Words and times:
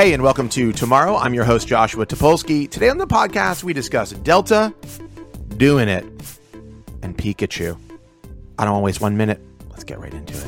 Hey, 0.00 0.14
and 0.14 0.22
welcome 0.22 0.48
to 0.48 0.72
Tomorrow. 0.72 1.16
I'm 1.16 1.34
your 1.34 1.44
host, 1.44 1.68
Joshua 1.68 2.06
Topolsky. 2.06 2.70
Today 2.70 2.88
on 2.88 2.96
the 2.96 3.06
podcast, 3.06 3.62
we 3.62 3.72
discuss 3.72 4.12
Delta, 4.12 4.74
doing 5.58 5.88
it, 5.88 6.04
and 7.02 7.16
Pikachu. 7.16 7.89
I 8.60 8.64
don't 8.64 8.74
want 8.74 8.82
to 8.82 8.84
waste 8.84 9.00
one 9.00 9.16
minute. 9.16 9.40
Let's 9.70 9.84
get 9.84 9.98
right 9.98 10.12
into 10.12 10.34
it. 10.34 10.46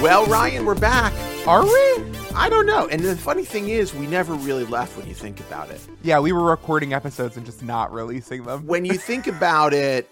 Well, 0.00 0.24
Ryan, 0.24 0.64
we're 0.64 0.74
back. 0.74 1.12
Are 1.46 1.62
we? 1.62 2.04
I 2.34 2.48
don't 2.48 2.64
know. 2.64 2.88
And 2.88 3.02
the 3.02 3.14
funny 3.14 3.44
thing 3.44 3.68
is, 3.68 3.94
we 3.94 4.06
never 4.06 4.32
really 4.32 4.64
left 4.64 4.96
when 4.96 5.06
you 5.06 5.12
think 5.12 5.40
about 5.40 5.68
it. 5.68 5.78
Yeah, 6.02 6.20
we 6.20 6.32
were 6.32 6.42
recording 6.42 6.94
episodes 6.94 7.36
and 7.36 7.44
just 7.44 7.62
not 7.62 7.92
releasing 7.92 8.44
them. 8.44 8.66
When 8.66 8.86
you 8.86 8.94
think 8.94 9.26
about 9.26 9.74
it, 9.74 10.08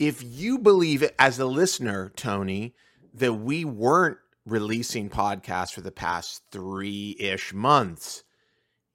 if 0.00 0.20
you 0.20 0.58
believe 0.58 1.04
it 1.04 1.14
as 1.20 1.38
a 1.38 1.46
listener, 1.46 2.10
Tony, 2.16 2.74
that 3.14 3.34
we 3.34 3.64
weren't 3.64 4.18
releasing 4.44 5.08
podcasts 5.08 5.72
for 5.72 5.82
the 5.82 5.92
past 5.92 6.42
three 6.50 7.14
ish 7.20 7.54
months, 7.54 8.24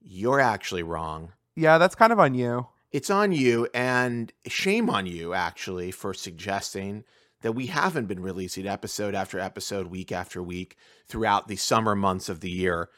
you're 0.02 0.41
actually 0.41 0.83
wrong. 0.83 1.31
Yeah, 1.55 1.77
that's 1.77 1.95
kind 1.95 2.11
of 2.11 2.19
on 2.19 2.33
you. 2.33 2.67
It's 2.91 3.09
on 3.09 3.31
you, 3.31 3.67
and 3.73 4.31
shame 4.48 4.89
on 4.89 5.05
you, 5.05 5.34
actually, 5.34 5.91
for 5.91 6.13
suggesting 6.13 7.03
that 7.41 7.53
we 7.53 7.67
haven't 7.67 8.08
been 8.08 8.22
releasing 8.22 8.67
episode 8.67 9.16
after 9.16 9.39
episode, 9.39 9.88
week 9.88 10.11
after 10.11 10.41
week 10.41 10.75
throughout 11.08 11.47
the 11.47 11.55
summer 11.55 11.95
months 11.95 12.30
of 12.30 12.39
the 12.39 12.49
year. 12.49 12.89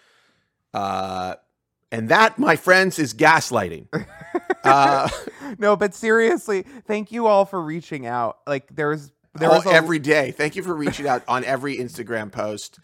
Uh, 0.74 1.36
and 1.92 2.10
that, 2.10 2.40
my 2.40 2.56
friends, 2.56 3.00
is 3.00 3.14
gaslighting. 3.14 3.88
uh, 4.64 5.10
no, 5.60 5.76
but 5.76 5.94
seriously, 5.94 6.64
thank 6.88 7.12
you 7.12 7.28
all 7.28 7.46
for 7.46 7.62
reaching 7.62 8.06
out. 8.06 8.40
Like, 8.48 8.74
there's 8.74 9.12
there 9.34 9.50
all, 9.50 9.58
was 9.58 9.66
a, 9.66 9.74
every 9.74 10.00
day. 10.00 10.32
Thank 10.32 10.56
you 10.56 10.64
for 10.64 10.74
reaching 10.74 11.08
out 11.08 11.24
on 11.28 11.44
every 11.44 11.78
Instagram 11.78 12.32
post. 12.32 12.80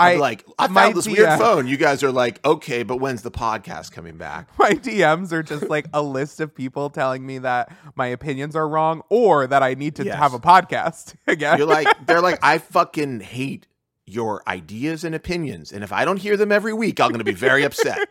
I 0.00 0.12
I'm 0.14 0.18
like, 0.18 0.44
I 0.58 0.68
found 0.68 0.94
this 0.96 1.06
weird 1.06 1.38
phone. 1.38 1.66
You 1.66 1.76
guys 1.76 2.02
are 2.02 2.10
like, 2.12 2.44
okay, 2.44 2.82
but 2.82 2.96
when's 2.96 3.22
the 3.22 3.30
podcast 3.30 3.92
coming 3.92 4.16
back? 4.16 4.48
my 4.58 4.70
DMs 4.72 5.32
are 5.32 5.42
just 5.42 5.68
like 5.68 5.86
a 5.92 6.02
list 6.02 6.40
of 6.40 6.54
people 6.54 6.90
telling 6.90 7.24
me 7.26 7.38
that 7.38 7.70
my 7.96 8.06
opinions 8.08 8.56
are 8.56 8.68
wrong 8.68 9.02
or 9.08 9.46
that 9.46 9.62
I 9.62 9.74
need 9.74 9.96
to 9.96 10.04
Yes. 10.04 10.16
have 10.16 10.34
a 10.34 10.38
podcast 10.40 11.14
again. 11.26 11.58
You're 11.58 11.66
like, 11.66 11.86
they're 12.06 12.20
like, 12.22 12.38
I 12.42 12.58
fucking 12.58 13.20
hate 13.20 13.66
your 14.06 14.42
ideas 14.48 15.04
and 15.04 15.14
opinions, 15.14 15.70
and 15.70 15.84
if 15.84 15.92
I 15.92 16.04
don't 16.04 16.16
hear 16.16 16.36
them 16.36 16.50
every 16.50 16.72
week, 16.72 16.98
I'm 16.98 17.10
going 17.10 17.18
to 17.20 17.24
be 17.24 17.30
very 17.32 17.62
upset. 17.62 18.08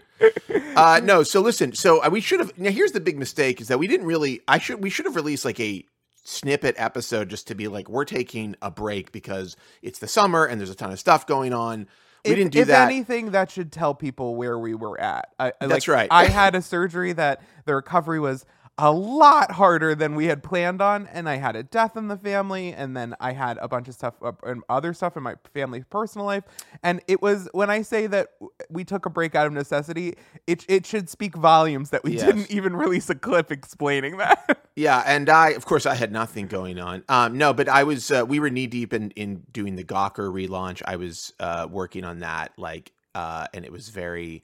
Uh, 0.75 1.01
no, 1.03 1.23
so 1.23 1.41
listen, 1.41 1.73
so 1.73 2.01
uh, 2.01 2.09
we 2.09 2.21
should 2.21 2.39
have. 2.39 2.57
Now, 2.57 2.71
here's 2.71 2.93
the 2.93 3.01
big 3.01 3.17
mistake: 3.17 3.59
is 3.59 3.67
that 3.67 3.79
we 3.79 3.87
didn't 3.87 4.05
really. 4.05 4.39
I 4.47 4.59
should. 4.59 4.81
We 4.81 4.89
should 4.89 5.03
have 5.05 5.17
released 5.17 5.43
like 5.43 5.59
a 5.59 5.83
snippet 6.29 6.75
episode 6.77 7.29
just 7.29 7.47
to 7.47 7.55
be 7.55 7.67
like, 7.67 7.89
we're 7.89 8.05
taking 8.05 8.55
a 8.61 8.69
break 8.71 9.11
because 9.11 9.55
it's 9.81 9.99
the 9.99 10.07
summer 10.07 10.45
and 10.45 10.59
there's 10.59 10.69
a 10.69 10.75
ton 10.75 10.91
of 10.91 10.99
stuff 10.99 11.25
going 11.25 11.53
on. 11.53 11.87
We 12.25 12.31
if, 12.31 12.37
didn't 12.37 12.51
do 12.51 12.59
if 12.59 12.67
that. 12.67 12.85
anything, 12.89 13.31
that 13.31 13.49
should 13.49 13.71
tell 13.71 13.95
people 13.95 14.35
where 14.35 14.59
we 14.59 14.73
were 14.75 14.99
at. 14.99 15.29
I, 15.39 15.53
I- 15.61 15.67
That's 15.67 15.87
like, 15.87 15.95
right. 15.95 16.07
I 16.11 16.25
had 16.29 16.53
a 16.55 16.61
surgery 16.61 17.13
that 17.13 17.41
the 17.65 17.75
recovery 17.75 18.19
was 18.19 18.45
a 18.81 18.91
lot 18.91 19.51
harder 19.51 19.93
than 19.93 20.15
we 20.15 20.25
had 20.25 20.41
planned 20.41 20.81
on, 20.81 21.07
and 21.07 21.27
I 21.27 21.35
had 21.35 21.55
a 21.55 21.63
death 21.63 21.97
in 21.97 22.07
the 22.07 22.17
family, 22.17 22.71
and 22.73 22.95
then 22.95 23.13
I 23.19 23.33
had 23.33 23.57
a 23.61 23.67
bunch 23.67 23.87
of 23.89 23.93
stuff 23.93 24.13
uh, 24.23 24.31
and 24.43 24.63
other 24.69 24.93
stuff 24.93 25.17
in 25.17 25.23
my 25.23 25.35
family's 25.53 25.83
personal 25.89 26.25
life. 26.25 26.43
And 26.81 27.01
it 27.07 27.21
was 27.21 27.49
when 27.51 27.69
I 27.69 27.81
say 27.81 28.07
that 28.07 28.29
we 28.69 28.83
took 28.85 29.05
a 29.05 29.09
break 29.09 29.35
out 29.35 29.47
of 29.47 29.53
necessity, 29.53 30.15
it 30.47 30.65
it 30.69 30.85
should 30.85 31.09
speak 31.09 31.35
volumes 31.35 31.89
that 31.91 32.03
we 32.03 32.13
Yes. 32.13 32.25
didn't 32.25 32.49
even 32.51 32.75
release 32.75 33.09
a 33.09 33.15
clip 33.15 33.51
explaining 33.51 34.17
that. 34.17 34.57
Yeah, 34.75 35.03
and 35.05 35.29
I, 35.29 35.49
of 35.49 35.65
course, 35.65 35.85
I 35.85 35.93
had 35.95 36.09
nothing 36.13 36.47
going 36.47 36.79
on. 36.79 37.03
Um, 37.09 37.37
no, 37.37 37.51
but 37.53 37.67
I 37.67 37.83
was. 37.83 38.09
Uh, 38.11 38.23
we 38.25 38.39
were 38.39 38.49
knee 38.49 38.67
deep 38.67 38.93
in 38.93 39.11
in 39.11 39.43
doing 39.51 39.75
the 39.75 39.83
Gawker 39.83 40.31
relaunch. 40.31 40.81
I 40.85 40.95
was 40.95 41.33
uh, 41.41 41.67
working 41.69 42.05
on 42.05 42.19
that, 42.19 42.53
like, 42.57 42.93
uh, 43.13 43.47
and 43.53 43.65
it 43.65 43.73
was 43.73 43.89
very 43.89 44.41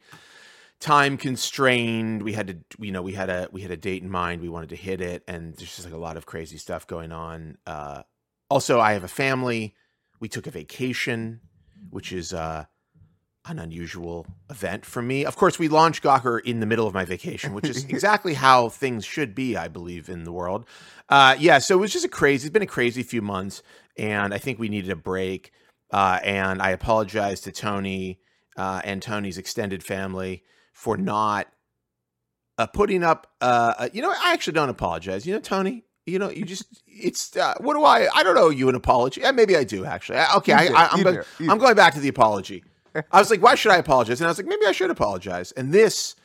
time 0.85 1.17
constrained. 1.17 2.21
We 2.21 2.33
had 2.33 2.47
to, 2.47 2.57
you 2.79 2.91
know, 2.91 3.01
we 3.01 3.13
had 3.13 3.29
a 3.29 3.49
we 3.51 3.61
had 3.61 3.71
a 3.71 3.77
date 3.77 4.03
in 4.03 4.09
mind. 4.09 4.41
We 4.41 4.49
wanted 4.49 4.69
to 4.69 4.75
hit 4.75 5.01
it, 5.01 5.23
and 5.27 5.55
there's 5.55 5.75
just 5.75 5.83
like 5.83 5.93
a 5.93 5.97
lot 5.97 6.15
of 6.15 6.27
crazy 6.27 6.57
stuff 6.57 6.85
going 6.85 7.11
on. 7.11 7.57
Uh, 7.65 8.03
also, 8.49 8.79
I 8.79 8.93
have 8.93 9.03
a 9.03 9.09
family. 9.09 9.73
We 10.19 10.29
took 10.29 10.45
a 10.45 10.51
vacation, 10.51 11.41
which 11.89 12.11
is 12.11 12.33
uh, 12.33 12.65
an 13.45 13.57
unusual 13.57 14.27
event 14.51 14.85
for 14.85 15.01
me. 15.01 15.25
Of 15.25 15.35
course, 15.35 15.57
we 15.57 15.67
launched 15.67 16.03
Gawker 16.03 16.39
in 16.39 16.59
the 16.59 16.67
middle 16.67 16.85
of 16.85 16.93
my 16.93 17.03
vacation, 17.03 17.53
which 17.53 17.67
is 17.67 17.83
exactly 17.89 18.35
how 18.35 18.69
things 18.69 19.05
should 19.05 19.33
be, 19.33 19.57
I 19.57 19.67
believe, 19.67 20.07
in 20.07 20.23
the 20.23 20.31
world. 20.31 20.67
Uh, 21.09 21.35
yeah, 21.39 21.57
so 21.57 21.75
it 21.75 21.81
was 21.81 21.93
just 21.93 22.05
a 22.05 22.09
crazy. 22.09 22.45
It's 22.45 22.53
been 22.53 22.61
a 22.61 22.67
crazy 22.67 23.01
few 23.01 23.23
months, 23.23 23.63
and 23.97 24.35
I 24.35 24.37
think 24.37 24.59
we 24.59 24.69
needed 24.69 24.91
a 24.91 24.95
break. 24.95 25.51
Uh, 25.89 26.19
and 26.23 26.61
I 26.61 26.69
apologize 26.69 27.41
to 27.41 27.51
Tony 27.51 28.19
uh, 28.55 28.81
and 28.83 29.01
Tony's 29.01 29.39
extended 29.39 29.83
family 29.83 30.43
for 30.75 30.97
not 30.97 31.47
uh, 32.59 32.67
putting 32.67 33.03
up. 33.03 33.31
Uh, 33.41 33.73
uh, 33.79 33.89
you 33.93 34.01
know, 34.01 34.11
I 34.11 34.33
actually 34.33 34.53
don't 34.53 34.69
apologize. 34.69 35.25
You 35.25 35.33
know, 35.33 35.39
Tony. 35.39 35.83
You 36.05 36.19
know, 36.19 36.29
you 36.29 36.45
just 36.53 36.83
it's 36.85 37.35
uh, 37.35 37.55
what 37.59 37.73
do 37.73 37.83
I? 37.83 38.07
I 38.13 38.21
don't 38.21 38.37
owe 38.37 38.49
you 38.49 38.69
an 38.69 38.75
apology. 38.75 39.23
Uh, 39.23 39.31
maybe 39.31 39.55
I 39.55 39.63
do 39.63 39.85
actually. 39.85 40.19
Okay, 40.37 40.53
I, 40.53 40.65
I, 40.67 40.89
I'm 40.91 41.01
going. 41.01 41.19
I'm 41.49 41.57
going 41.57 41.75
back 41.75 41.95
to 41.95 41.99
the 41.99 42.09
apology. 42.09 42.63
I 43.11 43.19
was 43.19 43.31
like, 43.31 43.41
why 43.41 43.55
should 43.55 43.71
I 43.71 43.77
apologize? 43.77 44.21
And 44.21 44.27
I 44.27 44.29
was 44.29 44.37
like, 44.37 44.47
maybe 44.47 44.65
I 44.65 44.71
should 44.71 44.89
apologize. 44.89 45.51
And 45.53 45.73
this 45.73 46.15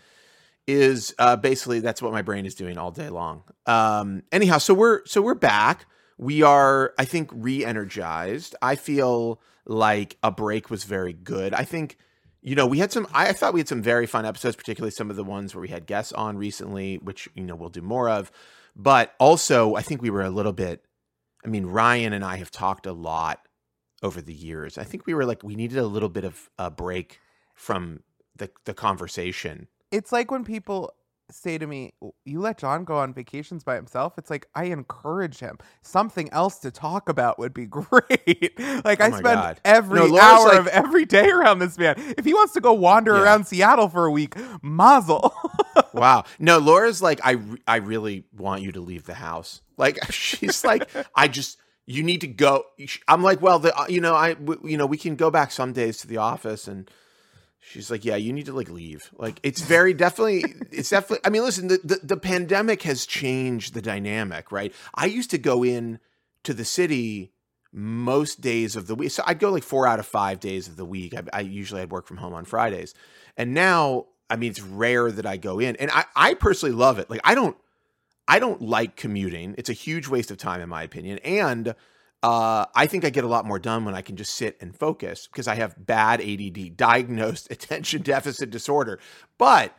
is 0.67 1.15
uh, 1.19 1.37
basically 1.37 1.81
that's 1.81 2.01
what 2.01 2.13
my 2.13 2.23
brain 2.23 2.47
is 2.47 2.55
doing 2.55 2.79
all 2.79 2.91
day 2.91 3.09
long. 3.09 3.43
Um, 3.67 4.23
anyhow, 4.31 4.59
so 4.59 4.75
we're 4.75 5.05
so 5.07 5.23
we're 5.23 5.35
back. 5.35 5.87
We 6.19 6.43
are, 6.43 6.93
I 6.99 7.07
think, 7.07 7.31
re-energized. 7.33 8.55
I 8.61 8.77
feel 8.77 9.41
like 9.65 10.19
a 10.23 10.31
break 10.31 10.69
was 10.69 10.85
very 10.85 11.15
good. 11.15 11.55
I 11.55 11.65
think, 11.65 11.97
you 12.43 12.55
know, 12.55 12.67
we 12.67 12.79
had 12.79 12.93
some. 12.93 13.07
I 13.13 13.33
thought 13.33 13.53
we 13.53 13.61
had 13.61 13.69
some 13.69 13.83
very 13.83 14.07
fun 14.07 14.25
episodes, 14.25 14.57
particularly 14.57 14.91
some 14.91 15.11
of 15.11 15.17
the 15.17 15.25
ones 15.25 15.55
where 15.55 15.63
we 15.63 15.69
had 15.69 15.87
guests 15.87 16.13
on 16.13 16.39
recently, 16.39 16.97
which 16.99 17.29
you 17.35 17.45
know 17.45 17.55
we'll 17.55 17.69
do 17.69 17.83
more 17.83 18.09
of. 18.09 18.31
But 18.75 19.15
also, 19.19 19.75
I 19.75 19.83
think 19.83 20.01
we 20.01 20.11
were 20.11 20.23
a 20.23 20.31
little 20.31 20.53
bit. 20.53 20.85
I 21.45 21.49
mean, 21.49 21.67
Ryan 21.67 22.13
and 22.13 22.25
I 22.25 22.37
have 22.37 22.51
talked 22.51 22.87
a 22.87 22.93
lot 22.93 23.41
over 24.03 24.21
the 24.21 24.35
years. 24.35 24.79
I 24.79 24.85
think 24.85 25.07
we 25.07 25.15
were 25.15 25.27
like 25.27 25.43
we 25.43 25.55
needed 25.55 25.79
a 25.79 25.87
little 25.87 26.09
bit 26.09 26.25
of 26.25 26.49
a 26.59 26.71
break 26.71 27.21
from 27.55 28.03
the 28.37 28.51
the 28.65 28.75
conversation. 28.75 29.69
it's 29.91 30.13
like 30.13 30.31
when 30.31 30.45
people 30.45 30.95
say 31.33 31.59
to 31.59 31.67
me, 31.67 31.95
"You 32.25 32.41
let 32.41 32.59
John 32.59 32.85
go 32.85 32.97
on 32.99 33.13
vacations 33.15 33.65
by 33.65 33.75
himself." 33.77 34.19
It's 34.19 34.31
like 34.31 34.47
I 34.55 34.65
encourage 34.65 35.39
him. 35.39 35.59
Something 35.83 36.31
else 36.33 36.59
to 36.61 36.71
talk 36.71 37.09
about 37.09 37.39
would 37.39 37.55
be 37.55 37.67
great. 37.71 38.59
like 38.85 39.01
Oh 39.01 39.05
I 39.05 39.11
spend 39.11 39.23
God. 39.23 39.61
every 39.65 40.01
No, 40.09 40.19
hour 40.19 40.49
like- 40.49 40.59
of 40.59 40.67
every 40.69 41.05
day 41.05 41.29
around 41.31 41.59
this 41.61 41.79
man. 41.79 41.95
If 42.19 42.25
he 42.25 42.35
wants 42.35 42.53
to 42.55 42.61
go 42.61 42.73
wander 42.73 43.15
Yeah. 43.17 43.23
around 43.23 43.47
Seattle 43.47 43.89
for 43.89 44.05
a 44.07 44.11
week, 44.11 44.35
mazel. 44.63 45.35
Wow. 45.93 46.25
No, 46.39 46.59
Laura's 46.59 47.03
like 47.03 47.21
I 47.25 47.37
I 47.67 47.77
really 47.77 48.25
want 48.37 48.63
you 48.63 48.71
to 48.73 48.81
leave 48.81 49.05
the 49.07 49.15
house. 49.15 49.61
Like 49.77 49.99
she's 50.13 50.65
like 50.65 50.89
I 51.17 51.27
just 51.29 51.59
you 51.87 52.03
need 52.05 52.21
to 52.21 52.29
go. 52.29 52.65
I'm 53.09 53.23
like, 53.23 53.41
well, 53.43 53.59
the 53.59 53.77
uh, 53.77 53.87
you 53.89 54.01
know 54.01 54.15
I 54.15 54.35
w- 54.35 54.61
you 54.65 54.77
know 54.77 54.87
we 54.87 54.97
can 54.99 55.17
go 55.17 55.31
back 55.31 55.51
some 55.51 55.73
days 55.73 55.99
to 55.99 56.07
the 56.07 56.19
office 56.19 56.69
and. 56.69 56.89
She's 57.61 57.91
like, 57.91 58.05
yeah, 58.05 58.17
you 58.17 58.33
need 58.33 58.47
to 58.47 58.53
like 58.53 58.71
leave. 58.71 59.11
Like, 59.17 59.39
it's 59.43 59.61
very 59.61 59.93
definitely, 59.95 60.45
it's 60.73 60.91
definitely. 60.91 61.21
I 61.25 61.31
mean, 61.31 61.43
listen, 61.43 61.69
the, 61.69 61.79
the 61.85 62.01
the 62.03 62.17
pandemic 62.17 62.83
has 62.83 63.07
changed 63.07 63.75
the 63.75 63.83
dynamic, 63.83 64.51
right? 64.51 64.75
I 64.95 65.07
used 65.07 65.31
to 65.31 65.39
go 65.39 65.63
in 65.63 66.01
to 66.45 66.55
the 66.55 66.65
city 66.65 67.33
most 67.73 68.41
days 68.41 68.77
of 68.77 68.87
the 68.87 68.95
week, 68.95 69.11
so 69.11 69.23
I'd 69.27 69.39
go 69.39 69.51
like 69.51 69.63
four 69.63 69.87
out 69.87 69.99
of 69.99 70.07
five 70.07 70.41
days 70.41 70.69
of 70.69 70.77
the 70.77 70.87
week. 70.87 71.15
I, 71.15 71.23
I 71.33 71.41
usually 71.41 71.83
I'd 71.83 71.91
work 71.91 72.07
from 72.07 72.17
home 72.17 72.33
on 72.33 72.45
Fridays, 72.45 72.95
and 73.37 73.53
now, 73.53 74.07
I 74.31 74.37
mean, 74.37 74.51
it's 74.51 74.63
rare 74.63 75.13
that 75.13 75.27
I 75.27 75.37
go 75.37 75.61
in, 75.61 75.77
and 75.77 75.91
I 75.91 76.07
I 76.17 76.35
personally 76.35 76.75
love 76.75 76.99
it. 76.99 77.11
Like, 77.11 77.21
I 77.25 77.35
don't 77.35 77.57
I 78.27 78.39
don't 78.39 78.63
like 78.63 78.97
commuting. 78.97 79.55
It's 79.59 79.69
a 79.69 79.75
huge 79.75 80.09
waste 80.09 80.31
of 80.31 80.39
time, 80.39 80.61
in 80.61 80.69
my 80.69 80.83
opinion. 80.83 81.19
And 81.19 81.75
uh, 82.23 82.67
I 82.75 82.87
think 82.87 83.05
I 83.05 83.11
get 83.11 83.25
a 83.25 83.29
lot 83.29 83.47
more 83.47 83.59
done 83.59 83.85
when 83.85 83.95
I 83.95 84.03
can 84.03 84.17
just 84.17 84.35
sit 84.35 84.57
and 84.61 84.77
focus 84.77 85.27
because 85.27 85.49
I 85.49 85.55
have 85.55 85.75
bad 85.85 86.21
ADD, 86.21 86.77
diagnosed 86.77 87.51
attention 87.51 88.03
deficit 88.03 88.51
disorder. 88.51 89.01
But, 89.39 89.75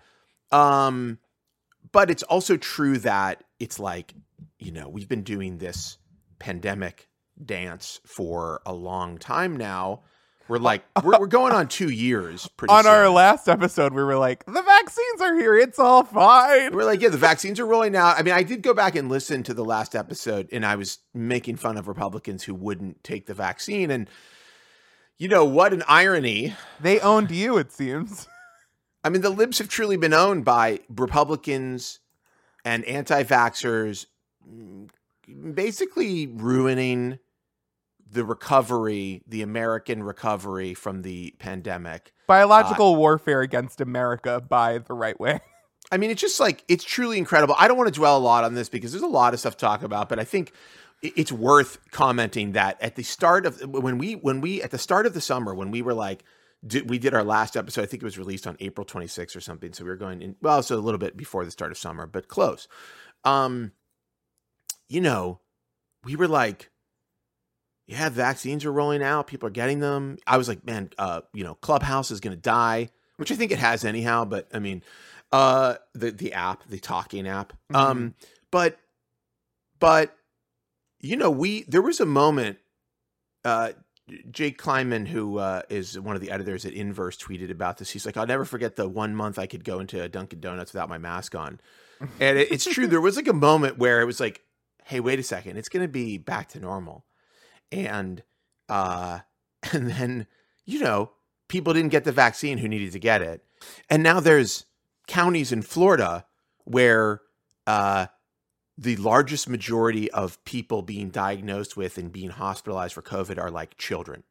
um, 0.52 1.20
but 1.92 2.10
it's 2.10 2.24
also 2.24 2.58
true 2.58 2.98
that 3.00 3.44
it's 3.60 3.80
like, 3.80 4.14
you 4.58 4.72
know, 4.72 4.90
we've 4.90 5.10
been 5.10 5.24
doing 5.24 5.58
this 5.58 5.98
pandemic 6.40 7.08
dance 7.44 8.00
for 8.06 8.62
a 8.66 8.74
long 8.74 9.18
time 9.18 9.56
now. 9.56 10.02
We're 10.52 10.58
like 10.58 10.84
we're, 11.02 11.18
we're 11.18 11.28
going 11.28 11.54
on 11.54 11.70
two 11.70 11.90
years. 11.90 12.46
Pretty 12.58 12.74
On 12.74 12.86
our 12.86 13.08
last 13.08 13.48
episode, 13.48 13.94
we 13.94 14.04
were 14.04 14.18
like, 14.18 14.46
the 14.46 14.62
vaccines 14.62 15.22
are 15.22 15.34
here. 15.34 15.58
It's 15.58 15.80
all 15.80 16.04
fine. 16.04 16.76
We're 16.76 16.84
like, 16.84 17.00
yeah, 17.00 17.08
the 17.08 17.18
vaccines 17.18 17.58
are 17.58 17.66
rolling 17.66 17.96
out. 17.96 18.20
I 18.20 18.22
mean, 18.22 18.34
I 18.34 18.44
did 18.44 18.62
go 18.62 18.74
back 18.74 18.96
and 18.96 19.08
listen 19.08 19.44
to 19.44 19.54
the 19.54 19.64
last 19.64 19.96
episode, 19.96 20.50
and 20.52 20.66
I 20.66 20.76
was 20.76 21.00
making 21.14 21.56
fun 21.56 21.78
of 21.78 21.88
Republicans 21.88 22.44
who 22.44 22.54
wouldn't 22.54 23.02
take 23.02 23.28
the 23.28 23.34
vaccine. 23.34 23.90
And 23.90 24.10
you 25.18 25.30
know 25.30 25.46
what? 25.46 25.72
An 25.72 25.84
irony. 25.88 26.54
They 26.82 27.00
owned 27.00 27.32
you, 27.32 27.58
it 27.58 27.72
seems. 27.72 28.28
I 29.06 29.10
mean, 29.10 29.22
the 29.22 29.30
libs 29.30 29.58
have 29.60 29.70
truly 29.70 29.96
been 29.96 30.14
owned 30.14 30.44
by 30.44 30.82
Republicans 30.90 32.00
and 32.66 32.84
anti-vaxxers, 32.84 34.06
mm, 34.46 34.90
basically 35.56 36.28
ruining 36.28 37.20
the 38.12 38.26
recovery, 38.26 39.24
the 39.28 39.42
American 39.42 40.04
recovery 40.04 40.74
from 40.74 41.02
the 41.02 41.34
pandemic. 41.40 42.14
Biological 42.28 42.96
warfare 42.96 43.42
against 43.42 43.82
America 43.82 44.42
by 44.42 44.80
the 44.80 44.94
right 44.94 45.20
way. 45.20 45.40
I 45.92 45.98
mean, 45.98 46.10
it's 46.10 46.22
just 46.22 46.40
like 46.40 46.64
it's 46.68 46.84
truly 46.84 47.18
incredible. 47.18 47.56
I 47.58 47.68
don't 47.68 47.78
want 47.78 47.88
to 47.88 47.98
dwell 47.98 48.18
a 48.18 48.20
lot 48.20 48.44
on 48.44 48.54
this 48.54 48.70
because 48.70 48.92
there's 48.92 49.04
a 49.04 49.08
lot 49.08 49.34
of 49.34 49.40
stuff 49.40 49.58
to 49.58 49.66
talk 49.66 49.84
about, 49.84 50.10
but 50.10 50.20
I 50.20 50.24
think 50.24 50.54
it's 51.02 51.32
worth 51.32 51.80
commenting 51.92 52.52
that 52.54 52.82
at 52.82 52.96
the 52.96 53.04
start 53.04 53.46
of 53.46 53.60
when 53.62 53.98
we 53.98 54.14
when 54.14 54.40
we 54.40 54.62
at 54.62 54.72
the 54.72 54.78
start 54.78 55.06
of 55.06 55.14
the 55.14 55.22
summer 55.22 55.54
when 55.54 55.72
we 55.72 55.82
were 55.82 55.96
like 55.96 56.24
did, 56.66 56.90
we 56.90 57.00
did 57.00 57.14
our 57.14 57.24
last 57.24 57.58
episode. 57.58 57.82
I 57.82 57.86
think 57.88 58.04
it 58.04 58.06
was 58.06 58.18
released 58.18 58.46
on 58.46 58.56
April 58.60 58.86
26th 58.86 59.36
or 59.36 59.42
something. 59.42 59.74
So 59.74 59.84
we 59.84 59.90
were 59.90 59.96
going 59.96 60.22
in 60.22 60.36
well, 60.42 60.62
so 60.64 60.76
a 60.76 60.78
little 60.78 61.00
bit 61.00 61.18
before 61.18 61.44
the 61.44 61.52
start 61.52 61.72
of 61.72 61.78
summer, 61.78 62.06
but 62.06 62.28
close. 62.28 62.68
Um, 63.24 63.72
you 64.88 65.02
know, 65.02 65.40
we 66.04 66.16
were 66.16 66.28
like, 66.28 66.71
yeah, 67.92 68.08
vaccines 68.08 68.64
are 68.64 68.72
rolling 68.72 69.04
out. 69.04 69.28
People 69.28 69.48
are 69.48 69.52
getting 69.52 69.82
them. 69.82 70.18
I 70.26 70.38
was 70.38 70.48
like, 70.48 70.66
man, 70.66 70.92
uh, 70.98 71.22
you 71.34 71.44
know, 71.44 71.56
Clubhouse 71.56 72.10
is 72.10 72.22
going 72.22 72.36
to 72.36 72.42
die, 72.42 72.90
which 73.18 73.34
I 73.34 73.36
think 73.36 73.52
it 73.52 73.60
has 73.60 73.84
anyhow. 73.84 74.24
But 74.24 74.48
I 74.54 74.60
mean, 74.60 74.82
uh, 75.34 75.76
the 75.94 76.12
the 76.12 76.32
app, 76.32 76.66
the 76.70 76.80
talking 76.80 77.28
app. 77.28 77.52
Um, 77.74 78.16
but 78.50 78.78
but 79.80 80.16
you 81.02 81.18
know, 81.18 81.30
we 81.30 81.64
there 81.64 81.82
was 81.82 82.00
a 82.00 82.06
moment. 82.06 82.60
Uh, 83.44 83.74
Jake 84.30 84.62
Kleinman, 84.62 85.06
who 85.08 85.38
uh, 85.38 85.64
is 85.70 86.00
one 86.00 86.16
of 86.16 86.22
the 86.22 86.32
editors 86.32 86.66
at 86.66 86.74
Inverse, 86.74 87.18
tweeted 87.18 87.52
about 87.52 87.78
this. 87.78 87.90
He's 87.90 88.06
like, 88.06 88.16
"I'll 88.16 88.26
never 88.26 88.46
forget 88.46 88.78
the 88.78 88.88
one 88.88 89.16
month 89.18 89.38
I 89.38 89.48
could 89.48 89.66
go 89.66 89.82
into 89.82 90.02
a 90.02 90.08
Dunkin' 90.08 90.40
Donuts 90.40 90.72
without 90.72 90.88
my 90.88 90.98
mask 90.98 91.36
on," 91.36 91.60
and 92.22 92.38
it, 92.38 92.52
it's 92.52 92.66
true. 92.66 92.88
There 92.88 93.02
was 93.02 93.18
like 93.18 93.28
a 93.28 93.34
moment 93.34 93.78
where 93.78 94.00
it 94.00 94.06
was 94.06 94.22
like, 94.22 94.42
"Hey, 94.86 95.02
wait 95.02 95.20
a 95.20 95.24
second, 95.24 95.58
it's 95.58 95.70
going 95.70 95.84
to 95.84 95.92
be 95.92 96.18
back 96.18 96.50
to 96.50 96.60
normal," 96.60 97.06
and 97.72 98.24
uh, 98.70 99.20
and 99.72 99.92
then 99.92 100.28
you 100.66 100.80
know, 100.80 101.12
people 101.48 101.74
didn't 101.74 101.92
get 101.92 102.04
the 102.04 102.12
vaccine 102.12 102.58
who 102.58 102.68
needed 102.68 102.92
to 102.94 103.00
get 103.00 103.22
it, 103.22 103.44
and 103.90 104.04
now 104.04 104.20
there's 104.20 104.66
counties 105.08 105.52
in 105.52 105.62
Florida 105.62 106.26
where 106.64 107.22
uh, 107.68 108.08
the 108.78 108.96
largest 108.98 109.50
majority 109.50 110.10
of 110.12 110.44
people 110.46 110.82
being 110.82 111.10
diagnosed 111.10 111.76
with 111.76 111.98
and 111.98 112.12
being 112.12 112.30
hospitalized 112.30 112.94
for 112.94 113.02
COVID 113.02 113.38
are 113.38 113.52
like 113.52 113.78
children 113.78 114.24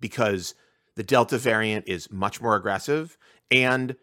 because 0.00 0.54
the 0.96 1.02
Delta 1.02 1.38
variant 1.38 1.88
is 1.88 2.10
much 2.10 2.40
more 2.40 2.54
aggressive 2.54 3.16
and 3.50 3.96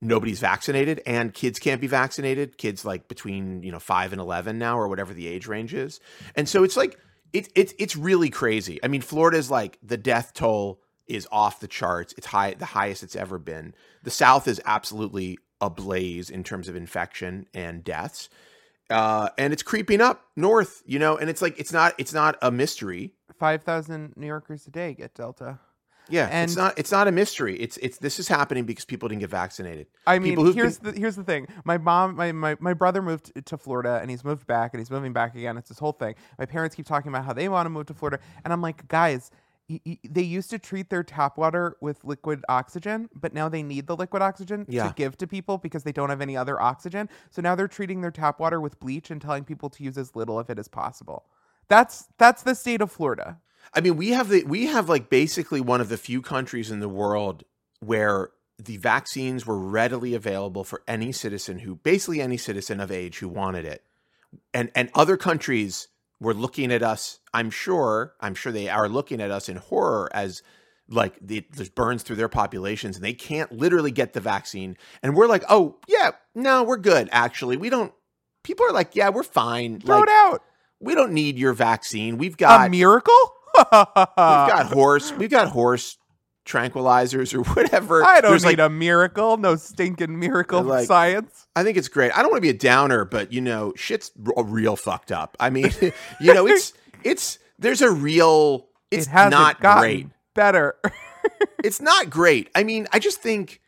nobody's 0.00 0.40
vaccinated 0.40 1.02
and 1.06 1.34
kids 1.34 1.58
can't 1.58 1.80
be 1.80 1.86
vaccinated. 1.86 2.58
Kids 2.58 2.84
like 2.84 3.08
between, 3.08 3.62
you 3.62 3.72
know, 3.72 3.78
five 3.78 4.12
and 4.12 4.20
11 4.20 4.58
now 4.58 4.78
or 4.78 4.88
whatever 4.88 5.12
the 5.12 5.26
age 5.26 5.46
range 5.46 5.74
is. 5.74 6.00
And 6.36 6.48
so 6.48 6.64
it's 6.64 6.76
like, 6.76 6.98
it, 7.32 7.48
it, 7.54 7.72
it's 7.78 7.96
really 7.96 8.30
crazy. 8.30 8.78
I 8.82 8.88
mean, 8.88 9.00
Florida 9.00 9.36
is 9.38 9.50
like 9.50 9.78
the 9.82 9.96
death 9.96 10.32
toll 10.34 10.80
is 11.06 11.26
off 11.32 11.60
the 11.60 11.68
charts. 11.68 12.14
It's 12.16 12.26
high, 12.26 12.54
the 12.54 12.66
highest 12.66 13.02
it's 13.02 13.16
ever 13.16 13.38
been. 13.38 13.74
The 14.02 14.10
South 14.10 14.46
is 14.46 14.60
absolutely 14.64 15.38
ablaze 15.60 16.30
in 16.30 16.44
terms 16.44 16.68
of 16.68 16.76
infection 16.76 17.46
and 17.52 17.84
deaths 17.84 18.28
uh, 18.90 19.28
and 19.38 19.52
it's 19.52 19.62
creeping 19.62 20.00
up 20.00 20.24
north, 20.36 20.82
you 20.84 20.98
know, 20.98 21.16
and 21.16 21.30
it's 21.30 21.40
like 21.40 21.58
it's 21.58 21.72
not 21.72 21.94
it's 21.96 22.12
not 22.12 22.36
a 22.42 22.50
mystery. 22.50 23.14
Five 23.38 23.62
thousand 23.62 24.14
New 24.16 24.26
Yorkers 24.26 24.66
a 24.66 24.70
day 24.70 24.94
get 24.94 25.14
Delta. 25.14 25.60
Yeah, 26.10 26.42
it's 26.42 26.56
not 26.56 26.78
it's 26.78 26.92
not 26.92 27.08
a 27.08 27.12
mystery. 27.12 27.56
It's 27.56 27.76
it's 27.78 27.98
this 27.98 28.18
is 28.18 28.28
happening 28.28 28.64
because 28.64 28.84
people 28.84 29.08
didn't 29.08 29.20
get 29.20 29.30
vaccinated. 29.30 29.86
I 30.06 30.18
mean, 30.18 30.36
here's 30.54 30.78
the 30.78 30.92
here's 30.92 31.16
the 31.16 31.24
thing. 31.24 31.46
My 31.64 31.78
mom, 31.78 32.16
my, 32.16 32.32
my 32.32 32.56
my 32.60 32.74
brother 32.74 33.00
moved 33.02 33.32
to 33.46 33.56
Florida, 33.56 33.98
and 34.02 34.10
he's 34.10 34.24
moved 34.24 34.46
back, 34.46 34.74
and 34.74 34.80
he's 34.80 34.90
moving 34.90 35.12
back 35.12 35.34
again. 35.34 35.56
It's 35.56 35.68
this 35.68 35.78
whole 35.78 35.92
thing. 35.92 36.14
My 36.38 36.46
parents 36.46 36.74
keep 36.76 36.86
talking 36.86 37.08
about 37.10 37.24
how 37.24 37.32
they 37.32 37.48
want 37.48 37.66
to 37.66 37.70
move 37.70 37.86
to 37.86 37.94
Florida, 37.94 38.18
and 38.44 38.52
I'm 38.52 38.60
like, 38.62 38.86
guys, 38.88 39.30
y- 39.68 39.80
y- 39.86 39.98
they 40.08 40.22
used 40.22 40.50
to 40.50 40.58
treat 40.58 40.90
their 40.90 41.02
tap 41.04 41.38
water 41.38 41.76
with 41.80 42.02
liquid 42.04 42.42
oxygen, 42.48 43.08
but 43.14 43.32
now 43.32 43.48
they 43.48 43.62
need 43.62 43.86
the 43.86 43.96
liquid 43.96 44.22
oxygen 44.22 44.66
Yeah. 44.68 44.88
to 44.88 44.94
give 44.94 45.16
to 45.18 45.26
people 45.26 45.58
because 45.58 45.84
they 45.84 45.92
don't 45.92 46.10
have 46.10 46.20
any 46.20 46.36
other 46.36 46.60
oxygen. 46.60 47.08
So 47.30 47.40
now 47.40 47.54
they're 47.54 47.68
treating 47.68 48.00
their 48.00 48.10
tap 48.10 48.40
water 48.40 48.60
with 48.60 48.80
bleach 48.80 49.10
and 49.10 49.20
telling 49.22 49.44
people 49.44 49.70
to 49.70 49.84
use 49.84 49.96
as 49.96 50.16
little 50.16 50.38
of 50.38 50.50
it 50.50 50.58
as 50.58 50.68
possible. 50.68 51.24
That's 51.68 52.08
that's 52.18 52.42
the 52.42 52.54
state 52.56 52.80
of 52.80 52.90
Florida. 52.90 53.38
I 53.72 53.80
mean, 53.80 53.96
we 53.96 54.10
have 54.10 54.28
the 54.28 54.44
we 54.44 54.66
have 54.66 54.88
like 54.88 55.10
basically 55.10 55.60
one 55.60 55.80
of 55.80 55.88
the 55.88 55.96
few 55.96 56.22
countries 56.22 56.70
in 56.70 56.80
the 56.80 56.88
world 56.88 57.44
where 57.80 58.30
the 58.58 58.76
vaccines 58.76 59.46
were 59.46 59.58
readily 59.58 60.14
available 60.14 60.64
for 60.64 60.82
any 60.86 61.12
citizen 61.12 61.60
who 61.60 61.76
basically 61.76 62.20
any 62.20 62.36
citizen 62.36 62.80
of 62.80 62.90
age 62.90 63.18
who 63.18 63.28
wanted 63.28 63.64
it. 63.64 63.84
And 64.52 64.70
and 64.74 64.90
other 64.94 65.16
countries 65.16 65.88
were 66.20 66.34
looking 66.34 66.70
at 66.70 66.82
us, 66.82 67.20
I'm 67.32 67.50
sure, 67.50 68.14
I'm 68.20 68.34
sure 68.34 68.52
they 68.52 68.68
are 68.68 68.88
looking 68.88 69.20
at 69.20 69.30
us 69.30 69.48
in 69.48 69.56
horror 69.56 70.10
as 70.12 70.42
like 70.90 71.14
the, 71.20 71.46
there's 71.52 71.70
burns 71.70 72.02
through 72.02 72.16
their 72.16 72.28
populations 72.28 72.96
and 72.96 73.04
they 73.04 73.14
can't 73.14 73.52
literally 73.52 73.92
get 73.92 74.12
the 74.12 74.20
vaccine. 74.20 74.76
And 75.02 75.16
we're 75.16 75.28
like, 75.28 75.44
oh 75.48 75.78
yeah, 75.88 76.10
no, 76.34 76.64
we're 76.64 76.76
good. 76.76 77.08
Actually, 77.12 77.56
we 77.56 77.70
don't. 77.70 77.92
People 78.42 78.66
are 78.66 78.72
like, 78.72 78.96
yeah, 78.96 79.10
we're 79.10 79.22
fine. 79.22 79.80
Throw 79.80 80.00
like, 80.00 80.08
it 80.08 80.12
out. 80.12 80.42
we 80.80 80.94
don't 80.94 81.12
need 81.12 81.38
your 81.38 81.52
vaccine. 81.52 82.18
We've 82.18 82.36
got 82.36 82.60
A 82.66 82.70
miracle? 82.70 83.34
We've 83.56 83.64
got 83.70 84.66
horse 84.72 85.12
we've 85.12 85.30
got 85.30 85.48
horse 85.48 85.96
tranquilizers 86.46 87.32
or 87.34 87.42
whatever 87.54 88.02
I 88.02 88.20
don't 88.20 88.32
There's 88.32 88.44
need 88.44 88.58
like, 88.58 88.66
a 88.66 88.70
miracle. 88.70 89.36
No 89.36 89.54
stinking 89.56 90.18
miracle 90.18 90.62
Like- 90.62 90.86
science. 90.86 91.46
i 91.54 91.62
think 91.62 91.76
it's 91.76 91.88
great 91.88 92.12
i 92.16 92.22
don't 92.22 92.30
want 92.30 92.38
to 92.38 92.42
be 92.42 92.48
a 92.50 92.58
downer 92.58 93.04
but 93.04 93.32
you 93.32 93.40
know 93.40 93.72
shit's 93.76 94.10
r- 94.26 94.32
uh, 94.38 94.42
real 94.42 94.74
fucked 94.76 95.12
up 95.12 95.36
i 95.38 95.50
mean 95.50 95.70
you 96.20 96.34
know 96.34 96.46
it's 96.46 96.72
it's 97.04 97.38
there's 97.58 97.82
a 97.82 97.90
real 97.90 98.66
it's 98.90 99.06
it 99.06 99.10
hasn't 99.10 99.30
not 99.32 99.60
gotten 99.60 99.80
great 99.82 100.06
better. 100.34 100.76
it's 101.64 101.80
not 101.80 102.08
great 102.10 102.48
i 102.54 102.64
mean 102.64 102.88
i 102.92 102.98
just 102.98 103.20
think 103.20 103.60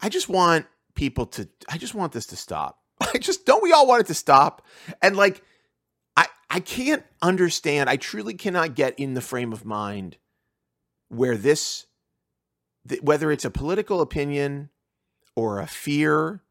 i 0.00 0.08
just 0.08 0.28
want 0.28 0.66
people 0.94 1.26
to 1.26 1.48
i 1.68 1.78
just 1.78 1.94
want 1.94 2.12
this 2.12 2.26
to 2.26 2.36
stop 2.36 2.78
i 3.14 3.18
just 3.18 3.46
don't 3.46 3.62
we 3.62 3.72
all 3.72 3.86
want 3.86 4.00
it 4.00 4.06
to 4.08 4.14
stop 4.14 4.62
and 5.00 5.16
like 5.16 5.42
i 6.52 6.60
can't 6.60 7.02
understand 7.20 7.90
i 7.90 7.96
truly 7.96 8.34
cannot 8.34 8.76
get 8.76 8.96
in 8.98 9.14
the 9.14 9.20
frame 9.20 9.52
of 9.52 9.64
mind 9.64 10.16
where 11.08 11.36
this 11.36 11.86
th- 12.88 13.02
whether 13.02 13.30
it's 13.32 13.44
a 13.44 13.50
political 13.50 14.00
opinion 14.00 14.70
or 15.34 15.60
a 15.60 15.66
fear 15.66 16.42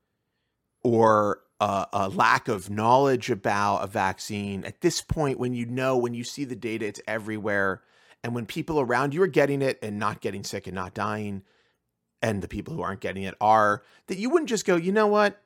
or 0.83 1.41
a, 1.61 1.87
a 1.93 2.09
lack 2.09 2.47
of 2.47 2.69
knowledge 2.69 3.29
about 3.29 3.83
a 3.83 3.87
vaccine 3.87 4.65
at 4.65 4.81
this 4.81 4.99
point 5.01 5.39
when 5.39 5.53
you 5.53 5.65
know 5.65 5.95
when 5.95 6.13
you 6.13 6.23
see 6.23 6.43
the 6.43 6.55
data 6.55 6.85
it's 6.85 7.01
everywhere. 7.07 7.81
And 8.23 8.35
when 8.35 8.45
people 8.45 8.79
around 8.79 9.13
you 9.13 9.21
are 9.21 9.27
getting 9.27 9.61
it 9.61 9.79
and 9.81 9.97
not 9.97 10.21
getting 10.21 10.43
sick 10.43 10.67
and 10.67 10.75
not 10.75 10.93
dying 10.93 11.43
and 12.21 12.41
the 12.41 12.47
people 12.47 12.73
who 12.73 12.81
aren't 12.81 12.99
getting 12.99 13.23
it 13.23 13.35
are 13.39 13.83
that 14.07 14.17
you 14.17 14.29
wouldn't 14.29 14.49
just 14.49 14.65
go 14.65 14.75
you 14.75 14.91
know 14.91 15.07
what? 15.07 15.39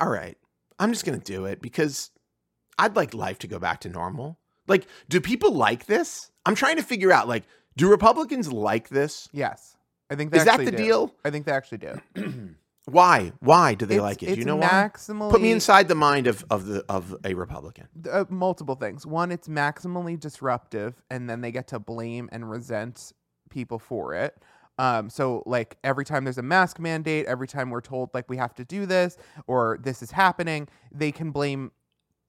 All 0.00 0.08
right. 0.08 0.38
I'm 0.78 0.92
just 0.92 1.04
going 1.04 1.18
to 1.18 1.24
do 1.24 1.44
it 1.44 1.60
because 1.60 2.10
i'd 2.78 2.96
like 2.96 3.14
life 3.14 3.38
to 3.38 3.46
go 3.46 3.58
back 3.58 3.80
to 3.80 3.88
normal 3.88 4.38
like 4.68 4.86
do 5.08 5.20
people 5.20 5.52
like 5.52 5.86
this 5.86 6.30
i'm 6.46 6.54
trying 6.54 6.76
to 6.76 6.82
figure 6.82 7.12
out 7.12 7.28
like 7.28 7.44
do 7.76 7.88
republicans 7.88 8.52
like 8.52 8.88
this 8.88 9.28
yes. 9.32 9.76
I 10.10 10.14
think 10.14 10.30
they 10.30 10.38
is 10.38 10.44
that 10.44 10.58
the 10.62 10.70
do. 10.70 10.76
deal 10.76 11.14
I 11.24 11.30
think 11.30 11.46
they 11.46 11.52
actually 11.52 11.78
do. 11.78 11.98
why 12.84 13.32
why 13.40 13.72
do 13.74 13.86
they 13.86 13.94
It's- 13.94 14.02
like 14.04 14.22
it 14.22 14.34
do 14.34 14.40
you 14.40 14.44
know 14.44 14.56
why 14.56 14.90
put 15.30 15.40
me 15.40 15.52
inside 15.52 15.88
the 15.88 15.94
mind 15.94 16.26
of 16.26 16.44
of 16.50 16.66
the 16.66 16.84
of 16.88 17.14
a 17.24 17.32
republican 17.32 17.88
uh, 18.10 18.24
multiple 18.28 18.74
things. 18.74 19.06
One, 19.06 19.30
it's 19.32 19.48
maximally 19.48 20.18
disruptive, 20.20 21.00
and 21.08 21.30
then 21.30 21.40
they 21.40 21.52
get 21.52 21.68
to 21.68 21.78
blame 21.78 22.28
and 22.32 22.50
resent 22.50 23.12
people 23.50 23.78
for 23.78 24.14
it. 24.14 24.36
Um, 24.78 25.08
so 25.10 25.42
like 25.46 25.78
every 25.84 26.04
time 26.04 26.24
there's 26.24 26.38
a 26.38 26.42
mask 26.42 26.78
mandate, 26.80 27.26
every 27.26 27.46
time 27.46 27.70
we're 27.70 27.80
told 27.82 28.10
like 28.14 28.28
we 28.28 28.36
have 28.38 28.54
to 28.56 28.64
do 28.64 28.84
this 28.84 29.16
or 29.46 29.78
this 29.82 30.02
is 30.02 30.10
happening, 30.10 30.66
they 30.90 31.12
can 31.12 31.30
blame 31.30 31.70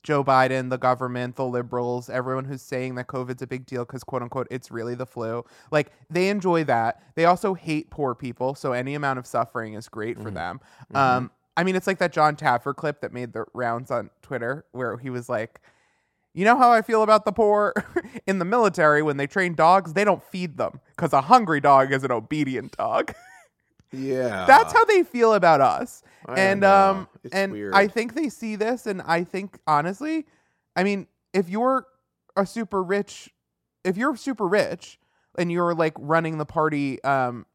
Joe 0.04 0.24
Biden, 0.24 0.70
the 0.70 0.78
government, 0.78 1.36
the 1.38 1.46
liberals, 1.46 2.10
everyone 2.10 2.46
who's 2.46 2.62
saying 2.62 2.96
that 2.96 3.08
COVID's 3.08 3.42
a 3.42 3.48
big 3.48 3.66
deal 3.66 3.86
because 3.86 4.04
quote 4.04 4.22
unquote 4.22 4.48
it's 4.52 4.70
really 4.70 4.96
the 4.96 5.06
flu. 5.06 5.44
Like 5.72 5.92
they 6.10 6.30
enjoy 6.30 6.66
that. 6.66 7.02
They 7.16 7.26
also 7.26 7.54
hate 7.54 7.90
poor 7.90 8.14
people, 8.14 8.54
so 8.56 8.74
any 8.74 8.96
amount 8.96 9.20
of 9.20 9.26
suffering 9.26 9.74
is 9.74 9.88
great 9.90 10.18
for 10.22 10.30
Mhm. 10.30 10.34
them. 10.36 10.60
Mhm. 10.94 10.98
Um, 10.98 11.32
I 11.56 11.64
mean, 11.64 11.76
it's 11.76 11.88
like 11.88 12.00
that 12.00 12.12
Jon 12.12 12.36
Taffer 12.36 12.76
clip 12.76 13.02
that 13.02 13.14
made 13.14 13.32
the 13.34 13.46
rounds 13.54 13.92
on 13.92 14.10
Twitter 14.22 14.66
where 14.72 14.98
he 14.98 15.10
was 15.10 15.30
like, 15.30 15.62
You 16.36 16.46
know 16.46 16.58
how 16.58 16.72
I 16.72 16.82
feel 16.82 17.04
about 17.04 17.26
the 17.26 17.32
poor? 17.32 17.74
In 18.28 18.40
the 18.40 18.46
military, 18.46 19.04
when 19.04 19.18
they 19.18 19.28
train 19.28 19.54
dogs, 19.54 19.94
they 19.94 20.04
don't 20.04 20.24
feed 20.24 20.58
them 20.58 20.80
because 20.96 21.14
a 21.14 21.22
hungry 21.22 21.62
dog 21.62 21.92
is 21.94 22.04
an 22.04 22.12
obedient 22.12 22.76
dog. 22.76 23.14
Yeah. 23.94 24.46
That's 24.46 24.74
how 24.74 24.84
they 24.86 25.04
feel 25.04 25.34
about 25.36 25.62
us. 25.62 26.02
I 26.26 26.40
and 26.40 26.62
know. 26.62 26.92
um 26.92 27.08
It's 27.24 27.34
and 27.34 27.52
weird. 27.52 27.74
I 27.74 27.88
think 27.88 28.16
they 28.16 28.30
see 28.30 28.56
this 28.56 28.86
and 28.88 29.02
I 29.02 29.24
think 29.24 29.60
honestly, 29.68 30.26
I 30.76 30.84
mean, 30.84 31.08
if 31.34 31.50
you're 31.50 31.86
a 32.36 32.46
super 32.46 32.82
rich 32.84 33.30
if 33.84 33.98
you're 33.98 34.16
super 34.16 34.48
rich 34.48 35.00
and 35.38 35.52
you're 35.52 35.74
like 35.76 35.94
running 36.00 36.38
the 36.38 36.46
party 36.46 37.04
um 37.04 37.46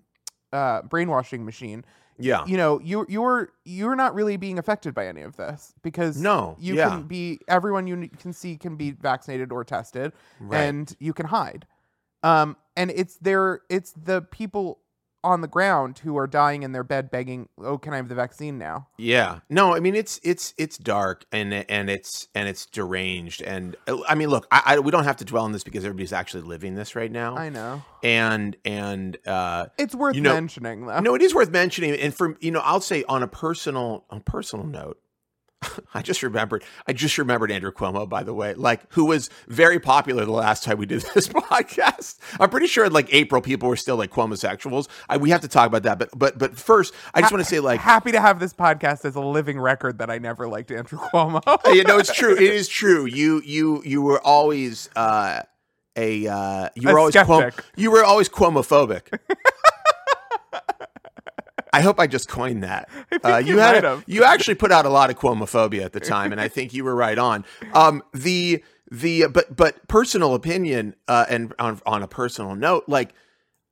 uh 0.53 0.83
brainwashing 0.83 1.45
machine, 1.45 1.85
yeah. 2.19 2.45
you 2.47 2.57
know, 2.57 2.79
you 2.81 3.05
you're 3.09 3.51
you're 3.65 3.97
not 3.97 4.15
really 4.15 4.37
being 4.37 4.59
affected 4.59 4.95
by 4.95 5.07
any 5.09 5.23
of 5.23 5.37
this 5.37 5.75
because 5.83 6.21
No, 6.21 6.57
you 6.61 6.75
yeah. 6.75 6.91
can 6.91 7.03
be 7.05 7.41
everyone 7.49 7.87
you 7.87 8.09
can 8.19 8.33
see 8.33 8.57
can 8.57 8.77
be 8.77 8.91
vaccinated 8.93 9.51
or 9.53 9.65
tested 9.65 10.13
Right. 10.41 10.61
and 10.63 10.95
you 11.01 11.13
can 11.13 11.27
hide. 11.27 11.67
Um 12.23 12.57
and 12.77 12.91
it's 12.91 13.17
there 13.17 13.63
it's 13.69 13.93
the 13.93 14.23
people 14.23 14.81
on 15.25 15.41
the 15.41 15.49
ground 15.49 15.99
who 15.99 16.17
are 16.17 16.27
dying 16.27 16.63
in 16.63 16.73
their 16.73 16.85
bed 16.85 17.11
begging, 17.11 17.49
"Oh, 17.59 17.77
can 17.79 17.93
I 17.93 17.97
have 17.97 18.09
the 18.09 18.15
vaccine 18.15 18.57
now?" 18.59 18.89
Yeah. 18.97 19.41
No, 19.51 19.75
I 19.75 19.81
mean 19.81 19.95
it's 19.95 20.21
it's 20.23 20.55
it's 20.57 20.79
dark 20.79 21.25
and 21.33 21.53
and 21.53 21.91
it's 21.91 22.29
and 22.35 22.49
it's 22.49 22.67
deranged 22.67 23.43
and 23.43 23.77
I 24.09 24.15
mean 24.15 24.29
look, 24.29 24.47
I, 24.51 24.63
I 24.67 24.79
we 24.79 24.91
don't 24.91 25.05
have 25.05 25.17
to 25.19 25.25
dwell 25.25 25.45
on 25.45 25.53
this 25.53 25.65
because 25.65 25.85
everybody's 25.85 26.13
actually 26.13 26.43
living 26.45 26.75
this 26.75 26.95
right 26.95 27.11
now. 27.11 27.37
I 27.37 27.49
know. 27.49 27.83
and 28.03 28.57
and 28.65 29.17
uh 29.27 29.67
It's 29.79 29.95
worth 29.95 30.15
You 30.15 30.23
know- 30.23 30.35
mentioning 30.35 30.87
though. 30.87 31.01
no, 31.01 31.15
it 31.15 31.23
is 31.23 31.35
worth 31.35 31.51
mentioning 31.51 31.95
and 31.95 32.15
for 32.15 32.37
you 32.41 32.51
know, 32.51 32.61
I'll 32.61 32.81
say 32.81 33.05
on 33.09 33.23
a 33.23 33.29
personal 33.29 34.05
on 34.11 34.19
a 34.19 34.23
personal 34.23 34.67
note 34.67 34.99
I 35.95 36.03
just 36.03 36.23
remembered. 36.23 36.63
I 36.87 36.93
just 36.93 37.19
remembered 37.19 37.51
Andrew 37.51 37.73
Cuomo, 37.73 38.09
by 38.09 38.23
the 38.23 38.33
way, 38.35 38.55
like 38.55 38.83
who 38.93 39.07
was 39.07 39.29
very 39.49 39.81
popular 39.81 40.25
the 40.25 40.31
last 40.33 40.63
time 40.65 40.79
we 40.79 40.87
did 40.87 41.01
this 41.15 41.29
podcast. 41.29 42.19
I'm 42.39 42.51
pretty 42.51 42.67
sure 42.69 42.85
in 42.85 42.93
like 42.93 43.13
April, 43.13 43.43
people 43.43 43.69
were 43.69 43.77
still 43.77 43.97
like 43.97 44.11
Cuomosexuals. 44.11 44.89
I, 45.09 45.17
we 45.17 45.31
have 45.31 45.41
to 45.41 45.49
talk 45.49 45.67
about 45.67 45.83
that, 45.83 45.99
but 45.99 46.11
but 46.17 46.39
but 46.39 46.57
first, 46.57 46.95
I 47.15 47.21
just 47.21 47.33
want 47.33 47.43
to 47.45 47.49
say 47.51 47.61
like 47.61 47.81
happy 47.81 48.13
to 48.13 48.21
have 48.21 48.39
this 48.41 48.55
podcast 48.55 49.05
as 49.05 49.17
a 49.17 49.21
living 49.21 49.59
record 49.59 49.99
that 49.99 50.11
I 50.11 50.19
never 50.19 50.49
liked 50.49 50.71
Andrew 50.71 50.99
Cuomo. 50.99 51.43
you 51.75 51.85
know 51.85 51.99
it's 51.99 52.13
true 52.15 52.35
it 52.37 52.43
is 52.43 52.69
true 52.69 53.07
you 53.07 53.43
you 53.45 53.83
you 53.85 54.01
were 54.03 54.21
always 54.21 54.89
uh 54.97 55.43
a 55.97 56.27
uh 56.29 56.69
you 56.77 56.89
A 56.89 56.93
were 56.93 56.99
always 57.01 57.15
Cuom- 57.15 57.41
skeptic. 57.51 57.65
you 57.77 57.91
were 57.91 58.05
always 58.05 58.29
cuomophobic 58.29 59.19
I 61.79 61.81
hope 61.81 62.01
I 62.01 62.07
just 62.09 62.29
coined 62.29 62.63
that. 62.65 62.89
Uh, 63.25 63.37
you 63.39 63.55
you 63.55 63.59
had 63.59 63.85
a- 63.85 64.03
you 64.07 64.25
actually 64.25 64.55
put 64.55 64.71
out 64.73 64.85
a 64.87 64.89
lot 64.89 65.11
of 65.11 65.19
cuomophobia 65.19 65.85
at 65.85 65.93
the 65.93 66.01
time, 66.01 66.33
and 66.33 66.41
I 66.41 66.49
think 66.49 66.73
you 66.75 66.85
were 66.85 66.95
right 66.95 67.19
on. 67.19 67.45
Um, 67.73 68.03
the 68.13 68.63
the 68.91 69.27
but 69.29 69.55
but 69.57 69.87
personal 69.89 70.35
opinion, 70.35 70.95
uh, 71.09 71.27
and 71.29 71.53
on 71.59 71.81
on 71.87 72.03
a 72.03 72.09
personal 72.09 72.55
note, 72.55 72.85
like 72.89 73.11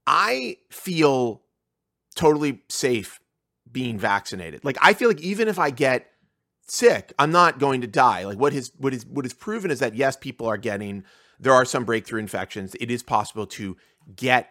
I 0.06 0.58
feel 0.70 1.42
totally 2.14 2.62
safe 2.68 3.20
being 3.70 3.98
vaccinated. 3.98 4.64
Like 4.64 4.78
I 4.80 4.94
feel 4.94 5.08
like 5.08 5.20
even 5.20 5.48
if 5.48 5.58
I 5.58 5.70
get 5.70 6.10
sick, 6.66 7.12
I'm 7.18 7.30
not 7.30 7.58
going 7.58 7.80
to 7.82 7.86
die. 7.86 8.24
Like 8.24 8.38
what 8.38 8.52
his 8.52 8.72
what 8.78 8.92
is 8.94 9.06
what 9.06 9.24
is 9.26 9.32
proven 9.34 9.70
is 9.70 9.78
that 9.80 9.94
yes, 9.94 10.16
people 10.16 10.46
are 10.46 10.58
getting 10.58 11.04
there 11.38 11.52
are 11.52 11.64
some 11.64 11.84
breakthrough 11.84 12.20
infections. 12.20 12.74
It 12.80 12.90
is 12.90 13.02
possible 13.02 13.46
to 13.58 13.76
get 14.14 14.50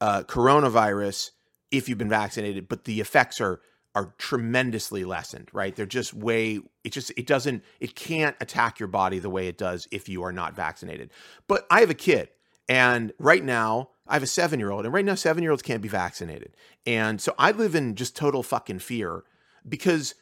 uh, 0.00 0.22
coronavirus 0.22 1.30
if 1.72 1.88
you've 1.88 1.98
been 1.98 2.08
vaccinated, 2.08 2.68
but 2.68 2.84
the 2.84 3.00
effects 3.00 3.40
are 3.40 3.60
are 3.94 4.14
tremendously 4.16 5.04
lessened, 5.04 5.50
right? 5.52 5.76
They're 5.76 5.84
just 5.84 6.14
way 6.14 6.60
it 6.84 6.92
just 6.92 7.10
it 7.16 7.26
doesn't 7.26 7.62
it 7.80 7.94
can't 7.94 8.36
attack 8.40 8.78
your 8.78 8.86
body 8.86 9.18
the 9.18 9.30
way 9.30 9.48
it 9.48 9.58
does 9.58 9.88
if 9.90 10.08
you 10.08 10.22
are 10.22 10.32
not 10.32 10.54
vaccinated. 10.54 11.10
But 11.48 11.66
I 11.70 11.80
have 11.80 11.90
a 11.90 11.94
kid 11.94 12.28
and 12.68 13.12
right 13.18 13.44
now 13.44 13.90
I 14.06 14.14
have 14.14 14.22
a 14.22 14.26
7-year-old 14.26 14.84
and 14.84 14.94
right 14.94 15.04
now 15.04 15.12
7-year-olds 15.12 15.62
can't 15.62 15.82
be 15.82 15.88
vaccinated. 15.88 16.56
And 16.86 17.20
so 17.20 17.34
I 17.38 17.50
live 17.50 17.74
in 17.74 17.94
just 17.94 18.16
total 18.16 18.42
fucking 18.42 18.78
fear 18.78 19.24
because 19.68 20.14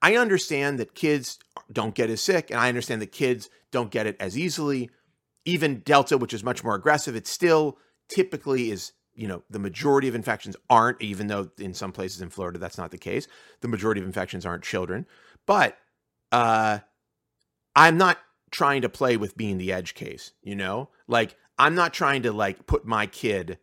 I 0.00 0.16
understand 0.16 0.78
that 0.78 0.94
kids 0.94 1.38
don't 1.70 1.94
get 1.94 2.10
as 2.10 2.22
sick 2.22 2.50
and 2.50 2.58
I 2.58 2.68
understand 2.68 3.02
that 3.02 3.12
kids 3.12 3.50
don't 3.70 3.90
get 3.90 4.06
it 4.06 4.16
as 4.20 4.38
easily. 4.38 4.90
Even 5.44 5.80
Delta, 5.80 6.16
which 6.16 6.32
is 6.32 6.42
much 6.42 6.64
more 6.64 6.74
aggressive, 6.74 7.14
it 7.14 7.26
still 7.26 7.76
typically 8.08 8.70
is 8.70 8.92
you 9.14 9.28
know 9.28 9.42
the 9.50 9.58
majority 9.58 10.08
of 10.08 10.14
infections 10.14 10.56
aren't 10.70 11.00
even 11.00 11.26
though 11.26 11.50
in 11.58 11.74
some 11.74 11.92
places 11.92 12.20
in 12.20 12.30
florida 12.30 12.58
that's 12.58 12.78
not 12.78 12.90
the 12.90 12.98
case 12.98 13.26
the 13.60 13.68
majority 13.68 14.00
of 14.00 14.06
infections 14.06 14.46
aren't 14.46 14.64
children. 14.64 15.06
But 15.46 15.76
uh 16.30 16.78
i'm 17.74 17.96
not 17.96 18.18
trying 18.50 18.82
to 18.82 18.88
play 18.88 19.16
with 19.16 19.36
being 19.36 19.58
the 19.58 19.72
edge 19.72 19.94
case 19.94 20.32
you 20.42 20.54
know? 20.54 20.88
Like 21.08 21.36
i'm 21.58 21.74
not 21.74 21.92
trying 21.92 22.22
to 22.22 22.32
like 22.32 22.66
put 22.66 22.84
my 22.86 23.06
kid 23.06 23.58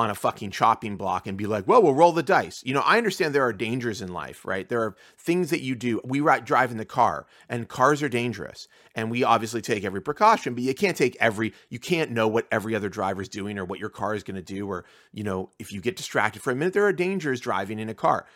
on 0.00 0.10
a 0.10 0.14
fucking 0.14 0.50
chopping 0.50 0.96
block 0.96 1.26
and 1.26 1.36
be 1.38 1.46
like 1.46 1.66
well 1.68 1.82
we'll 1.82 1.94
roll 1.94 2.12
the 2.12 2.22
dice 2.22 2.62
you 2.64 2.72
know 2.74 2.80
i 2.86 2.96
understand 2.98 3.34
there 3.34 3.44
are 3.44 3.52
dangers 3.52 4.00
in 4.02 4.12
life 4.12 4.44
right 4.44 4.68
there 4.68 4.82
are 4.82 4.96
things 5.18 5.50
that 5.50 5.60
you 5.60 5.74
do 5.74 6.00
we 6.04 6.20
ri- 6.20 6.40
drive 6.40 6.70
in 6.70 6.76
the 6.78 6.84
car 6.84 7.26
and 7.48 7.68
cars 7.68 8.02
are 8.02 8.08
dangerous 8.08 8.66
and 8.94 9.10
we 9.10 9.22
obviously 9.22 9.60
take 9.60 9.84
every 9.84 10.00
precaution 10.00 10.54
but 10.54 10.62
you 10.62 10.74
can't 10.74 10.96
take 10.96 11.16
every 11.20 11.52
you 11.68 11.78
can't 11.78 12.10
know 12.10 12.26
what 12.26 12.46
every 12.50 12.74
other 12.74 12.88
driver's 12.88 13.28
doing 13.28 13.58
or 13.58 13.64
what 13.64 13.78
your 13.78 13.90
car 13.90 14.14
is 14.14 14.22
going 14.22 14.36
to 14.36 14.42
do 14.42 14.66
or 14.68 14.84
you 15.12 15.22
know 15.22 15.50
if 15.58 15.72
you 15.72 15.80
get 15.80 15.96
distracted 15.96 16.42
for 16.42 16.50
a 16.50 16.54
minute 16.54 16.72
there 16.74 16.86
are 16.86 16.92
dangers 16.92 17.40
driving 17.40 17.78
in 17.78 17.88
a 17.88 17.94
car 17.94 18.26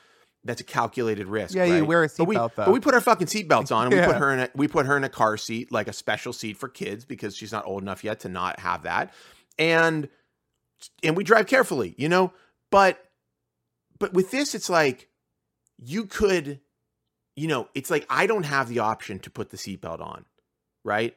that's 0.47 0.61
a 0.61 0.65
calculated 0.65 1.27
risk. 1.27 1.55
Yeah, 1.55 1.65
you 1.65 1.87
wear 1.87 2.01
a 2.01 2.11
we- 2.19 2.37
seatbelt, 2.37 2.55
though. 2.55 2.67
But 2.67 2.73
we 2.73 2.79
put 2.79 2.93
our 2.93 3.01
fucking 3.01 3.29
seatbelts 3.29 3.75
on, 3.75 3.87
and 3.87 3.95
we 3.95 3.99
Yeah. 4.01 4.09
put 4.09 4.17
her 4.17 4.31
in 4.31 4.41
a 4.41 4.51
we 4.55 4.69
put 4.69 4.85
her 4.85 4.95
in 4.95 5.03
a 5.03 5.09
car 5.09 5.39
seat, 5.39 5.73
like 5.73 5.89
a 5.89 5.93
special 5.95 6.35
seat 6.35 6.59
for 6.59 6.69
kids, 6.69 7.07
because 7.07 7.35
she's 7.35 7.51
not 7.51 7.65
old 7.65 7.81
enough 7.81 8.05
yet 8.05 8.21
to 8.21 8.29
not 8.29 8.61
have 8.61 8.83
that. 8.83 9.11
And 9.59 10.07
and 11.03 11.17
we 11.17 11.25
drive 11.25 11.47
carefully, 11.47 11.95
you 11.99 12.09
know. 12.09 12.33
But 12.71 12.99
but 13.99 14.13
with 14.13 14.31
this, 14.31 14.55
it's 14.55 14.71
like 14.71 15.09
you 15.79 16.07
could, 16.07 16.61
you 17.37 17.49
know, 17.49 17.69
it's 17.75 17.91
like 17.91 18.07
I 18.09 18.27
don't 18.27 18.45
have 18.45 18.69
the 18.69 18.81
option 18.81 19.19
to 19.21 19.31
put 19.31 19.51
the 19.51 19.57
seatbelt 19.57 20.01
on, 20.01 20.25
right? 20.85 21.17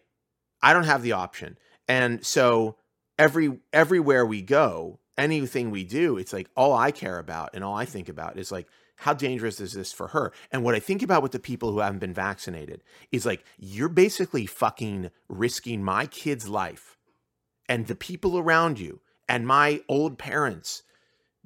I 0.62 0.74
don't 0.74 0.86
have 0.86 1.04
the 1.04 1.14
option, 1.14 1.58
and 1.88 2.26
so 2.26 2.78
every 3.18 3.60
everywhere 3.74 4.26
we 4.26 4.42
go, 4.42 5.00
anything 5.18 5.72
we 5.72 5.84
do, 5.84 6.18
it's 6.18 6.34
like 6.34 6.50
all 6.56 6.74
I 6.74 6.92
care 6.92 7.20
about 7.20 7.52
and 7.54 7.64
all 7.64 7.76
I 7.76 7.86
think 7.86 8.10
about 8.10 8.38
is 8.38 8.52
like 8.52 8.68
how 8.98 9.14
dangerous 9.14 9.60
is 9.60 9.74
this 9.74 9.94
for 9.94 10.08
her? 10.10 10.34
And 10.52 10.64
what 10.64 10.74
I 10.74 10.80
think 10.80 11.04
about 11.04 11.22
with 11.22 11.32
the 11.32 11.40
people 11.40 11.72
who 11.72 11.80
haven't 11.80 12.00
been 12.00 12.14
vaccinated 12.14 12.84
is 13.12 13.26
like 13.26 13.44
you're 13.58 13.90
basically 13.90 14.46
fucking 14.46 15.12
risking 15.30 15.84
my 15.84 16.08
kid's 16.08 16.50
life 16.50 16.98
and 17.70 17.86
the 17.86 17.96
people 17.96 18.40
around 18.40 18.80
you 18.80 19.02
and 19.30 19.46
my 19.48 19.82
old 19.90 20.18
parents 20.18 20.84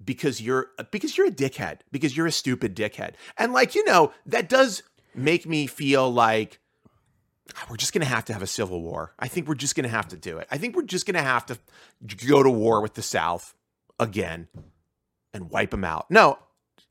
because 0.04 0.42
you're 0.42 0.68
because 0.92 1.18
you're 1.18 1.28
a 1.28 1.32
dickhead 1.32 1.80
because 1.92 2.16
you're 2.18 2.28
a 2.28 2.32
stupid 2.32 2.76
dickhead 2.76 3.14
and 3.38 3.54
like 3.54 3.76
you 3.76 3.84
know 3.86 4.12
that 4.26 4.50
does 4.50 4.82
make 5.14 5.46
me 5.46 5.68
feel 5.68 6.12
like 6.12 6.60
"Ah, 7.56 7.66
we're 7.70 7.78
just 7.78 7.94
going 7.94 8.02
to 8.02 8.08
have 8.08 8.26
to 8.26 8.34
have 8.34 8.42
a 8.42 8.48
civil 8.48 8.82
war. 8.82 9.14
I 9.20 9.28
think 9.28 9.48
we're 9.48 9.56
just 9.56 9.76
going 9.76 9.84
to 9.84 9.90
have 9.90 10.08
to 10.10 10.18
do 10.18 10.38
it. 10.38 10.48
I 10.50 10.58
think 10.58 10.76
we're 10.76 10.84
just 10.84 11.06
going 11.06 11.16
to 11.16 11.22
have 11.22 11.46
to 11.48 11.58
go 12.28 12.42
to 12.42 12.50
war 12.50 12.82
with 12.82 12.94
the 12.96 13.02
South 13.02 13.54
again 14.00 14.48
and 15.34 15.50
wipe 15.52 15.72
them 15.72 15.84
out. 15.84 16.10
No, 16.10 16.40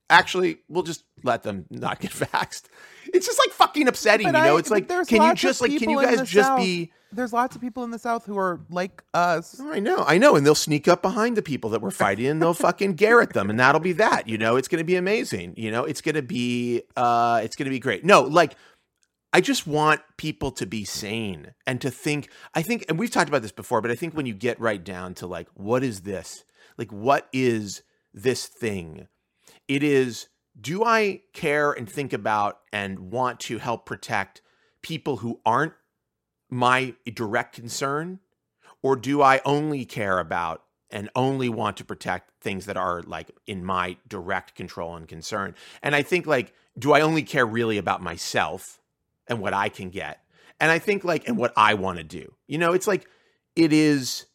actually, 0.09 0.59
we'll 0.69 0.83
just 0.83 1.03
let 1.25 1.43
them 1.43 1.65
not 1.71 1.99
get 2.01 2.11
vaxxed. 2.13 2.65
It's 3.13 3.27
just 3.27 3.39
like 3.39 3.51
fucking 3.55 3.89
upsetting, 3.89 4.31
But 4.31 4.39
you 4.39 4.45
know? 4.45 4.57
I- 4.57 4.59
it's 4.61 4.71
like, 4.71 4.87
can 4.89 5.23
you 5.23 5.35
just 5.35 5.61
like, 5.61 5.77
can 5.79 5.91
you 5.91 6.01
guys 6.03 6.29
just 6.29 6.49
South- 6.49 6.59
be? 6.61 6.93
There's 7.13 7.33
lots 7.33 7.57
of 7.57 7.63
people 7.63 7.83
in 7.85 7.91
the 7.91 7.99
South 7.99 8.25
who 8.25 8.39
are 8.39 8.61
like 8.71 9.03
us. 9.15 9.57
Oh, 9.61 9.73
I 9.73 9.81
know, 9.81 10.05
I 10.07 10.19
know, 10.19 10.37
and 10.37 10.47
they'll 10.47 10.55
sneak 10.55 10.87
up 10.87 11.03
behind 11.03 11.37
the 11.37 11.43
people 11.43 11.71
that 11.71 11.83
we're 11.83 11.91
fighting, 11.91 12.27
and 12.27 12.41
they'll 12.41 12.55
fucking 12.55 12.97
garrot 12.97 13.33
them, 13.33 13.51
and 13.51 13.59
that'll 13.59 13.81
be 13.81 13.93
that. 13.95 14.29
You 14.29 14.39
know, 14.39 14.57
it's 14.57 14.69
going 14.69 14.79
to 14.79 14.85
be 14.85 14.97
amazing. 14.97 15.55
You 15.57 15.71
know, 15.71 15.85
it's 15.85 16.01
going 16.01 16.15
to 16.15 16.23
be, 16.23 16.83
uh, 16.97 17.41
it's 17.43 17.57
going 17.57 17.65
to 17.67 17.71
be 17.71 17.81
great. 17.81 18.05
No, 18.05 18.23
like, 18.23 18.55
I 19.33 19.41
just 19.41 19.67
want 19.67 20.01
people 20.17 20.51
to 20.53 20.67
be 20.67 20.85
sane 20.85 21.53
and 21.67 21.81
to 21.81 21.91
think. 21.91 22.31
I 22.55 22.63
think, 22.63 22.85
and 22.89 22.99
we've 22.99 23.11
talked 23.11 23.29
about 23.29 23.43
this 23.43 23.53
before, 23.53 23.81
but 23.81 23.91
I 23.91 23.95
think 23.95 24.15
when 24.15 24.27
you 24.27 24.35
get 24.35 24.61
right 24.61 24.83
down 24.83 25.15
to 25.15 25.27
like, 25.27 25.49
what 25.55 25.83
is 25.83 26.03
this? 26.03 26.45
Like, 26.79 26.93
what 26.93 27.29
is 27.33 27.83
this 28.15 28.47
thing? 28.47 29.09
It 29.69 29.83
is. 29.83 30.29
Do 30.61 30.85
I 30.85 31.23
care 31.33 31.73
and 31.73 31.89
think 31.89 32.13
about 32.13 32.59
and 32.73 33.11
want 33.13 33.41
to 33.41 33.59
help 33.59 33.87
protect 33.87 34.43
people 34.83 35.19
who 35.19 35.41
aren't 35.47 35.75
my 36.51 36.95
direct 37.15 37.55
concern? 37.55 38.21
or 38.83 38.97
do 38.97 39.23
I 39.23 39.41
only 39.45 39.85
care 39.85 40.19
about 40.19 40.63
and 40.91 41.09
only 41.15 41.49
want 41.49 41.77
to 41.77 41.85
protect 41.85 42.33
things 42.41 42.67
that 42.67 42.77
are 42.77 43.03
like 43.03 43.31
in 43.47 43.65
my 43.65 43.97
direct 44.09 44.55
control 44.55 44.97
and 44.97 45.07
concern? 45.07 45.55
And 45.83 45.95
I 45.95 46.03
think 46.03 46.27
like, 46.27 46.55
do 46.79 46.93
I 46.93 47.01
only 47.03 47.23
care 47.23 47.47
really 47.47 47.79
about 47.79 48.03
myself 48.03 48.81
and 49.27 49.41
what 49.41 49.53
I 49.53 49.69
can 49.69 49.91
get? 49.91 50.23
And 50.59 50.71
I 50.71 50.79
think 50.79 51.05
like, 51.05 51.29
and 51.29 51.37
what 51.37 51.53
I 51.57 51.75
want 51.75 51.99
to 51.99 52.05
do. 52.05 52.35
You 52.47 52.59
know, 52.59 52.73
it's 52.73 52.87
like 52.87 53.07
it 53.57 53.73
is, 53.73 54.27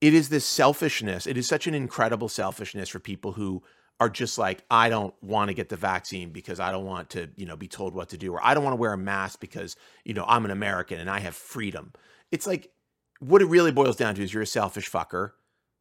it 0.00 0.14
is 0.14 0.28
this 0.28 0.44
selfishness. 0.44 1.26
It 1.26 1.36
is 1.36 1.48
such 1.48 1.66
an 1.66 1.74
incredible 1.74 2.28
selfishness 2.28 2.88
for 2.88 2.98
people 2.98 3.32
who 3.32 3.62
are 4.00 4.08
just 4.08 4.38
like 4.38 4.64
I 4.70 4.88
don't 4.88 5.14
want 5.22 5.48
to 5.48 5.54
get 5.54 5.68
the 5.68 5.76
vaccine 5.76 6.30
because 6.30 6.60
I 6.60 6.72
don't 6.72 6.84
want 6.84 7.10
to, 7.10 7.28
you 7.36 7.46
know, 7.46 7.56
be 7.56 7.68
told 7.68 7.94
what 7.94 8.08
to 8.10 8.18
do 8.18 8.32
or 8.32 8.44
I 8.44 8.54
don't 8.54 8.64
want 8.64 8.74
to 8.74 8.80
wear 8.80 8.92
a 8.92 8.98
mask 8.98 9.40
because, 9.40 9.76
you 10.04 10.14
know, 10.14 10.24
I'm 10.26 10.44
an 10.44 10.50
American 10.50 11.00
and 11.00 11.08
I 11.08 11.20
have 11.20 11.34
freedom. 11.34 11.92
It's 12.32 12.46
like 12.46 12.70
what 13.20 13.42
it 13.42 13.46
really 13.46 13.72
boils 13.72 13.96
down 13.96 14.14
to 14.16 14.22
is 14.22 14.32
you're 14.32 14.42
a 14.42 14.46
selfish 14.46 14.90
fucker 14.90 15.32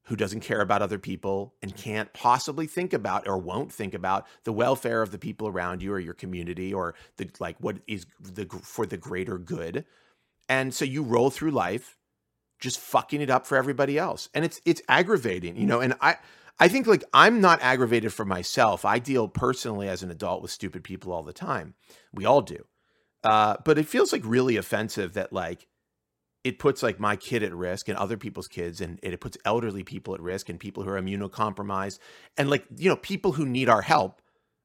who 0.05 0.15
doesn't 0.15 0.41
care 0.41 0.61
about 0.61 0.81
other 0.81 0.99
people 0.99 1.55
and 1.61 1.75
can't 1.75 2.11
possibly 2.13 2.67
think 2.67 2.93
about 2.93 3.27
or 3.27 3.37
won't 3.37 3.71
think 3.71 3.93
about 3.93 4.27
the 4.43 4.51
welfare 4.51 5.01
of 5.01 5.11
the 5.11 5.17
people 5.17 5.47
around 5.47 5.81
you 5.81 5.93
or 5.93 5.99
your 5.99 6.13
community 6.13 6.73
or 6.73 6.93
the 7.17 7.29
like 7.39 7.57
what 7.59 7.77
is 7.87 8.05
the 8.19 8.45
for 8.61 8.85
the 8.85 8.97
greater 8.97 9.37
good. 9.37 9.85
And 10.49 10.73
so 10.73 10.85
you 10.85 11.03
roll 11.03 11.29
through 11.29 11.51
life 11.51 11.97
just 12.59 12.79
fucking 12.79 13.21
it 13.21 13.29
up 13.29 13.47
for 13.47 13.57
everybody 13.57 13.97
else. 13.97 14.29
And 14.33 14.43
it's 14.45 14.61
it's 14.65 14.81
aggravating, 14.87 15.57
you 15.57 15.65
know, 15.65 15.79
and 15.79 15.95
I 16.01 16.17
I 16.59 16.67
think 16.67 16.87
like 16.87 17.03
I'm 17.13 17.41
not 17.41 17.61
aggravated 17.61 18.13
for 18.13 18.25
myself. 18.25 18.85
I 18.85 18.99
deal 18.99 19.27
personally 19.27 19.87
as 19.87 20.03
an 20.03 20.11
adult 20.11 20.41
with 20.41 20.51
stupid 20.51 20.83
people 20.83 21.11
all 21.11 21.23
the 21.23 21.33
time. 21.33 21.75
We 22.13 22.25
all 22.25 22.41
do. 22.41 22.65
Uh, 23.23 23.55
but 23.63 23.77
it 23.77 23.87
feels 23.87 24.11
like 24.11 24.21
really 24.25 24.57
offensive 24.57 25.13
that 25.13 25.33
like 25.33 25.67
it 26.43 26.59
puts 26.59 26.83
like 26.83 26.99
my 26.99 27.15
kid 27.15 27.41
at 27.41 27.53
risk 27.53 27.87
and 27.87 27.97
other 27.97 28.17
people's 28.17 28.47
kids 28.47 28.81
and 28.81 28.99
it 29.01 29.19
puts 29.21 29.37
elderly 29.45 29.83
people 29.83 30.13
at 30.13 30.21
risk 30.21 30.49
and 30.49 30.59
people 30.59 30.83
who 30.83 30.89
are 30.89 31.01
immunocompromised 31.01 31.99
and 32.37 32.49
like 32.49 32.65
you 32.75 32.89
know 32.89 32.97
people 32.97 33.33
who 33.33 33.45
need 33.45 33.69
our 33.69 33.81
help 33.81 34.21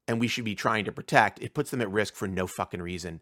and 0.07 0.19
we 0.19 0.27
should 0.27 0.43
be 0.43 0.55
trying 0.55 0.85
to 0.85 0.91
protect 0.91 1.41
it 1.41 1.53
puts 1.53 1.71
them 1.71 1.81
at 1.81 1.89
risk 1.89 2.15
for 2.15 2.27
no 2.27 2.47
fucking 2.47 2.81
reason 2.81 3.21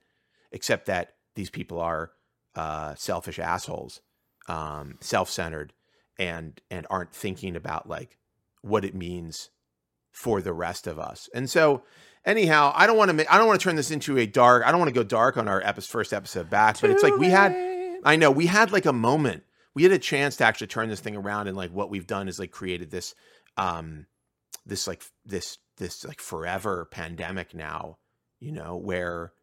except 0.52 0.88
that 0.88 1.14
these 1.36 1.50
people 1.52 1.80
are 1.80 2.12
uh, 2.56 2.96
selfish 2.96 3.38
assholes 3.38 4.02
um, 4.48 4.98
self-centered 5.02 5.74
and 6.18 6.60
and 6.72 6.88
aren't 6.90 7.14
thinking 7.14 7.56
about 7.56 7.88
like 7.88 8.18
what 8.62 8.86
it 8.86 8.96
means 8.96 9.50
for 10.12 10.42
the 10.42 10.54
rest 10.54 10.88
of 10.88 10.98
us. 10.98 11.30
And 11.34 11.50
so, 11.50 11.84
anyhow, 12.26 12.72
I 12.76 12.88
don't 12.88 12.98
want 12.98 13.10
to 13.10 13.14
make, 13.14 13.32
I 13.32 13.38
don't 13.38 13.48
want 13.48 13.60
to 13.60 13.64
turn 13.64 13.76
this 13.76 13.92
into 13.92 14.18
a 14.18 14.26
dark. 14.26 14.66
I 14.66 14.72
don't 14.72 14.80
want 14.80 14.90
to 14.90 15.00
go 15.00 15.04
dark 15.04 15.38
on 15.38 15.48
our 15.48 15.62
episode, 15.62 15.92
first 15.92 16.14
episode 16.14 16.50
back, 16.50 16.82
but 16.82 16.90
it's 16.90 17.04
like 17.04 17.18
we 17.18 17.30
had. 17.30 17.56
I 18.04 18.16
know 18.16 18.32
we 18.32 18.46
had 18.46 18.72
like 18.72 18.86
a 18.86 18.94
moment. 18.94 19.44
We 19.74 19.84
had 19.84 19.92
a 19.92 20.00
chance 20.00 20.38
to 20.38 20.44
actually 20.44 20.68
turn 20.68 20.90
this 20.90 21.00
thing 21.00 21.16
around, 21.16 21.48
and 21.48 21.58
like 21.58 21.72
what 21.72 21.90
we've 21.90 22.08
done 22.08 22.28
is 22.28 22.40
like 22.40 22.52
created 22.52 22.90
this, 22.90 23.14
um, 23.58 24.08
this 24.66 24.88
like 24.88 25.04
this 25.26 25.58
this 25.78 26.04
like 26.06 26.20
forever 26.20 26.88
pandemic 26.90 27.54
now. 27.54 27.98
You 28.40 28.52
know 28.54 28.78
where. 28.78 29.34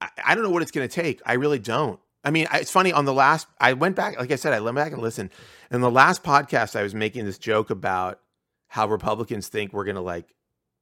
I, 0.00 0.08
I 0.24 0.34
don't 0.34 0.44
know 0.44 0.50
what 0.50 0.62
it's 0.62 0.72
going 0.72 0.88
to 0.88 1.02
take. 1.02 1.20
I 1.24 1.34
really 1.34 1.58
don't. 1.60 2.00
I 2.24 2.30
mean, 2.30 2.46
it's 2.52 2.70
funny. 2.70 2.92
On 2.92 3.04
the 3.04 3.12
last, 3.12 3.48
I 3.60 3.72
went 3.72 3.96
back, 3.96 4.18
like 4.18 4.30
I 4.30 4.36
said, 4.36 4.52
I 4.52 4.60
went 4.60 4.76
back 4.76 4.92
and 4.92 5.02
listened. 5.02 5.30
And 5.70 5.82
the 5.82 5.90
last 5.90 6.22
podcast, 6.22 6.76
I 6.76 6.82
was 6.82 6.94
making 6.94 7.24
this 7.24 7.38
joke 7.38 7.70
about 7.70 8.20
how 8.68 8.86
Republicans 8.86 9.48
think 9.48 9.72
we're 9.72 9.84
going 9.84 9.96
to 9.96 10.02
like 10.02 10.34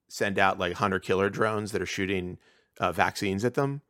send 0.09 0.39
out 0.39 0.59
like 0.59 0.75
hunter 0.75 0.99
killer 0.99 1.31
drones 1.31 1.73
that 1.73 1.81
are 1.81 1.87
shooting 1.87 2.39
uh, 2.79 2.93
vaccines 2.93 3.45
at 3.45 3.55
them. 3.55 3.81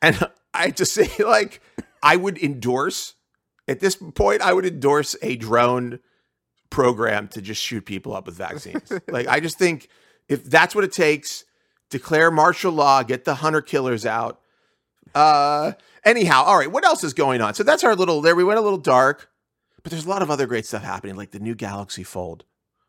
And 0.00 0.18
I 0.54 0.70
just 0.70 0.94
say, 0.94 1.10
like, 1.24 1.60
I 2.02 2.16
would 2.16 2.38
endorse 2.38 3.14
at 3.66 3.80
this 3.80 3.96
point, 3.96 4.42
I 4.42 4.52
would 4.52 4.66
endorse 4.66 5.16
a 5.22 5.36
drone 5.36 6.00
program 6.70 7.28
to 7.28 7.40
just 7.40 7.62
shoot 7.62 7.86
people 7.86 8.14
up 8.14 8.26
with 8.26 8.36
vaccines. 8.36 8.92
like, 9.08 9.26
I 9.26 9.40
just 9.40 9.58
think 9.58 9.88
if 10.28 10.44
that's 10.44 10.74
what 10.74 10.84
it 10.84 10.92
takes, 10.92 11.44
declare 11.90 12.30
martial 12.30 12.72
law, 12.72 13.02
get 13.02 13.24
the 13.24 13.36
hunter 13.36 13.62
killers 13.62 14.04
out. 14.04 14.40
Uh, 15.14 15.72
anyhow, 16.04 16.42
all 16.44 16.58
right, 16.58 16.70
what 16.70 16.84
else 16.84 17.04
is 17.04 17.14
going 17.14 17.40
on? 17.40 17.54
So 17.54 17.62
that's 17.62 17.84
our 17.84 17.94
little 17.94 18.20
there. 18.20 18.34
We 18.34 18.44
went 18.44 18.58
a 18.58 18.62
little 18.62 18.78
dark, 18.78 19.30
but 19.82 19.90
there's 19.90 20.06
a 20.06 20.08
lot 20.08 20.22
of 20.22 20.30
other 20.30 20.46
great 20.46 20.66
stuff 20.66 20.82
happening, 20.82 21.16
like 21.16 21.30
the 21.30 21.40
new 21.40 21.54
Galaxy 21.54 22.02
Fold. 22.02 22.44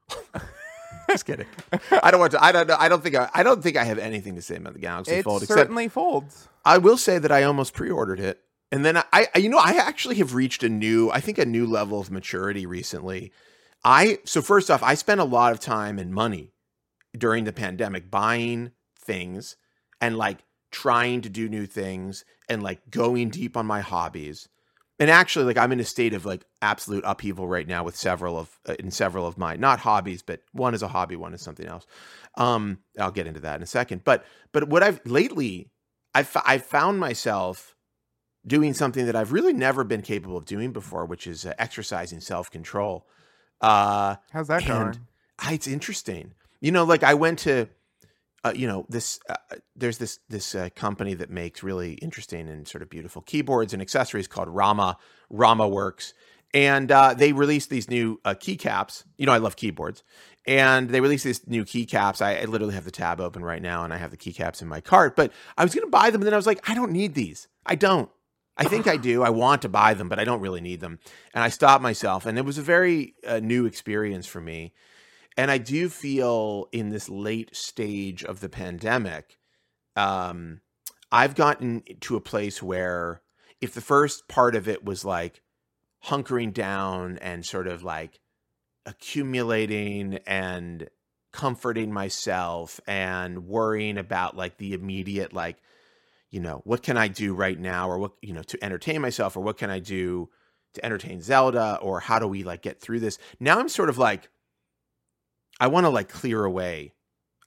Just 1.10 1.26
kidding. 1.26 1.46
I 2.04 2.10
don't 2.10 2.20
want 2.20 2.32
to. 2.32 2.44
I 2.44 2.52
don't 2.52 2.68
know. 2.68 2.78
I 2.80 2.90
don't 2.90 3.04
think. 3.04 3.16
I, 3.16 3.30
I 3.34 3.44
don't 3.44 3.62
think 3.62 3.78
I 3.78 3.84
have 3.84 4.00
anything 4.00 4.36
to 4.36 4.42
say 4.42 4.56
about 4.56 4.74
the 4.74 4.80
Galaxy 4.80 5.14
it 5.14 5.24
Fold. 5.24 5.44
It 5.44 5.48
certainly 5.48 5.88
folds. 5.88 6.48
I 6.64 6.80
will 6.80 6.98
say 6.98 7.20
that 7.20 7.32
I 7.32 7.44
almost 7.44 7.74
pre-ordered 7.74 8.20
it, 8.20 8.42
and 8.72 8.84
then 8.84 8.98
I, 8.98 9.04
I, 9.14 9.38
you 9.38 9.50
know, 9.50 9.60
I 9.60 9.74
actually 9.74 10.16
have 10.16 10.34
reached 10.34 10.64
a 10.64 10.70
new, 10.70 11.12
I 11.12 11.20
think, 11.20 11.38
a 11.38 11.46
new 11.46 11.68
level 11.68 12.00
of 12.00 12.10
maturity 12.10 12.66
recently. 12.66 13.32
I 13.84 14.18
so 14.26 14.42
first 14.42 14.72
off, 14.72 14.82
I 14.82 14.96
spent 14.96 15.22
a 15.22 15.26
lot 15.26 15.52
of 15.52 15.60
time 15.60 16.00
and 16.00 16.12
money 16.12 16.54
during 17.16 17.44
the 17.44 17.54
pandemic 17.54 18.10
buying 18.10 18.72
things 19.00 19.56
and 20.02 20.18
like 20.18 20.40
trying 20.76 21.22
to 21.22 21.30
do 21.30 21.48
new 21.48 21.66
things 21.66 22.26
and 22.50 22.62
like 22.62 22.92
going 22.92 23.30
deep 23.30 23.56
on 23.56 23.66
my 23.66 23.80
hobbies. 23.80 24.50
And 25.00 25.10
actually, 25.10 25.46
like 25.46 25.58
I'm 25.58 25.72
in 25.72 25.80
a 25.80 25.86
state 25.86 26.14
of 26.14 26.26
like 26.26 26.44
absolute 26.62 27.04
upheaval 27.08 27.48
right 27.48 27.66
now 27.66 27.86
with 27.86 27.96
several 27.96 28.38
of 28.38 28.60
uh, 28.68 28.76
in 28.78 28.92
several 28.92 29.26
of 29.26 29.38
my 29.38 29.56
not 29.56 29.80
hobbies, 29.80 30.22
but 30.22 30.42
one 30.52 30.74
is 30.74 30.84
a 30.84 30.90
hobby, 30.90 31.16
one 31.16 31.34
is 31.34 31.42
something 31.42 31.66
else. 31.66 31.86
Um, 32.38 32.80
I'll 33.00 33.12
get 33.12 33.26
into 33.26 33.40
that 33.42 33.56
in 33.56 33.64
a 33.64 33.68
second. 33.68 34.04
But 34.04 34.26
but 34.52 34.68
what 34.68 34.84
I've 34.84 35.00
lately, 35.06 35.70
I've 36.14 36.36
I've 36.46 36.66
found 36.66 37.00
myself 37.00 37.76
doing 38.46 38.74
something 38.74 39.06
that 39.06 39.16
I've 39.16 39.32
really 39.32 39.54
never 39.54 39.86
been 39.86 40.02
capable 40.02 40.38
of 40.38 40.46
doing 40.46 40.74
before, 40.74 41.06
which 41.06 41.26
is 41.26 41.46
uh, 41.46 41.54
exercising 41.58 42.20
self 42.20 42.52
control. 42.52 43.08
Uh, 43.62 44.18
How's 44.32 44.48
that 44.50 44.66
going? 44.66 45.00
It's 45.50 45.68
interesting. 45.68 46.34
You 46.60 46.72
know, 46.72 46.84
like 46.84 47.04
I 47.04 47.14
went 47.14 47.40
to 47.40 47.68
uh, 48.46 48.54
you 48.56 48.68
know 48.68 48.86
this 48.90 49.20
uh, 49.28 49.36
there's 49.76 49.98
this 49.98 50.20
this 50.30 50.54
uh, 50.54 50.70
company 50.76 51.16
that 51.16 51.32
makes 51.32 51.64
really 51.64 51.94
interesting 51.94 52.48
and 52.48 52.68
sort 52.68 52.84
of 52.84 52.90
beautiful 52.90 53.24
keyboards 53.24 53.74
and 53.74 53.82
accessories 53.82 54.28
called 54.28 54.48
Rama 54.48 54.98
Rama 55.30 55.68
Works. 55.68 56.14
And 56.54 56.90
uh, 56.90 57.16
they 57.16 57.34
released 57.34 57.70
these 57.70 57.90
new 57.90 58.22
uh, 58.24 58.36
keycaps. 58.36 59.04
You 59.18 59.26
know 59.26 59.34
I 59.34 59.40
love 59.40 59.56
keyboards. 59.56 60.04
And 60.48 60.90
they 60.90 61.02
released 61.02 61.24
these 61.24 61.46
new 61.48 61.66
keycaps. 61.66 62.22
I, 62.22 62.42
I 62.42 62.46
literally 62.46 62.76
have 62.76 62.86
the 62.86 62.92
tab 62.92 63.20
open 63.20 63.44
right 63.44 63.64
now 63.64 63.84
and 63.84 63.92
I 63.92 63.98
have 63.98 64.12
the 64.12 64.18
keycaps 64.18 64.62
in 64.62 64.68
my 64.68 64.80
cart. 64.80 65.16
But 65.16 65.32
I 65.58 65.64
was 65.64 65.74
going 65.74 65.88
to 65.88 65.90
buy 65.90 66.12
them 66.12 66.22
and 66.22 66.28
then 66.28 66.36
I 66.36 66.38
was 66.38 66.46
like 66.46 66.70
I 66.70 66.76
don't 66.76 66.92
need 66.92 67.16
these. 67.16 67.48
I 67.66 67.74
don't. 67.76 68.10
I 68.58 68.66
think 68.66 68.88
I 68.88 68.96
do. 68.96 69.24
I 69.24 69.32
want 69.32 69.64
to 69.64 69.70
buy 69.70 69.96
them 69.96 70.08
but 70.08 70.20
I 70.20 70.24
don't 70.24 70.40
really 70.40 70.62
need 70.62 70.82
them. 70.82 71.00
And 71.34 71.44
I 71.44 71.50
stopped 71.50 71.82
myself 71.82 72.28
and 72.28 72.38
it 72.38 72.46
was 72.46 72.60
a 72.60 72.62
very 72.62 73.16
uh, 73.28 73.40
new 73.40 73.66
experience 73.66 74.28
for 74.28 74.40
me 74.40 74.72
and 75.38 75.52
I 75.52 75.58
do 75.58 75.90
feel 75.90 76.68
in 76.72 76.90
this 76.90 77.10
late 77.10 77.56
stage 77.56 78.24
of 78.24 78.40
the 78.40 78.50
pandemic, 78.50 79.38
um, 79.96 80.62
I've 81.12 81.36
gotten 81.36 81.84
to 82.02 82.16
a 82.16 82.22
place 82.22 82.62
where 82.64 83.22
if 83.62 83.74
the 83.74 83.82
first 83.82 84.28
part 84.28 84.56
of 84.56 84.68
it 84.68 84.84
was 84.84 85.06
like 85.06 85.42
hunkering 86.06 86.54
down 86.54 87.18
and 87.20 87.46
sort 87.46 87.68
of 87.68 87.84
like 87.84 88.20
accumulating 88.86 90.20
and 90.28 90.90
comforting 91.32 91.92
myself 91.92 92.80
and 92.88 93.48
worrying 93.48 93.98
about 93.98 94.38
like 94.38 94.58
the 94.58 94.74
immediate 94.74 95.34
like 95.34 95.58
you 96.30 96.40
know 96.40 96.62
what 96.64 96.82
can 96.82 96.96
i 96.96 97.10
do 97.10 97.34
right 97.34 97.60
now 97.60 97.90
or 97.90 97.98
what 97.98 98.14
you 98.22 98.32
know 98.32 98.44
to 98.44 98.64
entertain 98.64 99.02
myself 99.02 99.36
or 99.36 99.42
what 99.42 99.58
can 99.58 99.70
i 99.70 99.80
do 99.80 100.30
to 100.74 100.86
entertain 100.86 101.22
zelda 101.22 101.78
or 101.82 102.00
how 102.00 102.20
do 102.20 102.28
we 102.28 102.44
like 102.44 102.62
get 102.62 102.80
through 102.80 103.02
this 103.02 103.18
now 103.38 103.60
i'm 103.60 103.68
sort 103.68 103.90
of 103.90 103.98
like 103.98 104.30
I 105.60 105.68
want 105.68 105.86
to 105.86 105.90
like 105.90 106.10
clear 106.10 106.44
away. 106.44 106.94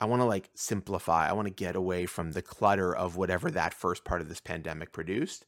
I 0.01 0.07
want 0.07 0.21
to 0.23 0.27
like 0.27 0.51
simplify. 0.55 1.29
I 1.29 1.33
want 1.33 1.49
to 1.49 1.55
get 1.55 1.77
away 1.77 2.07
from 2.07 2.33
the 2.33 2.43
clutter 2.43 2.95
of 2.95 3.17
whatever 3.17 3.51
that 3.51 3.75
first 3.75 4.05
part 4.05 4.21
of 4.21 4.29
this 4.29 4.41
pandemic 4.41 4.93
produced 4.93 5.45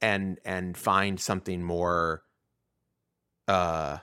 and 0.00 0.40
and 0.44 0.76
find 0.76 1.20
something 1.20 1.62
more 1.62 2.22
uh 3.48 3.98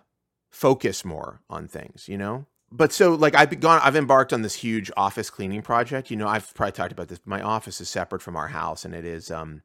focus 0.51 1.03
more 1.03 1.41
on 1.49 1.67
things, 1.67 2.07
you 2.07 2.17
know? 2.17 2.45
But 2.71 2.93
so 2.93 3.13
like 3.13 3.35
I've 3.35 3.59
gone 3.59 3.81
I've 3.83 3.95
embarked 3.95 4.31
on 4.31 4.41
this 4.41 4.55
huge 4.55 4.89
office 4.95 5.29
cleaning 5.29 5.61
project. 5.61 6.09
You 6.09 6.17
know, 6.17 6.27
I've 6.27 6.53
probably 6.53 6.71
talked 6.71 6.91
about 6.91 7.09
this. 7.09 7.19
My 7.25 7.41
office 7.41 7.81
is 7.81 7.89
separate 7.89 8.21
from 8.21 8.35
our 8.35 8.47
house 8.47 8.85
and 8.85 8.95
it 8.95 9.05
is 9.05 9.29
um 9.29 9.63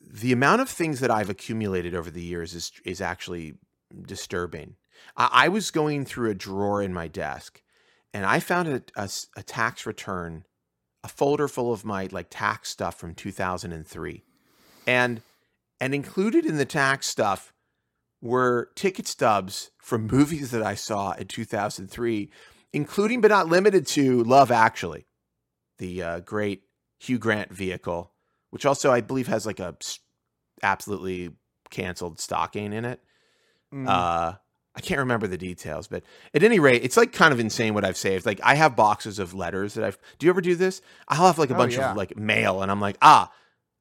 the 0.00 0.32
amount 0.32 0.60
of 0.60 0.68
things 0.68 1.00
that 1.00 1.10
I've 1.10 1.30
accumulated 1.30 1.94
over 1.94 2.10
the 2.10 2.22
years 2.22 2.54
is 2.54 2.70
is 2.84 3.00
actually 3.00 3.54
disturbing. 4.06 4.76
I, 5.16 5.28
I 5.32 5.48
was 5.48 5.70
going 5.70 6.04
through 6.04 6.30
a 6.30 6.34
drawer 6.34 6.82
in 6.82 6.92
my 6.92 7.08
desk 7.08 7.62
and 8.16 8.24
I 8.24 8.40
found 8.40 8.68
a, 8.68 8.82
a, 8.96 9.10
a, 9.36 9.42
tax 9.42 9.84
return, 9.84 10.44
a 11.04 11.08
folder 11.08 11.48
full 11.48 11.70
of 11.70 11.84
my 11.84 12.08
like 12.10 12.28
tax 12.30 12.70
stuff 12.70 12.98
from 12.98 13.14
2003. 13.14 14.24
And 14.86 15.20
and 15.80 15.94
included 15.94 16.46
in 16.46 16.56
the 16.56 16.64
tax 16.64 17.06
stuff 17.06 17.52
were 18.22 18.70
ticket 18.74 19.06
stubs 19.06 19.70
from 19.82 20.06
movies 20.10 20.50
that 20.52 20.62
I 20.62 20.74
saw 20.74 21.12
in 21.12 21.26
2003, 21.26 22.30
including 22.72 23.20
but 23.20 23.30
not 23.30 23.48
limited 23.48 23.86
to 23.88 24.22
Love 24.24 24.50
Actually, 24.50 25.06
the 25.76 26.02
uh, 26.02 26.20
great 26.20 26.62
Hugh 26.98 27.18
Grant 27.18 27.52
vehicle, 27.52 28.12
which 28.48 28.64
also 28.64 28.90
I 28.90 29.02
believe 29.02 29.26
has 29.26 29.44
like 29.44 29.60
a 29.60 29.76
absolutely 30.62 31.32
canceled 31.68 32.18
stocking 32.18 32.72
in 32.72 32.86
it. 32.86 33.00
Mm. 33.74 33.86
Uh, 33.88 34.36
I 34.76 34.80
can't 34.80 34.98
remember 34.98 35.26
the 35.26 35.38
details, 35.38 35.88
but 35.88 36.02
at 36.34 36.42
any 36.42 36.58
rate, 36.58 36.84
it's 36.84 36.96
like 36.96 37.12
kind 37.12 37.32
of 37.32 37.40
insane 37.40 37.72
what 37.72 37.84
I've 37.84 37.96
saved. 37.96 38.26
Like 38.26 38.40
I 38.42 38.54
have 38.54 38.76
boxes 38.76 39.18
of 39.18 39.32
letters 39.32 39.74
that 39.74 39.84
I've. 39.84 39.98
Do 40.18 40.26
you 40.26 40.30
ever 40.30 40.42
do 40.42 40.54
this? 40.54 40.82
I'll 41.08 41.26
have 41.26 41.38
like 41.38 41.50
a 41.50 41.54
oh, 41.54 41.58
bunch 41.58 41.76
yeah. 41.76 41.90
of 41.90 41.96
like 41.96 42.16
mail, 42.16 42.62
and 42.62 42.70
I'm 42.70 42.80
like, 42.80 42.98
ah, 43.00 43.32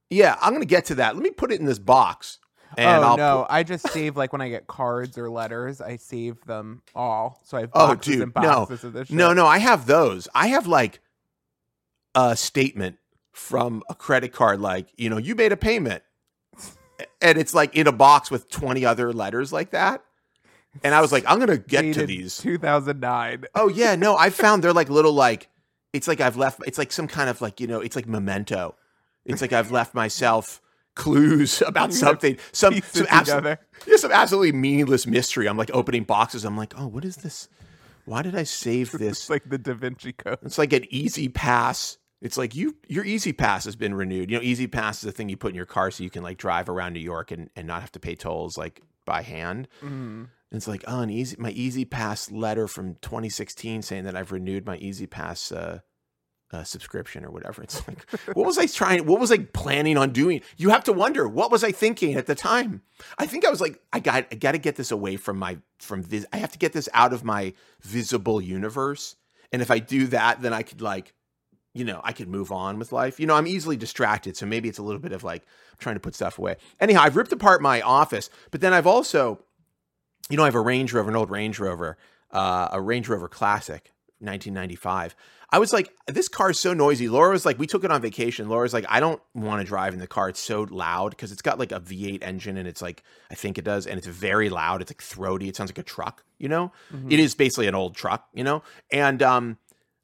yeah, 0.09 0.37
I'm 0.41 0.53
gonna 0.53 0.65
get 0.65 0.85
to 0.85 0.95
that. 0.95 1.15
Let 1.15 1.23
me 1.23 1.31
put 1.31 1.51
it 1.51 1.59
in 1.59 1.65
this 1.65 1.79
box. 1.79 2.39
And 2.77 3.03
oh 3.03 3.07
I'll 3.07 3.17
no, 3.17 3.45
put- 3.47 3.53
I 3.53 3.63
just 3.63 3.89
save 3.89 4.17
like 4.17 4.31
when 4.31 4.41
I 4.41 4.49
get 4.49 4.67
cards 4.67 5.17
or 5.17 5.29
letters, 5.29 5.81
I 5.81 5.97
save 5.97 6.43
them 6.45 6.81
all. 6.93 7.41
So 7.43 7.57
I 7.57 7.61
have 7.61 7.71
Oh, 7.73 7.95
dude, 7.95 8.21
and 8.21 8.33
no. 8.35 8.63
of 8.63 8.69
this. 8.69 9.07
Shit. 9.07 9.15
No, 9.15 9.33
no, 9.33 9.45
I 9.45 9.59
have 9.59 9.85
those. 9.85 10.27
I 10.33 10.47
have 10.47 10.67
like 10.67 10.99
a 12.15 12.35
statement 12.35 12.97
from 13.31 13.83
a 13.89 13.95
credit 13.95 14.31
card, 14.31 14.61
like, 14.61 14.87
you 14.97 15.09
know, 15.09 15.17
you 15.17 15.35
made 15.35 15.51
a 15.51 15.57
payment. 15.57 16.03
And 17.21 17.37
it's 17.37 17.53
like 17.53 17.75
in 17.75 17.87
a 17.87 17.91
box 17.91 18.31
with 18.31 18.49
20 18.49 18.85
other 18.85 19.11
letters 19.11 19.51
like 19.51 19.71
that. 19.71 20.01
And 20.83 20.93
I 20.93 21.01
was 21.01 21.11
like, 21.11 21.23
I'm 21.27 21.37
going 21.37 21.49
to 21.49 21.57
get 21.57 21.93
to 21.95 22.05
these. 22.05 22.37
2009. 22.37 23.45
Oh, 23.55 23.69
yeah. 23.69 23.95
No, 23.95 24.17
I 24.17 24.29
found 24.29 24.63
they're 24.63 24.73
like 24.73 24.89
little, 24.89 25.13
like, 25.13 25.49
it's 25.93 26.07
like 26.07 26.19
I've 26.19 26.37
left, 26.37 26.61
it's 26.67 26.77
like 26.77 26.91
some 26.91 27.07
kind 27.07 27.29
of 27.29 27.41
like, 27.41 27.59
you 27.59 27.67
know, 27.67 27.79
it's 27.79 27.95
like 27.95 28.07
memento. 28.07 28.75
It's 29.25 29.41
like 29.41 29.53
I've 29.53 29.71
left 29.71 29.93
myself 29.95 30.61
clues 30.95 31.61
about 31.65 31.93
something. 31.93 32.37
Some, 32.51 32.73
some, 32.81 33.03
it 33.03 33.09
abso- 33.09 33.57
yeah, 33.87 33.95
some 33.97 34.11
absolutely 34.11 34.51
meaningless 34.51 35.07
mystery. 35.07 35.47
I'm 35.47 35.57
like 35.57 35.71
opening 35.73 36.03
boxes. 36.03 36.43
I'm 36.45 36.57
like, 36.57 36.73
oh, 36.77 36.87
what 36.87 37.05
is 37.05 37.17
this? 37.17 37.49
Why 38.05 38.21
did 38.21 38.35
I 38.35 38.43
save 38.43 38.91
this? 38.99 39.21
It's 39.21 39.29
like 39.29 39.49
the 39.49 39.57
Da 39.57 39.73
Vinci 39.73 40.13
Code. 40.13 40.39
It's 40.43 40.57
like 40.57 40.73
an 40.73 40.85
E-ZPass. 40.89 41.97
It's 42.21 42.37
like 42.37 42.55
you 42.55 42.75
your 42.87 43.03
E-ZPass 43.03 43.65
has 43.65 43.75
been 43.75 43.93
renewed. 43.93 44.31
You 44.31 44.37
know, 44.37 44.43
E-ZPass 44.43 44.97
is 44.97 45.05
a 45.05 45.11
thing 45.11 45.29
you 45.29 45.37
put 45.37 45.49
in 45.49 45.55
your 45.55 45.65
car 45.65 45.91
so 45.91 46.03
you 46.03 46.09
can 46.09 46.23
like 46.23 46.37
drive 46.37 46.69
around 46.69 46.93
New 46.93 46.99
York 46.99 47.31
and, 47.31 47.49
and 47.55 47.67
not 47.67 47.81
have 47.81 47.91
to 47.93 47.99
pay 47.99 48.15
tolls 48.15 48.57
like 48.57 48.81
by 49.05 49.21
hand. 49.21 49.67
Mm. 49.83 50.27
And 50.51 50.57
it's 50.57 50.67
like, 50.67 50.83
oh, 50.87 51.01
an 51.01 51.09
easy 51.09 51.35
my 51.39 51.51
E-ZPass 51.51 52.31
letter 52.31 52.67
from 52.67 52.95
2016 53.01 53.81
saying 53.81 54.03
that 54.05 54.15
I've 54.15 54.31
renewed 54.31 54.65
my 54.65 54.77
E-ZPass 54.77 55.55
uh, 55.55 55.79
uh, 56.51 56.63
subscription 56.63 57.25
or 57.25 57.31
whatever. 57.31 57.63
It's 57.63 57.85
like, 57.87 58.09
what 58.33 58.45
was 58.45 58.57
I 58.57 58.67
trying? 58.67 59.05
What 59.05 59.19
was 59.19 59.31
I 59.31 59.39
planning 59.39 59.97
on 59.97 60.11
doing? 60.11 60.41
You 60.57 60.69
have 60.69 60.83
to 60.85 60.93
wonder 60.93 61.27
what 61.27 61.51
was 61.51 61.63
I 61.63 61.71
thinking 61.71 62.15
at 62.15 62.27
the 62.27 62.35
time. 62.35 62.81
I 63.17 63.25
think 63.25 63.45
I 63.45 63.49
was 63.49 63.61
like, 63.61 63.81
I 63.91 63.99
got 63.99 64.27
I 64.31 64.35
got 64.35 64.53
to 64.53 64.57
get 64.57 64.75
this 64.75 64.91
away 64.91 65.17
from 65.17 65.37
my 65.37 65.57
from 65.79 66.03
this. 66.03 66.25
I 66.31 66.37
have 66.37 66.51
to 66.51 66.59
get 66.59 66.73
this 66.73 66.87
out 66.93 67.13
of 67.13 67.23
my 67.23 67.53
visible 67.81 68.41
universe. 68.41 69.15
And 69.51 69.61
if 69.61 69.71
I 69.71 69.79
do 69.79 70.07
that, 70.07 70.41
then 70.41 70.53
I 70.53 70.63
could 70.63 70.81
like, 70.81 71.13
you 71.73 71.83
know, 71.83 72.01
I 72.03 72.13
could 72.13 72.27
move 72.27 72.51
on 72.51 72.79
with 72.79 72.91
life. 72.91 73.19
You 73.19 73.27
know, 73.27 73.35
I'm 73.35 73.47
easily 73.47 73.77
distracted, 73.77 74.37
so 74.37 74.45
maybe 74.45 74.69
it's 74.69 74.79
a 74.79 74.83
little 74.83 75.01
bit 75.01 75.11
of 75.11 75.23
like 75.23 75.43
trying 75.77 75.95
to 75.95 75.99
put 75.99 76.15
stuff 76.15 76.39
away. 76.39 76.57
Anyhow, 76.79 77.01
I've 77.03 77.15
ripped 77.15 77.31
apart 77.31 77.61
my 77.61 77.81
office, 77.81 78.29
but 78.51 78.61
then 78.61 78.73
I've 78.73 78.87
also, 78.87 79.39
you 80.29 80.37
know, 80.37 80.43
I 80.43 80.47
have 80.47 80.55
a 80.55 80.61
Range 80.61 80.91
Rover, 80.91 81.09
an 81.09 81.15
old 81.15 81.29
Range 81.29 81.57
Rover, 81.59 81.97
uh, 82.31 82.69
a 82.71 82.81
Range 82.81 83.07
Rover 83.07 83.27
Classic, 83.27 83.91
1995. 84.19 85.15
I 85.51 85.59
was 85.59 85.71
like, 85.71 85.93
this 86.07 86.27
car 86.27 86.49
is 86.49 86.59
so 86.59 86.73
noisy. 86.73 87.07
Laura 87.07 87.31
was 87.31 87.45
like, 87.45 87.59
we 87.59 87.67
took 87.67 87.83
it 87.83 87.91
on 87.91 88.01
vacation. 88.01 88.49
Laura's 88.49 88.73
like, 88.73 88.85
I 88.89 88.99
don't 88.99 89.21
want 89.35 89.61
to 89.61 89.65
drive 89.65 89.93
in 89.93 89.99
the 89.99 90.07
car. 90.07 90.27
It's 90.29 90.39
so 90.39 90.63
loud 90.69 91.11
because 91.11 91.31
it's 91.31 91.43
got 91.43 91.59
like 91.59 91.71
a 91.71 91.79
V8 91.79 92.23
engine 92.23 92.57
and 92.57 92.67
it's 92.67 92.81
like, 92.81 93.03
I 93.31 93.35
think 93.35 93.57
it 93.57 93.63
does. 93.63 93.85
And 93.85 93.97
it's 93.97 94.07
very 94.07 94.49
loud. 94.49 94.81
It's 94.81 94.89
like 94.91 95.01
throaty. 95.01 95.47
It 95.47 95.55
sounds 95.55 95.69
like 95.69 95.77
a 95.77 95.83
truck, 95.83 96.23
you 96.39 96.49
know? 96.49 96.71
Mhm. 96.93 97.11
It 97.11 97.19
is 97.19 97.35
basically 97.35 97.67
an 97.67 97.75
old 97.75 97.95
truck, 97.95 98.27
you 98.33 98.43
know? 98.43 98.63
And 98.91 99.21
um, 99.21 99.57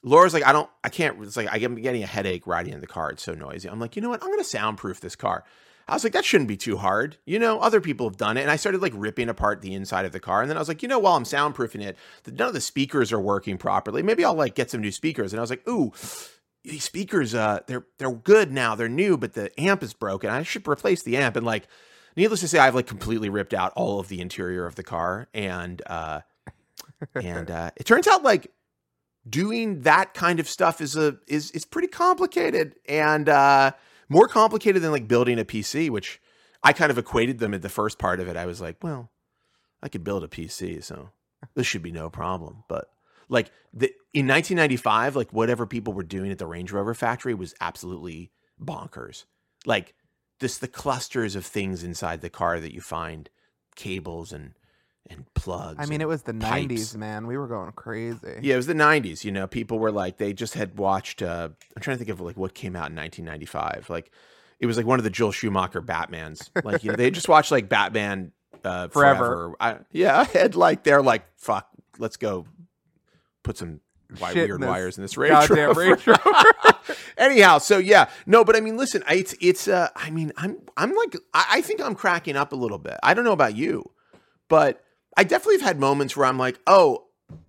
Laura's 0.03 0.33
like, 0.33 0.45
I 0.45 0.53
don't, 0.53 0.69
I 0.83 0.89
can't, 0.89 1.21
it's 1.23 1.35
like, 1.35 1.49
I'm 1.51 1.75
getting 1.75 2.03
a 2.03 2.07
headache 2.07 2.45
riding 2.45 2.73
in 2.73 2.79
the 2.79 2.87
car. 2.87 3.09
It's 3.09 3.23
so 3.23 3.33
noisy. 3.33 3.67
I'm 3.67 3.79
like, 3.79 3.95
you 3.95 4.01
know 4.03 4.09
what? 4.09 4.21
I'm 4.21 4.29
going 4.29 4.39
to 4.39 4.43
soundproof 4.45 5.01
this 5.01 5.15
car. 5.15 5.43
I 5.87 5.93
was 5.93 6.03
like, 6.03 6.13
that 6.13 6.25
shouldn't 6.25 6.47
be 6.47 6.57
too 6.57 6.77
hard. 6.77 7.17
You 7.25 7.39
know, 7.39 7.59
other 7.59 7.81
people 7.81 8.07
have 8.07 8.17
done 8.17 8.37
it. 8.37 8.41
And 8.41 8.51
I 8.51 8.55
started 8.55 8.81
like 8.81 8.93
ripping 8.95 9.29
apart 9.29 9.61
the 9.61 9.73
inside 9.73 10.05
of 10.05 10.11
the 10.11 10.19
car. 10.19 10.41
And 10.41 10.49
then 10.49 10.57
I 10.57 10.61
was 10.61 10.67
like, 10.67 10.81
you 10.81 10.87
know, 10.87 10.99
while 10.99 11.15
I'm 11.15 11.23
soundproofing 11.23 11.81
it, 11.81 11.97
none 12.27 12.47
of 12.47 12.53
the 12.53 12.61
speakers 12.61 13.11
are 13.11 13.19
working 13.19 13.57
properly. 13.57 14.03
Maybe 14.03 14.23
I'll 14.23 14.33
like 14.33 14.55
get 14.55 14.71
some 14.71 14.81
new 14.81 14.91
speakers. 14.91 15.33
And 15.33 15.39
I 15.39 15.41
was 15.41 15.49
like, 15.49 15.67
ooh, 15.67 15.91
these 16.63 16.83
speakers, 16.83 17.33
uh, 17.33 17.61
they're 17.67 17.85
they're 17.97 18.11
good 18.11 18.51
now. 18.51 18.75
They're 18.75 18.89
new, 18.89 19.17
but 19.17 19.33
the 19.33 19.51
amp 19.59 19.83
is 19.83 19.93
broken. 19.93 20.29
I 20.29 20.43
should 20.43 20.67
replace 20.67 21.03
the 21.03 21.17
amp. 21.17 21.35
And 21.35 21.45
like, 21.45 21.67
needless 22.15 22.41
to 22.41 22.47
say, 22.47 22.59
I've 22.59 22.75
like 22.75 22.87
completely 22.87 23.29
ripped 23.29 23.53
out 23.53 23.73
all 23.75 23.99
of 23.99 24.07
the 24.07 24.21
interior 24.21 24.65
of 24.65 24.75
the 24.75 24.83
car. 24.83 25.27
And 25.33 25.81
uh 25.87 26.21
and 27.15 27.49
uh 27.49 27.71
it 27.75 27.85
turns 27.85 28.07
out 28.07 28.23
like 28.23 28.51
doing 29.27 29.81
that 29.81 30.13
kind 30.13 30.39
of 30.39 30.47
stuff 30.47 30.81
is 30.81 30.95
a 30.95 31.17
is 31.27 31.51
is 31.51 31.65
pretty 31.65 31.87
complicated 31.87 32.75
and 32.87 33.29
uh 33.29 33.71
more 34.11 34.27
complicated 34.27 34.81
than 34.81 34.91
like 34.91 35.07
building 35.07 35.39
a 35.39 35.45
PC, 35.45 35.89
which 35.89 36.21
I 36.61 36.73
kind 36.73 36.91
of 36.91 36.97
equated 36.97 37.39
them 37.39 37.53
at 37.53 37.61
the 37.61 37.69
first 37.69 37.97
part 37.97 38.19
of 38.19 38.27
it. 38.27 38.35
I 38.35 38.45
was 38.45 38.59
like, 38.59 38.75
well, 38.83 39.09
I 39.81 39.87
could 39.87 40.03
build 40.03 40.25
a 40.25 40.27
PC, 40.27 40.83
so 40.83 41.11
this 41.55 41.65
should 41.65 41.81
be 41.81 41.93
no 41.93 42.09
problem. 42.09 42.65
But 42.67 42.89
like 43.29 43.51
the 43.73 43.87
in 44.13 44.27
1995, 44.27 45.15
like 45.15 45.31
whatever 45.31 45.65
people 45.65 45.93
were 45.93 46.03
doing 46.03 46.29
at 46.29 46.39
the 46.39 46.45
Range 46.45 46.69
Rover 46.73 46.93
factory 46.93 47.33
was 47.33 47.55
absolutely 47.61 48.31
bonkers. 48.61 49.23
Like 49.65 49.95
this, 50.39 50.57
the 50.57 50.67
clusters 50.67 51.37
of 51.37 51.45
things 51.45 51.81
inside 51.81 52.19
the 52.19 52.29
car 52.29 52.59
that 52.59 52.73
you 52.73 52.81
find, 52.81 53.29
cables 53.77 54.33
and 54.33 54.55
and 55.09 55.25
plugs. 55.33 55.77
I 55.79 55.85
mean, 55.87 56.01
it 56.01 56.07
was 56.07 56.23
the 56.23 56.33
pipes. 56.33 56.73
90s, 56.73 56.95
man. 56.95 57.27
We 57.27 57.37
were 57.37 57.47
going 57.47 57.71
crazy. 57.73 58.39
Yeah, 58.41 58.53
it 58.53 58.57
was 58.57 58.67
the 58.67 58.73
'90s. 58.73 59.23
You 59.23 59.31
know, 59.31 59.47
people 59.47 59.79
were 59.79 59.91
like, 59.91 60.17
they 60.17 60.33
just 60.33 60.53
had 60.53 60.77
watched. 60.77 61.21
Uh, 61.21 61.49
I'm 61.75 61.81
trying 61.81 61.97
to 61.97 62.03
think 62.03 62.11
of 62.11 62.21
like 62.21 62.37
what 62.37 62.53
came 62.53 62.75
out 62.75 62.89
in 62.89 62.95
1995. 62.95 63.89
Like, 63.89 64.11
it 64.59 64.65
was 64.65 64.77
like 64.77 64.85
one 64.85 64.99
of 64.99 65.03
the 65.03 65.09
Joel 65.09 65.31
Schumacher 65.31 65.81
Batmans. 65.81 66.49
Like, 66.63 66.83
you 66.83 66.91
know, 66.91 66.95
they 66.95 67.11
just 67.11 67.27
watched 67.27 67.51
like 67.51 67.67
Batman 67.67 68.31
uh, 68.63 68.87
Forever. 68.89 69.25
forever. 69.25 69.55
I, 69.59 69.77
yeah, 69.91 70.25
and 70.35 70.55
like 70.55 70.83
they're 70.83 71.01
like, 71.01 71.23
fuck, 71.37 71.67
let's 71.97 72.17
go 72.17 72.45
put 73.43 73.57
some 73.57 73.79
wi- 74.11 74.33
Shit 74.33 74.49
weird 74.49 74.63
wires 74.63 74.97
in 74.97 75.01
this 75.03 75.17
Range 75.17 75.49
Rover. 75.49 75.79
Range 75.79 76.07
Rover. 76.07 76.51
Anyhow, 77.17 77.57
so 77.57 77.77
yeah, 77.77 78.09
no, 78.25 78.43
but 78.43 78.55
I 78.55 78.59
mean, 78.59 78.77
listen, 78.77 79.03
I, 79.07 79.15
it's 79.15 79.35
it's. 79.41 79.67
Uh, 79.67 79.89
I 79.95 80.09
mean, 80.09 80.31
I'm 80.37 80.57
I'm 80.77 80.95
like, 80.95 81.15
I, 81.33 81.45
I 81.53 81.61
think 81.61 81.81
I'm 81.81 81.95
cracking 81.95 82.35
up 82.35 82.51
a 82.51 82.55
little 82.55 82.77
bit. 82.77 82.97
I 83.03 83.13
don't 83.13 83.25
know 83.25 83.31
about 83.31 83.55
you, 83.55 83.89
but 84.47 84.83
I 85.17 85.23
definitely 85.23 85.55
have 85.55 85.67
had 85.67 85.79
moments 85.79 86.15
where 86.15 86.25
I'm 86.25 86.37
like, 86.37 86.59
oh, 86.67 87.07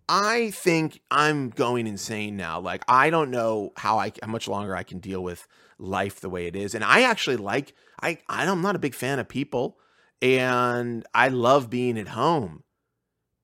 I 0.08 0.50
think 0.50 1.00
I'm 1.10 1.50
going 1.50 1.86
insane 1.86 2.36
now. 2.36 2.60
Like, 2.60 2.84
I 2.88 3.10
don't 3.10 3.30
know 3.30 3.72
how 3.76 3.98
I 3.98 4.12
how 4.22 4.28
much 4.28 4.48
longer 4.48 4.76
I 4.76 4.82
can 4.82 4.98
deal 4.98 5.22
with 5.22 5.46
life 5.78 6.20
the 6.20 6.30
way 6.30 6.46
it 6.46 6.56
is, 6.56 6.74
and 6.74 6.84
I 6.84 7.02
actually 7.02 7.36
like 7.36 7.74
I 8.00 8.18
I'm 8.28 8.62
not 8.62 8.76
a 8.76 8.80
big 8.80 8.94
fan 8.94 9.18
of 9.18 9.28
people, 9.28 9.78
and 10.20 11.06
I 11.14 11.28
love 11.28 11.70
being 11.70 11.98
at 11.98 12.08
home. 12.08 12.64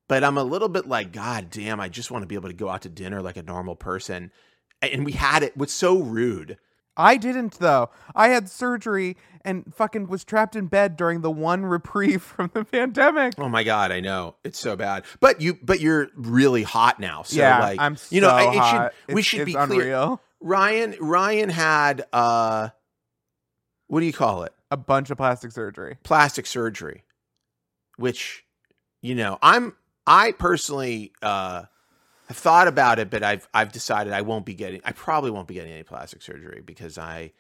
But 0.09 0.24
I'm 0.24 0.38
a 0.38 0.44
little 0.44 0.70
bit 0.70 0.87
like, 0.87 1.12
God 1.12 1.50
damn, 1.50 1.81
I 1.81 1.88
just 1.90 2.11
want 2.11 2.22
to 2.22 2.26
be 2.26 2.35
able 2.35 2.48
to 2.48 2.54
go 2.54 2.70
out 2.70 2.83
to 2.83 2.88
dinner 2.88 3.20
like 3.20 3.37
a 3.37 3.42
normal 3.42 3.76
person. 3.76 4.33
And 4.81 5.04
we 5.04 5.12
had 5.12 5.42
it. 5.42 5.57
What's 5.57 5.74
so 5.74 5.98
rude? 5.98 6.57
I 6.98 7.16
didn't 7.16 7.54
though. 7.61 7.90
I 8.14 8.28
had 8.28 8.48
surgery 8.48 9.16
and 9.42 9.72
fucking 9.74 10.08
was 10.08 10.24
trapped 10.24 10.56
in 10.56 10.66
bed 10.66 10.96
during 10.96 11.20
the 11.20 11.30
one 11.30 11.64
reprieve 11.64 12.22
from 12.37 12.50
the 12.52 12.64
pandemic. 12.64 13.34
Oh 13.38 13.48
my 13.48 13.62
god, 13.62 13.92
I 13.92 14.00
know 14.00 14.34
it's 14.44 14.58
so 14.58 14.76
bad. 14.76 15.04
But 15.20 15.40
you, 15.40 15.58
but 15.62 15.80
you're 15.80 16.08
really 16.16 16.64
hot 16.64 16.98
now. 16.98 17.22
So 17.22 17.38
yeah, 17.38 17.61
like, 17.61 17.80
I'm 17.80 17.96
so 17.96 18.14
you 18.14 18.20
know, 18.20 18.37
it 18.37 18.56
hot. 18.56 18.92
should 19.06 19.14
we 19.14 19.22
should 19.22 19.46
be 19.46 19.54
clear. 19.54 20.18
Ryan, 20.40 20.94
Ryan 21.00 21.48
had 21.48 22.04
uh, 22.12 22.68
what 23.87 24.00
do 24.00 24.06
you 24.06 24.12
call 24.12 24.42
it? 24.42 24.52
A 24.70 24.76
bunch 24.76 25.11
of 25.11 25.16
plastic 25.16 25.52
surgery. 25.52 25.96
Plastic 26.02 26.46
surgery, 26.46 27.04
which, 27.96 28.44
you 29.02 29.14
know, 29.14 29.38
I'm 29.40 29.74
I 30.06 30.32
personally 30.32 31.12
uh 31.22 31.64
have 32.28 32.36
thought 32.36 32.68
about 32.68 32.98
it, 32.98 33.10
but 33.10 33.22
I've 33.22 33.48
I've 33.54 33.72
decided 33.72 34.12
I 34.12 34.22
won't 34.22 34.44
be 34.46 34.54
getting. 34.54 34.80
I 34.84 34.92
probably 34.92 35.30
won't 35.30 35.48
be 35.48 35.54
getting 35.54 35.72
any 35.72 35.82
plastic 35.82 36.22
surgery 36.22 36.62
because 36.64 36.98
I 36.98 37.32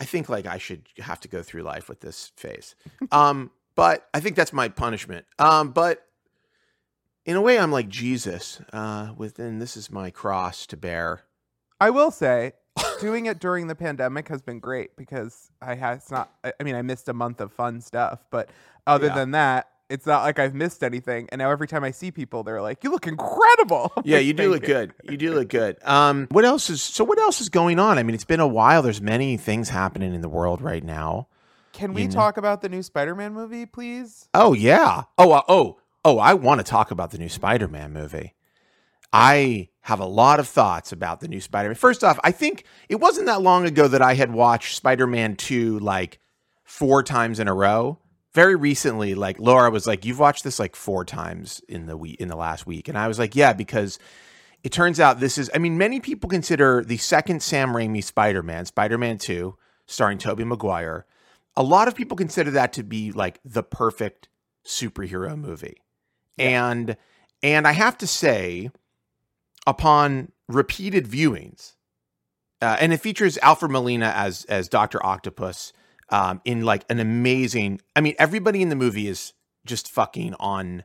I 0.00 0.04
think 0.04 0.28
like 0.28 0.46
I 0.46 0.58
should 0.58 0.86
have 0.98 1.20
to 1.20 1.28
go 1.28 1.42
through 1.42 1.62
life 1.62 1.88
with 1.88 2.00
this 2.00 2.32
face. 2.36 2.74
Um, 3.12 3.50
but 3.76 4.08
I 4.14 4.20
think 4.20 4.36
that's 4.36 4.52
my 4.52 4.68
punishment. 4.68 5.26
Um, 5.38 5.70
but 5.72 6.06
in 7.26 7.36
a 7.36 7.40
way, 7.40 7.58
I'm 7.58 7.72
like 7.72 7.88
Jesus. 7.88 8.60
Uh, 8.72 9.12
within 9.16 9.58
this 9.58 9.76
is 9.76 9.90
my 9.90 10.10
cross 10.10 10.66
to 10.68 10.76
bear. 10.76 11.22
I 11.80 11.90
will 11.90 12.10
say, 12.12 12.52
doing 13.00 13.26
it 13.26 13.40
during 13.40 13.66
the 13.66 13.74
pandemic 13.74 14.28
has 14.28 14.42
been 14.42 14.60
great 14.60 14.96
because 14.96 15.50
I 15.60 15.74
had 15.74 15.96
it's 15.98 16.10
not. 16.10 16.32
I 16.44 16.52
I 16.58 16.62
mean, 16.62 16.76
I 16.76 16.82
missed 16.82 17.08
a 17.08 17.12
month 17.14 17.40
of 17.40 17.52
fun 17.52 17.80
stuff, 17.80 18.24
but 18.30 18.48
other 18.86 19.06
Yeah. 19.08 19.14
than 19.14 19.30
that, 19.32 19.68
it's 19.94 20.06
not 20.06 20.24
like 20.24 20.40
I've 20.40 20.54
missed 20.54 20.82
anything. 20.82 21.28
And 21.30 21.38
now 21.38 21.50
every 21.50 21.68
time 21.68 21.84
I 21.84 21.92
see 21.92 22.10
people, 22.10 22.42
they're 22.42 22.60
like, 22.60 22.82
"You 22.82 22.90
look 22.90 23.06
incredible." 23.06 23.92
Yeah, 24.04 24.18
you 24.18 24.34
do 24.34 24.42
"Thank 24.42 24.52
look 24.52 24.64
good. 24.64 24.92
You 25.04 25.16
do 25.16 25.34
look 25.34 25.48
good. 25.48 25.76
Um, 25.84 26.26
what 26.30 26.44
else 26.44 26.68
is 26.68 26.82
so? 26.82 27.04
What 27.04 27.18
else 27.18 27.40
is 27.40 27.48
going 27.48 27.78
on? 27.78 27.96
I 27.96 28.02
mean, 28.02 28.14
it's 28.14 28.24
been 28.24 28.40
a 28.40 28.46
while. 28.46 28.82
There's 28.82 29.00
many 29.00 29.36
things 29.36 29.70
happening 29.70 30.14
in 30.14 30.20
the 30.20 30.28
world 30.28 30.60
right 30.60 30.84
now. 30.84 31.28
Can 31.72 31.94
we 31.94 32.02
you 32.02 32.08
know? 32.08 32.14
talk 32.14 32.36
about 32.36 32.60
the 32.60 32.68
new 32.68 32.82
Spider-Man 32.82 33.32
movie, 33.32 33.66
please? 33.66 34.28
Oh 34.34 34.52
yeah. 34.52 35.04
Oh 35.16 35.32
uh, 35.32 35.42
oh 35.48 35.78
oh. 36.04 36.18
I 36.18 36.34
want 36.34 36.58
to 36.58 36.64
talk 36.64 36.90
about 36.90 37.12
the 37.12 37.18
new 37.18 37.28
Spider-Man 37.28 37.92
movie. 37.92 38.34
I 39.12 39.68
have 39.82 40.00
a 40.00 40.06
lot 40.06 40.40
of 40.40 40.48
thoughts 40.48 40.92
about 40.92 41.20
the 41.20 41.28
new 41.28 41.40
Spider-Man. 41.40 41.76
First 41.76 42.02
off, 42.02 42.18
I 42.24 42.32
think 42.32 42.64
it 42.88 42.96
wasn't 42.96 43.26
that 43.26 43.42
long 43.42 43.64
ago 43.64 43.86
that 43.88 44.02
I 44.02 44.14
had 44.14 44.32
watched 44.32 44.76
Spider-Man 44.76 45.36
2 45.36 45.78
like 45.78 46.18
four 46.64 47.02
times 47.02 47.38
in 47.38 47.46
a 47.46 47.54
row. 47.54 47.98
Very 48.34 48.56
recently, 48.56 49.14
like 49.14 49.38
Laura 49.38 49.70
was 49.70 49.86
like, 49.86 50.04
"You've 50.04 50.18
watched 50.18 50.44
this 50.44 50.58
like 50.58 50.74
four 50.76 51.04
times 51.04 51.60
in 51.68 51.86
the 51.86 51.96
week 51.96 52.20
in 52.20 52.28
the 52.28 52.36
last 52.36 52.66
week," 52.66 52.88
and 52.88 52.98
I 52.98 53.08
was 53.08 53.18
like, 53.18 53.36
"Yeah," 53.36 53.52
because 53.52 53.98
it 54.64 54.72
turns 54.72 54.98
out 54.98 55.20
this 55.20 55.38
is. 55.38 55.50
I 55.54 55.58
mean, 55.58 55.78
many 55.78 56.00
people 56.00 56.28
consider 56.28 56.82
the 56.84 56.96
second 56.96 57.42
Sam 57.42 57.70
Raimi 57.70 58.02
Spider-Man, 58.02 58.66
Spider-Man 58.66 59.18
2, 59.18 59.56
starring 59.86 60.18
Tobey 60.18 60.44
Maguire, 60.44 61.06
a 61.56 61.62
lot 61.62 61.88
of 61.88 61.94
people 61.94 62.16
consider 62.16 62.50
that 62.52 62.72
to 62.74 62.82
be 62.82 63.12
like 63.12 63.38
the 63.44 63.62
perfect 63.62 64.28
superhero 64.64 65.38
movie. 65.38 65.82
And 66.38 66.96
and 67.42 67.66
I 67.68 67.72
have 67.72 67.96
to 67.98 68.06
say 68.06 68.70
upon 69.66 70.32
repeated 70.48 71.06
viewings 71.06 71.74
uh, 72.60 72.76
and 72.80 72.92
it 72.92 72.98
features 72.98 73.38
Alfred 73.38 73.70
Molina 73.70 74.12
as 74.16 74.44
as 74.46 74.68
Dr. 74.68 75.04
Octopus 75.04 75.72
um, 76.10 76.40
in 76.44 76.64
like 76.64 76.84
an 76.90 77.00
amazing 77.00 77.80
I 77.96 78.00
mean 78.00 78.14
everybody 78.18 78.62
in 78.62 78.68
the 78.68 78.76
movie 78.76 79.08
is 79.08 79.32
just 79.66 79.90
fucking 79.90 80.34
on 80.40 80.84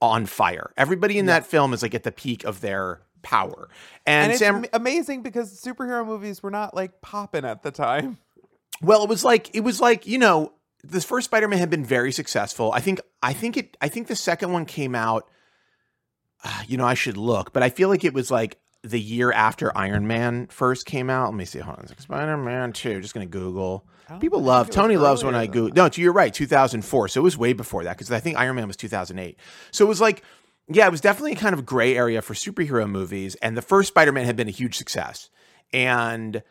on 0.00 0.26
fire. 0.26 0.72
Everybody 0.76 1.18
in 1.18 1.26
Yeah. 1.26 1.34
that 1.40 1.46
film 1.46 1.72
is 1.72 1.82
like 1.82 1.94
at 1.94 2.02
the 2.02 2.10
peak 2.12 2.44
of 2.44 2.60
their 2.60 3.02
power. 3.22 3.68
And, 4.04 4.24
And, 4.24 4.32
it's 4.32 4.40
Sam 4.40 4.56
am- 4.56 4.64
amazing 4.72 5.22
because 5.22 5.60
superhero 5.62 6.04
movies 6.04 6.42
were 6.42 6.50
not 6.50 6.74
like 6.74 7.00
popping 7.02 7.44
at 7.44 7.62
the 7.62 7.70
time. 7.70 8.18
Well, 8.80 9.04
it 9.04 9.08
was 9.08 9.22
like 9.24 9.54
it 9.54 9.60
was 9.60 9.80
like 9.80 10.06
you 10.06 10.18
know 10.18 10.54
the 10.82 11.00
first 11.00 11.26
Spider-Man 11.26 11.60
had 11.60 11.70
been 11.70 11.84
very 11.84 12.10
successful. 12.10 12.72
I 12.72 12.80
think 12.80 13.00
I 13.22 13.32
think 13.32 13.56
it 13.56 13.76
I 13.80 13.86
think 13.88 14.08
the 14.08 14.16
second 14.16 14.52
one 14.52 14.64
came 14.66 14.94
out. 14.96 15.28
Uh, 16.44 16.62
you 16.66 16.76
know, 16.76 16.84
I 16.84 16.94
should 16.94 17.16
look, 17.16 17.52
but 17.52 17.62
I 17.62 17.68
feel 17.70 17.88
like 17.88 18.02
it 18.02 18.12
was 18.12 18.28
like 18.32 18.58
the 18.82 19.00
year 19.00 19.32
after 19.32 19.76
Iron 19.76 20.06
Man 20.06 20.48
first 20.48 20.86
came 20.86 21.08
out. 21.08 21.30
Let 21.30 21.36
me 21.36 21.44
see. 21.44 21.60
Hold 21.60 21.78
on, 21.78 21.86
like 21.88 22.00
Spider-Man 22.00 22.72
Two. 22.72 23.00
Just 23.00 23.14
gonna 23.14 23.26
Google. 23.26 23.86
People 24.20 24.42
love 24.42 24.68
Tony 24.68 24.96
loves 24.96 25.24
when 25.24 25.34
I 25.34 25.46
Google. 25.46 25.74
No, 25.74 25.88
you're 25.94 26.12
right. 26.12 26.34
2004. 26.34 27.08
So 27.08 27.20
it 27.20 27.24
was 27.24 27.38
way 27.38 27.52
before 27.52 27.84
that 27.84 27.96
because 27.96 28.12
I 28.12 28.20
think 28.20 28.36
Iron 28.36 28.56
Man 28.56 28.66
was 28.66 28.76
2008. 28.76 29.38
So 29.70 29.84
it 29.84 29.88
was 29.88 30.00
like, 30.00 30.22
yeah, 30.68 30.86
it 30.86 30.90
was 30.90 31.00
definitely 31.00 31.32
a 31.32 31.36
kind 31.36 31.54
of 31.54 31.64
gray 31.64 31.96
area 31.96 32.20
for 32.20 32.34
superhero 32.34 32.88
movies. 32.88 33.36
And 33.36 33.56
the 33.56 33.62
first 33.62 33.88
Spider-Man 33.88 34.26
had 34.26 34.36
been 34.36 34.48
a 34.48 34.52
huge 34.52 34.76
success. 34.76 35.30
And 35.72 36.42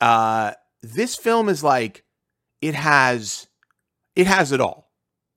uh, 0.00 0.52
this 0.82 1.16
film 1.16 1.48
is 1.48 1.64
like, 1.64 2.04
it 2.60 2.74
has, 2.74 3.48
it 4.14 4.26
has 4.26 4.52
it 4.52 4.60
all. 4.60 4.88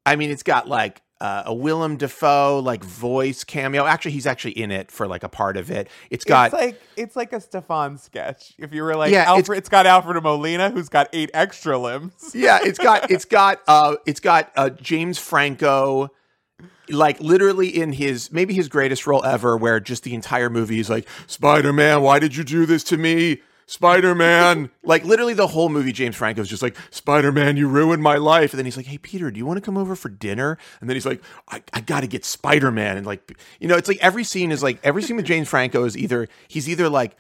I 0.06 0.16
mean, 0.16 0.30
it's 0.30 0.44
got 0.44 0.68
like 0.68 1.02
uh, 1.21 1.43
a 1.45 1.53
Willem 1.53 1.97
Dafoe 1.97 2.60
like 2.60 2.84
voice 2.84 3.43
cameo. 3.43 3.86
Actually, 3.86 4.12
he's 4.12 4.25
actually 4.25 4.53
in 4.60 4.71
it 4.71 4.89
for 4.91 5.07
like 5.07 5.23
a 5.23 5.29
part 5.29 5.55
of 5.55 5.69
it. 5.69 5.88
It's 6.10 6.25
got 6.25 6.47
it's 6.47 6.53
like 6.62 6.81
it's 6.97 7.15
like 7.15 7.31
a 7.31 7.38
Stefon 7.38 7.99
sketch. 7.99 8.53
If 8.57 8.73
you 8.73 8.84
were 8.84 8.95
like 8.95 9.12
Yeah, 9.12 9.38
it's- 9.38 9.57
it's 9.57 9.69
got 9.69 9.86
Alfred 9.86 10.21
Molina 10.23 10.71
who's 10.71 10.89
got 10.89 11.07
eight 11.13 11.29
extra 11.34 11.77
limbs. 11.77 12.31
yeah, 12.34 12.60
it's 12.63 12.79
got 12.79 13.12
it's 13.12 13.25
got 13.25 13.62
uh 13.67 13.95
it's 14.05 14.19
got 14.19 14.51
uh 14.55 14.69
James 14.71 15.19
Franco 15.19 16.10
like 16.89 17.19
literally 17.21 17.69
in 17.69 17.93
his 17.93 18.31
maybe 18.31 18.53
his 18.53 18.67
greatest 18.67 19.07
role 19.07 19.23
ever 19.23 19.55
where 19.55 19.79
just 19.79 20.03
the 20.03 20.13
entire 20.13 20.49
movie 20.49 20.79
is 20.79 20.89
like 20.89 21.07
Spider-Man, 21.27 22.01
why 22.01 22.19
did 22.19 22.36
you 22.36 22.43
do 22.43 22.65
this 22.65 22.84
to 22.86 22.97
me? 22.97 23.41
Spider-Man. 23.65 24.69
like 24.84 25.04
literally 25.06 25.34
the 25.34 25.47
whole 25.47 25.69
movie 25.69 25.91
James 25.91 26.15
Franco 26.15 26.41
is 26.41 26.50
just 26.50 26.62
like 26.62 26.76
Spider-Man, 26.89 27.58
you 27.58 27.67
ruined 27.67 28.04
my 28.04 28.17
life. 28.17 28.52
And 28.54 28.58
then 28.58 28.65
he's 28.65 28.78
like, 28.78 28.86
"Hey 28.88 28.97
Peter, 28.97 29.32
do 29.32 29.38
you 29.38 29.45
want 29.45 29.58
to 29.58 29.62
come 29.62 29.78
over 29.78 29.95
for 29.95 30.10
dinner?" 30.10 30.58
And 30.80 30.89
then 30.89 30.95
he's 30.95 31.06
like, 31.06 31.24
"I, 31.47 31.63
I 31.74 31.82
got 31.82 32.02
to 32.02 32.08
get 32.08 32.26
Spider-Man." 32.26 32.97
And 32.97 33.06
like 33.06 33.38
you 33.60 33.67
know, 33.67 33.76
it's 33.76 33.88
like 33.88 34.00
every 34.02 34.24
scene 34.24 34.52
is 34.52 34.63
like 34.63 34.80
every 34.84 35.04
scene 35.04 35.15
with 35.15 35.26
James 35.26 35.47
Franco 35.47 35.84
is 35.84 35.97
either 35.97 36.28
he's 36.47 36.67
either 36.67 36.89
like 36.89 37.15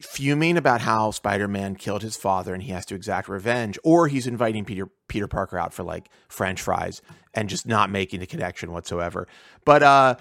fuming 0.00 0.56
about 0.56 0.80
how 0.80 1.10
Spider-Man 1.10 1.76
killed 1.76 2.02
his 2.02 2.16
father 2.16 2.54
and 2.54 2.62
he 2.62 2.72
has 2.72 2.86
to 2.86 2.94
exact 2.94 3.28
revenge, 3.28 3.78
or 3.84 4.08
he's 4.08 4.26
inviting 4.26 4.64
Peter 4.64 4.88
Peter 5.08 5.28
Parker 5.28 5.58
out 5.58 5.74
for 5.74 5.82
like 5.82 6.08
French 6.28 6.60
fries 6.60 7.02
and 7.34 7.48
just 7.48 7.66
not 7.66 7.90
making 7.90 8.20
the 8.20 8.26
connection 8.26 8.72
whatsoever. 8.72 9.28
But 9.64 9.82
uh 9.82 10.14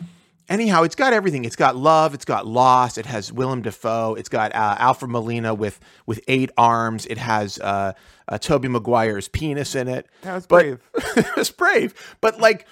anyhow, 0.49 0.83
it's 0.83 0.95
got 0.95 1.13
everything. 1.13 1.45
It's 1.45 1.55
got 1.55 1.75
love. 1.75 2.13
It's 2.13 2.25
got 2.25 2.45
loss. 2.47 2.97
It 2.97 3.05
has 3.05 3.31
Willem 3.31 3.61
Dafoe. 3.61 4.15
It's 4.15 4.29
got 4.29 4.53
uh, 4.53 4.75
Alfred 4.79 5.11
Molina 5.11 5.53
with 5.53 5.79
with 6.05 6.19
eight 6.27 6.49
arms. 6.57 7.05
It 7.05 7.17
has 7.17 7.59
uh, 7.59 7.93
uh, 8.27 8.37
Tobey 8.37 8.67
Maguire's 8.67 9.27
penis 9.27 9.75
in 9.75 9.87
it. 9.87 10.07
That 10.23 10.33
was 10.35 10.47
But- 10.47 10.59
brave. 10.61 10.79
it's 11.37 11.51
brave. 11.51 12.17
But 12.21 12.39
like, 12.39 12.65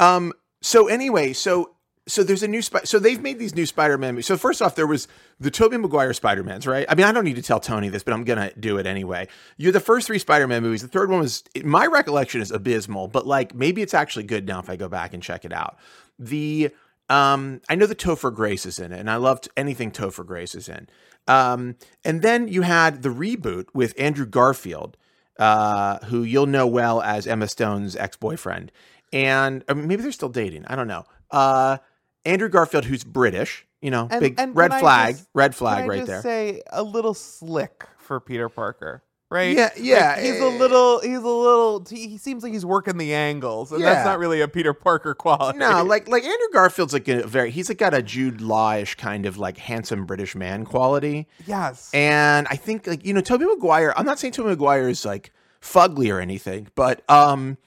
um. 0.00 0.32
So 0.60 0.88
anyway, 0.88 1.32
so 1.34 1.74
so 2.08 2.22
there's 2.24 2.42
a 2.42 2.48
new 2.48 2.62
Spi- 2.62 2.80
so 2.84 2.98
they've 2.98 3.20
made 3.20 3.38
these 3.38 3.54
new 3.54 3.66
Spider-Man 3.66 4.14
movies. 4.14 4.26
So 4.26 4.36
first 4.36 4.60
off, 4.62 4.74
there 4.74 4.86
was 4.88 5.06
the 5.38 5.50
Tobey 5.52 5.76
Maguire 5.76 6.12
Spider-Mans, 6.12 6.66
right? 6.66 6.86
I 6.88 6.94
mean, 6.96 7.06
I 7.06 7.12
don't 7.12 7.22
need 7.24 7.36
to 7.36 7.42
tell 7.42 7.60
Tony 7.60 7.90
this, 7.90 8.02
but 8.02 8.12
I'm 8.14 8.24
gonna 8.24 8.50
do 8.58 8.78
it 8.78 8.86
anyway. 8.86 9.28
You're 9.56 9.70
the 9.72 9.78
first 9.78 10.06
three 10.08 10.18
Spider-Man 10.18 10.62
movies. 10.62 10.82
The 10.82 10.88
third 10.88 11.10
one 11.10 11.20
was 11.20 11.44
my 11.62 11.86
recollection 11.86 12.40
is 12.40 12.50
abysmal, 12.50 13.06
but 13.08 13.24
like 13.26 13.54
maybe 13.54 13.82
it's 13.82 13.94
actually 13.94 14.24
good 14.24 14.48
now 14.48 14.58
if 14.58 14.68
I 14.68 14.74
go 14.76 14.88
back 14.88 15.14
and 15.14 15.22
check 15.22 15.44
it 15.44 15.52
out. 15.52 15.78
The 16.18 16.70
um, 17.08 17.60
I 17.68 17.74
know 17.74 17.86
that 17.86 17.98
Topher 17.98 18.34
Grace 18.34 18.66
is 18.66 18.78
in 18.78 18.92
it, 18.92 18.98
and 19.00 19.10
I 19.10 19.16
loved 19.16 19.48
anything 19.56 19.90
Topher 19.90 20.24
Grace 20.26 20.54
is 20.54 20.68
in. 20.68 20.88
Um, 21.26 21.76
and 22.04 22.22
then 22.22 22.48
you 22.48 22.62
had 22.62 23.02
the 23.02 23.08
reboot 23.10 23.66
with 23.74 23.94
Andrew 23.98 24.26
Garfield, 24.26 24.96
uh, 25.38 25.98
who 26.06 26.22
you'll 26.22 26.46
know 26.46 26.66
well 26.66 27.00
as 27.02 27.26
Emma 27.26 27.48
Stone's 27.48 27.96
ex-boyfriend, 27.96 28.72
and 29.12 29.64
or 29.68 29.74
maybe 29.74 30.02
they're 30.02 30.12
still 30.12 30.28
dating. 30.28 30.64
I 30.66 30.76
don't 30.76 30.88
know. 30.88 31.04
Uh, 31.30 31.78
Andrew 32.24 32.48
Garfield, 32.48 32.84
who's 32.86 33.04
British, 33.04 33.66
you 33.80 33.90
know, 33.90 34.08
And- 34.10 34.20
big 34.20 34.34
and 34.38 34.54
red 34.56 34.72
flag, 34.74 35.16
just- 35.16 35.28
red 35.34 35.54
flag 35.54 35.84
I 35.84 35.86
right 35.86 35.96
just 35.98 36.08
there. 36.08 36.22
Say 36.22 36.62
a 36.70 36.82
little 36.82 37.14
slick 37.14 37.84
for 37.98 38.20
Peter 38.20 38.48
Parker, 38.48 39.02
right? 39.30 39.56
Yeah, 39.56 39.70
yeah, 39.76 40.12
Like, 40.14 40.24
he's 40.24 40.40
a 40.40 40.44
eh. 40.44 40.58
little. 40.58 41.00
He's 41.00 41.16
a 41.18 41.20
little. 41.20 41.84
He, 41.88 42.08
he 42.08 42.18
seems 42.18 42.42
like 42.42 42.52
he's 42.52 42.64
working 42.66 42.96
the 42.98 43.14
angles, 43.14 43.72
and 43.72 43.80
Yeah. 43.80 43.94
that's 43.94 44.04
not 44.06 44.18
really 44.18 44.40
a 44.40 44.48
Peter 44.48 44.72
Parker 44.74 45.14
quality. 45.14 45.58
No, 45.58 45.82
like 45.84 46.08
like 46.08 46.24
Andrew 46.24 46.46
Garfield's 46.52 46.92
like 46.92 47.08
a 47.08 47.26
very 47.26 47.50
he's 47.50 47.68
like 47.68 47.78
got 47.78 47.94
a 47.94 48.02
Jude 48.02 48.40
Law-ish 48.40 48.94
kind 48.94 49.26
of 49.26 49.38
like 49.38 49.58
handsome 49.58 50.06
British 50.06 50.34
man 50.34 50.64
quality. 50.64 51.26
yes, 51.46 51.90
And 51.92 52.46
I 52.50 52.56
think 52.56 52.86
like 52.86 53.04
you 53.04 53.12
know 53.12 53.20
Tobey 53.20 53.44
Maguire. 53.44 53.92
I'm 53.96 54.06
not 54.06 54.18
saying 54.18 54.32
Tobey 54.32 54.50
Maguire 54.50 54.88
is 54.88 55.04
like 55.04 55.32
fugly 55.60 56.12
or 56.14 56.20
anything, 56.20 56.68
but 56.74 57.02
um, 57.10 57.58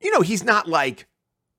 you 0.00 0.10
know 0.12 0.20
he's 0.22 0.42
not 0.44 0.66
like 0.68 1.06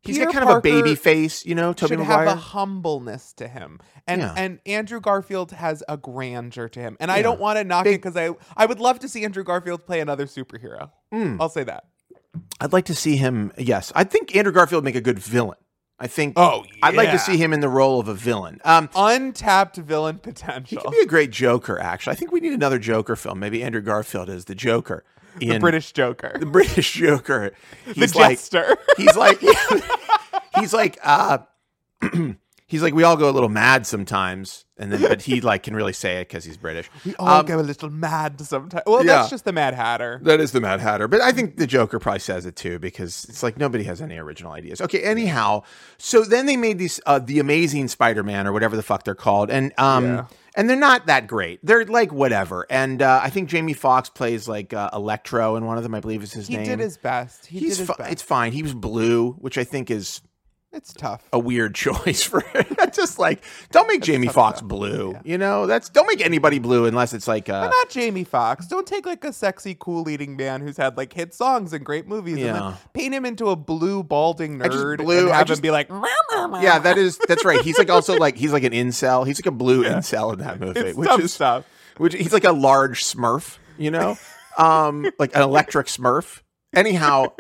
he's 0.10 0.18
got 0.18 0.28
Peter 0.28 0.40
kind 0.40 0.50
of 0.52 0.58
a 0.58 0.62
baby 0.62 0.96
face. 0.96 1.46
You 1.46 1.56
know 1.56 1.74
Tobey 1.74 1.92
should 1.94 2.00
Maguire. 2.00 2.26
have 2.28 2.38
a 2.38 2.40
humbleness 2.40 3.34
to 3.34 3.48
him, 3.48 3.80
and 4.08 4.22
Yeah. 4.22 4.34
and 4.38 4.60
Andrew 4.66 5.00
Garfield 5.00 5.52
has 5.52 5.84
a 5.88 5.98
grandeur 5.98 6.68
to 6.70 6.80
him. 6.80 6.98
And 7.00 7.12
I 7.12 7.22
don't 7.22 7.40
want 7.40 7.58
to 7.58 7.64
knock 7.64 7.86
it 7.86 8.02
because 8.02 8.16
I 8.18 8.32
I 8.58 8.66
would 8.66 8.80
love 8.80 9.00
to 9.00 9.08
see 9.10 9.24
Andrew 9.24 9.44
Garfield 9.44 9.86
play 9.86 10.00
another 10.00 10.26
superhero. 10.26 10.92
Mm. 11.14 11.38
I'll 11.40 11.50
say 11.50 11.64
that. 11.64 11.86
I'd 12.62 12.74
like 12.74 12.86
to 12.86 12.96
see 12.96 13.16
him. 13.16 13.52
Yes, 13.58 13.92
I 13.96 14.04
think 14.04 14.36
Andrew 14.36 14.54
Garfield 14.54 14.84
make 14.84 14.96
a 14.96 15.02
good 15.02 15.20
villain. 15.20 15.58
I 16.02 16.08
think. 16.08 16.34
Oh, 16.38 16.64
I'd 16.82 16.94
like 16.96 17.12
to 17.12 17.20
see 17.20 17.36
him 17.36 17.52
in 17.52 17.60
the 17.60 17.68
role 17.68 18.00
of 18.00 18.08
a 18.08 18.14
villain. 18.14 18.62
Um, 18.64 18.90
Untapped 18.96 19.76
villain 19.78 20.18
potential. 20.20 20.78
he 20.80 20.82
could 20.82 20.92
be 20.92 21.00
a 21.00 21.06
great 21.06 21.30
Joker. 21.32 21.78
Actually, 21.78 22.14
I 22.14 22.16
think 22.16 22.32
we 22.32 22.40
need 22.40 22.54
another 22.54 22.80
Joker 22.80 23.18
film. 23.18 23.40
Maybe 23.40 23.62
Andrew 23.64 23.82
Garfield 23.82 24.30
is 24.30 24.46
the 24.46 24.56
Joker. 24.56 25.04
The 25.40 25.60
British 25.60 25.92
Joker, 25.92 26.36
the 26.40 26.46
British 26.46 26.94
Joker. 26.94 27.52
the 27.86 27.94
He's 27.94 28.16
like 28.16 28.38
jester. 28.38 28.78
he's 28.98 29.16
like 29.16 29.40
he's 30.60 30.74
like 30.74 30.98
uh 31.04 31.40
he's 32.68 32.82
like 32.84 32.94
we 32.94 33.04
all 33.04 33.18
go 33.18 33.30
a 33.30 33.32
little 33.32 33.50
mad 33.50 33.86
sometimes 33.86 34.66
and 34.78 34.92
then 34.92 35.02
but 35.02 35.22
he 35.24 35.42
like 35.42 35.64
can 35.64 35.76
really 35.76 35.92
say 35.94 36.18
it 36.22 36.28
because 36.28 36.46
he's 36.46 36.56
british 36.58 36.90
we 37.06 37.16
all 37.16 37.40
um, 37.40 37.46
go 37.46 37.60
a 37.60 37.62
little 37.62 37.90
mad 37.90 38.40
sometimes. 38.40 38.84
Well, 38.86 39.06
yeah. 39.06 39.18
that's 39.18 39.30
just 39.30 39.44
the 39.44 39.52
Mad 39.52 39.74
Hatter. 39.74 40.20
that 40.24 40.40
is 40.40 40.52
the 40.52 40.62
mad 40.62 40.80
hatter 40.80 41.08
but 41.08 41.20
i 41.20 41.32
think 41.32 41.58
the 41.58 41.68
joker 41.68 42.00
probably 42.00 42.20
says 42.20 42.46
it 42.46 42.56
too 42.56 42.80
because 42.80 43.26
it's 43.26 43.44
like 43.44 43.58
nobody 43.58 43.84
has 43.86 44.02
any 44.02 44.18
original 44.18 44.52
ideas 44.54 44.80
okay 44.82 45.02
anyhow 45.02 45.62
so 45.98 46.24
then 46.24 46.46
they 46.46 46.56
made 46.56 46.78
these 46.78 47.02
uh 47.06 47.20
the 47.20 47.40
amazing 47.40 47.88
spider-man 47.88 48.48
or 48.48 48.54
whatever 48.54 48.76
the 48.76 48.84
fuck 48.84 49.04
they're 49.04 49.16
called 49.16 49.50
and 49.50 49.74
um 49.78 50.06
Yeah. 50.06 50.26
And 50.56 50.70
they're 50.70 50.78
not 50.78 51.06
that 51.08 51.28
great 51.28 51.60
they're 51.64 51.86
like 51.86 52.12
whatever 52.12 52.66
and 52.70 53.02
uh 53.02 53.20
i 53.24 53.30
think 53.30 53.50
jamie 53.50 53.74
Foxx 53.74 54.10
plays 54.10 54.48
like 54.48 54.74
uh, 54.74 54.90
electro 54.94 55.56
in 55.56 55.66
one 55.66 55.78
of 55.78 55.84
them 55.84 55.94
i 55.96 56.00
believe 56.00 56.24
is 56.24 56.34
his 56.34 56.48
He 56.48 56.56
name 56.56 56.64
He 56.66 56.70
did 56.72 56.80
his 56.80 56.98
best. 56.98 57.46
He 57.46 57.60
he's 57.60 57.78
did 57.78 57.80
his 57.80 57.88
fi- 57.88 57.96
best. 57.98 58.12
it's 58.12 58.22
fine 58.22 58.52
he 58.52 58.64
was 58.64 58.74
blue 58.74 59.34
which 59.34 59.58
i 59.58 59.64
think 59.64 59.90
is 59.92 60.22
It's 60.72 60.94
tough. 60.94 61.28
a 61.34 61.40
weird 61.40 61.74
choice 61.86 62.22
for 62.24 62.44
just 62.94 63.18
like 63.18 63.44
don't 63.72 63.88
make 63.88 64.02
Jamie 64.04 64.28
tough 64.28 64.36
Foxx 64.36 64.62
blue. 64.62 65.12
Yeah. 65.14 65.22
You 65.26 65.38
know, 65.38 65.66
that's 65.66 65.90
don't 65.90 66.06
make 66.08 66.24
anybody 66.24 66.60
blue 66.60 66.86
unless 66.86 67.14
it's 67.14 67.28
like 67.28 67.50
uh 67.50 67.62
But 67.62 67.70
not 67.70 67.90
Jamie 67.90 68.24
Foxx. 68.24 68.68
Don't 68.68 68.86
take 68.86 69.06
like 69.06 69.24
a 69.24 69.34
sexy, 69.34 69.76
cool 69.80 70.04
leading 70.04 70.36
man 70.38 70.62
who's 70.62 70.78
had 70.78 70.96
like 70.96 71.12
hit 71.14 71.34
songs 71.34 71.74
and 71.74 71.84
great 71.84 72.08
movies, 72.08 72.38
and 72.38 72.56
then 72.56 72.74
paint 72.94 73.14
him 73.14 73.26
into 73.26 73.50
a 73.50 73.56
blue 73.56 74.04
balding 74.04 74.60
nerd 74.60 74.98
blew- 74.98 75.28
and 75.28 75.30
have 75.32 75.48
just- 75.48 75.60
him 75.60 75.62
be 75.64 75.72
like, 75.72 75.90
yeah, 75.90 76.80
that 76.80 76.98
is 76.98 77.18
that's 77.28 77.44
right. 77.44 77.62
He's 77.62 77.78
like 77.80 77.90
also 77.90 78.16
like 78.18 78.38
he's 78.38 78.54
like 78.54 78.64
an 78.64 78.74
incel. 78.74 79.26
He's 79.26 79.40
like 79.40 79.48
a 79.48 79.56
blue 79.56 79.84
incel 79.84 80.34
in 80.34 80.40
that 80.40 80.60
movie, 80.60 80.80
it's 80.82 80.98
which 80.98 81.10
tough 81.10 81.20
is 81.22 81.34
stuff. 81.34 81.66
which 81.98 82.14
he's 82.14 82.32
like 82.34 82.44
a 82.46 82.52
large 82.52 83.04
Smurf. 83.04 83.58
You 83.78 83.92
know, 83.92 84.18
um, 84.58 85.10
like 85.18 85.36
an 85.36 85.42
electric 85.42 85.88
Smurf. 85.88 86.42
Anyhow. 86.76 87.34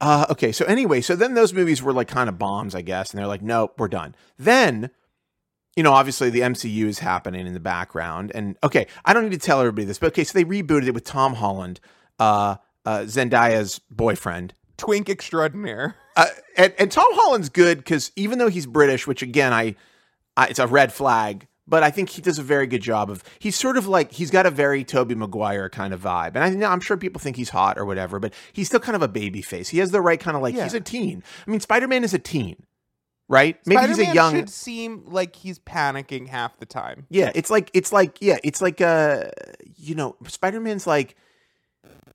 Uh, 0.00 0.26
okay, 0.30 0.52
so 0.52 0.64
anyway, 0.66 1.00
so 1.00 1.16
then 1.16 1.34
those 1.34 1.52
movies 1.54 1.82
were 1.82 1.92
like 1.92 2.08
kind 2.08 2.28
of 2.28 2.38
bombs, 2.38 2.74
I 2.74 2.82
guess, 2.82 3.10
and 3.10 3.18
they're 3.18 3.26
like, 3.26 3.42
nope, 3.42 3.74
we're 3.78 3.88
done. 3.88 4.14
Then, 4.38 4.90
you 5.74 5.82
know, 5.82 5.92
obviously 5.92 6.30
the 6.30 6.40
MCU 6.40 6.84
is 6.86 6.98
happening 6.98 7.46
in 7.46 7.54
the 7.54 7.60
background, 7.60 8.32
and 8.34 8.56
okay, 8.62 8.86
I 9.04 9.12
don't 9.12 9.24
need 9.24 9.32
to 9.32 9.38
tell 9.38 9.60
everybody 9.60 9.84
this, 9.86 9.98
but 9.98 10.08
okay, 10.08 10.24
so 10.24 10.38
they 10.38 10.44
rebooted 10.44 10.86
it 10.86 10.94
with 10.94 11.04
Tom 11.04 11.34
Holland, 11.34 11.80
uh, 12.18 12.56
uh, 12.84 13.00
Zendaya's 13.00 13.80
boyfriend, 13.90 14.54
Twink 14.76 15.08
extraordinaire. 15.08 15.96
uh, 16.16 16.26
and, 16.56 16.74
and 16.78 16.90
Tom 16.92 17.06
Holland's 17.10 17.48
good 17.48 17.78
because 17.78 18.12
even 18.16 18.38
though 18.38 18.48
he's 18.48 18.66
British, 18.66 19.06
which 19.06 19.22
again 19.22 19.52
I, 19.52 19.74
I 20.36 20.48
it's 20.48 20.58
a 20.58 20.66
red 20.66 20.92
flag, 20.92 21.46
but 21.68 21.82
I 21.82 21.90
think 21.90 22.10
he 22.10 22.22
does 22.22 22.38
a 22.38 22.42
very 22.42 22.66
good 22.66 22.82
job 22.82 23.10
of. 23.10 23.22
He's 23.38 23.56
sort 23.56 23.76
of 23.76 23.86
like 23.86 24.12
he's 24.12 24.30
got 24.30 24.46
a 24.46 24.50
very 24.50 24.84
Tobey 24.84 25.14
Maguire 25.14 25.68
kind 25.68 25.92
of 25.92 26.00
vibe, 26.00 26.36
and 26.36 26.64
I 26.64 26.72
I'm 26.72 26.80
sure 26.80 26.96
people 26.96 27.20
think 27.20 27.36
he's 27.36 27.50
hot 27.50 27.78
or 27.78 27.84
whatever, 27.84 28.18
but 28.18 28.32
he's 28.52 28.68
still 28.68 28.80
kind 28.80 28.96
of 28.96 29.02
a 29.02 29.08
baby 29.08 29.42
face. 29.42 29.68
He 29.68 29.78
has 29.78 29.90
the 29.90 30.00
right 30.00 30.20
kind 30.20 30.36
of 30.36 30.42
like 30.42 30.54
Yeah. 30.54 30.64
he's 30.64 30.74
a 30.74 30.80
teen. 30.80 31.22
I 31.46 31.50
mean, 31.50 31.60
Spider 31.60 31.88
Man 31.88 32.04
is 32.04 32.14
a 32.14 32.18
teen, 32.18 32.56
right? 33.28 33.58
Maybe 33.66 33.86
he's 33.88 33.98
a 33.98 34.14
young. 34.14 34.34
should 34.34 34.50
seem 34.50 35.04
like 35.06 35.34
he's 35.36 35.58
panicking 35.58 36.28
half 36.28 36.56
the 36.58 36.66
time. 36.66 37.06
Yeah, 37.10 37.32
it's 37.34 37.50
like 37.50 37.70
it's 37.74 37.92
like 37.92 38.18
yeah, 38.20 38.38
it's 38.44 38.62
like 38.62 38.80
uh 38.80 39.24
you 39.76 39.94
know, 39.94 40.16
Spider-Man's 40.26 40.86
like 40.86 41.16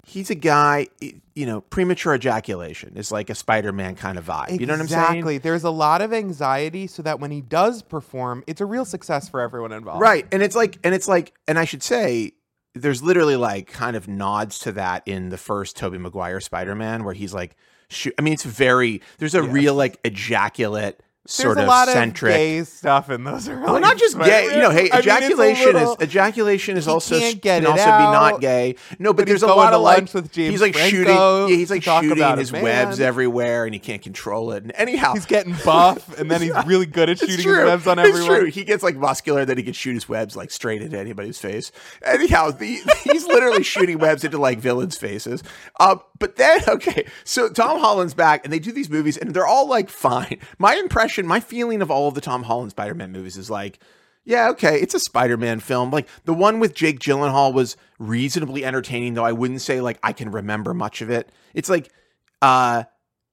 he's 0.06 0.30
a 0.30 0.36
guy, 0.36 0.88
you 1.36 1.46
know, 1.46 1.62
premature 1.62 2.16
ejaculation 2.16 2.98
is 2.98 3.12
like 3.12 3.30
a 3.30 3.36
Spider-Man 3.36 3.96
kind 3.96 4.18
of 4.18 4.26
vibe. 4.26 4.60
You 4.60 4.66
know 4.66 4.74
what 4.74 4.82
I'm 4.82 4.88
saying? 4.88 5.04
Exactly. 5.04 5.38
There's 5.38 5.64
a 5.64 5.70
lot 5.70 6.02
of 6.02 6.12
anxiety 6.14 6.88
so 6.88 7.02
that 7.04 7.20
when 7.20 7.32
he 7.32 7.42
does 7.42 7.82
perform, 7.82 8.44
it's 8.48 8.62
a 8.62 8.66
real 8.66 8.86
success 8.86 9.30
for 9.30 9.40
everyone 9.42 9.72
involved. 9.72 10.02
Right. 10.02 10.26
And 10.32 10.42
it's 10.42 10.56
like 10.56 10.78
and 10.84 10.94
it's 10.96 11.08
like 11.08 11.34
and 11.48 11.60
I 11.60 11.66
should 11.66 11.84
say 11.84 12.34
there's 12.74 13.04
literally 13.04 13.36
like 13.36 13.68
kind 13.68 13.96
of 13.96 14.08
nods 14.08 14.60
to 14.60 14.72
that 14.74 15.04
in 15.06 15.30
the 15.30 15.38
first 15.38 15.76
Tobey 15.78 15.98
Maguire 15.98 16.40
Spider-Man 16.40 17.04
where 17.04 17.14
he's 17.14 17.34
like 17.34 17.56
shoot 17.90 18.14
I 18.18 18.22
mean 18.22 18.34
it's 18.34 18.44
very 18.46 19.02
there's 19.18 19.36
a 19.36 19.44
Yes. 19.44 19.52
real 19.54 19.76
like 19.76 20.00
ejaculate 20.06 21.02
sort 21.28 21.56
There's 21.56 21.58
of 21.60 21.64
a 21.66 21.68
lot 21.68 21.88
centric 21.88 22.32
of 22.32 22.36
gay 22.38 22.64
stuff 22.64 23.10
in 23.12 23.24
those 23.24 23.48
early 23.48 23.62
Well, 23.62 23.80
not 23.80 23.98
just 23.98 24.18
gay. 24.20 24.46
You 24.46 24.60
know, 24.60 24.72
hey. 24.72 24.90
I 24.92 24.96
mean, 24.96 25.00
ejaculation 25.02 25.74
little- 25.74 25.96
is 25.96 26.02
ejaculation 26.02 26.78
is 26.78 26.88
also 26.88 27.20
can't 27.20 27.42
get 27.42 27.64
can 27.64 27.64
it 27.64 27.70
also 27.70 27.86
be 27.86 27.90
not 27.90 28.42
gay. 28.42 28.76
No, 28.98 29.14
but, 29.14 29.18
but 29.18 29.28
there's 29.28 29.44
a 29.44 29.48
lot 29.48 29.74
of 29.74 29.82
like 29.82 30.10
he's 30.34 30.62
like 30.62 30.76
shooting. 30.76 31.16
Yeah, 31.16 31.48
he's 31.48 31.70
like 31.70 31.84
shooting 31.84 32.38
his 32.38 32.52
webs 32.52 33.00
everywhere, 33.00 33.66
and 33.66 33.74
he 33.74 33.80
can't 33.80 34.02
control 34.02 34.52
it. 34.52 34.64
And 34.64 34.72
anyhow, 34.76 35.14
He's 35.14 35.26
getting 35.26 35.56
buff, 35.64 36.18
and 36.20 36.30
then 36.32 36.42
he's 36.42 36.54
really 36.66 36.86
good 36.88 37.10
at 37.10 37.20
shooting 37.20 37.38
true. 37.38 37.56
his 37.60 37.66
webs 37.66 37.88
on 37.88 38.00
everyone. 38.00 38.20
it's 38.22 38.28
true. 38.28 38.46
He 38.46 38.64
gets 38.64 38.82
like 38.84 38.96
muscular 38.96 39.46
that 39.46 39.58
he 39.58 39.64
can 39.64 39.74
shoot 39.74 39.94
his 39.94 40.10
webs 40.10 40.36
like 40.36 40.50
straight 40.50 40.82
into 40.82 40.98
anybody's 40.98 41.38
face. 41.38 41.72
Anyhow, 42.04 42.52
the, 42.52 42.80
he's 43.04 43.26
literally 43.28 43.64
shooting 43.64 44.00
webs 44.00 44.24
into 44.24 44.38
like 44.40 44.60
villains' 44.60 44.98
faces. 44.98 45.44
Uh, 45.80 45.98
but 46.18 46.36
then, 46.38 46.62
okay, 46.68 47.06
so 47.24 47.48
Tom 47.50 47.80
Holland's 47.80 48.14
back, 48.16 48.44
and 48.44 48.52
they 48.52 48.60
do 48.60 48.72
these 48.72 48.90
movies, 48.90 49.18
and 49.18 49.34
they're 49.34 49.48
all 49.48 49.68
like 49.68 49.90
fine. 49.90 50.40
My 50.58 50.76
impression, 50.76 51.11
my 51.20 51.40
feeling 51.40 51.82
of 51.82 51.92
all 51.92 52.08
of 52.08 52.14
the 52.14 52.22
Tom 52.22 52.44
Holland 52.44 52.72
Spider-Man 52.72 53.12
movies 53.12 53.38
is 53.38 53.50
like. 53.50 53.80
Yeah, 54.24 54.50
okay, 54.50 54.80
it's 54.80 54.94
a 54.94 55.00
Spider-Man 55.00 55.62
film. 55.62 55.90
Like 55.90 56.08
the 56.26 56.34
one 56.34 56.60
with 56.60 56.76
Jake 56.76 57.00
Gyllenhaal 57.00 57.52
was 57.56 57.76
reasonably 57.98 58.64
entertaining, 58.64 59.16
though 59.16 59.26
I 59.26 59.32
wouldn't 59.32 59.62
say 59.62 59.82
like 59.82 59.98
I 60.04 60.14
can 60.14 60.30
remember 60.30 60.76
much 60.76 61.02
of 61.02 61.10
it. 61.10 61.32
It's 61.56 61.70
like, 61.70 61.92
uh, 62.40 62.84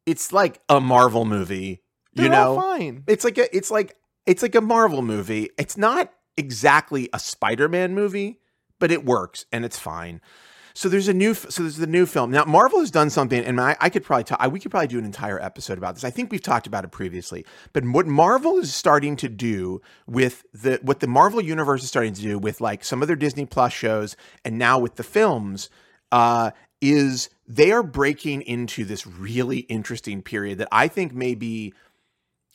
it's 0.06 0.32
like 0.32 0.62
a 0.70 0.80
Marvel 0.80 1.26
movie. 1.26 1.82
They're 2.14 2.24
you 2.24 2.30
know, 2.30 2.58
fine. 2.58 3.04
it's 3.06 3.22
like 3.22 3.36
a 3.36 3.54
it's 3.54 3.70
like 3.70 3.96
it's 4.24 4.40
like 4.40 4.54
a 4.54 4.62
Marvel 4.62 5.02
movie. 5.02 5.50
It's 5.58 5.76
not 5.76 6.10
exactly 6.38 7.10
a 7.12 7.18
Spider-Man 7.18 7.94
movie, 7.94 8.40
but 8.78 8.90
it 8.90 9.04
works 9.04 9.44
and 9.52 9.66
it's 9.66 9.78
fine. 9.78 10.22
So 10.78 10.88
there's 10.88 11.08
a 11.08 11.12
new 11.12 11.34
so 11.34 11.64
there's 11.64 11.78
the 11.78 11.88
new 11.88 12.06
film. 12.06 12.30
Now 12.30 12.44
Marvel 12.44 12.78
has 12.78 12.92
done 12.92 13.10
something 13.10 13.44
and 13.44 13.60
I, 13.60 13.76
I 13.80 13.90
could 13.90 14.04
probably 14.04 14.22
talk 14.22 14.38
I, 14.40 14.46
we 14.46 14.60
could 14.60 14.70
probably 14.70 14.86
do 14.86 15.00
an 15.00 15.04
entire 15.04 15.42
episode 15.42 15.76
about 15.76 15.96
this. 15.96 16.04
I 16.04 16.10
think 16.10 16.30
we've 16.30 16.40
talked 16.40 16.68
about 16.68 16.84
it 16.84 16.92
previously. 16.92 17.44
But 17.72 17.84
what 17.84 18.06
Marvel 18.06 18.58
is 18.58 18.72
starting 18.72 19.16
to 19.16 19.28
do 19.28 19.82
with 20.06 20.44
the 20.54 20.78
what 20.82 21.00
the 21.00 21.08
Marvel 21.08 21.40
universe 21.40 21.82
is 21.82 21.88
starting 21.88 22.14
to 22.14 22.22
do 22.22 22.38
with 22.38 22.60
like 22.60 22.84
some 22.84 23.02
of 23.02 23.08
their 23.08 23.16
Disney 23.16 23.44
Plus 23.44 23.72
shows 23.72 24.14
and 24.44 24.56
now 24.56 24.78
with 24.78 24.94
the 24.94 25.02
films 25.02 25.68
uh 26.12 26.52
is 26.80 27.28
they 27.48 27.72
are 27.72 27.82
breaking 27.82 28.42
into 28.42 28.84
this 28.84 29.04
really 29.04 29.58
interesting 29.62 30.22
period 30.22 30.58
that 30.58 30.68
I 30.70 30.86
think 30.86 31.12
may 31.12 31.34
be 31.34 31.74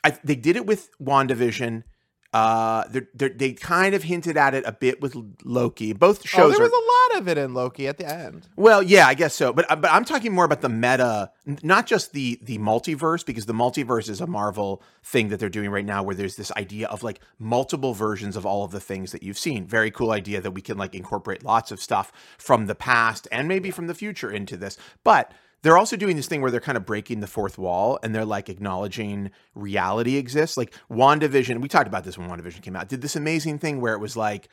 I, 0.06 0.18
they 0.24 0.38
did 0.38 0.56
it 0.56 0.66
with 0.66 0.98
WandaVision. 0.98 1.84
Uh, 2.34 2.84
they're, 2.89 3.08
they're, 3.13 3.30
they 3.30 3.54
kind 3.54 3.93
of 3.93 4.02
hinted 4.04 4.38
at 4.38 4.56
it 4.56 4.63
a 4.65 4.72
bit 4.72 5.00
with 5.02 5.15
Loki. 5.43 5.93
Both 5.93 6.22
Oh, 6.22 6.26
shows 6.26 6.54
there 6.58 6.65
are 6.65 6.69
was 6.69 6.72
a 7.12 7.13
lot 7.15 7.22
of 7.22 7.28
it 7.28 7.38
in 7.38 7.54
Loki 7.54 7.88
at 7.88 7.98
the 7.98 8.08
end. 8.08 8.48
well, 8.56 8.82
yeah, 8.82 9.06
I 9.08 9.13
guess 9.13 9.36
so. 9.36 9.54
But 9.54 9.67
but 9.69 9.91
I'm 9.91 10.04
talking 10.04 10.34
more 10.34 10.46
about 10.46 10.62
the 10.62 10.69
meta, 10.69 11.32
not 11.62 11.86
just 11.86 12.12
the 12.13 12.39
the 12.41 12.58
multiverse, 12.58 13.24
because 13.24 13.46
the 13.46 13.54
multiverse 13.54 14.10
is 14.10 14.19
a 14.19 14.26
Marvel 14.28 14.82
thing 15.04 15.30
that 15.30 15.39
they're 15.39 15.48
doing 15.50 15.69
right 15.69 15.86
now, 15.86 16.02
where 16.02 16.15
there's 16.15 16.36
this 16.36 16.52
idea 16.54 16.88
of 16.88 17.04
like 17.04 17.19
multiple 17.38 17.93
versions 17.93 18.36
of 18.36 18.46
all 18.46 18.63
of 18.63 18.72
the 18.72 18.80
things 18.80 19.12
that 19.12 19.22
you've 19.22 19.38
seen. 19.38 19.67
Very 19.67 19.91
cool 19.91 20.12
idea 20.12 20.41
that 20.41 20.52
we 20.52 20.62
can 20.62 20.78
like 20.78 20.96
incorporate 20.96 21.43
lots 21.43 21.72
of 21.72 21.80
stuff 21.80 22.12
from 22.39 22.65
the 22.65 22.76
past 22.76 23.28
and 23.32 23.48
maybe 23.48 23.69
from 23.69 23.86
the 23.88 23.93
future 23.93 24.32
into 24.32 24.58
this. 24.58 24.76
But 25.04 25.32
they're 25.63 25.78
also 25.78 25.95
doing 25.95 26.17
this 26.17 26.28
thing 26.28 26.41
where 26.41 26.52
they're 26.52 26.60
kind 26.60 26.78
of 26.78 26.86
breaking 26.86 27.21
the 27.21 27.28
fourth 27.28 27.58
wall 27.58 27.97
and 28.04 28.13
they're 28.13 28.26
like 28.26 28.49
acknowledging 28.49 29.32
reality 29.56 30.17
exists. 30.17 30.58
Like 30.58 30.73
WandaVision, 30.91 31.62
we 31.62 31.69
talked 31.69 31.88
about 31.88 32.04
this 32.04 32.17
when 32.17 32.30
WandaVision 32.30 32.62
came 32.62 32.76
out, 32.76 32.89
did 32.89 33.02
this 33.02 33.15
amazing 33.15 33.60
thing 33.60 33.80
where 33.80 33.93
it 33.93 33.99
was 33.99 34.17
like, 34.17 34.49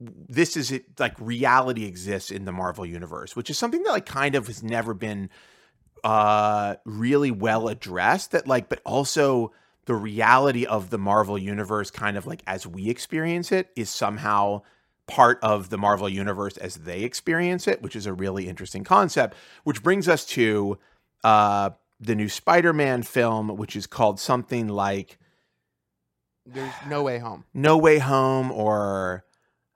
this 0.00 0.56
is 0.56 0.72
it 0.72 0.98
like 0.98 1.14
reality 1.20 1.84
exists 1.84 2.30
in 2.30 2.46
the 2.46 2.52
Marvel 2.52 2.86
universe, 2.86 3.36
which 3.36 3.50
is 3.50 3.58
something 3.58 3.82
that 3.82 3.90
like 3.90 4.06
kind 4.06 4.34
of 4.34 4.46
has 4.46 4.62
never 4.62 4.94
been 4.94 5.28
uh 6.02 6.76
really 6.86 7.30
well 7.30 7.68
addressed 7.68 8.30
that 8.30 8.48
like 8.48 8.70
but 8.70 8.80
also 8.86 9.52
the 9.84 9.94
reality 9.94 10.64
of 10.64 10.88
the 10.88 10.96
Marvel 10.96 11.36
universe 11.36 11.90
kind 11.90 12.16
of 12.16 12.26
like 12.26 12.42
as 12.46 12.66
we 12.66 12.88
experience 12.88 13.52
it 13.52 13.68
is 13.76 13.90
somehow 13.90 14.62
part 15.10 15.38
of 15.42 15.68
the 15.70 15.76
Marvel 15.76 16.08
universe 16.08 16.56
as 16.56 16.76
they 16.76 17.02
experience 17.02 17.68
it, 17.68 17.82
which 17.82 17.94
is 17.94 18.06
a 18.06 18.12
really 18.14 18.48
interesting 18.48 18.84
concept, 18.84 19.36
which 19.64 19.82
brings 19.82 20.08
us 20.08 20.24
to 20.26 20.78
uh 21.22 21.70
the 22.00 22.14
new 22.14 22.28
Spider-Man 22.30 23.02
film 23.02 23.48
which 23.58 23.76
is 23.76 23.86
called 23.86 24.18
something 24.18 24.68
like 24.68 25.18
There's 26.46 26.72
no 26.88 27.02
way 27.02 27.18
home. 27.18 27.44
No 27.52 27.76
Way 27.76 27.98
Home 27.98 28.50
or 28.50 29.24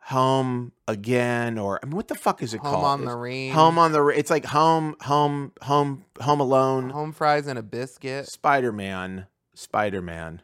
Home 0.06 0.72
Again 0.88 1.58
or 1.58 1.80
I 1.82 1.86
mean 1.86 1.96
what 1.96 2.08
the 2.08 2.14
fuck 2.14 2.42
is 2.42 2.54
it 2.54 2.60
Home 2.60 2.70
called? 2.70 2.84
Home 2.84 2.84
on 2.84 3.04
the 3.04 3.12
It's 3.12 3.20
range. 3.20 3.54
Home 3.54 3.78
on 3.78 3.92
the 3.92 4.06
it's 4.08 4.30
like 4.30 4.46
home 4.46 4.96
home 5.02 5.52
home 5.62 6.04
home 6.20 6.40
alone 6.40 6.90
home 6.90 7.12
fries 7.12 7.46
and 7.46 7.58
a 7.58 7.62
biscuit. 7.62 8.26
Spider-Man 8.26 9.26
Spider-Man 9.54 10.42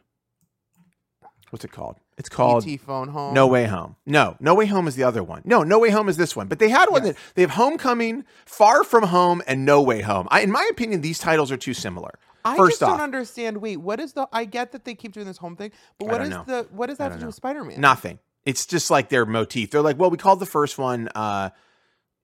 What's 1.49 1.65
it 1.65 1.71
called? 1.71 1.97
It's 2.21 2.29
called 2.29 2.67
ET 2.67 2.77
phone 2.77 3.07
home. 3.07 3.33
No 3.33 3.47
Way 3.47 3.65
Home. 3.65 3.95
No, 4.05 4.37
No 4.39 4.53
Way 4.53 4.67
Home 4.67 4.87
is 4.87 4.95
the 4.95 5.03
other 5.03 5.23
one. 5.23 5.41
No, 5.43 5.63
No 5.63 5.79
Way 5.79 5.89
Home 5.89 6.07
is 6.07 6.17
this 6.17 6.35
one. 6.35 6.47
But 6.47 6.59
they 6.59 6.69
had 6.69 6.89
one 6.89 7.03
Yes. 7.03 7.15
that 7.15 7.33
they 7.33 7.41
have 7.41 7.51
Homecoming, 7.51 8.25
Far 8.45 8.83
From 8.83 9.03
Home, 9.05 9.41
and 9.47 9.65
No 9.65 9.81
Way 9.81 10.01
Home. 10.01 10.27
I, 10.29 10.41
in 10.41 10.51
my 10.51 10.67
opinion, 10.69 11.01
these 11.01 11.17
titles 11.17 11.51
are 11.51 11.57
too 11.57 11.73
similar. 11.73 12.11
I 12.45 12.55
First 12.57 12.73
just 12.73 12.83
off, 12.83 12.89
don't 12.91 13.01
understand. 13.01 13.57
Wait, 13.57 13.77
what 13.77 13.99
is 13.99 14.13
the? 14.13 14.27
I 14.31 14.45
get 14.45 14.71
that 14.73 14.85
they 14.85 14.93
keep 14.93 15.13
doing 15.13 15.25
this 15.25 15.37
home 15.37 15.55
thing, 15.55 15.71
but 15.97 16.07
what 16.09 16.21
is 16.21 16.29
know. 16.29 16.43
the? 16.45 16.67
What 16.71 16.87
does 16.89 16.97
that 16.99 17.05
have 17.05 17.13
to 17.13 17.19
do 17.19 17.25
with 17.25 17.35
Spider 17.35 17.63
Man? 17.63 17.81
Nothing. 17.81 18.19
It's 18.45 18.65
just 18.65 18.89
like 18.91 19.09
their 19.09 19.25
motif. 19.25 19.71
They're 19.71 19.81
like, 19.81 19.99
well, 19.99 20.09
we 20.09 20.17
called 20.17 20.39
the 20.39 20.45
first 20.47 20.77
one 20.77 21.09
uh, 21.13 21.49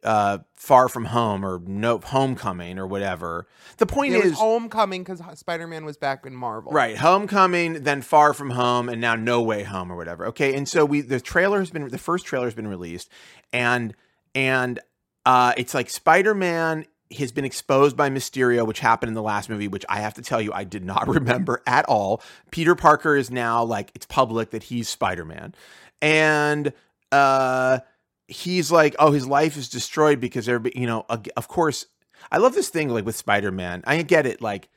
uh, 0.04 0.40
Far 0.56 0.90
From 0.90 1.06
Home 1.06 1.46
or 1.46 1.62
No 1.66 2.00
Homecoming 2.00 2.80
or 2.80 2.88
whatever. 2.88 3.48
The 3.78 3.86
point 3.86 4.14
It 4.14 4.26
is, 4.26 4.34
Homecoming 4.38 5.04
because 5.04 5.22
Spider 5.40 5.68
Man 5.68 5.86
was 5.86 5.98
back 5.98 6.26
in 6.26 6.36
Marvel. 6.36 6.72
Right, 6.72 6.98
Homecoming, 6.98 7.84
then 7.84 8.02
Far 8.02 8.34
From 8.34 8.52
Home, 8.52 8.90
and 8.90 9.02
now 9.02 9.16
No 9.16 9.42
Way 9.42 9.64
Home 9.64 9.92
or 9.92 9.96
whatever. 9.96 10.26
Okay, 10.28 10.56
and 10.56 10.68
so 10.68 10.86
we 10.86 11.02
the 11.02 11.20
trailer 11.20 11.60
has 11.60 11.70
been 11.70 11.88
the 11.88 11.98
first 11.98 12.26
trailer 12.26 12.46
has 12.46 12.56
been 12.56 12.68
released, 12.68 13.10
and 13.52 13.94
and 14.36 14.80
uh, 15.26 15.54
it's 15.58 15.74
like 15.74 15.90
Spider 15.90 16.34
Man 16.34 16.86
has 17.18 17.32
been 17.32 17.46
exposed 17.46 17.96
by 17.96 18.10
Mysterio, 18.10 18.68
which 18.68 18.80
happened 18.80 19.10
in 19.10 19.14
the 19.14 19.22
last 19.22 19.50
movie, 19.50 19.68
which 19.68 19.86
I 19.88 20.02
have 20.02 20.14
to 20.16 20.22
tell 20.22 20.42
you 20.42 20.52
I 20.54 20.64
did 20.64 20.84
not 20.84 21.08
remember 21.08 21.62
at 21.66 21.86
all. 21.86 22.22
Peter 22.52 22.76
Parker 22.76 23.16
is 23.16 23.32
now 23.32 23.64
like 23.64 23.92
it's 23.96 24.06
public 24.06 24.52
that 24.52 24.64
he's 24.64 24.90
Spider 24.90 25.26
Man, 25.26 25.56
and 26.02 26.72
uh, 27.12 27.80
he's 28.28 28.72
like, 28.72 28.96
oh, 29.00 29.12
his 29.12 29.26
life 29.28 29.58
is 29.58 29.70
destroyed 29.70 30.20
because 30.20 30.48
everybody, 30.50 30.80
you 30.80 30.88
know, 30.88 31.06
of 31.10 31.48
course. 31.48 31.86
I 32.32 32.38
love 32.38 32.56
this 32.56 32.70
thing 32.70 32.90
like 32.90 33.06
with 33.06 33.16
Spider 33.16 33.52
Man. 33.52 33.84
I 33.86 34.02
get 34.02 34.26
it, 34.26 34.42
like 34.42 34.70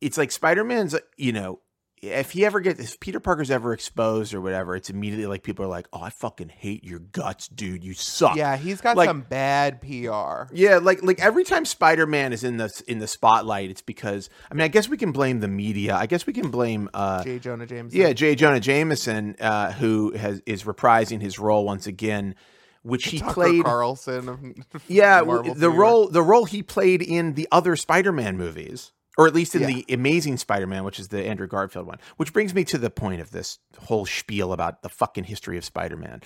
it's 0.00 0.16
like 0.16 0.30
Spider 0.30 0.64
Man's, 0.64 0.94
you 1.16 1.32
know, 1.32 1.60
if 2.00 2.30
he 2.30 2.46
ever 2.46 2.60
gets, 2.60 2.80
if 2.80 3.00
Peter 3.00 3.20
Parker's 3.20 3.50
ever 3.50 3.74
exposed 3.74 4.32
or 4.32 4.40
whatever, 4.40 4.74
it's 4.74 4.88
immediately 4.88 5.26
like 5.26 5.42
people 5.42 5.64
are 5.66 5.68
like, 5.68 5.86
oh, 5.92 6.00
I 6.00 6.08
fucking 6.08 6.48
hate 6.48 6.82
your 6.84 7.00
guts, 7.00 7.48
dude. 7.48 7.84
You 7.84 7.92
suck. 7.92 8.36
Yeah, 8.36 8.56
he's 8.56 8.80
got 8.80 8.96
Like- 8.96 9.08
some 9.08 9.20
bad 9.22 9.82
PR. 9.82 10.44
Yeah, 10.54 10.78
like 10.80 11.02
like 11.02 11.20
every 11.20 11.44
time 11.44 11.66
Spider 11.66 12.06
Man 12.06 12.32
is 12.32 12.44
in 12.44 12.56
the 12.56 12.70
in 12.88 13.00
the 13.00 13.06
spotlight, 13.08 13.68
it's 13.68 13.82
because 13.82 14.30
I 14.50 14.54
mean 14.54 14.62
I 14.64 14.68
guess 14.68 14.88
we 14.88 14.96
can 14.96 15.12
blame 15.12 15.40
the 15.40 15.48
media. 15.48 15.96
I 15.96 16.06
guess 16.06 16.26
we 16.26 16.32
can 16.32 16.50
blame 16.50 16.88
uh 16.94 17.22
J. 17.24 17.40
Jonah 17.40 17.66
Jameson. 17.66 18.00
yeah 18.00 18.12
J. 18.14 18.34
Jonah 18.36 18.60
Jameson 18.60 19.36
uh, 19.40 19.72
who 19.72 20.12
has 20.12 20.40
is 20.46 20.62
reprising 20.62 21.20
his 21.20 21.38
role 21.38 21.64
once 21.66 21.86
again, 21.86 22.36
which 22.82 23.06
he 23.08 23.18
Tucker 23.18 23.32
played. 23.34 23.64
Carlson. 23.64 24.64
Yeah, 24.88 25.22
the 25.22 25.70
role 25.70 26.08
the 26.08 26.22
role 26.22 26.44
he 26.44 26.62
played 26.62 27.02
in 27.02 27.34
the 27.34 27.46
other 27.52 27.76
Spider-Man 27.76 28.36
movies, 28.36 28.92
or 29.18 29.26
at 29.26 29.34
least 29.34 29.54
in 29.54 29.62
Yeah. 29.62 29.66
the 29.68 29.84
Amazing 29.94 30.38
Spider-Man, 30.38 30.84
which 30.84 30.98
is 30.98 31.08
the 31.08 31.24
Andrew 31.26 31.46
Garfield 31.46 31.86
one. 31.86 31.98
Which 32.16 32.32
brings 32.32 32.54
me 32.54 32.64
to 32.64 32.78
the 32.78 32.90
point 32.90 33.20
of 33.20 33.30
this 33.30 33.58
whole 33.82 34.06
spiel 34.06 34.52
about 34.52 34.82
the 34.82 34.88
fucking 34.88 35.24
history 35.24 35.58
of 35.58 35.64
Spider-Man. 35.64 36.22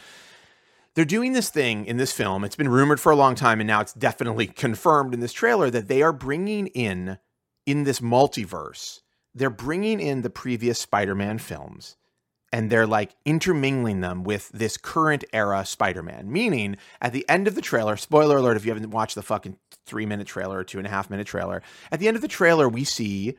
They're 0.95 1.05
doing 1.05 1.33
this 1.33 1.51
thing 1.51 1.87
in 1.87 1.97
this 1.97 2.13
film. 2.13 2.45
It's 2.45 2.55
been 2.55 2.69
rumored 2.69 3.01
for 3.01 3.11
a 3.11 3.17
long 3.17 3.35
time, 3.35 3.59
and 3.61 3.67
now 3.67 3.81
it's 3.81 3.93
definitely 3.93 4.47
confirmed 4.65 5.13
in 5.13 5.19
this 5.21 5.33
trailer 5.33 5.69
that 5.71 5.89
they 5.89 6.03
are 6.03 6.13
bringing 6.13 6.69
in 6.69 7.19
in 7.67 7.83
this 7.85 7.99
multiverse. 8.01 9.01
They're 9.35 9.51
bringing 9.51 9.99
in 9.99 10.23
the 10.23 10.31
previous 10.31 10.79
Spider-Man 10.79 11.39
films, 11.39 11.97
and 12.55 12.71
they're 12.71 12.87
like 12.87 13.17
intermingling 13.25 14.01
them 14.01 14.23
with 14.23 14.49
this 14.51 14.77
current 14.77 15.25
era 15.33 15.67
Spider-Man. 15.67 16.31
Meaning, 16.31 16.77
at 17.03 17.13
the 17.13 17.29
end 17.29 17.49
of 17.49 17.57
the 17.57 17.61
trailer, 17.61 17.97
spoiler 17.97 18.37
alert 18.37 18.57
if 18.57 18.65
you 18.65 18.73
haven't 18.73 18.91
watched 18.91 19.17
the 19.17 19.23
fucking 19.23 19.57
three 19.87 20.07
minute 20.07 20.29
trailer 20.29 20.59
or 20.59 20.65
two 20.65 20.79
and 20.79 20.87
a 20.87 20.91
half 20.91 21.11
minute 21.11 21.27
trailer, 21.27 21.63
at 21.91 21.99
the 21.99 22.07
end 22.07 22.15
of 22.15 22.23
the 22.23 22.29
trailer 22.29 22.69
we 22.69 22.85
see 22.85 23.35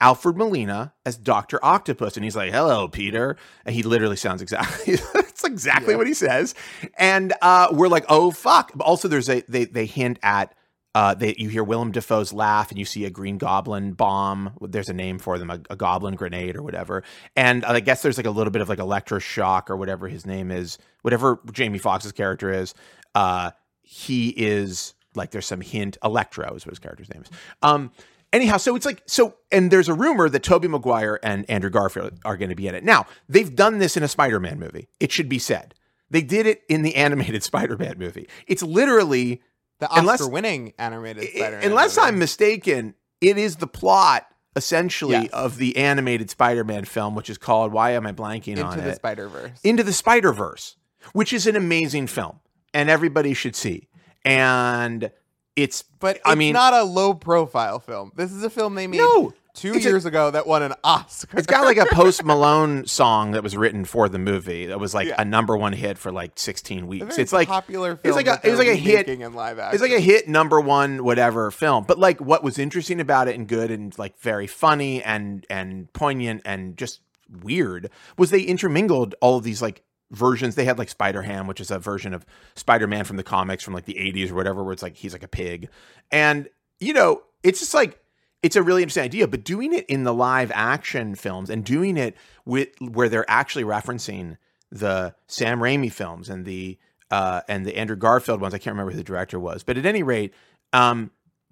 Alfred 0.00 0.36
Molina 0.36 0.92
as 1.06 1.16
Doctor 1.16 1.60
Octopus, 1.62 2.16
and 2.16 2.24
he's 2.24 2.34
like, 2.34 2.50
"Hello, 2.52 2.88
Peter," 2.88 3.36
and 3.64 3.72
he 3.72 3.84
literally 3.84 4.16
sounds 4.16 4.42
exactly 4.42 4.94
it's 5.14 5.44
exactly 5.44 5.92
Yeah. 5.92 5.98
what 5.98 6.08
he 6.08 6.14
says, 6.14 6.54
and 6.98 7.32
uh, 7.42 7.68
we're 7.70 7.86
like, 7.88 8.06
"Oh 8.08 8.32
fuck!" 8.32 8.72
But 8.74 8.84
also, 8.84 9.06
there's 9.06 9.28
a 9.28 9.42
they 9.48 9.66
they 9.66 9.86
hint 9.86 10.18
at. 10.24 10.54
Uh, 10.94 11.14
they, 11.14 11.34
you 11.38 11.48
hear 11.48 11.62
Willem 11.62 11.92
Dafoe's 11.92 12.32
laugh, 12.32 12.70
and 12.70 12.78
you 12.78 12.84
see 12.84 13.04
a 13.04 13.10
Green 13.10 13.38
Goblin 13.38 13.92
bomb. 13.92 14.56
There's 14.60 14.88
a 14.88 14.94
name 14.94 15.18
for 15.18 15.38
them, 15.38 15.50
a, 15.50 15.60
a 15.70 15.76
Goblin 15.76 16.16
grenade 16.16 16.56
or 16.56 16.62
whatever. 16.62 17.04
And 17.36 17.64
I 17.64 17.78
guess 17.80 18.02
there's 18.02 18.16
like 18.16 18.26
a 18.26 18.30
little 18.30 18.50
bit 18.50 18.60
of 18.60 18.68
like 18.68 18.80
electroshock 18.80 19.70
or 19.70 19.76
whatever 19.76 20.08
his 20.08 20.26
name 20.26 20.50
is, 20.50 20.78
whatever 21.02 21.38
Jamie 21.52 21.78
Foxx's 21.78 22.12
character 22.12 22.52
is. 22.52 22.74
Uh, 23.14 23.52
he 23.82 24.30
is 24.30 24.94
like 25.14 25.30
there's 25.30 25.46
some 25.46 25.60
hint. 25.60 25.96
Electro 26.02 26.54
is 26.54 26.66
what 26.66 26.72
his 26.72 26.78
character's 26.78 27.12
name 27.12 27.22
is. 27.22 27.30
Um, 27.62 27.92
anyhow, 28.32 28.56
so 28.56 28.74
it's 28.74 28.86
like 28.86 29.02
so, 29.06 29.36
and 29.52 29.70
there's 29.70 29.88
a 29.88 29.94
rumor 29.94 30.28
that 30.28 30.42
Tobey 30.42 30.68
Maguire 30.68 31.18
and 31.22 31.48
Andrew 31.48 31.70
Garfield 31.70 32.18
are 32.24 32.36
going 32.36 32.50
to 32.50 32.56
be 32.56 32.68
in 32.68 32.74
it. 32.74 32.84
Now 32.84 33.06
they've 33.28 33.54
done 33.54 33.78
this 33.78 33.96
in 33.96 34.02
a 34.02 34.08
Spider-Man 34.08 34.58
movie. 34.58 34.88
It 34.98 35.12
should 35.12 35.28
be 35.28 35.38
said 35.38 35.74
they 36.10 36.22
did 36.22 36.46
it 36.46 36.62
in 36.68 36.82
the 36.82 36.96
animated 36.96 37.42
Spider-Man 37.42 37.98
movie. 37.98 38.28
It's 38.46 38.62
literally 38.62 39.42
The 39.80 39.90
Oscar-winning 39.90 40.74
animated 40.78 41.28
Spider-Man. 41.34 41.64
unless 41.64 41.96
movie. 41.96 42.08
I'm 42.08 42.18
mistaken, 42.18 42.94
it 43.20 43.36
is 43.38 43.56
the 43.56 43.66
plot 43.66 44.26
essentially 44.56 45.12
Yes. 45.14 45.30
of 45.32 45.56
the 45.58 45.76
animated 45.76 46.30
Spider-Man 46.30 46.84
film, 46.84 47.14
which 47.14 47.28
is 47.30 47.38
called 47.38 47.72
Why 47.72 47.90
Am 47.92 48.06
I 48.06 48.12
Blanking 48.12 48.62
on 48.64 48.72
It? 48.72 48.72
into 48.74 48.80
the 48.82 48.90
it? 48.90 48.96
Spider-Verse. 48.96 49.60
Into 49.64 49.82
the 49.82 49.92
Spider 49.92 50.32
Verse, 50.32 50.76
which 51.12 51.32
is 51.32 51.46
an 51.46 51.56
amazing 51.56 52.06
film, 52.06 52.40
and 52.74 52.88
everybody 52.90 53.32
should 53.34 53.56
see. 53.56 53.88
And 54.24 55.10
it's, 55.56 55.82
but 55.82 56.16
it's 56.16 56.24
I 56.26 56.34
mean, 56.34 56.52
not 56.52 56.74
a 56.74 56.82
low-profile 56.82 57.80
film. 57.80 58.12
This 58.16 58.32
is 58.32 58.42
a 58.44 58.50
film 58.50 58.74
they 58.74 58.86
made 58.86 58.98
no, 58.98 59.32
two 59.54 59.72
it's 59.74 59.84
a- 59.84 59.88
years 59.88 60.04
ago 60.06 60.30
that 60.30 60.46
won 60.46 60.62
an 60.62 60.74
Oscar. 60.84 61.38
it's 61.38 61.46
got 61.46 61.64
like 61.64 61.76
a 61.76 61.86
Post 61.86 62.24
Malone 62.24 62.86
song 62.86 63.32
that 63.32 63.42
was 63.42 63.56
written 63.56 63.84
for 63.84 64.08
the 64.08 64.18
movie 64.18 64.66
that 64.66 64.78
was 64.80 64.94
like 64.94 65.08
Yeah. 65.08 65.16
a 65.18 65.24
number 65.24 65.56
one 65.56 65.72
hit 65.72 65.98
for 65.98 66.12
like 66.12 66.32
16 66.38 66.86
weeks. 66.86 67.18
It's 67.18 67.32
like 67.32 67.48
popular 67.48 67.96
film. 67.96 68.14
like 68.16 68.26
a- 68.26 68.40
it 68.42 68.50
was 68.50 68.58
like 68.58 68.68
a 68.68 68.74
hit- 68.76 69.08
in 69.08 69.32
live 69.34 69.58
action. 69.58 69.74
It's 69.74 69.82
like 69.82 69.98
a 69.98 70.00
hit 70.00 70.28
number 70.28 70.60
one 70.60 71.04
whatever 71.04 71.50
film. 71.50 71.84
But 71.84 71.98
like 71.98 72.20
what 72.20 72.42
was 72.44 72.58
interesting 72.58 73.00
about 73.00 73.28
it 73.28 73.34
and 73.36 73.46
good 73.48 73.70
and 73.70 73.96
like 73.98 74.18
very 74.20 74.46
funny 74.46 75.02
and 75.02 75.46
and 75.50 75.92
poignant 75.92 76.42
and 76.44 76.76
just 76.76 77.00
weird 77.42 77.90
was 78.16 78.30
they 78.30 78.40
intermingled 78.42 79.14
all 79.20 79.36
of 79.36 79.44
these 79.44 79.62
like 79.62 79.82
versions. 80.10 80.54
They 80.56 80.64
had 80.64 80.78
like 80.78 80.88
Spider 80.88 81.22
Ham, 81.22 81.46
which 81.46 81.60
is 81.60 81.70
a 81.70 81.78
version 81.78 82.12
of 82.14 82.26
Spider 82.56 82.86
Man 82.88 83.04
from 83.04 83.16
the 83.16 83.22
comics 83.22 83.62
from 83.62 83.74
like 83.74 83.84
the 83.84 83.94
80s 83.94 84.30
or 84.30 84.34
whatever, 84.34 84.64
where 84.64 84.72
it's 84.72 84.82
like 84.82 84.96
he's 84.96 85.12
like 85.12 85.22
a 85.22 85.28
pig. 85.28 85.68
And 86.10 86.48
you 86.80 86.92
know, 86.92 87.22
it's 87.42 87.60
just 87.60 87.74
like 87.74 87.98
it's 88.42 88.56
a 88.56 88.62
really 88.62 88.82
interesting 88.82 89.04
idea, 89.04 89.28
but 89.28 89.44
doing 89.44 89.72
it 89.72 89.84
in 89.86 90.04
the 90.04 90.14
live 90.14 90.50
action 90.54 91.14
films 91.14 91.50
and 91.50 91.64
doing 91.64 91.96
it 91.96 92.16
with 92.44 92.68
where 92.80 93.08
they're 93.08 93.30
actually 93.30 93.64
referencing 93.64 94.38
the 94.70 95.14
Sam 95.26 95.60
Raimi 95.60 95.92
films 95.92 96.28
and 96.28 96.44
the 96.44 96.78
uh, 97.10 97.40
and 97.48 97.66
the 97.66 97.76
Andrew 97.76 97.96
Garfield 97.96 98.40
ones. 98.40 98.54
I 98.54 98.58
can't 98.58 98.74
remember 98.74 98.92
who 98.92 98.96
the 98.96 99.04
director 99.04 99.38
was, 99.38 99.62
but 99.62 99.76
at 99.76 99.84
any 99.84 100.02
rate, 100.02 100.32
um, 100.72 101.10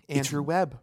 Andrew 0.09 0.43
Webb. 0.43 0.79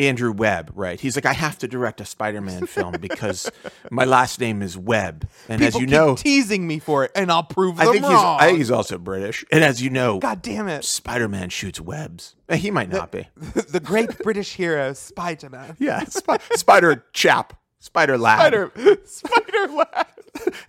Andrew 0.00 0.32
Webb, 0.32 0.72
right? 0.74 0.98
He's 1.00 1.16
like, 1.16 1.26
I 1.26 1.32
have 1.32 1.58
to 1.58 1.68
direct 1.68 2.00
a 2.00 2.04
Spider-Man 2.04 2.66
film 2.66 2.96
because 3.00 3.50
my 3.90 4.04
last 4.04 4.40
name 4.40 4.62
is 4.62 4.76
Webb, 4.76 5.28
and 5.48 5.60
as 5.62 5.68
People 5.74 5.80
you 5.82 5.86
keep 5.86 5.92
know, 5.94 6.14
teasing 6.16 6.66
me 6.66 6.78
for 6.78 7.04
it, 7.04 7.12
and 7.14 7.30
I'll 7.30 7.42
prove 7.42 7.78
I 7.78 7.84
them 7.84 7.92
think 7.94 8.04
he's 8.06 8.12
wrong. 8.14 8.40
I 8.40 8.46
think 8.46 8.58
he's 8.58 8.70
also 8.70 8.98
British, 8.98 9.44
and 9.52 9.62
as 9.62 9.82
you 9.82 9.90
know, 9.90 10.18
God 10.18 10.42
damn 10.42 10.68
it! 10.68 10.84
Spider-Man 10.84 11.50
shoots 11.50 11.80
webs. 11.80 12.34
Eh, 12.48 12.56
He 12.56 12.70
might 12.70 12.88
not 12.88 13.12
be. 13.12 13.28
the 13.36 13.80
great 13.80 14.18
British 14.20 14.54
hero 14.54 14.92
Spider-Man. 14.92 15.76
Yeah, 15.78 16.04
Sp- 16.08 16.40
Spider 16.54 17.04
chap, 17.12 17.58
Spider 17.78 18.16
lad. 18.18 18.40
Spider, 18.40 18.72
Spider 19.04 19.72
Lad. 19.72 20.06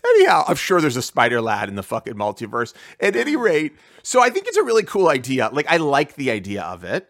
Anyhow, 0.05 0.43
I'm 0.47 0.55
sure 0.55 0.81
there's 0.81 0.97
a 0.97 1.01
spider 1.03 1.39
lad 1.39 1.69
in 1.69 1.75
the 1.75 1.83
fucking 1.83 2.15
multiverse. 2.15 2.73
At 2.99 3.15
any 3.15 3.35
rate, 3.35 3.73
so 4.03 4.21
I 4.21 4.29
think 4.29 4.47
it's 4.47 4.57
a 4.57 4.63
really 4.63 4.83
cool 4.83 5.07
idea. 5.07 5.49
Like 5.53 5.67
I 5.69 5.77
like 5.77 6.15
the 6.15 6.31
idea 6.31 6.63
of 6.63 6.83
it. 6.83 7.07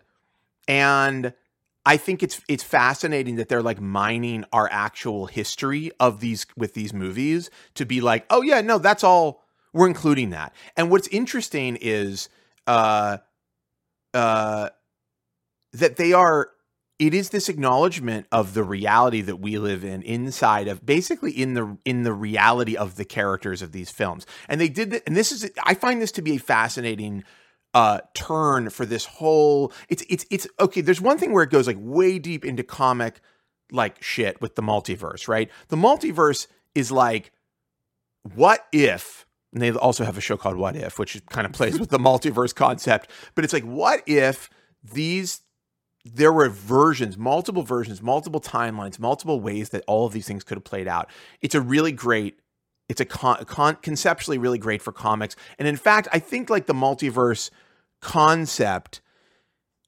And 0.68 1.34
I 1.86 1.98
think 1.98 2.22
it's 2.22 2.42
it's 2.48 2.64
fascinating 2.64 3.36
that 3.38 3.50
they're 3.50 3.64
like 3.64 3.82
mining 3.82 4.46
our 4.54 4.70
actual 4.72 5.26
history 5.26 5.92
of 6.00 6.20
these 6.20 6.46
with 6.56 6.74
these 6.74 6.94
movies 6.94 7.50
to 7.76 7.86
be 7.86 8.02
like, 8.02 8.26
"Oh 8.30 8.42
yeah, 8.42 8.62
no, 8.62 8.78
that's 8.78 9.04
all 9.04 9.44
we're 9.74 9.88
including 9.88 10.30
that." 10.32 10.54
And 10.78 10.92
what's 10.92 11.08
interesting 11.08 11.78
is 11.82 12.30
uh 12.68 13.18
uh 14.14 14.70
that 15.74 15.96
they 15.96 16.14
are 16.14 16.50
it 17.00 17.16
is 17.16 17.32
this 17.32 17.50
acknowledgement 17.50 18.28
of 18.32 18.54
the 18.54 18.64
reality 18.64 19.22
that 19.22 19.38
we 19.38 19.58
live 19.58 19.84
in 19.84 20.04
inside 20.04 20.68
of 20.68 20.86
basically 20.86 21.32
in 21.32 21.56
the 21.56 21.78
in 21.84 22.04
the 22.04 22.14
reality 22.14 22.78
of 22.78 22.96
the 22.96 23.06
characters 23.06 23.64
of 23.64 23.72
these 23.72 23.90
films 23.90 24.28
and 24.48 24.62
they 24.62 24.70
did 24.70 24.92
th- 24.92 25.04
and 25.08 25.16
this 25.16 25.32
is 25.32 25.50
i 25.64 25.74
find 25.74 26.00
this 26.02 26.12
to 26.12 26.22
be 26.22 26.36
a 26.36 26.40
fascinating 26.40 27.24
uh 27.74 28.00
turn 28.14 28.70
for 28.70 28.86
this 28.86 29.06
whole 29.06 29.72
it's 29.90 30.04
it's 30.10 30.26
it's 30.30 30.48
okay 30.60 30.82
there's 30.82 31.02
one 31.02 31.18
thing 31.18 31.32
where 31.32 31.44
it 31.44 31.50
goes 31.50 31.68
like 31.68 31.78
way 31.80 32.20
deep 32.20 32.44
into 32.44 32.64
comic 32.64 33.22
like 33.72 34.02
shit 34.04 34.42
with 34.42 34.56
the 34.56 34.62
multiverse 34.62 35.28
right 35.28 35.50
the 35.70 35.78
multiverse 35.78 36.48
is 36.76 36.92
like 36.92 37.32
what 38.36 38.68
if 38.72 39.26
and 39.54 39.62
they 39.62 39.72
also 39.72 40.04
have 40.04 40.18
a 40.18 40.22
show 40.22 40.36
called 40.38 40.58
what 40.58 40.76
if 40.76 41.00
which 41.00 41.26
kind 41.28 41.46
of 41.46 41.54
plays 41.54 41.80
with 41.80 41.90
the 41.90 42.00
multiverse 42.10 42.54
concept 42.54 43.10
but 43.36 43.44
it's 43.44 43.54
like 43.54 43.64
what 43.64 44.02
if 44.06 44.50
these 44.84 45.42
there 46.04 46.34
were 46.34 46.50
versions, 46.50 47.18
multiple 47.18 47.64
versions, 47.64 48.02
multiple 48.02 48.42
timelines, 48.42 49.00
multiple 49.00 49.40
ways 49.40 49.70
that 49.70 49.84
all 49.88 50.06
of 50.06 50.14
these 50.14 50.28
things 50.28 50.44
could 50.44 50.58
have 50.58 50.64
played 50.64 50.88
out. 50.88 51.10
It's 51.42 51.56
a 51.56 51.62
really 51.62 51.92
great, 51.92 52.40
it's 52.92 53.02
a 53.02 53.06
con, 53.06 53.44
con, 53.46 53.78
conceptually 53.82 54.38
really 54.38 54.58
great 54.58 54.82
for 54.82 54.92
comics. 54.92 55.36
And 55.58 55.68
in 55.68 55.78
fact, 55.78 56.08
I 56.12 56.20
think 56.20 56.50
like 56.50 56.66
the 56.66 56.74
multiverse 56.74 57.50
concept 58.02 59.02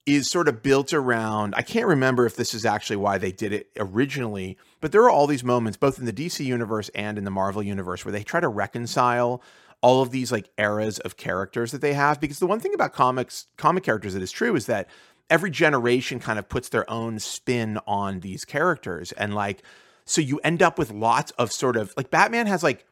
is 0.06 0.28
sort 0.28 0.48
of 0.48 0.62
built 0.62 0.92
around, 0.92 1.54
I 1.56 1.62
can't 1.62 1.86
remember 1.86 2.26
if 2.26 2.36
this 2.36 2.52
is 2.54 2.64
actually 2.66 2.96
why 2.96 3.18
they 3.18 3.32
did 3.32 3.52
it 3.52 3.70
originally, 3.78 4.58
but 4.80 4.92
there 4.92 5.02
are 5.02 5.10
all 5.10 5.26
these 5.26 5.44
moments, 5.44 5.76
both 5.76 5.98
in 5.98 6.04
the 6.04 6.12
DC 6.12 6.44
universe 6.44 6.90
and 6.94 7.16
in 7.16 7.24
the 7.24 7.30
Marvel 7.30 7.62
universe, 7.62 8.04
where 8.04 8.12
they 8.12 8.22
try 8.22 8.40
to 8.40 8.48
reconcile 8.48 9.42
all 9.80 10.02
of 10.02 10.10
these 10.10 10.32
like 10.32 10.50
eras 10.58 10.98
of 11.00 11.16
characters 11.16 11.72
that 11.72 11.80
they 11.80 11.94
have. 11.94 12.20
Because 12.20 12.38
the 12.38 12.46
one 12.46 12.60
thing 12.60 12.74
about 12.74 12.92
comics, 12.92 13.46
comic 13.56 13.84
characters 13.84 14.14
that 14.14 14.22
is 14.22 14.32
true 14.32 14.56
is 14.56 14.66
that 14.66 14.88
every 15.30 15.50
generation 15.50 16.20
kind 16.20 16.38
of 16.38 16.48
puts 16.48 16.68
their 16.68 16.88
own 16.90 17.18
spin 17.18 17.78
on 17.86 18.20
these 18.20 18.44
characters 18.44 19.12
and 19.12 19.34
like 19.34 19.62
so 20.04 20.20
you 20.20 20.38
end 20.44 20.62
up 20.62 20.78
with 20.78 20.90
lots 20.92 21.30
of 21.32 21.50
sort 21.50 21.76
of 21.76 21.92
like 21.96 22.10
batman 22.10 22.46
has 22.46 22.62
like 22.62 22.86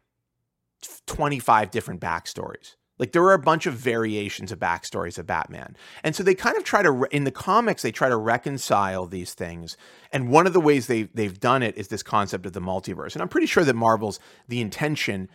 25 1.06 1.70
different 1.70 2.00
backstories. 2.00 2.76
Like 2.98 3.12
there 3.12 3.24
are 3.24 3.32
a 3.32 3.38
bunch 3.38 3.66
of 3.66 3.74
variations 3.74 4.52
of 4.52 4.58
backstories 4.58 5.18
of 5.18 5.26
batman. 5.26 5.76
And 6.04 6.14
so 6.14 6.22
they 6.22 6.34
kind 6.34 6.56
of 6.56 6.62
try 6.62 6.82
to 6.82 6.90
re- 6.90 7.08
in 7.10 7.24
the 7.24 7.30
comics 7.30 7.82
they 7.82 7.90
try 7.90 8.08
to 8.08 8.16
reconcile 8.16 9.06
these 9.06 9.34
things. 9.34 9.76
And 10.12 10.28
one 10.28 10.46
of 10.46 10.52
the 10.52 10.60
ways 10.60 10.86
they 10.86 11.04
they've 11.14 11.40
done 11.40 11.62
it 11.62 11.76
is 11.76 11.88
this 11.88 12.02
concept 12.02 12.46
of 12.46 12.52
the 12.52 12.60
multiverse. 12.60 13.14
And 13.14 13.22
i'm 13.22 13.28
pretty 13.28 13.46
sure 13.46 13.64
that 13.64 13.74
marvel's 13.74 14.20
the 14.48 14.60
intention. 14.60 15.28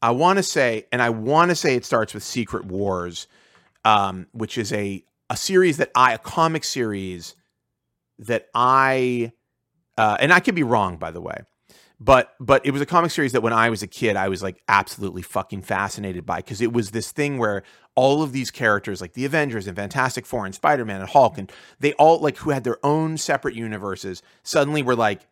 I 0.00 0.12
want 0.12 0.38
to 0.38 0.42
say 0.42 0.86
and 0.92 1.02
i 1.02 1.10
want 1.10 1.50
to 1.50 1.54
say 1.54 1.74
it 1.74 1.84
starts 1.84 2.14
with 2.14 2.22
secret 2.22 2.64
wars 2.64 3.26
um, 3.84 4.26
which 4.32 4.56
is 4.58 4.72
a 4.72 5.04
a 5.30 5.36
series 5.36 5.78
that 5.78 5.90
I 5.94 6.12
a 6.12 6.18
comic 6.18 6.64
series 6.64 7.34
that 8.20 8.48
I 8.54 9.32
uh, 9.96 10.16
and 10.20 10.32
I 10.32 10.40
could 10.40 10.54
be 10.54 10.62
wrong 10.62 10.96
by 10.96 11.10
the 11.10 11.20
way. 11.20 11.42
But 12.04 12.34
but 12.38 12.66
it 12.66 12.70
was 12.72 12.82
a 12.82 12.86
comic 12.86 13.10
series 13.10 13.32
that 13.32 13.42
when 13.42 13.54
I 13.54 13.70
was 13.70 13.82
a 13.82 13.86
kid 13.86 14.14
I 14.14 14.28
was 14.28 14.42
like 14.42 14.62
absolutely 14.68 15.22
fucking 15.22 15.62
fascinated 15.62 16.26
by 16.26 16.36
because 16.38 16.60
it 16.60 16.72
was 16.72 16.90
this 16.90 17.12
thing 17.12 17.38
where 17.38 17.62
all 17.94 18.22
of 18.22 18.32
these 18.32 18.50
characters 18.50 19.00
like 19.00 19.14
the 19.14 19.24
Avengers 19.24 19.66
and 19.66 19.74
Fantastic 19.74 20.26
Four 20.26 20.44
and 20.44 20.54
Spider-Man 20.54 21.00
and 21.00 21.08
Hulk 21.08 21.38
and 21.38 21.50
they 21.80 21.94
all 21.94 22.18
like 22.18 22.36
who 22.38 22.50
had 22.50 22.64
their 22.64 22.84
own 22.84 23.16
separate 23.16 23.54
universes 23.54 24.22
suddenly 24.42 24.82
were 24.82 24.96
like 24.96 25.26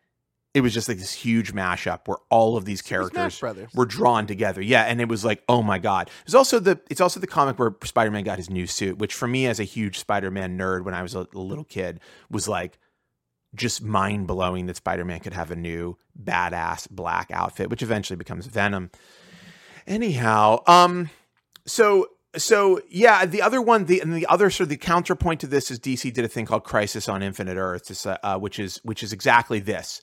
it 0.54 0.60
was 0.60 0.72
just 0.72 0.88
like 0.88 0.98
this 0.98 1.12
huge 1.12 1.52
mashup 1.52 2.06
where 2.06 2.18
all 2.30 2.56
of 2.56 2.64
these 2.64 2.82
characters 2.82 3.42
were 3.74 3.86
drawn 3.86 4.26
together. 4.26 4.60
Yeah, 4.60 4.82
and 4.82 5.00
it 5.00 5.08
was 5.08 5.24
like, 5.24 5.42
oh 5.48 5.62
my 5.62 5.78
god. 5.78 6.10
It's 6.24 6.34
also 6.34 6.58
the 6.58 6.78
it's 6.90 7.00
also 7.00 7.20
the 7.20 7.26
comic 7.26 7.58
where 7.58 7.74
Spider-Man 7.82 8.24
got 8.24 8.38
his 8.38 8.50
new 8.50 8.66
suit, 8.66 8.98
which 8.98 9.14
for 9.14 9.26
me 9.26 9.46
as 9.46 9.60
a 9.60 9.64
huge 9.64 9.98
Spider-Man 9.98 10.58
nerd 10.58 10.84
when 10.84 10.94
I 10.94 11.02
was 11.02 11.14
a 11.14 11.26
little 11.32 11.64
kid 11.64 12.00
was 12.30 12.48
like 12.48 12.78
just 13.54 13.82
mind 13.82 14.26
blowing 14.26 14.66
that 14.66 14.76
Spider-Man 14.76 15.20
could 15.20 15.34
have 15.34 15.50
a 15.50 15.56
new 15.56 15.96
badass 16.20 16.88
black 16.90 17.30
outfit, 17.30 17.68
which 17.70 17.82
eventually 17.82 18.16
becomes 18.16 18.46
Venom. 18.46 18.90
Anyhow, 19.86 20.62
um, 20.66 21.10
so 21.66 22.08
so 22.36 22.80
yeah, 22.88 23.26
the 23.26 23.42
other 23.42 23.60
one, 23.60 23.84
the 23.84 24.00
and 24.00 24.14
the 24.14 24.26
other 24.26 24.48
sort 24.48 24.66
of 24.66 24.68
the 24.70 24.76
counterpoint 24.76 25.40
to 25.40 25.46
this 25.46 25.70
is 25.70 25.78
DC 25.78 26.12
did 26.12 26.24
a 26.24 26.28
thing 26.28 26.46
called 26.46 26.64
Crisis 26.64 27.08
on 27.08 27.22
Infinite 27.22 27.56
Earths, 27.56 28.06
uh, 28.06 28.16
uh, 28.22 28.38
which 28.38 28.58
is 28.58 28.80
which 28.84 29.02
is 29.02 29.12
exactly 29.12 29.60
this. 29.60 30.02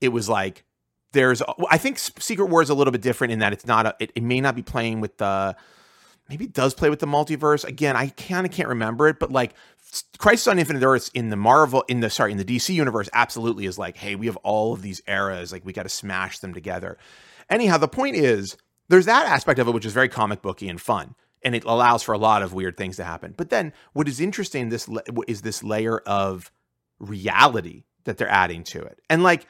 It 0.00 0.08
was 0.08 0.28
like 0.28 0.64
there's 1.12 1.42
I 1.70 1.78
think 1.78 1.98
Secret 1.98 2.46
War 2.46 2.62
is 2.62 2.70
a 2.70 2.74
little 2.74 2.92
bit 2.92 3.00
different 3.00 3.32
in 3.32 3.38
that 3.38 3.52
it's 3.52 3.66
not 3.66 3.86
a, 3.86 3.96
it, 4.00 4.12
it 4.14 4.22
may 4.22 4.40
not 4.40 4.54
be 4.54 4.62
playing 4.62 5.00
with 5.00 5.16
the 5.18 5.56
maybe 6.28 6.44
it 6.44 6.52
does 6.52 6.74
play 6.74 6.90
with 6.90 7.00
the 7.00 7.06
multiverse. 7.06 7.64
Again, 7.64 7.96
I 7.96 8.08
kind 8.08 8.46
of 8.46 8.52
can't 8.52 8.68
remember 8.68 9.08
it, 9.08 9.18
but 9.18 9.30
like 9.30 9.54
Crisis 10.18 10.46
on 10.46 10.58
Infinite 10.58 10.84
Earths 10.84 11.10
in 11.12 11.28
the 11.28 11.36
Marvel 11.36 11.84
in 11.88 12.00
the 12.00 12.08
sorry 12.08 12.32
in 12.32 12.38
the 12.38 12.44
DC 12.44 12.74
universe 12.74 13.08
absolutely 13.12 13.66
is 13.66 13.78
like, 13.78 13.96
hey, 13.96 14.14
we 14.14 14.26
have 14.26 14.36
all 14.38 14.72
of 14.72 14.82
these 14.82 15.02
eras, 15.06 15.52
like 15.52 15.64
we 15.64 15.72
got 15.72 15.82
to 15.82 15.88
smash 15.88 16.38
them 16.38 16.54
together. 16.54 16.98
Anyhow, 17.50 17.78
the 17.78 17.88
point 17.88 18.16
is 18.16 18.56
there's 18.88 19.06
that 19.06 19.26
aspect 19.26 19.58
of 19.58 19.68
it 19.68 19.74
which 19.74 19.84
is 19.84 19.92
very 19.92 20.08
comic 20.08 20.40
booky 20.40 20.68
and 20.68 20.80
fun, 20.80 21.14
and 21.42 21.54
it 21.54 21.64
allows 21.64 22.02
for 22.02 22.12
a 22.12 22.18
lot 22.18 22.42
of 22.42 22.54
weird 22.54 22.76
things 22.76 22.96
to 22.96 23.04
happen. 23.04 23.34
But 23.36 23.50
then 23.50 23.72
what 23.92 24.08
is 24.08 24.20
interesting 24.20 24.68
this 24.70 24.88
is 25.26 25.42
this 25.42 25.62
layer 25.62 25.98
of 25.98 26.50
reality 26.98 27.84
that 28.04 28.16
they're 28.16 28.28
adding 28.28 28.64
to 28.64 28.80
it, 28.80 29.00
and 29.10 29.22
like 29.22 29.46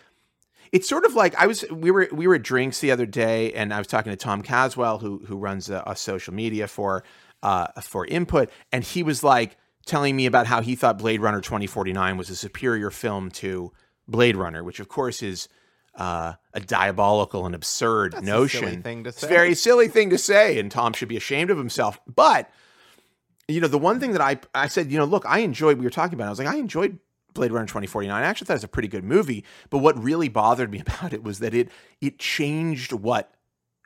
it's 0.72 0.88
sort 0.88 1.04
of 1.04 1.14
like 1.14 1.34
I 1.36 1.46
was 1.46 1.64
we 1.70 1.90
were 1.90 2.08
we 2.10 2.26
were 2.26 2.34
at 2.34 2.42
drinks 2.42 2.80
the 2.80 2.90
other 2.90 3.06
day, 3.06 3.52
and 3.52 3.72
I 3.72 3.78
was 3.78 3.86
talking 3.86 4.10
to 4.10 4.16
Tom 4.16 4.42
Caswell, 4.42 4.98
who 4.98 5.18
who 5.26 5.36
runs 5.36 5.70
a, 5.70 5.84
a 5.86 5.94
social 5.94 6.34
media 6.34 6.66
for 6.66 7.04
uh, 7.44 7.68
for 7.80 8.06
input, 8.06 8.50
and 8.72 8.82
he 8.82 9.02
was 9.02 9.22
like 9.22 9.56
telling 9.86 10.14
me 10.16 10.26
about 10.26 10.46
how 10.46 10.60
he 10.60 10.74
thought 10.74 10.98
Blade 10.98 11.20
Runner 11.20 11.40
2049 11.40 12.16
was 12.16 12.30
a 12.30 12.36
superior 12.36 12.90
film 12.90 13.30
to 13.32 13.72
Blade 14.08 14.36
Runner, 14.36 14.62
which 14.62 14.80
of 14.80 14.88
course 14.88 15.22
is 15.22 15.48
uh, 15.96 16.34
a 16.54 16.60
diabolical 16.60 17.44
and 17.46 17.54
absurd 17.54 18.12
That's 18.12 18.24
notion. 18.24 18.82
thing 18.82 19.04
to 19.04 19.12
say. 19.12 19.16
It's 19.16 19.22
a 19.24 19.28
very 19.28 19.54
silly 19.54 19.88
thing 19.88 20.10
to 20.10 20.18
say, 20.18 20.58
and 20.58 20.70
Tom 20.70 20.92
should 20.92 21.08
be 21.08 21.16
ashamed 21.16 21.50
of 21.50 21.58
himself. 21.58 22.00
But 22.06 22.50
you 23.48 23.60
know, 23.60 23.68
the 23.68 23.78
one 23.78 24.00
thing 24.00 24.12
that 24.12 24.20
I 24.22 24.38
I 24.54 24.68
said, 24.68 24.90
you 24.90 24.98
know, 24.98 25.04
look, 25.04 25.24
I 25.26 25.40
enjoyed. 25.40 25.78
We 25.78 25.84
were 25.84 25.90
talking 25.90 26.14
about. 26.14 26.24
It, 26.24 26.28
I 26.28 26.30
was 26.30 26.38
like, 26.38 26.48
I 26.48 26.56
enjoyed 26.56 26.98
Blade 27.34 27.52
Runner 27.52 27.66
2049. 27.66 28.14
I 28.22 28.24
actually 28.26 28.46
thought 28.46 28.54
it 28.54 28.56
was 28.56 28.64
a 28.64 28.68
pretty 28.68 28.88
good 28.88 29.04
movie. 29.04 29.44
But 29.68 29.78
what 29.78 30.02
really 30.02 30.28
bothered 30.28 30.70
me 30.70 30.80
about 30.86 31.12
it 31.12 31.22
was 31.22 31.40
that 31.40 31.52
it 31.54 31.68
it 32.00 32.18
changed 32.18 32.92
what 32.92 33.34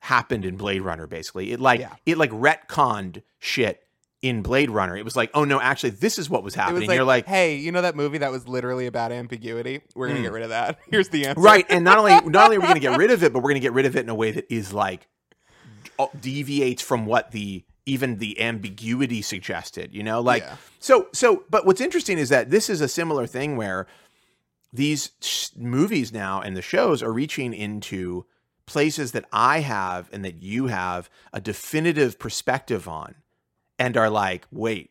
happened 0.02 0.44
in 0.44 0.56
Blade 0.56 0.82
Runner. 0.82 1.06
Basically, 1.06 1.52
it 1.52 1.60
like 1.60 1.80
Yeah. 1.80 1.94
it 2.04 2.18
like 2.18 2.30
retconned 2.30 3.22
shit 3.38 3.82
in 4.22 4.42
Blade 4.42 4.70
Runner. 4.70 4.96
It 4.96 5.04
was 5.04 5.14
like, 5.16 5.30
oh 5.34 5.44
no, 5.44 5.60
actually, 5.60 5.90
this 5.90 6.18
is 6.18 6.28
what 6.30 6.42
was 6.42 6.54
happening. 6.54 6.80
was 6.80 6.88
like, 6.88 6.96
You're 6.96 7.04
like, 7.04 7.26
hey, 7.26 7.56
you 7.56 7.70
know 7.72 7.82
that 7.82 7.94
movie 7.96 8.18
that 8.18 8.30
was 8.32 8.48
literally 8.48 8.86
about 8.86 9.12
ambiguity? 9.12 9.82
We're 9.94 10.08
gonna 10.08 10.20
Mm. 10.20 10.24
get 10.24 10.32
rid 10.32 10.42
of 10.44 10.48
that. 10.50 10.78
Here's 10.90 11.08
the 11.10 11.26
answer. 11.26 11.40
right 11.40 11.66
and 11.68 11.84
not 11.84 11.98
only 11.98 12.12
not 12.30 12.44
only 12.44 12.56
are 12.56 12.60
we 12.60 12.66
going 12.66 12.74
to 12.74 12.80
get 12.80 12.96
rid 12.98 13.10
of 13.10 13.22
it 13.22 13.32
but 13.32 13.40
we're 13.40 13.50
going 13.50 13.54
to 13.60 13.66
get 13.66 13.72
rid 13.74 13.86
of 13.86 13.94
it 13.96 14.00
in 14.00 14.08
a 14.08 14.14
way 14.14 14.30
that 14.32 14.52
is 14.52 14.72
like 14.72 15.06
uh, 15.98 16.06
deviates 16.20 16.82
from 16.82 17.06
what 17.06 17.30
the 17.32 17.64
even 17.84 18.18
the 18.18 18.40
ambiguity 18.40 19.22
suggested 19.22 19.92
you 19.94 20.02
know 20.02 20.20
like 20.20 20.42
Yeah. 20.42 20.56
so 20.80 21.08
so 21.12 21.44
but 21.50 21.64
what's 21.66 21.80
interesting 21.80 22.18
is 22.18 22.30
that 22.30 22.50
this 22.50 22.68
is 22.70 22.80
a 22.80 22.88
similar 22.88 23.26
thing 23.26 23.56
where 23.56 23.86
these 24.72 25.12
sh- 25.20 25.48
movies 25.56 26.12
now 26.12 26.40
and 26.40 26.56
the 26.56 26.62
shows 26.62 27.02
are 27.02 27.12
reaching 27.12 27.54
into 27.54 28.26
places 28.66 29.12
that 29.12 29.24
I 29.32 29.60
have 29.60 30.10
and 30.12 30.24
that 30.24 30.42
you 30.42 30.66
have 30.66 31.08
a 31.32 31.40
definitive 31.40 32.18
perspective 32.18 32.88
on 32.88 33.14
and 33.78 33.96
are 33.96 34.10
like 34.10 34.46
wait 34.50 34.90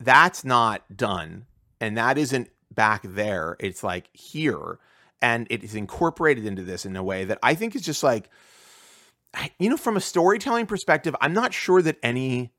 that's 0.00 0.44
not 0.44 0.96
done 0.96 1.46
and 1.80 1.96
that 1.96 2.18
isn't 2.18 2.48
back 2.72 3.02
there 3.04 3.56
it's 3.60 3.82
like 3.82 4.08
here 4.12 4.78
and 5.20 5.46
it 5.50 5.62
is 5.62 5.74
incorporated 5.74 6.44
into 6.44 6.62
this 6.62 6.84
in 6.84 6.96
a 6.96 7.02
way 7.02 7.24
that 7.24 7.38
I 7.42 7.54
think 7.54 7.76
is 7.76 7.82
just 7.82 8.02
like 8.02 8.28
you 9.58 9.70
know 9.70 9.76
from 9.76 9.96
a 9.96 10.00
storytelling 10.00 10.66
perspective 10.66 11.14
I'm 11.20 11.32
not 11.32 11.54
sure 11.54 11.82
that 11.82 11.98
any 12.02 12.52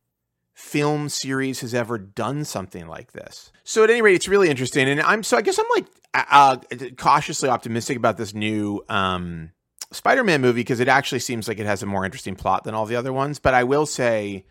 film 0.53 1.09
series 1.09 1.61
has 1.61 1.73
ever 1.73 1.97
done 1.97 2.45
something 2.45 2.87
like 2.87 3.11
this. 3.13 3.51
So 3.63 3.83
at 3.83 3.89
any 3.89 4.03
rate 4.03 4.15
it's 4.15 4.27
really 4.27 4.49
interesting 4.49 4.87
and 4.87 5.01
I'm 5.01 5.23
so 5.23 5.37
I 5.37 5.41
guess 5.41 5.59
I'm 5.59 5.65
like 5.75 5.87
uh, 6.15 6.57
cautiously 6.95 7.49
optimistic 7.49 7.97
about 7.97 8.17
this 8.17 8.33
new 8.33 8.83
um 8.87 9.51
Spider-Man 9.91 10.41
movie 10.41 10.61
because 10.61 10.79
it 10.79 10.87
actually 10.87 11.19
seems 11.19 11.47
like 11.47 11.59
it 11.59 11.65
has 11.65 11.83
a 11.83 11.85
more 11.85 12.03
interesting 12.03 12.35
plot 12.35 12.63
than 12.63 12.73
all 12.73 12.85
the 12.85 12.95
other 12.95 13.13
ones, 13.13 13.39
but 13.39 13.53
I 13.53 13.63
will 13.63 13.85
say 13.85 14.45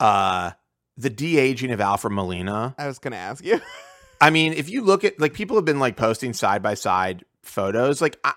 uh 0.00 0.52
the 0.96 1.10
de-aging 1.10 1.70
of 1.70 1.80
Alfred 1.80 2.12
Molina 2.12 2.74
I 2.78 2.86
was 2.86 2.98
gonna 2.98 3.16
ask 3.16 3.44
you. 3.44 3.60
I 4.20 4.30
mean, 4.30 4.52
if 4.52 4.68
you 4.68 4.82
look 4.82 5.04
at 5.04 5.20
like 5.20 5.32
people 5.32 5.56
have 5.56 5.64
been 5.64 5.78
like 5.78 5.96
posting 5.96 6.32
side 6.32 6.60
by 6.62 6.74
side 6.74 7.24
photos, 7.42 8.00
like 8.02 8.18
I, 8.24 8.32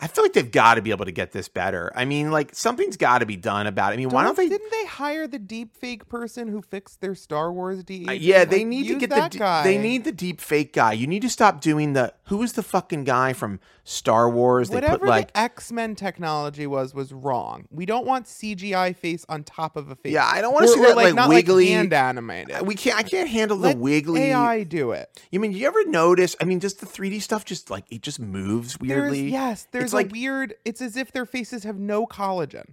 I 0.00 0.08
feel 0.08 0.24
like 0.24 0.32
they've 0.32 0.50
got 0.50 0.74
to 0.74 0.82
be 0.82 0.90
able 0.90 1.04
to 1.04 1.12
get 1.12 1.30
this 1.30 1.48
better. 1.48 1.92
I 1.94 2.04
mean, 2.04 2.32
like 2.32 2.54
something's 2.54 2.96
got 2.96 3.18
to 3.18 3.26
be 3.26 3.36
done 3.36 3.68
about 3.68 3.92
it. 3.92 3.94
I 3.94 3.96
mean, 3.98 4.08
why 4.08 4.24
don't 4.24 4.36
they? 4.36 4.48
Didn't 4.48 4.70
they 4.72 4.84
hire 4.84 5.28
the 5.28 5.38
deep 5.38 5.76
fake 5.76 6.08
person 6.08 6.48
who 6.48 6.60
fixed 6.60 7.00
their 7.00 7.14
Star 7.14 7.52
Wars 7.52 7.84
de? 7.84 8.04
Uh, 8.06 8.10
yeah, 8.12 8.44
they 8.44 8.58
Like, 8.58 8.66
need 8.66 8.88
to 8.88 8.98
get 8.98 9.10
the 9.10 9.38
guy. 9.38 9.62
they 9.62 9.78
need 9.78 10.02
the 10.02 10.12
deep 10.12 10.40
fake 10.40 10.72
guy. 10.72 10.92
You 10.92 11.06
need 11.06 11.22
to 11.22 11.30
stop 11.30 11.60
doing 11.60 11.92
the 11.92 12.12
who 12.24 12.42
is 12.42 12.54
the 12.54 12.64
fucking 12.64 13.04
guy 13.04 13.32
from 13.32 13.60
Star 13.86 14.30
Wars? 14.30 14.70
They 14.70 14.76
Whatever 14.76 14.98
put 15.00 15.08
like 15.08 15.32
the 15.34 15.38
X 15.40 15.70
Men 15.70 15.94
technology 15.94 16.66
was 16.66 16.94
was 16.94 17.12
wrong. 17.12 17.66
We 17.70 17.84
don't 17.86 18.06
want 18.06 18.24
CGI 18.26 18.96
face 18.96 19.26
on 19.28 19.44
top 19.44 19.76
of 19.76 19.90
a 19.90 19.94
face. 19.94 20.12
yeah, 20.14 20.26
I 20.26 20.40
don't 20.40 20.54
want 20.54 20.64
to 20.66 20.72
see 20.72 20.80
that 20.80 20.96
like, 20.96 21.14
not 21.14 21.28
wiggly. 21.28 21.64
like 21.66 21.72
hand 21.74 21.92
animated. 21.92 22.66
we 22.66 22.74
can't. 22.74 22.96
I 22.98 23.02
can't 23.02 23.28
handle 23.28 23.58
the 23.58 23.68
Let 23.68 23.78
wiggly. 23.78 24.22
AI 24.22 24.62
do 24.62 24.92
it. 24.92 25.22
You 25.30 25.38
mean 25.38 25.52
you 25.52 25.66
ever 25.66 25.84
notice? 25.86 26.34
I 26.40 26.44
mean, 26.44 26.60
just 26.60 26.80
the 26.80 26.86
3D 26.86 27.20
stuff, 27.20 27.44
just 27.44 27.68
like 27.70 27.84
it 27.90 28.00
just 28.00 28.18
moves 28.18 28.80
weirdly. 28.80 29.20
There's, 29.22 29.32
yes, 29.32 29.68
there's 29.70 29.92
a 29.92 29.96
like- 29.96 30.12
weird. 30.12 30.54
It's 30.64 30.80
as 30.80 30.96
if 30.96 31.12
their 31.12 31.26
faces 31.26 31.64
have 31.64 31.78
no 31.78 32.06
collagen. 32.06 32.70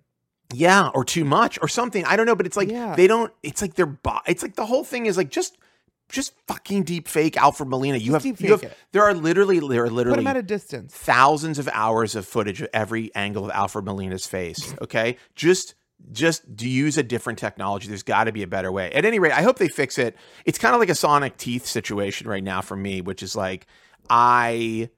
Yeah, 0.53 0.89
or 0.93 1.03
too 1.05 1.23
much 1.25 1.57
or 1.61 1.67
something. 1.67 2.03
I 2.05 2.15
don't 2.15 2.25
know, 2.25 2.35
but 2.35 2.45
it's 2.45 2.57
like 2.57 2.69
Yeah. 2.69 2.95
they 2.95 3.07
don't. 3.07 3.31
It's 3.43 3.61
like 3.61 3.75
their 3.75 3.85
body. 3.85 4.23
It's 4.27 4.43
like 4.43 4.55
the 4.55 4.65
whole 4.65 4.83
thing 4.83 5.05
is 5.05 5.15
like 5.17 5.29
just, 5.29 5.57
just 6.11 6.33
fucking 6.47 6.83
deep 6.83 7.07
fake 7.07 7.37
Alfred 7.37 7.69
Molina. 7.69 7.97
You 7.97 8.13
have, 8.13 8.25
you 8.25 8.35
have 8.51 8.75
there 8.91 9.03
are 9.03 9.13
literally 9.13 9.59
there 9.59 9.83
are 9.83 9.87
Put 9.87 9.93
literally 9.93 10.25
at 10.27 10.37
a 10.37 10.43
distance. 10.43 10.93
thousands 10.93 11.57
of 11.59 11.67
hours 11.73 12.15
of 12.15 12.27
footage 12.27 12.61
of 12.61 12.69
every 12.73 13.13
angle 13.15 13.45
of 13.45 13.51
Alfred 13.51 13.85
Molina's 13.85 14.25
face. 14.25 14.73
Okay, 14.81 15.17
just 15.35 15.75
just 16.11 16.43
use 16.59 16.97
a 16.97 17.03
different 17.03 17.37
technology. 17.39 17.87
There's 17.87 18.03
got 18.03 18.23
to 18.25 18.31
be 18.31 18.41
a 18.43 18.47
better 18.47 18.71
way. 18.71 18.91
At 18.91 19.05
any 19.05 19.19
rate, 19.19 19.31
I 19.33 19.41
hope 19.43 19.57
they 19.59 19.67
fix 19.67 19.97
it. 19.99 20.15
It's 20.45 20.57
kind 20.57 20.73
of 20.73 20.79
like 20.79 20.89
a 20.89 20.95
Sonic 20.95 21.37
Teeth 21.37 21.65
situation 21.65 22.27
right 22.27 22.43
now 22.43 22.61
for 22.61 22.75
me, 22.75 23.01
which 23.01 23.21
is 23.23 23.35
like 23.35 23.67
I. 24.09 24.89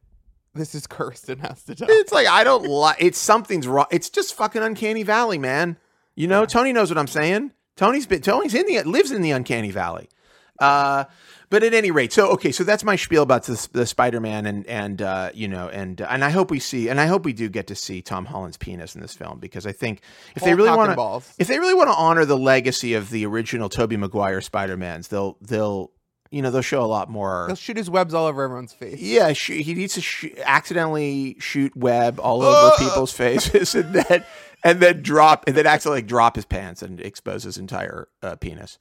This 0.55 0.75
is 0.75 0.85
cursed 0.87 1.29
and 1.29 1.41
has 1.41 1.63
to 1.63 1.75
die. 1.75 1.87
It's 1.89 2.11
like 2.11 2.27
I 2.27 2.43
don't 2.43 2.65
like. 2.67 2.97
It's 2.99 3.17
something's 3.17 3.67
wrong. 3.67 3.87
It's 3.91 4.09
just 4.09 4.33
fucking 4.35 4.61
uncanny 4.61 5.03
valley, 5.03 5.37
man. 5.37 5.77
You 6.15 6.27
know, 6.27 6.45
Tony 6.45 6.71
knows 6.73 6.89
what 6.89 6.97
I'm 6.97 7.07
saying. 7.07 7.51
Tony's 7.75 8.05
been 8.05 8.21
Tony's 8.21 8.53
in 8.53 8.65
the 8.67 8.81
lives 8.83 9.11
in 9.11 9.21
the 9.21 9.31
uncanny 9.31 9.71
valley. 9.71 10.09
Uh, 10.59 11.05
but 11.49 11.61
at 11.63 11.73
any 11.73 11.91
rate, 11.91 12.11
so 12.11 12.29
okay, 12.31 12.51
so 12.51 12.63
that's 12.63 12.83
my 12.83 12.95
spiel 12.95 13.21
about 13.21 13.43
the, 13.43 13.67
the 13.73 13.85
Spider-Man 13.85 14.45
and 14.47 14.65
and 14.65 15.01
uh, 15.01 15.29
you 15.33 15.47
know 15.47 15.67
and 15.69 16.01
and 16.01 16.23
I 16.23 16.29
hope 16.31 16.49
we 16.49 16.59
see 16.59 16.89
and 16.89 16.99
I 16.99 17.05
hope 17.05 17.25
we 17.25 17.33
do 17.33 17.47
get 17.47 17.67
to 17.67 17.75
see 17.75 18.01
Tom 18.01 18.25
Holland's 18.25 18.57
penis 18.57 18.95
in 18.95 19.01
this 19.01 19.13
film 19.13 19.39
because 19.39 19.67
I 19.67 19.71
think 19.71 20.01
if 20.35 20.43
they 20.43 20.55
really 20.55 20.75
want 20.75 20.89
to 20.91 20.95
if 21.37 21.47
they 21.47 21.59
really 21.59 21.75
want 21.75 21.89
to 21.89 21.95
honor 21.95 22.25
the 22.25 22.37
legacy 22.37 22.95
of 22.95 23.09
the 23.11 23.25
original 23.25 23.69
Tobey 23.69 23.97
Maguire 23.97 24.41
Spider-Mans, 24.41 25.09
they'll 25.09 25.37
they'll 25.41 25.91
you 26.31 26.41
know 26.41 26.49
they'll 26.49 26.63
show 26.63 26.83
a 26.83 26.87
lot 26.87 27.09
more. 27.11 27.45
They'll 27.47 27.55
shoot 27.55 27.77
his 27.77 27.89
webs 27.89 28.15
all 28.15 28.25
over 28.25 28.43
everyone's 28.43 28.73
face. 28.73 28.99
Yeah, 28.99 29.33
sh- 29.33 29.51
he 29.61 29.75
needs 29.75 29.93
to 29.93 30.01
sh- 30.01 30.25
accidentally 30.43 31.37
shoot 31.39 31.75
web 31.75 32.19
all 32.19 32.41
over 32.41 32.71
people's 32.79 33.11
faces, 33.13 33.75
and 33.75 33.93
then 33.93 34.25
and 34.63 34.79
then 34.79 35.03
drop 35.03 35.43
and 35.45 35.55
then 35.55 35.67
accidentally 35.67 36.01
drop 36.01 36.35
his 36.35 36.45
pants 36.45 36.81
and 36.81 36.99
expose 36.99 37.43
his 37.43 37.57
entire 37.57 38.07
uh, 38.23 38.35
penis. 38.37 38.77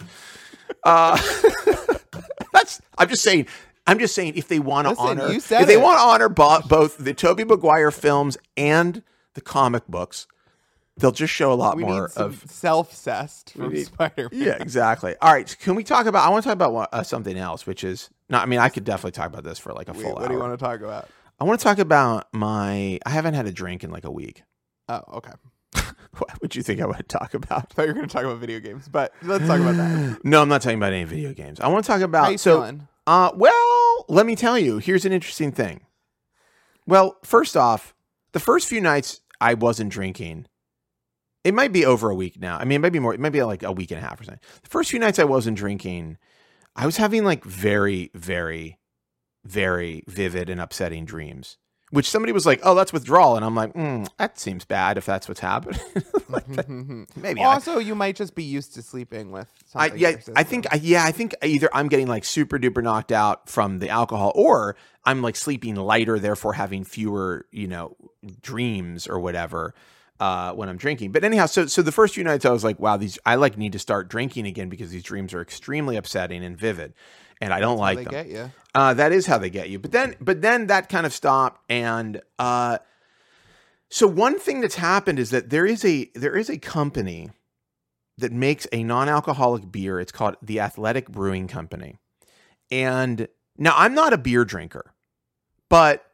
Uh, 0.85 1.17
that's. 2.53 2.81
I'm 2.99 3.09
just 3.09 3.23
saying. 3.23 3.47
I'm 3.87 3.99
just 3.99 4.15
saying 4.15 4.35
if 4.37 4.47
they 4.49 4.61
want 4.61 4.87
to 4.89 4.95
honor, 4.97 5.27
if 5.33 5.49
they 5.49 5.77
want 5.77 5.99
to 5.99 6.03
honor 6.03 6.29
bo- 6.29 6.61
both 6.69 6.99
the 6.99 7.13
Tobey 7.15 7.45
Maguire 7.45 7.91
films 7.91 8.39
and 8.57 9.03
the 9.35 9.41
comic 9.41 9.87
books, 9.89 10.27
they'll 10.99 11.11
just 11.11 11.33
show 11.35 11.53
a 11.53 11.55
lot 11.55 11.77
We 11.77 11.83
more 11.83 12.11
of 12.17 12.45
self-cessed 12.49 13.55
from 13.55 13.73
need- 13.73 13.87
Spider-Man. 13.87 14.41
yeah, 14.41 14.57
exactly. 14.61 15.17
All 15.21 15.33
right, 15.33 15.57
can 15.61 15.75
we 15.75 15.83
talk 15.83 16.07
about? 16.07 16.25
I 16.27 16.31
want 16.31 16.45
to 16.45 16.49
talk 16.49 16.55
about 16.55 16.73
one- 16.73 16.87
uh, 16.93 17.03
something 17.03 17.37
else, 17.37 17.67
which 17.67 17.83
is 17.83 18.09
not. 18.29 18.43
I 18.43 18.47
mean, 18.47 18.61
I 18.61 18.69
could 18.69 18.85
definitely 18.85 19.13
talk 19.13 19.27
about 19.27 19.43
this 19.43 19.59
for 19.59 19.73
like 19.73 19.89
a 19.89 19.93
Wait, 19.93 20.03
full 20.03 20.13
what 20.13 20.23
hour. 20.23 20.29
do 20.29 20.35
you 20.35 20.41
want 20.41 20.57
to 20.59 20.65
talk 20.65 20.81
about? 20.81 21.09
I 21.41 21.45
want 21.45 21.59
to 21.59 21.65
talk 21.65 21.79
about 21.81 22.29
my. 22.33 23.01
I 23.05 23.11
haven't 23.11 23.35
had 23.35 23.47
a 23.47 23.53
drink 23.53 23.83
in 23.83 23.91
like 23.91 24.05
a 24.05 24.11
week. 24.13 24.43
Oh, 24.89 25.03
okay. 25.15 25.33
What 26.19 26.43
would 26.43 26.55
you 26.55 26.63
think 26.63 26.81
I 26.81 26.87
would 26.87 27.09
talk 27.09 27.33
about? 27.35 27.69
I 27.71 27.75
thought 27.75 27.83
you 27.83 27.89
were 27.89 27.95
going 27.95 28.07
to 28.07 28.13
talk 28.13 28.25
about 28.25 28.39
video 28.39 28.61
games, 28.61 28.87
but 28.89 29.15
let's 29.23 29.47
talk 29.47 29.61
about 29.61 29.77
that. 29.77 30.19
No, 30.25 30.43
I'm 30.43 30.49
not 30.49 30.61
talking 30.61 30.77
about 30.79 30.93
any 30.93 31.05
video 31.05 31.33
games. 31.33 31.59
I 31.59 31.69
want 31.69 31.85
to 31.85 31.87
talk 31.91 32.01
How 32.01 32.05
about. 32.05 32.33
you 32.33 32.39
so, 32.39 32.57
feeling? 32.61 32.89
uh, 33.07 33.31
well, 33.35 34.05
let 34.09 34.27
me 34.27 34.37
tell 34.37 34.59
you. 34.59 34.77
Here's 34.79 35.07
an 35.07 35.13
interesting 35.13 35.53
thing. 35.53 35.87
Well, 36.87 37.17
first 37.25 37.57
off, 37.57 37.95
the 38.33 38.41
first 38.41 38.69
few 38.69 38.81
nights 38.81 39.21
I 39.41 39.55
wasn't 39.55 39.91
drinking. 39.91 40.47
It 41.45 41.55
might 41.55 41.73
be 41.73 41.85
over 41.87 42.11
a 42.11 42.15
week 42.15 42.39
now. 42.39 42.59
I 42.59 42.65
mean, 42.65 42.77
it 42.77 42.81
might 42.81 42.93
be 42.93 43.01
more. 43.01 43.15
It 43.15 43.21
might 43.21 43.31
be 43.33 43.43
like 43.43 43.63
a 43.63 43.73
week 43.73 43.91
and 43.91 43.99
a 43.99 44.03
half 44.07 44.21
or 44.21 44.25
something. 44.25 44.41
The 44.63 44.69
first 44.69 44.91
few 44.91 44.99
nights 44.99 45.19
I 45.19 45.25
wasn't 45.25 45.57
drinking, 45.57 46.19
I 46.77 46.85
was 46.87 46.99
having 46.99 47.25
like 47.25 47.43
very, 47.45 48.11
very, 48.15 48.79
very 49.45 50.05
vivid 50.07 50.51
and 50.51 50.61
upsetting 50.61 51.05
dreams. 51.05 51.57
Which 51.93 52.09
somebody 52.11 52.33
was 52.33 52.47
like, 52.47 52.59
"Oh, 52.63 52.75
that's 52.75 52.93
withdrawal," 52.93 53.37
and 53.37 53.45
I'm 53.45 53.55
like, 53.55 53.75
mm, 53.75 54.09
"That 54.17 54.39
seems 54.39 54.65
bad 54.65 54.99
if 54.99 55.07
that's 55.07 55.29
what's 55.29 55.41
happening." 55.41 55.79
like, 56.29 56.49
maybe 57.17 57.41
I- 57.41 57.45
also, 57.45 57.79
you 57.79 57.95
might 57.95 58.17
just 58.17 58.35
be 58.35 58.43
used 58.43 58.75
to 58.75 58.83
sleeping 58.83 59.31
with 59.31 59.49
I, 59.75 59.93
yeah, 59.95 60.17
I 60.35 60.43
think. 60.43 60.67
I, 60.73 60.77
yeah, 60.77 61.05
I 61.05 61.13
think 61.13 61.35
either 61.43 61.69
I'm 61.73 61.89
getting 61.89 62.07
like 62.07 62.25
super 62.25 62.59
duper 62.59 62.83
knocked 62.83 63.13
out 63.13 63.49
from 63.49 63.79
the 63.79 63.91
alcohol, 63.91 64.33
or 64.35 64.75
I'm 65.05 65.23
like 65.23 65.37
sleeping 65.37 65.77
lighter, 65.77 66.19
therefore 66.19 66.55
having 66.55 66.85
fewer, 66.85 67.47
you 67.51 67.69
know, 67.69 67.97
dreams 68.43 69.07
or 69.07 69.21
whatever 69.21 69.75
uh, 70.21 70.53
when 70.53 70.69
I'm 70.69 70.77
drinking. 70.77 71.13
But 71.13 71.25
anyhow, 71.25 71.47
so 71.47 71.67
so 71.67 71.83
the 71.83 71.93
first 71.93 72.15
few 72.15 72.25
nights 72.25 72.45
I 72.45 72.51
was 72.51 72.65
like, 72.65 72.79
wow, 72.79 72.97
these 72.97 73.19
I 73.27 73.35
like 73.35 73.59
need 73.59 73.73
to 73.73 73.79
start 73.79 74.09
drinking 74.09 74.47
again 74.47 74.69
because 74.69 74.91
these 74.91 75.03
dreams 75.03 75.35
are 75.35 75.41
extremely 75.41 75.97
upsetting 75.97 76.45
and 76.45 76.57
vivid, 76.57 76.95
and 77.41 77.53
I 77.53 77.61
don't 77.61 77.79
like 77.79 77.99
they 77.99 78.05
them. 78.05 78.13
Uh, 78.75 78.95
that 78.95 79.13
is 79.13 79.27
how 79.27 79.39
they 79.39 79.51
get 79.51 79.69
you. 79.69 79.79
But 79.79 79.93
then, 79.93 80.17
but 80.21 80.41
then 80.43 80.69
that 80.69 80.89
kind 80.89 81.07
of 81.07 81.13
stopped, 81.13 81.61
and 81.69 82.21
uh, 82.39 82.79
so 83.91 84.07
one 84.07 84.39
thing 84.39 84.61
that's 84.61 84.77
happened 84.77 85.19
is 85.19 85.31
that 85.31 85.51
there 85.51 85.67
is 85.67 85.85
a 85.85 86.11
there 86.15 86.37
is 86.37 86.49
a 86.49 86.59
company 86.59 87.31
that 88.19 88.33
makes 88.33 88.67
a 88.73 88.83
non-alcoholic 88.83 89.71
beer. 89.71 90.01
It's 90.01 90.13
called 90.13 90.37
the 90.43 90.61
Athletic 90.61 91.11
Brewing 91.11 91.49
Company, 91.49 91.97
and 92.71 93.29
now 93.59 93.75
I'm 93.77 93.95
not 93.95 94.13
a 94.13 94.19
beer 94.19 94.45
drinker, 94.45 94.93
but 95.69 96.05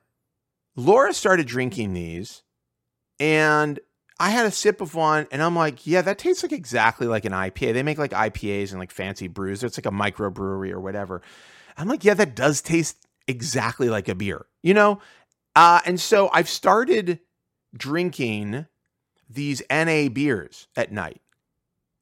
Laura 0.75 1.13
started 1.13 1.47
drinking 1.47 1.93
these, 1.93 2.43
and 3.21 3.79
I 4.21 4.31
had 4.31 4.47
a 4.47 4.51
sip 4.51 4.81
of 4.81 4.95
one, 4.95 5.29
and 5.31 5.43
I'm 5.43 5.55
like, 5.55 5.87
yeah, 5.87 6.03
that 6.03 6.19
tastes 6.19 6.43
like 6.43 6.53
exactly 6.53 7.07
like 7.07 7.25
an 7.25 7.33
IPA. 7.33 7.73
They 7.73 7.83
make 7.83 7.99
like 7.99 8.11
IPAs 8.11 8.71
and 8.71 8.81
like 8.81 8.91
fancy 8.91 9.29
brews. 9.29 9.63
It's 9.63 9.79
like 9.79 9.87
a 9.87 9.91
microbrewery 9.91 10.73
or 10.73 10.81
whatever. 10.81 11.23
I'm 11.77 11.89
like, 11.89 12.05
yeah, 12.05 12.15
that 12.15 12.35
does 12.35 12.61
taste 12.61 12.97
exactly 13.29 13.89
like 13.89 14.09
a 14.09 14.15
beer, 14.15 14.47
you 14.63 14.75
know? 14.75 15.01
Uh, 15.55 15.81
and 15.87 16.01
so 16.01 16.31
I've 16.33 16.49
started 16.49 17.21
drinking 17.77 18.67
these 19.31 19.63
NA 19.71 20.09
beers 20.09 20.67
at 20.77 20.91
night. 20.91 21.21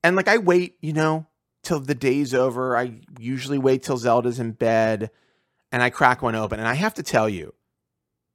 And 0.02 0.16
like 0.16 0.28
I 0.28 0.38
wait, 0.38 0.76
you 0.80 0.92
know, 0.92 1.26
till 1.62 1.80
the 1.80 1.94
day's 1.94 2.32
over. 2.32 2.76
I 2.76 3.00
usually 3.18 3.58
wait 3.58 3.82
till 3.82 3.96
Zelda's 3.96 4.38
in 4.38 4.52
bed 4.52 5.10
and 5.72 5.82
I 5.82 5.90
crack 5.90 6.22
one 6.22 6.34
open. 6.34 6.60
And 6.60 6.68
I 6.68 6.74
have 6.74 6.94
to 6.94 7.02
tell 7.02 7.28
you, 7.28 7.54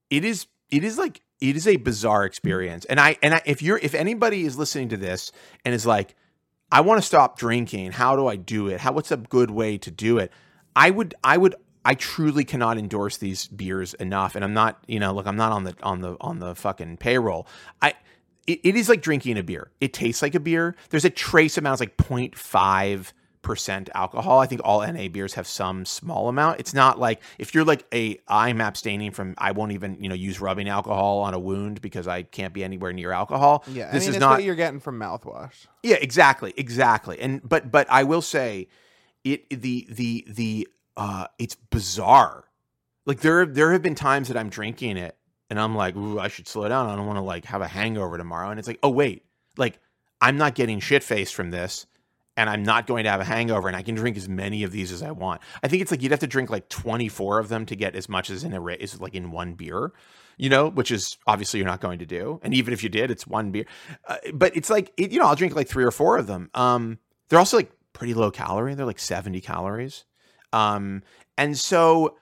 it 0.10 0.26
is 0.26 0.48
it 0.70 0.84
is 0.84 0.98
like 0.98 1.22
it 1.42 1.56
is 1.56 1.68
a 1.68 1.76
bizarre 1.78 2.24
experience. 2.24 2.86
And 2.86 3.00
I 3.00 3.18
and 3.22 3.34
I, 3.34 3.42
if 3.46 3.62
you're 3.62 3.80
if 3.80 3.94
anybody 3.96 4.46
is 4.46 4.58
listening 4.58 4.90
to 4.90 4.98
this 4.98 5.32
and 5.66 5.74
is 5.74 5.86
like, 5.86 6.16
I 6.72 6.82
want 6.82 7.02
to 7.02 7.06
stop 7.06 7.38
drinking, 7.38 7.92
how 7.92 8.16
do 8.16 8.28
I 8.28 8.36
do 8.36 8.68
it? 8.68 8.80
How 8.80 8.94
what's 8.94 9.12
a 9.12 9.18
good 9.18 9.52
way 9.52 9.78
to 9.80 9.92
do 9.92 10.20
it? 10.20 10.32
I 10.76 10.92
would 10.92 11.16
I 11.24 11.38
would 11.38 11.56
I 11.84 11.96
truly 11.96 12.46
cannot 12.46 12.78
endorse 12.78 13.18
these 13.18 13.48
beers 13.48 13.96
enough. 13.96 14.36
And 14.36 14.46
I'm 14.46 14.54
not, 14.54 14.84
you 14.88 15.00
know, 15.00 15.14
look, 15.14 15.26
I'm 15.26 15.36
not 15.36 15.52
on 15.52 15.64
the 15.64 15.76
on 15.82 16.02
the 16.02 16.16
on 16.22 16.40
the 16.40 16.56
fucking 16.56 16.98
payroll. 16.98 17.48
I 17.82 17.96
it, 18.48 18.76
is 18.76 18.90
like 18.90 19.02
drinking 19.02 19.38
a 19.38 19.44
beer. 19.44 19.72
It 19.80 19.94
tastes 19.94 20.22
like 20.22 20.36
a 20.36 20.40
beer. 20.40 20.76
There's 20.90 21.06
a 21.06 21.10
trace 21.10 21.58
amount, 21.58 21.82
it's 21.82 21.92
like 21.92 21.98
0.5 21.98 23.14
percent 23.42 23.90
alcohol. 23.96 24.40
I 24.40 24.46
think 24.46 24.62
all 24.64 24.86
NA 24.86 25.08
beers 25.08 25.34
have 25.34 25.48
some 25.48 25.86
small 25.86 26.30
amount. 26.30 26.60
It's 26.60 26.74
not 26.74 27.00
like 27.00 27.22
if 27.40 27.54
you're 27.56 27.66
like 27.66 27.86
a 27.94 28.20
I'm 28.28 28.62
abstaining 28.62 29.12
from 29.12 29.34
I 29.38 29.52
won't 29.52 29.72
even, 29.72 29.98
you 30.02 30.10
know, 30.10 30.16
use 30.16 30.40
rubbing 30.40 30.70
alcohol 30.70 31.20
on 31.20 31.34
a 31.34 31.40
wound 31.40 31.82
because 31.82 32.08
I 32.08 32.24
can't 32.24 32.54
be 32.54 32.64
anywhere 32.64 32.94
near 32.94 33.12
alcohol. 33.12 33.64
Yeah, 33.68 33.92
This 33.92 34.04
I 34.04 34.06
mean, 34.06 34.10
is 34.10 34.16
it's 34.16 34.20
not 34.20 34.32
what 34.32 34.44
you're 34.44 34.56
getting 34.56 34.80
from 34.80 35.00
mouthwash. 35.00 35.66
yeah, 35.84 35.96
exactly, 36.00 36.54
exactly. 36.58 37.20
And 37.20 37.48
but 37.48 37.72
but 37.72 37.88
I 37.90 38.04
will 38.04 38.22
say, 38.22 38.68
it 39.24 39.50
the 39.50 39.88
the 39.90 40.26
the 40.30 40.68
uh, 40.98 41.28
it's 41.40 41.56
bizarre. 41.56 42.46
Like 43.06 43.22
there 43.22 43.46
there 43.46 43.72
have 43.72 43.82
been 43.82 43.96
times 43.96 44.28
that 44.28 44.38
I'm 44.38 44.50
drinking 44.50 44.98
it 44.98 45.18
and 45.50 45.60
I'm 45.60 45.76
like, 45.76 45.96
ooh, 45.96 46.20
I 46.20 46.28
should 46.28 46.48
slow 46.48 46.68
down. 46.70 46.90
I 46.90 46.96
don't 46.96 47.08
want 47.08 47.18
to 47.18 47.24
like 47.24 47.46
have 47.46 47.62
a 47.62 47.68
hangover 47.68 48.18
tomorrow. 48.18 48.50
And 48.50 48.60
it's 48.60 48.68
like, 48.68 48.80
oh 48.84 48.90
wait, 48.90 49.26
like 49.58 49.80
I'm 50.22 50.38
not 50.38 50.54
getting 50.54 50.80
shit 50.80 51.04
faced 51.04 51.34
from 51.34 51.50
this, 51.50 51.88
and 52.42 52.50
I'm 52.50 52.64
not 52.64 52.88
going 52.88 53.04
to 53.04 53.12
have 53.12 53.22
a 53.22 53.24
hangover, 53.24 53.68
and 53.68 53.78
I 53.78 53.84
can 53.84 53.94
drink 53.94 54.18
as 54.18 54.28
many 54.28 54.64
of 54.64 54.72
these 54.72 54.92
as 54.92 55.04
I 55.04 55.12
want. 55.12 55.42
I 55.62 55.68
think 55.68 55.84
it's 55.84 55.92
like 55.92 56.02
you'd 56.02 56.10
have 56.10 56.22
to 56.22 56.28
drink 56.28 56.50
like 56.50 56.70
24 56.70 57.38
of 57.38 57.50
them 57.50 57.68
to 57.68 57.76
get 57.76 57.96
as 57.96 58.10
much 58.10 58.32
as 58.32 58.44
in 58.44 58.52
a 58.54 58.66
is 58.66 59.00
like 59.00 59.14
in 59.14 59.30
one 59.30 59.54
beer. 59.54 59.94
You 60.38 60.50
know, 60.50 60.70
which 60.70 60.90
is 60.90 61.18
obviously 61.28 61.60
you're 61.60 61.68
not 61.68 61.82
going 61.82 62.00
to 62.00 62.06
do, 62.06 62.40
and 62.42 62.52
even 62.56 62.74
if 62.74 62.82
you 62.82 62.90
did, 62.90 63.12
it's 63.12 63.28
one 63.28 63.52
beer. 63.52 63.66
Uh, 64.08 64.18
but 64.34 64.58
it's 64.58 64.72
like 64.72 64.92
it, 64.98 65.12
you 65.12 65.20
know, 65.20 65.28
I'll 65.28 65.36
drink 65.36 65.56
like 65.56 65.68
three 65.68 65.84
or 65.84 65.92
four 65.92 66.18
of 66.18 66.26
them. 66.26 66.50
Um, 66.56 66.98
they're 67.30 67.38
also 67.38 67.58
like 67.58 67.72
pretty 67.94 68.16
low 68.16 68.32
calorie. 68.32 68.74
They're 68.74 68.88
like 68.88 68.98
70 68.98 69.40
calories. 69.42 70.06
Um, 70.52 71.04
and 71.38 71.56
so 71.56 72.18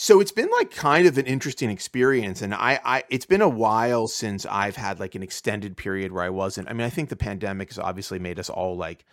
so 0.00 0.20
it's 0.20 0.30
been 0.30 0.48
like 0.52 0.70
kind 0.70 1.08
of 1.08 1.18
an 1.18 1.26
interesting 1.26 1.70
experience 1.70 2.40
and 2.40 2.54
I, 2.54 2.78
I 2.84 3.04
it's 3.10 3.26
been 3.26 3.42
a 3.42 3.48
while 3.48 4.06
since 4.06 4.46
i've 4.46 4.76
had 4.76 5.00
like 5.00 5.16
an 5.16 5.24
extended 5.24 5.76
period 5.76 6.12
where 6.12 6.22
i 6.22 6.30
wasn't 6.30 6.68
i 6.68 6.72
mean 6.72 6.86
i 6.86 6.90
think 6.90 7.08
the 7.08 7.16
pandemic 7.16 7.70
has 7.70 7.80
obviously 7.80 8.20
made 8.20 8.38
us 8.38 8.48
all 8.48 8.76
like 8.76 9.04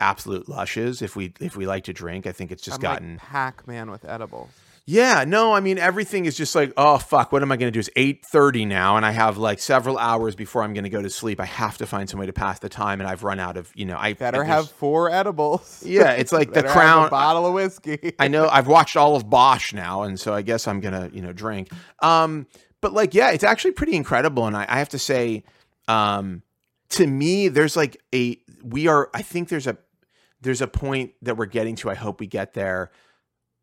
absolute 0.00 0.48
lushes 0.48 1.00
if 1.02 1.16
we 1.16 1.32
if 1.40 1.56
we 1.56 1.66
like 1.66 1.84
to 1.84 1.92
drink 1.92 2.26
i 2.26 2.32
think 2.32 2.52
it's 2.52 2.62
just 2.62 2.76
I'm 2.76 2.82
gotten 2.82 3.10
like 3.12 3.18
Pac-Man 3.22 3.90
with 3.90 4.04
edibles. 4.04 4.50
yeah, 4.84 5.24
no, 5.26 5.52
I 5.52 5.60
mean 5.60 5.78
everything 5.78 6.26
is 6.26 6.36
just 6.36 6.54
like, 6.54 6.72
oh 6.76 6.98
fuck, 6.98 7.32
what 7.32 7.42
am 7.42 7.50
I 7.50 7.56
going 7.56 7.66
to 7.66 7.72
do? 7.72 7.80
It's 7.80 7.90
eight 7.96 8.24
thirty 8.24 8.64
now, 8.64 8.96
and 8.96 9.04
I 9.04 9.10
have 9.10 9.36
like 9.36 9.58
several 9.58 9.98
hours 9.98 10.36
before 10.36 10.62
I'm 10.62 10.74
going 10.74 10.84
to 10.84 10.90
go 10.90 11.02
to 11.02 11.10
sleep. 11.10 11.40
I 11.40 11.44
have 11.44 11.76
to 11.78 11.86
find 11.86 12.08
some 12.08 12.20
way 12.20 12.26
to 12.26 12.32
pass 12.32 12.60
the 12.60 12.68
time, 12.68 13.00
and 13.00 13.08
I've 13.08 13.24
run 13.24 13.40
out 13.40 13.56
of, 13.56 13.72
you 13.74 13.84
know, 13.84 13.96
I 13.98 14.12
Better 14.12 14.36
there's- 14.38 14.46
have 14.48 14.70
four 14.70 15.10
edibles. 15.10 15.82
Yeah, 15.86 16.12
it's 16.12 16.30
like 16.30 16.52
the 16.58 16.62
crown- 16.62 17.10
bottle 17.10 17.46
of 17.46 17.54
whiskey. 17.54 18.12
I 18.20 18.28
know 18.28 18.48
I've 18.48 18.68
watched 18.68 18.96
all 18.96 19.16
of 19.16 19.28
Bosch 19.28 19.72
now, 19.72 20.02
and 20.02 20.20
so 20.20 20.32
I 20.32 20.42
guess 20.42 20.68
I'm 20.68 20.78
gonna, 20.78 21.10
you 21.12 21.20
know, 21.22 21.32
drink. 21.32 21.68
Um, 22.00 22.46
but 22.80 22.92
like, 22.92 23.12
yeah, 23.12 23.30
it's 23.32 23.42
actually 23.44 23.72
pretty 23.72 23.96
incredible, 23.96 24.46
and 24.46 24.56
I, 24.56 24.66
I 24.68 24.78
have 24.78 24.90
to 24.90 25.00
say, 25.00 25.42
um, 25.88 26.42
to 26.90 27.06
me, 27.08 27.48
there's 27.48 27.76
like 27.76 28.00
a 28.14 28.38
we 28.62 28.86
are. 28.86 29.10
I 29.12 29.22
think 29.22 29.48
there's 29.48 29.66
a 29.66 29.76
there's 30.40 30.60
a 30.60 30.68
point 30.68 31.12
that 31.22 31.36
we're 31.36 31.46
getting 31.46 31.76
to. 31.76 31.90
I 31.90 31.94
hope 31.94 32.20
we 32.20 32.26
get 32.26 32.54
there, 32.54 32.90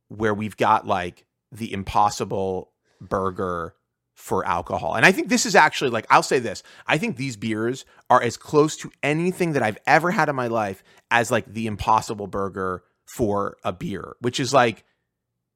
where 0.07 0.33
we've 0.33 0.57
got 0.57 0.87
like 0.87 1.25
the 1.51 1.71
impossible 1.71 2.71
burger 2.99 3.75
for 4.15 4.45
alcohol. 4.45 4.95
And 4.95 5.05
I 5.05 5.11
think 5.11 5.29
this 5.29 5.45
is 5.45 5.55
actually 5.55 5.89
like 5.89 6.05
I'll 6.09 6.23
say 6.23 6.39
this. 6.39 6.63
I 6.87 6.97
think 6.97 7.17
these 7.17 7.35
beers 7.35 7.85
are 8.09 8.21
as 8.21 8.37
close 8.37 8.77
to 8.77 8.91
anything 9.01 9.53
that 9.53 9.63
I've 9.63 9.79
ever 9.87 10.11
had 10.11 10.29
in 10.29 10.35
my 10.35 10.47
life 10.47 10.83
as 11.09 11.31
like 11.31 11.45
the 11.51 11.67
impossible 11.67 12.27
burger 12.27 12.83
for 13.05 13.57
a 13.63 13.73
beer, 13.73 14.15
which 14.19 14.39
is 14.39 14.53
like 14.53 14.83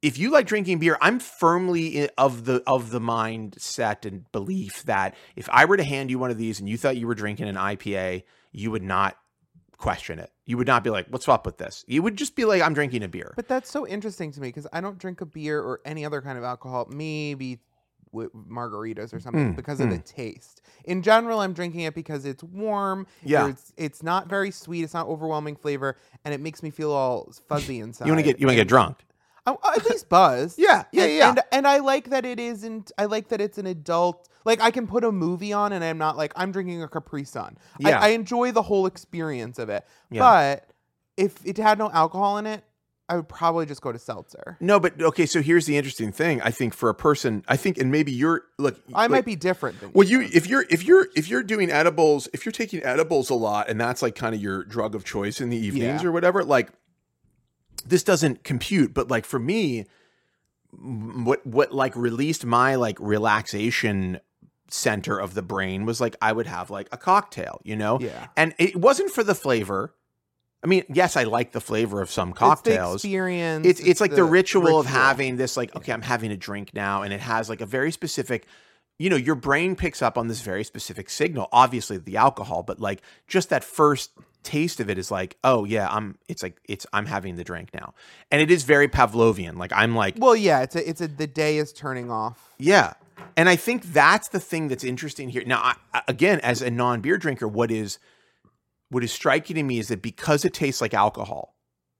if 0.01 0.17
you 0.17 0.31
like 0.31 0.45
drinking 0.45 0.79
beer, 0.79 0.97
I'm 1.01 1.19
firmly 1.19 2.09
of 2.17 2.45
the 2.45 2.63
of 2.67 2.91
the 2.91 2.99
mindset 2.99 4.05
and 4.05 4.31
belief 4.31 4.83
that 4.83 5.15
if 5.35 5.49
I 5.51 5.65
were 5.65 5.77
to 5.77 5.83
hand 5.83 6.09
you 6.09 6.19
one 6.19 6.31
of 6.31 6.37
these 6.37 6.59
and 6.59 6.69
you 6.69 6.77
thought 6.77 6.97
you 6.97 7.07
were 7.07 7.15
drinking 7.15 7.47
an 7.47 7.55
IPA, 7.55 8.23
you 8.51 8.71
would 8.71 8.83
not 8.83 9.17
question 9.77 10.19
it. 10.19 10.31
You 10.45 10.57
would 10.57 10.67
not 10.67 10.83
be 10.83 10.89
like, 10.89 11.07
"What's 11.09 11.27
up 11.27 11.45
with 11.45 11.57
this?" 11.57 11.83
You 11.87 12.01
would 12.03 12.15
just 12.17 12.35
be 12.35 12.45
like, 12.45 12.61
"I'm 12.61 12.73
drinking 12.73 13.03
a 13.03 13.07
beer." 13.07 13.33
But 13.35 13.47
that's 13.47 13.69
so 13.69 13.87
interesting 13.87 14.31
to 14.33 14.41
me 14.41 14.47
because 14.49 14.67
I 14.73 14.81
don't 14.81 14.97
drink 14.97 15.21
a 15.21 15.25
beer 15.25 15.61
or 15.61 15.81
any 15.85 16.05
other 16.05 16.21
kind 16.21 16.37
of 16.37 16.43
alcohol, 16.43 16.87
maybe 16.89 17.59
w- 18.11 18.31
margaritas 18.49 19.13
or 19.13 19.19
something, 19.19 19.53
Mm, 19.53 19.55
because 19.55 19.79
of 19.79 19.89
the 19.89 19.99
taste. 19.99 20.61
In 20.85 21.01
general, 21.03 21.39
I'm 21.39 21.53
drinking 21.53 21.81
it 21.81 21.93
because 21.93 22.25
it's 22.25 22.43
warm. 22.43 23.05
Yeah. 23.23 23.49
It's, 23.49 23.73
it's 23.77 24.01
not 24.03 24.27
very 24.27 24.51
sweet. 24.51 24.83
It's 24.83 24.93
not 24.93 25.07
overwhelming 25.07 25.55
flavor, 25.55 25.97
and 26.25 26.33
it 26.33 26.39
makes 26.41 26.63
me 26.63 26.69
feel 26.69 26.91
all 26.91 27.31
fuzzy 27.47 27.79
inside. 27.79 28.05
You 28.07 28.13
want 28.13 28.19
to 28.25 28.31
get 28.31 28.39
you 28.39 28.47
want 28.47 28.53
to 28.55 28.61
get 28.61 28.67
drunk. 28.67 29.03
I'm 29.47 29.55
at 29.75 29.85
least 29.89 30.09
Buzz. 30.09 30.55
Yeah, 30.59 30.83
yeah, 30.91 31.03
and, 31.03 31.13
yeah. 31.13 31.29
And, 31.29 31.39
and 31.51 31.67
I 31.67 31.77
like 31.79 32.09
that 32.09 32.25
it 32.25 32.39
isn't. 32.39 32.91
I 32.97 33.05
like 33.05 33.29
that 33.29 33.41
it's 33.41 33.57
an 33.57 33.65
adult. 33.65 34.27
Like 34.45 34.61
I 34.61 34.71
can 34.71 34.85
put 34.87 35.03
a 35.03 35.11
movie 35.11 35.53
on, 35.53 35.71
and 35.73 35.83
I'm 35.83 35.97
not 35.97 36.17
like 36.17 36.33
I'm 36.35 36.51
drinking 36.51 36.83
a 36.83 36.87
Capri 36.87 37.23
Sun. 37.23 37.57
Yeah. 37.79 37.99
I, 37.99 38.07
I 38.07 38.09
enjoy 38.09 38.51
the 38.51 38.61
whole 38.61 38.85
experience 38.85 39.57
of 39.59 39.69
it. 39.69 39.85
Yeah. 40.11 40.19
But 40.19 40.69
if 41.15 41.43
it 41.45 41.57
had 41.57 41.77
no 41.79 41.89
alcohol 41.91 42.37
in 42.37 42.45
it, 42.45 42.63
I 43.09 43.15
would 43.15 43.29
probably 43.29 43.65
just 43.65 43.81
go 43.81 43.93
to 43.93 43.99
seltzer. 43.99 44.57
No, 44.59 44.79
but 44.81 45.01
okay. 45.01 45.25
So 45.25 45.41
here's 45.41 45.65
the 45.65 45.77
interesting 45.77 46.11
thing. 46.11 46.41
I 46.41 46.51
think 46.51 46.73
for 46.73 46.89
a 46.89 46.93
person, 46.93 47.43
I 47.47 47.55
think, 47.55 47.77
and 47.77 47.89
maybe 47.89 48.11
you're 48.11 48.43
look. 48.57 48.77
I 48.93 49.03
like- 49.03 49.11
might 49.11 49.25
be 49.25 49.37
different 49.37 49.79
than 49.79 49.91
Well, 49.93 50.05
you 50.07 50.21
if 50.21 50.45
you're 50.47 50.65
if 50.69 50.83
you're 50.83 51.07
if 51.15 51.29
you're 51.29 51.43
doing 51.43 51.71
edibles, 51.71 52.27
if 52.33 52.45
you're 52.45 52.51
taking 52.51 52.83
edibles 52.83 53.29
a 53.29 53.33
lot, 53.35 53.69
and 53.69 53.79
that's 53.79 54.01
like 54.01 54.15
kind 54.15 54.35
of 54.35 54.41
your 54.41 54.63
drug 54.65 54.93
of 54.93 55.05
choice 55.05 55.39
in 55.39 55.49
the 55.49 55.57
evenings 55.57 56.03
Yeah. 56.03 56.09
or 56.09 56.11
whatever, 56.11 56.43
like 56.43 56.69
this 57.85 58.03
doesn't 58.03 58.43
compute. 58.43 58.93
But 58.93 59.09
like 59.09 59.25
for 59.25 59.39
me, 59.39 59.85
what 60.71 61.45
what 61.45 61.71
like 61.73 61.95
released 61.95 62.45
my 62.45 62.75
like 62.75 62.97
relaxation 62.99 64.19
center 64.69 65.17
of 65.17 65.33
the 65.33 65.41
brain 65.41 65.85
was 65.85 66.01
like 66.01 66.15
I 66.21 66.31
would 66.33 66.47
have 66.47 66.69
like 66.69 66.89
a 66.91 66.97
cocktail, 66.97 67.61
you 67.63 67.75
know, 67.75 67.99
Yeah. 68.01 68.27
and 68.35 68.53
it 68.57 68.75
wasn't 68.75 69.11
for 69.11 69.23
the 69.23 69.35
flavor. 69.35 69.93
I 70.63 70.67
mean, 70.67 70.83
yes, 70.89 71.15
I 71.15 71.23
like 71.23 71.51
the 71.53 71.61
flavor 71.61 72.01
of 72.01 72.09
some 72.11 72.29
It's 72.29 72.39
the 72.39 72.45
cocktails 72.45 72.95
experience. 73.05 73.65
it's 73.65 73.79
it's 73.79 74.01
like 74.01 74.13
the, 74.15 74.23
ritual, 74.25 74.79
of 74.79 74.87
having 74.87 75.37
this 75.37 75.55
like 75.55 75.73
okay 75.75 75.93
i'm 75.93 76.01
having 76.01 76.31
a 76.31 76.37
drink 76.37 76.73
now 76.73 77.03
and 77.03 77.13
it 77.13 77.21
has 77.21 77.47
like 77.47 77.61
a 77.61 77.65
very 77.65 77.91
specific 77.91 78.45
you 78.97 79.09
know 79.09 79.15
your 79.15 79.35
brain 79.35 79.75
picks 79.75 80.01
up 80.01 80.17
on 80.17 80.27
this 80.27 80.41
very 80.41 80.63
specific 80.63 81.09
signal 81.09 81.47
obviously 81.51 81.97
the 81.97 82.17
alcohol 82.17 82.63
but 82.63 82.79
like 82.79 83.01
just 83.27 83.49
that 83.49 83.63
first 83.63 84.11
taste 84.43 84.79
of 84.79 84.89
it 84.89 84.97
is 84.97 85.11
like 85.11 85.37
oh 85.43 85.65
yeah 85.65 85.87
i'm 85.91 86.17
it's 86.27 86.41
like 86.41 86.57
it's 86.69 86.85
i'm 86.93 87.05
having 87.05 87.35
the 87.35 87.43
drink 87.43 87.69
now 87.73 87.93
and 88.31 88.41
it 88.41 88.49
is 88.49 88.63
very 88.63 88.87
pavlovian 88.87 89.57
like 89.57 89.71
i'm 89.75 89.93
like 89.95 90.15
Well, 90.17 90.35
yeah, 90.35 90.61
it's 90.61 90.75
a 90.75 90.89
it's 90.89 91.01
a 91.01 91.07
the 91.07 91.27
day 91.27 91.57
is 91.57 91.73
turning 91.73 92.09
off. 92.11 92.53
yeah. 92.57 92.93
And 93.35 93.49
I 93.49 93.55
think 93.55 93.83
that's 93.83 94.29
the 94.29 94.39
thing 94.39 94.67
that's 94.67 94.83
interesting 94.83 95.29
here. 95.29 95.43
Now, 95.45 95.73
I, 95.93 96.01
again, 96.07 96.39
as 96.41 96.61
a 96.61 96.69
non-beer 96.71 97.17
drinker, 97.17 97.47
what 97.47 97.71
is 97.71 97.99
what 98.89 99.03
is 99.03 99.11
striking 99.11 99.55
to 99.55 99.63
me 99.63 99.79
is 99.79 99.89
that 99.89 100.01
because 100.01 100.45
it 100.45 100.53
tastes 100.53 100.81
like 100.81 100.93
alcohol, 100.93 101.55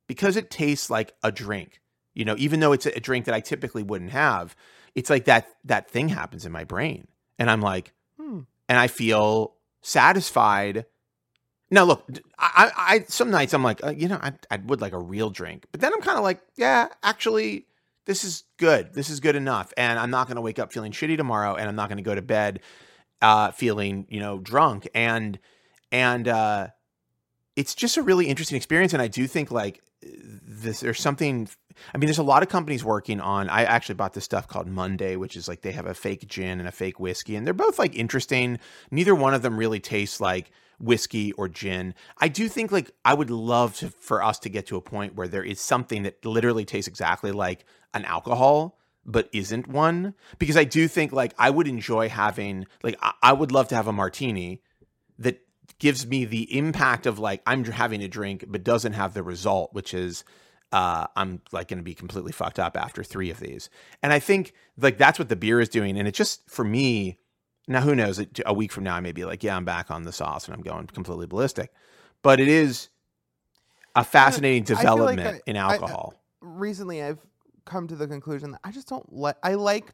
because 0.07 0.35
it 0.37 0.49
tastes 0.49 0.89
like 0.89 1.13
a 1.23 1.31
drink, 1.31 1.81
you 2.13 2.23
know, 2.23 2.35
even 2.37 2.59
though 2.59 2.71
it's 2.71 2.85
a 2.85 2.99
drink 2.99 3.25
that 3.25 3.35
I 3.35 3.39
typically 3.39 3.83
wouldn't 3.83 4.11
have, 4.11 4.55
it's 4.97 5.11
like 5.11 5.25
that 5.25 5.47
that 5.63 5.89
thing 5.89 6.09
happens 6.09 6.45
in 6.45 6.51
my 6.51 6.63
brain. 6.63 7.07
And 7.37 7.51
I'm 7.51 7.61
like, 7.61 7.93
and 8.67 8.79
I 8.79 8.87
feel 8.87 9.53
satisfied. 9.81 10.85
Now, 11.69 11.83
look, 11.83 12.03
I, 12.39 12.71
I 12.75 13.05
some 13.07 13.29
nights 13.29 13.53
I'm 13.53 13.63
like, 13.63 13.83
uh, 13.85 13.91
you 13.91 14.07
know, 14.07 14.19
I, 14.21 14.33
I 14.49 14.57
would 14.57 14.81
like 14.81 14.93
a 14.93 14.99
real 14.99 15.29
drink, 15.29 15.67
but 15.71 15.81
then 15.81 15.93
I'm 15.93 16.01
kind 16.01 16.17
of 16.17 16.23
like, 16.23 16.41
yeah, 16.57 16.87
actually, 17.03 17.67
this 18.05 18.23
is 18.23 18.43
good. 18.57 18.93
This 18.93 19.09
is 19.09 19.19
good 19.19 19.35
enough, 19.35 19.71
and 19.77 19.99
I'm 19.99 20.09
not 20.09 20.27
going 20.27 20.37
to 20.37 20.41
wake 20.41 20.57
up 20.57 20.73
feeling 20.73 20.91
shitty 20.91 21.15
tomorrow, 21.15 21.55
and 21.55 21.69
I'm 21.69 21.75
not 21.75 21.89
going 21.89 21.97
to 21.97 22.03
go 22.03 22.15
to 22.15 22.21
bed 22.23 22.61
uh, 23.21 23.51
feeling, 23.51 24.07
you 24.09 24.19
know, 24.19 24.39
drunk, 24.39 24.87
and 24.95 25.37
and 25.91 26.27
uh, 26.27 26.67
it's 27.57 27.73
just 27.73 27.97
a 27.97 28.03
really 28.03 28.27
interesting 28.27 28.55
experience, 28.55 28.93
and 28.93 29.01
I 29.01 29.07
do 29.07 29.25
think 29.25 29.49
like 29.51 29.81
this. 30.01 30.81
There's 30.81 31.01
something. 31.01 31.49
I 31.93 31.97
mean, 31.97 32.05
there's 32.07 32.19
a 32.19 32.23
lot 32.23 32.43
of 32.43 32.49
companies 32.49 32.85
working 32.85 33.19
on. 33.19 33.49
I 33.49 33.63
actually 33.63 33.95
bought 33.95 34.13
this 34.13 34.23
stuff 34.23 34.47
called 34.47 34.67
Monday, 34.67 35.15
which 35.15 35.35
is 35.35 35.47
like 35.47 35.61
they 35.61 35.71
have 35.71 35.87
a 35.87 35.95
fake 35.95 36.27
gin 36.27 36.59
and 36.59 36.67
a 36.67 36.71
fake 36.71 36.99
whiskey, 36.99 37.35
and 37.35 37.45
they're 37.45 37.55
both 37.55 37.79
like 37.79 37.95
interesting. 37.95 38.59
Neither 38.91 39.15
one 39.15 39.33
of 39.33 39.41
them 39.41 39.57
really 39.57 39.79
tastes 39.79 40.21
like 40.21 40.51
whiskey 40.79 41.31
or 41.33 41.49
gin. 41.49 41.95
I 42.19 42.27
do 42.27 42.47
think 42.47 42.71
like 42.71 42.91
I 43.03 43.15
would 43.15 43.31
love 43.31 43.75
to, 43.77 43.89
for 43.89 44.23
us 44.23 44.37
to 44.39 44.49
get 44.49 44.67
to 44.67 44.77
a 44.77 44.81
point 44.81 45.15
where 45.15 45.27
there 45.27 45.43
is 45.43 45.59
something 45.59 46.03
that 46.03 46.23
literally 46.23 46.63
tastes 46.63 46.87
exactly 46.87 47.31
like 47.31 47.65
an 47.95 48.05
alcohol 48.05 48.77
but 49.03 49.29
isn't 49.31 49.67
one 49.67 50.13
because 50.37 50.57
I 50.57 50.65
do 50.65 50.87
think 50.87 51.13
like 51.13 51.33
I 51.39 51.49
would 51.49 51.67
enjoy 51.67 52.09
having 52.09 52.67
like 52.83 52.97
I, 53.01 53.13
I 53.23 53.33
would 53.33 53.51
love 53.51 53.69
to 53.69 53.75
have 53.75 53.87
a 53.87 53.93
martini 53.93 54.61
that 55.17 55.41
gives 55.79 56.07
me 56.07 56.25
the 56.25 56.57
impact 56.57 57.05
of 57.05 57.19
like 57.19 57.41
I'm 57.45 57.63
having 57.65 58.01
a 58.03 58.07
drink 58.07 58.45
but 58.47 58.63
doesn't 58.63 58.93
have 58.93 59.13
the 59.13 59.23
result 59.23 59.73
which 59.73 59.93
is 59.93 60.23
uh, 60.71 61.07
I'm 61.15 61.41
like 61.51 61.69
going 61.69 61.77
to 61.77 61.83
be 61.83 61.93
completely 61.93 62.31
fucked 62.31 62.59
up 62.59 62.75
after 62.75 63.03
three 63.03 63.29
of 63.29 63.39
these. 63.39 63.69
And 64.03 64.11
I 64.11 64.19
think 64.19 64.53
like 64.77 64.97
that's 64.97 65.17
what 65.17 65.29
the 65.29 65.35
beer 65.35 65.59
is 65.59 65.69
doing. 65.69 65.97
And 65.97 66.07
it 66.07 66.13
just 66.13 66.49
for 66.49 66.65
me, 66.65 67.19
now 67.67 67.81
who 67.81 67.95
knows? 67.95 68.23
A 68.45 68.53
week 68.53 68.71
from 68.71 68.83
now, 68.83 68.95
I 68.95 68.99
may 68.99 69.11
be 69.11 69.25
like, 69.25 69.43
yeah, 69.43 69.55
I'm 69.55 69.65
back 69.65 69.91
on 69.91 70.03
the 70.03 70.11
sauce 70.11 70.45
and 70.45 70.55
I'm 70.55 70.61
going 70.61 70.87
completely 70.87 71.25
ballistic. 71.25 71.71
But 72.21 72.39
it 72.39 72.47
is 72.47 72.89
a 73.95 74.03
fascinating 74.03 74.63
development 74.63 75.25
like 75.25 75.35
I, 75.35 75.41
in 75.45 75.55
alcohol. 75.55 76.13
I, 76.15 76.17
recently, 76.41 77.03
I've 77.03 77.19
come 77.65 77.87
to 77.87 77.95
the 77.95 78.07
conclusion 78.07 78.51
that 78.51 78.61
I 78.63 78.71
just 78.71 78.87
don't 78.87 79.11
like. 79.11 79.35
I 79.43 79.53
like 79.53 79.93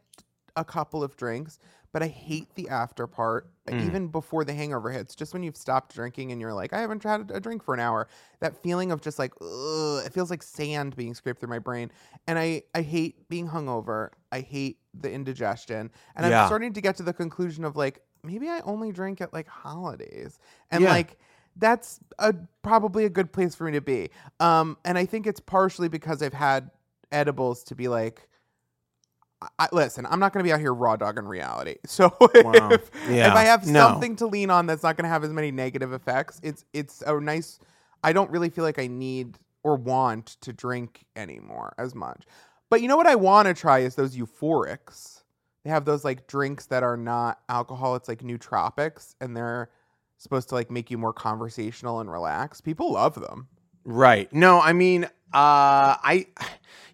a 0.55 0.63
couple 0.63 1.03
of 1.03 1.15
drinks, 1.17 1.59
but 1.93 2.01
I 2.03 2.07
hate 2.07 2.53
the 2.55 2.67
after 2.69 3.05
part, 3.05 3.47
mm. 3.67 3.85
even 3.85 4.07
before 4.07 4.43
the 4.43 4.53
hangover 4.53 4.91
hits. 4.91 5.15
Just 5.15 5.31
when 5.31 5.43
you've 5.43 5.55
stopped 5.55 5.93
drinking 5.93 6.31
and 6.31 6.41
you're 6.41 6.53
like, 6.53 6.73
I 6.73 6.81
haven't 6.81 7.03
had 7.03 7.31
a 7.31 7.39
drink 7.39 7.63
for 7.63 7.73
an 7.73 7.79
hour. 7.79 8.09
That 8.39 8.61
feeling 8.61 8.91
of 8.91 8.99
just 8.99 9.19
like, 9.19 9.31
ugh, 9.39 10.03
it 10.03 10.11
feels 10.11 10.31
like 10.31 10.41
sand 10.41 10.95
being 10.95 11.13
scraped 11.13 11.39
through 11.39 11.49
my 11.49 11.59
brain. 11.59 11.91
And 12.27 12.37
I, 12.39 12.63
I 12.73 12.81
hate 12.81 13.29
being 13.29 13.47
hungover. 13.47 14.09
I 14.31 14.41
hate 14.41 14.79
the 14.99 15.11
indigestion. 15.11 15.91
And 16.15 16.27
yeah. 16.27 16.41
I'm 16.41 16.47
starting 16.47 16.73
to 16.73 16.81
get 16.81 16.97
to 16.97 17.03
the 17.03 17.13
conclusion 17.13 17.63
of 17.63 17.75
like, 17.75 18.01
maybe 18.23 18.49
I 18.49 18.61
only 18.61 18.91
drink 18.91 19.21
at 19.21 19.31
like 19.31 19.47
holidays. 19.47 20.39
And 20.71 20.83
yeah. 20.83 20.89
like, 20.89 21.19
that's 21.57 21.99
a 22.17 22.33
probably 22.63 23.05
a 23.05 23.09
good 23.09 23.31
place 23.31 23.53
for 23.53 23.65
me 23.65 23.73
to 23.73 23.81
be. 23.81 24.09
Um, 24.39 24.77
and 24.83 24.97
I 24.97 25.05
think 25.05 25.27
it's 25.27 25.39
partially 25.39 25.89
because 25.89 26.23
I've 26.23 26.33
had 26.33 26.71
edibles 27.11 27.63
to 27.65 27.75
be 27.75 27.87
like, 27.87 28.27
I, 29.59 29.67
listen, 29.71 30.05
I'm 30.09 30.19
not 30.19 30.33
going 30.33 30.43
to 30.43 30.47
be 30.47 30.53
out 30.53 30.59
here 30.59 30.73
raw 30.73 30.95
dog 30.95 31.17
in 31.17 31.27
reality. 31.27 31.75
So 31.87 32.15
wow. 32.19 32.69
if, 32.71 32.89
yeah. 33.07 33.27
if 33.29 33.33
I 33.33 33.43
have 33.43 33.67
no. 33.67 33.79
something 33.79 34.15
to 34.17 34.25
lean 34.25 34.49
on 34.49 34.65
that's 34.65 34.83
not 34.83 34.97
going 34.97 35.03
to 35.03 35.09
have 35.09 35.23
as 35.23 35.29
many 35.29 35.51
negative 35.51 35.93
effects, 35.93 36.39
it's 36.43 36.65
it's 36.73 37.03
a 37.05 37.19
nice. 37.19 37.59
I 38.03 38.13
don't 38.13 38.31
really 38.31 38.49
feel 38.49 38.63
like 38.63 38.79
I 38.79 38.87
need 38.87 39.37
or 39.63 39.75
want 39.75 40.37
to 40.41 40.51
drink 40.51 41.05
anymore 41.15 41.73
as 41.77 41.93
much. 41.95 42.23
But 42.69 42.81
you 42.81 42.87
know 42.87 42.97
what 42.97 43.07
I 43.07 43.15
want 43.15 43.47
to 43.47 43.53
try 43.53 43.79
is 43.79 43.95
those 43.95 44.15
euphorics. 44.15 45.21
They 45.63 45.69
have 45.69 45.85
those 45.85 46.03
like 46.03 46.27
drinks 46.27 46.65
that 46.67 46.83
are 46.83 46.97
not 46.97 47.39
alcohol. 47.47 47.95
It's 47.95 48.07
like 48.07 48.19
nootropics, 48.19 49.15
and 49.21 49.37
they're 49.37 49.69
supposed 50.17 50.49
to 50.49 50.55
like 50.55 50.71
make 50.71 50.89
you 50.89 50.97
more 50.97 51.13
conversational 51.13 51.99
and 51.99 52.11
relaxed. 52.11 52.63
People 52.63 52.93
love 52.93 53.15
them. 53.15 53.47
Right. 53.85 54.31
No, 54.33 54.61
I 54.61 54.73
mean, 54.73 55.07
uh, 55.33 55.97
I, 56.03 56.27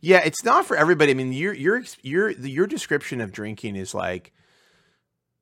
yeah, 0.01 0.21
it's 0.23 0.43
not 0.43 0.65
for 0.65 0.77
everybody. 0.77 1.11
I 1.11 1.13
mean, 1.13 1.33
your 1.33 1.53
your 1.53 1.83
your 2.01 2.29
your 2.31 2.67
description 2.67 3.21
of 3.21 3.31
drinking 3.31 3.75
is 3.75 3.93
like 3.93 4.31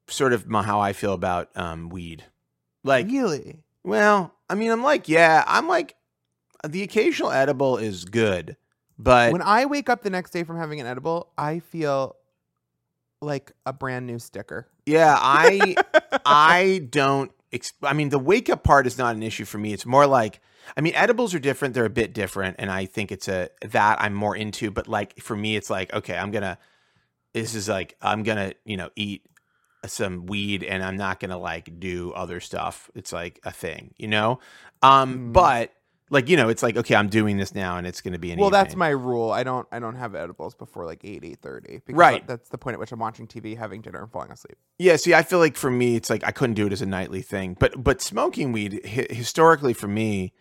sort 0.08 0.34
of 0.34 0.48
my, 0.48 0.64
how 0.64 0.80
I 0.80 0.94
feel 0.94 1.14
about 1.14 1.50
um, 1.56 1.90
weed. 1.90 2.24
Like, 2.84 3.08
really? 3.08 3.64
Well, 3.84 4.34
I 4.50 4.56
mean, 4.56 4.72
I'm 4.72 4.84
like, 4.84 5.10
yeah, 5.10 5.44
I'm 5.48 5.68
like, 5.68 5.96
the 6.68 6.84
occasional 6.84 7.32
edible 7.32 7.78
is 7.78 8.06
good, 8.06 8.58
but 8.98 9.32
when 9.32 9.42
I 9.42 9.66
wake 9.66 9.90
up 9.90 10.02
the 10.02 10.10
next 10.10 10.32
day 10.32 10.44
from 10.44 10.58
having 10.58 10.80
an 10.80 10.88
edible, 10.88 11.32
I 11.38 11.60
feel 11.60 12.16
like 13.22 13.52
a 13.66 13.74
brand 13.74 14.08
new 14.08 14.20
sticker. 14.20 14.68
Yeah, 14.86 15.16
I 15.20 15.76
I 16.26 16.88
don't. 16.90 17.32
I 17.84 17.94
mean, 17.94 18.10
the 18.10 18.20
wake 18.20 18.50
up 18.50 18.64
part 18.64 18.88
is 18.88 18.98
not 18.98 19.16
an 19.16 19.24
issue 19.24 19.46
for 19.46 19.58
me. 19.58 19.74
It's 19.74 19.86
more 19.86 20.08
like 20.08 20.42
I 20.76 20.82
mean, 20.82 20.94
edibles 20.96 21.34
are 21.34 21.40
different. 21.40 21.74
They're 21.74 21.86
a 21.86 21.90
bit 21.90 22.14
different, 22.14 22.58
and 22.60 22.70
I 22.72 22.86
think 22.86 23.12
it's 23.12 23.28
a 23.28 23.50
that 23.62 24.02
I'm 24.02 24.14
more 24.14 24.36
into. 24.36 24.72
But 24.72 24.88
like 24.88 25.20
for 25.20 25.36
me, 25.36 25.56
it's 25.56 25.70
like 25.70 25.94
okay, 25.94 26.18
I'm 26.18 26.32
gonna. 26.32 26.58
This 27.34 27.56
is 27.56 27.70
like 27.70 27.96
I'm 28.02 28.24
gonna 28.24 28.54
you 28.66 28.78
know 28.78 28.90
eat 28.96 29.26
some 29.86 30.26
weed, 30.26 30.64
and 30.64 30.84
I'm 30.84 30.98
not 30.98 31.20
gonna 31.20 31.38
like 31.38 31.80
do 31.80 32.12
other 32.12 32.40
stuff. 32.40 32.90
It's 32.96 33.14
like 33.14 33.40
a 33.44 33.52
thing, 33.52 33.94
you 33.98 34.08
know. 34.08 34.40
Um, 34.82 35.18
mm. 35.18 35.34
but 35.34 35.74
like 36.10 36.30
you 36.30 36.38
know, 36.38 36.48
it's 36.50 36.64
like 36.64 36.78
okay, 36.78 36.96
I'm 36.96 37.10
doing 37.10 37.38
this 37.38 37.54
now, 37.54 37.78
and 37.78 37.86
it's 37.86 38.02
going 38.02 38.14
to 38.14 38.20
be 38.20 38.32
an. 38.32 38.40
Well, 38.40 38.48
evening. 38.48 38.64
that's 38.64 38.76
my 38.76 38.90
rule. 38.90 39.32
I 39.32 39.44
don't. 39.44 39.68
I 39.72 39.80
don't 39.80 39.96
have 39.96 40.16
edibles 40.16 40.56
before 40.56 40.86
like 40.86 41.04
eight, 41.04 41.24
eight 41.26 41.40
thirty. 41.42 41.82
Right. 41.90 42.26
That's 42.26 42.50
the 42.50 42.58
point 42.58 42.76
at 42.76 42.80
which 42.80 42.92
I'm 42.92 43.00
watching 43.00 43.28
TV, 43.28 43.58
having 43.58 43.82
dinner, 43.82 44.02
and 44.02 44.12
falling 44.12 44.32
asleep. 44.32 44.58
Yeah. 44.80 44.96
See, 44.96 45.14
I 45.14 45.24
feel 45.24 45.40
like 45.40 45.58
for 45.58 45.70
me, 45.70 45.96
it's 45.96 46.10
like 46.10 46.24
I 46.24 46.32
couldn't 46.32 46.56
do 46.56 46.66
it 46.66 46.74
as 46.74 46.82
a 46.82 46.86
nightly 46.86 47.22
thing. 47.22 47.58
But 47.60 47.84
but 47.84 48.02
smoking 48.02 48.52
weed 48.54 48.82
hi- 48.86 49.08
historically 49.10 49.74
for 49.74 49.88
me 49.88 50.34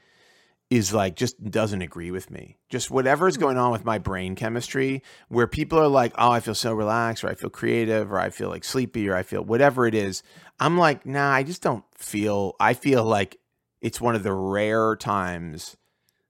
is 0.69 0.93
like 0.93 1.14
just 1.14 1.43
doesn't 1.51 1.83
agree 1.83 2.11
with 2.11 2.31
me. 2.31 2.59
Just 2.69 2.91
whatever's 2.91 3.37
hmm. 3.37 3.43
going 3.43 3.59
on 3.59 3.71
with 3.71 3.85
my 3.85 3.99
brain 3.99 4.35
chemistry, 4.35 5.03
where 5.29 5.47
people 5.47 5.79
are 5.79 5.89
like, 5.89 6.12
oh, 6.19 6.31
I 6.31 6.41
feel 6.41 6.55
so 6.55 6.73
relaxed, 6.73 7.25
or 7.25 7.29
I 7.29 7.35
feel 7.35 7.51
creative, 7.51 8.12
or 8.12 8.19
I 8.19 8.31
feel 8.31 8.49
like 8.49 8.64
sleepy, 8.64 9.09
or 9.09 9.17
I 9.17 9.23
feel 9.23 9.43
whatever 9.43 9.87
it 9.87 9.95
is. 9.95 10.23
I'm 10.59 10.79
like, 10.79 11.07
nah, 11.07 11.31
I 11.31 11.43
just 11.43 11.62
don't 11.62 11.85
feel, 11.95 12.55
I 12.59 12.75
feel 12.75 13.05
like 13.05 13.39
it's 13.81 14.01
one 14.01 14.14
of 14.14 14.23
the 14.23 14.33
rare 14.33 14.97
times 14.97 15.77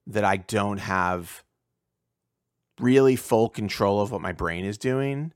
that 0.08 0.24
I 0.24 0.36
don't 0.36 0.78
have 0.78 1.42
really 2.78 3.16
full 3.16 3.48
control 3.48 4.00
of 4.00 4.10
what 4.10 4.20
my 4.20 4.32
brain 4.32 4.64
is 4.64 4.78
doing. 4.78 5.32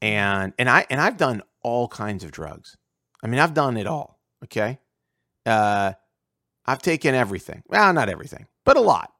And, 0.00 0.52
and 0.58 0.68
I, 0.68 0.86
and 0.90 1.00
I've 1.00 1.16
done 1.16 1.42
all 1.62 1.86
kinds 1.88 2.24
of 2.24 2.32
drugs. 2.32 2.76
I 3.22 3.28
mean, 3.28 3.38
I've 3.38 3.54
done 3.54 3.76
it 3.76 3.86
all. 3.86 4.18
Okay. 4.44 4.80
Uh, 5.46 5.92
I've 6.66 6.82
taken 6.82 7.14
everything. 7.14 7.62
Well, 7.68 7.92
not 7.92 8.08
everything, 8.08 8.46
but 8.64 8.76
a 8.76 8.80
lot. 8.80 9.12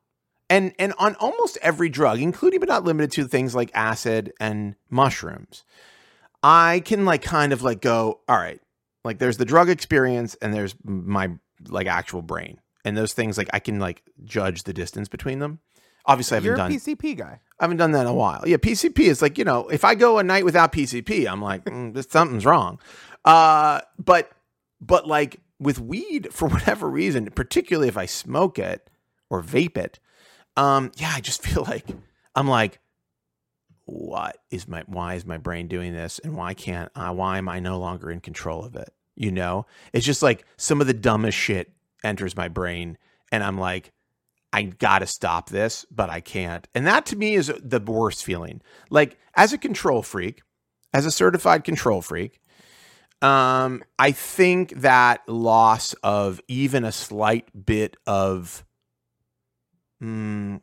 And 0.49 0.75
and 0.79 0.93
on 0.99 1.15
almost 1.17 1.59
every 1.63 1.89
drug, 1.89 2.21
including 2.21 2.61
but 2.61 2.69
not 2.69 2.85
limited 2.85 3.13
to 3.13 3.27
things 3.27 3.55
like 3.55 3.71
acid 3.75 4.33
and 4.39 4.77
mushrooms, 4.91 5.65
I 6.43 6.83
can 6.85 7.05
like 7.05 7.23
kind 7.23 7.53
of 7.53 7.63
like 7.63 7.81
go, 7.81 8.21
all 8.29 8.37
right, 8.37 8.61
like 9.05 9.19
there's 9.19 9.37
the 9.37 9.45
drug 9.45 9.69
experience 9.69 10.37
and 10.43 10.53
there's 10.53 10.75
my 10.85 11.31
like 11.69 11.87
actual 11.87 12.23
brain. 12.23 12.61
And 12.85 12.97
those 12.97 13.13
things 13.13 13.39
like 13.39 13.49
I 13.53 13.61
can 13.61 13.79
like 13.79 14.03
judge 14.25 14.65
the 14.65 14.73
distance 14.73 15.09
between 15.09 15.39
them. 15.39 15.61
Obviously, 16.05 16.35
I 16.35 16.37
haven't 16.39 16.47
You're 16.49 16.57
done 16.57 16.73
a 16.73 16.75
PCP 16.75 17.17
guy. 17.17 17.41
I 17.61 17.65
haven't 17.65 17.77
done 17.77 17.93
that 17.93 18.01
in 18.03 18.07
a 18.09 18.15
while. 18.15 18.43
Yeah, 18.45 18.57
PCP 18.57 19.01
is 19.01 19.23
like 19.23 19.39
you 19.39 19.45
know, 19.45 19.69
if 19.69 19.85
I 19.85 19.95
go 19.95 20.19
a 20.19 20.25
night 20.25 20.45
without 20.45 20.73
PCP, 20.73 21.31
I'm 21.31 21.41
like, 21.41 21.65
mm, 21.65 22.11
something's 22.11 22.45
wrong. 22.45 22.81
Uh, 23.25 23.83
but 23.99 24.31
but 24.81 25.07
like 25.07 25.41
with 25.63 25.81
weed, 25.81 26.29
for 26.33 26.49
whatever 26.49 26.89
reason, 26.89 27.31
particularly 27.31 27.89
if 27.89 27.97
I 27.97 28.07
smoke 28.07 28.59
it 28.59 28.89
or 29.31 29.43
vape 29.43 29.77
it, 29.77 29.99
um, 30.57 30.93
yeah, 30.97 31.13
I 31.15 31.21
just 31.21 31.43
feel 31.47 31.65
like 31.65 31.87
I'm 32.35 32.49
like, 32.49 32.79
what 33.85 34.39
is 34.51 34.69
my 34.69 34.85
why 34.87 35.15
is 35.15 35.27
my 35.27 35.39
brain 35.39 35.67
doing 35.67 35.93
this 35.93 36.21
and 36.21 36.37
why 36.37 36.55
can't 36.55 36.91
I 36.95 37.11
why 37.11 37.39
am 37.39 37.49
I 37.49 37.59
no 37.59 37.79
longer 37.79 38.11
in 38.11 38.21
control 38.21 38.65
of 38.65 38.77
it? 38.77 38.93
You 39.17 39.33
know? 39.33 39.67
It's 39.93 40.07
just 40.07 40.23
like 40.23 40.47
some 40.57 40.81
of 40.81 40.87
the 40.87 40.95
dumbest 40.95 41.37
shit 41.37 41.73
enters 42.05 42.37
my 42.37 42.49
brain 42.49 42.97
and 43.33 43.43
I'm 43.43 43.59
like, 43.59 43.93
I 44.53 44.63
gotta 44.63 45.07
stop 45.07 45.49
this, 45.49 45.85
but 45.91 46.11
I 46.11 46.21
can't. 46.21 46.69
And 46.75 46.87
that 46.87 47.07
to 47.07 47.17
me 47.17 47.35
is 47.35 47.53
the 47.63 47.81
worst 47.81 48.23
feeling. 48.25 48.61
Like, 48.91 49.19
as 49.35 49.53
a 49.55 49.59
control 49.59 50.03
freak, 50.03 50.43
as 50.93 51.07
a 51.07 51.11
certified 51.11 51.65
control 51.65 52.03
freak, 52.03 52.39
um, 53.23 53.85
I 53.99 54.11
think 54.11 54.81
that 54.81 55.27
loss 55.29 55.95
of 56.03 56.41
even 56.49 56.85
a 56.85 56.93
slight 56.93 57.49
bit 57.65 57.97
of, 58.07 58.65
mm, 60.03 60.61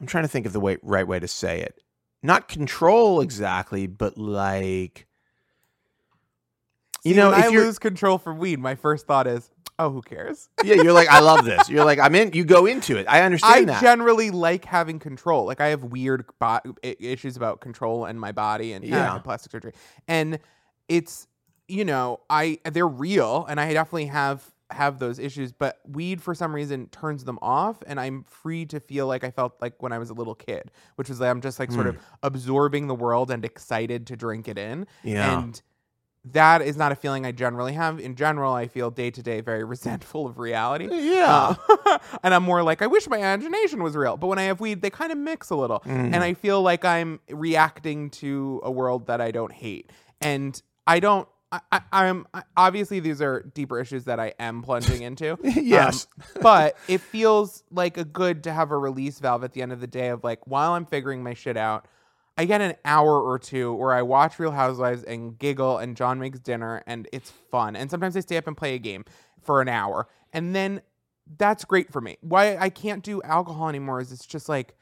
I'm 0.00 0.06
trying 0.06 0.24
to 0.24 0.28
think 0.28 0.46
of 0.46 0.52
the 0.52 0.60
way, 0.60 0.78
right 0.82 1.06
way 1.06 1.18
to 1.18 1.28
say 1.28 1.60
it. 1.60 1.80
Not 2.22 2.48
control 2.48 3.20
exactly, 3.20 3.86
but 3.86 4.16
like, 4.16 5.06
you 7.04 7.12
See, 7.12 7.16
know, 7.16 7.30
if 7.30 7.44
I 7.44 7.48
lose 7.48 7.78
control 7.78 8.18
from 8.18 8.38
weed, 8.38 8.58
my 8.58 8.74
first 8.74 9.06
thought 9.06 9.26
is, 9.26 9.50
oh, 9.78 9.90
who 9.90 10.02
cares? 10.02 10.48
yeah, 10.64 10.74
you're 10.76 10.94
like, 10.94 11.08
I 11.08 11.20
love 11.20 11.44
this. 11.44 11.68
You're 11.68 11.84
like, 11.84 12.00
I'm 12.00 12.14
in. 12.14 12.32
You 12.32 12.44
go 12.44 12.66
into 12.66 12.96
it. 12.96 13.06
I 13.08 13.22
understand 13.22 13.70
I 13.70 13.74
that. 13.74 13.82
generally 13.82 14.30
like 14.30 14.64
having 14.64 14.98
control. 14.98 15.44
Like 15.44 15.60
I 15.60 15.68
have 15.68 15.84
weird 15.84 16.24
bo- 16.40 16.60
issues 16.82 17.36
about 17.36 17.60
control 17.60 18.06
and 18.06 18.18
my 18.18 18.32
body 18.32 18.72
and 18.72 18.84
yeah, 18.84 19.18
plastic 19.18 19.52
surgery, 19.52 19.72
and 20.08 20.40
it's 20.88 21.28
you 21.68 21.84
know, 21.84 22.20
I 22.30 22.58
they're 22.64 22.86
real 22.86 23.44
and 23.48 23.60
I 23.60 23.72
definitely 23.72 24.06
have 24.06 24.44
have 24.70 24.98
those 24.98 25.18
issues, 25.18 25.52
but 25.52 25.78
weed 25.86 26.20
for 26.20 26.34
some 26.34 26.54
reason 26.54 26.88
turns 26.88 27.24
them 27.24 27.38
off 27.40 27.82
and 27.86 28.00
I'm 28.00 28.24
free 28.24 28.66
to 28.66 28.80
feel 28.80 29.06
like 29.06 29.22
I 29.22 29.30
felt 29.30 29.54
like 29.60 29.80
when 29.80 29.92
I 29.92 29.98
was 29.98 30.10
a 30.10 30.14
little 30.14 30.34
kid, 30.34 30.70
which 30.96 31.08
was 31.08 31.18
that 31.18 31.30
I'm 31.30 31.40
just 31.40 31.58
like 31.60 31.70
sort 31.70 31.86
of 31.86 31.98
absorbing 32.22 32.88
the 32.88 32.94
world 32.94 33.30
and 33.30 33.44
excited 33.44 34.08
to 34.08 34.16
drink 34.16 34.48
it 34.48 34.58
in. 34.58 34.86
Yeah. 35.04 35.38
And 35.40 35.62
that 36.32 36.62
is 36.62 36.76
not 36.76 36.90
a 36.90 36.96
feeling 36.96 37.24
I 37.24 37.32
generally 37.32 37.74
have. 37.74 38.00
In 38.00 38.16
general, 38.16 38.52
I 38.52 38.66
feel 38.66 38.90
day 38.90 39.10
to 39.10 39.22
day 39.22 39.40
very 39.40 39.64
resentful 39.76 40.26
of 40.26 40.38
reality. 40.38 40.88
Yeah. 40.90 41.54
Uh, 41.68 41.98
and 42.22 42.34
I'm 42.34 42.42
more 42.42 42.62
like, 42.62 42.82
I 42.82 42.86
wish 42.86 43.08
my 43.08 43.18
imagination 43.18 43.82
was 43.82 43.96
real. 43.96 44.16
But 44.16 44.26
when 44.26 44.38
I 44.38 44.44
have 44.44 44.60
weed, 44.60 44.82
they 44.82 44.90
kind 44.90 45.12
of 45.12 45.18
mix 45.18 45.50
a 45.50 45.56
little. 45.56 45.80
Mm. 45.80 46.14
And 46.14 46.16
I 46.16 46.34
feel 46.34 46.62
like 46.62 46.84
I'm 46.84 47.20
reacting 47.30 48.10
to 48.10 48.60
a 48.64 48.70
world 48.70 49.06
that 49.06 49.20
I 49.20 49.30
don't 49.30 49.52
hate. 49.52 49.92
And 50.20 50.60
I 50.86 51.00
don't. 51.00 51.28
I, 51.72 51.80
I, 51.92 52.06
I'm 52.06 52.26
obviously 52.56 53.00
these 53.00 53.20
are 53.22 53.42
deeper 53.54 53.78
issues 53.80 54.04
that 54.04 54.20
I 54.20 54.34
am 54.38 54.62
plunging 54.62 55.02
into. 55.02 55.36
Um, 55.46 55.52
Yes. 55.64 56.06
but 56.40 56.76
it 56.88 57.00
feels 57.00 57.62
like 57.70 57.96
a 57.98 58.04
good 58.04 58.44
to 58.44 58.52
have 58.52 58.70
a 58.70 58.78
release 58.78 59.18
valve 59.18 59.44
at 59.44 59.52
the 59.52 59.62
end 59.62 59.72
of 59.72 59.80
the 59.80 59.86
day 59.86 60.08
of 60.08 60.22
like 60.24 60.46
while 60.46 60.72
I'm 60.72 60.86
figuring 60.86 61.22
my 61.22 61.34
shit 61.34 61.56
out, 61.56 61.86
I 62.38 62.44
get 62.44 62.60
an 62.60 62.74
hour 62.84 63.20
or 63.20 63.38
two 63.38 63.72
where 63.74 63.92
I 63.94 64.02
watch 64.02 64.38
Real 64.38 64.50
Housewives 64.50 65.02
and 65.04 65.38
giggle 65.38 65.78
and 65.78 65.96
John 65.96 66.18
makes 66.20 66.38
dinner 66.38 66.82
and 66.86 67.08
it's 67.12 67.30
fun. 67.50 67.76
And 67.76 67.90
sometimes 67.90 68.16
I 68.16 68.20
stay 68.20 68.36
up 68.36 68.46
and 68.46 68.56
play 68.56 68.74
a 68.74 68.78
game 68.78 69.04
for 69.42 69.60
an 69.62 69.68
hour. 69.68 70.08
And 70.32 70.54
then 70.54 70.82
that's 71.38 71.64
great 71.64 71.90
for 71.92 72.00
me. 72.00 72.18
Why 72.20 72.56
I 72.56 72.68
can't 72.68 73.02
do 73.02 73.22
alcohol 73.22 73.68
anymore 73.68 74.00
is 74.00 74.12
it's 74.12 74.26
just 74.26 74.48
like 74.48 74.76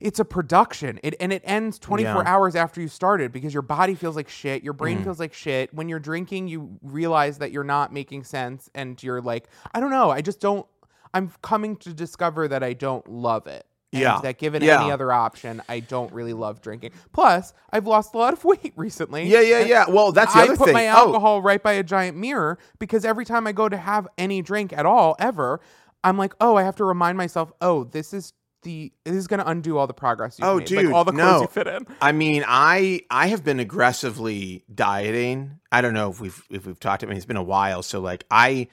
it's 0.00 0.18
a 0.18 0.24
production. 0.24 0.98
It 1.02 1.14
and 1.20 1.32
it 1.32 1.42
ends 1.44 1.78
24 1.78 2.22
Yeah. 2.22 2.22
hours 2.32 2.56
after 2.56 2.80
you 2.80 2.88
started 2.88 3.32
because 3.32 3.52
your 3.52 3.62
body 3.62 3.94
feels 3.94 4.16
like 4.16 4.28
shit, 4.28 4.62
your 4.62 4.72
brain 4.72 4.98
Mm. 5.00 5.04
feels 5.04 5.20
like 5.20 5.34
shit. 5.34 5.72
When 5.74 5.88
you're 5.88 5.98
drinking, 6.00 6.48
you 6.48 6.78
realize 6.82 7.38
that 7.38 7.52
you're 7.52 7.64
not 7.64 7.92
making 7.92 8.24
sense 8.24 8.70
and 8.74 9.00
you're 9.02 9.20
like, 9.20 9.48
I 9.74 9.80
don't 9.80 9.90
know, 9.90 10.10
I 10.10 10.20
just 10.22 10.40
don't 10.40 10.66
I'm 11.12 11.32
coming 11.42 11.74
to 11.78 11.92
discover 11.92 12.46
that 12.48 12.62
I 12.62 12.72
don't 12.72 13.06
love 13.10 13.48
it. 13.48 13.66
And 13.92 14.00
Yeah. 14.02 14.20
That 14.22 14.38
given 14.38 14.62
Yeah. 14.62 14.80
any 14.80 14.92
other 14.92 15.12
option, 15.12 15.60
I 15.68 15.80
don't 15.80 16.12
really 16.12 16.32
love 16.34 16.60
drinking. 16.62 16.92
Plus, 17.12 17.52
I've 17.72 17.86
lost 17.88 18.14
a 18.14 18.18
lot 18.18 18.32
of 18.32 18.44
weight 18.50 18.72
recently. 18.76 19.24
Yeah, 19.24 19.40
yeah, 19.40 19.58
yeah. 19.58 19.84
Well, 19.88 20.12
that's 20.12 20.32
the 20.32 20.38
I 20.38 20.42
other 20.44 20.56
put 20.56 20.66
thing. 20.66 20.74
my 20.74 20.86
oh, 20.86 20.92
alcohol 20.92 21.42
right 21.42 21.60
by 21.60 21.72
a 21.72 21.82
giant 21.82 22.16
mirror 22.16 22.58
because 22.78 23.04
every 23.04 23.24
time 23.24 23.46
I 23.48 23.52
go 23.52 23.68
to 23.68 23.76
have 23.76 24.06
any 24.16 24.40
drink 24.40 24.72
at 24.72 24.86
all, 24.86 25.16
ever, 25.18 25.60
I'm 26.04 26.16
like, 26.16 26.32
oh, 26.40 26.54
I 26.56 26.62
have 26.62 26.76
to 26.76 26.84
remind 26.84 27.18
myself, 27.18 27.52
oh, 27.60 27.82
this 27.84 28.14
is 28.14 28.32
the 28.62 28.92
this 29.04 29.14
is 29.14 29.26
going 29.26 29.40
to 29.40 29.48
undo 29.48 29.78
all 29.78 29.86
the 29.86 29.94
progress 29.94 30.38
you've 30.38 30.48
Oh, 30.48 30.56
made, 30.58 30.66
dude, 30.66 30.84
like 30.86 30.94
all 30.94 31.04
the 31.04 31.12
clothes 31.12 31.32
no. 31.32 31.40
you 31.42 31.46
fit 31.48 31.66
in. 31.66 31.86
I 32.00 32.12
mean, 32.12 32.44
I 32.46 33.02
I 33.10 33.28
have 33.28 33.44
been 33.44 33.60
aggressively 33.60 34.64
dieting. 34.74 35.58
I 35.72 35.80
don't 35.80 35.94
know 35.94 36.10
if 36.10 36.20
we've 36.20 36.42
if 36.50 36.66
we've 36.66 36.78
talked. 36.80 37.02
I 37.02 37.06
mean, 37.06 37.16
it's 37.16 37.26
been 37.26 37.36
a 37.36 37.42
while. 37.42 37.82
So 37.82 38.00
like, 38.00 38.24
I 38.30 38.68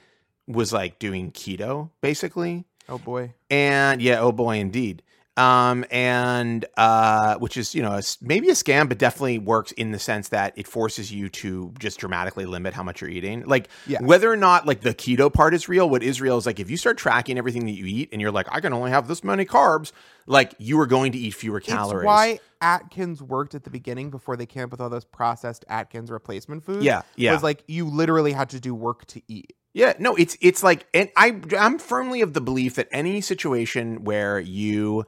was 0.46 0.72
like 0.72 0.98
doing 0.98 1.32
keto 1.32 1.90
basically, 2.00 2.64
Oh 2.88 2.98
boy, 2.98 3.34
and 3.50 4.00
yeah, 4.00 4.20
oh 4.20 4.32
boy, 4.32 4.56
indeed. 4.58 5.02
Um, 5.38 5.84
and 5.92 6.64
uh, 6.76 7.36
which 7.38 7.56
is 7.56 7.74
you 7.74 7.82
know 7.82 7.92
a 7.92 8.02
maybe 8.20 8.48
a 8.48 8.54
scam, 8.54 8.88
but 8.88 8.98
definitely 8.98 9.38
works 9.38 9.70
in 9.72 9.92
the 9.92 9.98
sense 9.98 10.30
that 10.30 10.52
it 10.56 10.66
forces 10.66 11.12
you 11.12 11.28
to 11.28 11.72
just 11.78 11.98
dramatically 12.00 12.44
limit 12.44 12.74
how 12.74 12.82
much 12.82 13.00
you're 13.00 13.10
eating. 13.10 13.44
Like 13.46 13.68
Yes. 13.86 14.02
whether 14.02 14.30
or 14.30 14.36
not 14.36 14.66
like 14.66 14.80
the 14.80 14.94
keto 14.94 15.32
part 15.32 15.54
is 15.54 15.68
real, 15.68 15.88
what 15.88 16.02
is 16.02 16.20
real 16.20 16.36
is 16.38 16.44
like 16.46 16.58
if 16.58 16.70
you 16.70 16.76
start 16.76 16.98
tracking 16.98 17.38
everything 17.38 17.66
that 17.66 17.72
you 17.72 17.86
eat, 17.86 18.08
and 18.10 18.20
you're 18.20 18.32
like, 18.32 18.48
I 18.50 18.60
can 18.60 18.72
only 18.72 18.90
have 18.90 19.06
this 19.06 19.22
many 19.22 19.44
carbs, 19.44 19.92
like 20.26 20.54
you 20.58 20.80
are 20.80 20.86
going 20.86 21.12
to 21.12 21.18
eat 21.18 21.34
fewer 21.34 21.60
calories. 21.60 22.02
it's 22.02 22.06
why 22.06 22.40
Atkins 22.60 23.22
worked 23.22 23.54
at 23.54 23.62
the 23.62 23.70
beginning 23.70 24.10
before 24.10 24.36
they 24.36 24.46
came 24.46 24.64
up 24.64 24.70
with 24.72 24.80
all 24.80 24.90
those 24.90 25.04
processed 25.04 25.64
Atkins 25.68 26.10
replacement 26.10 26.64
foods. 26.64 26.84
Yeah, 26.84 27.02
yeah. 27.16 27.32
was 27.32 27.42
like 27.44 27.62
you 27.68 27.86
literally 27.88 28.32
had 28.32 28.50
to 28.50 28.60
do 28.60 28.74
work 28.74 29.06
to 29.06 29.22
eat. 29.28 29.54
Yeah, 29.74 29.92
no, 30.00 30.16
it's 30.16 30.36
it's 30.40 30.62
like, 30.62 30.86
and 30.92 31.10
I 31.16 31.40
I'm 31.56 31.78
firmly 31.78 32.20
of 32.22 32.32
the 32.32 32.40
belief 32.40 32.74
that 32.74 32.88
any 32.90 33.20
situation 33.20 34.02
where 34.02 34.40
you 34.40 35.06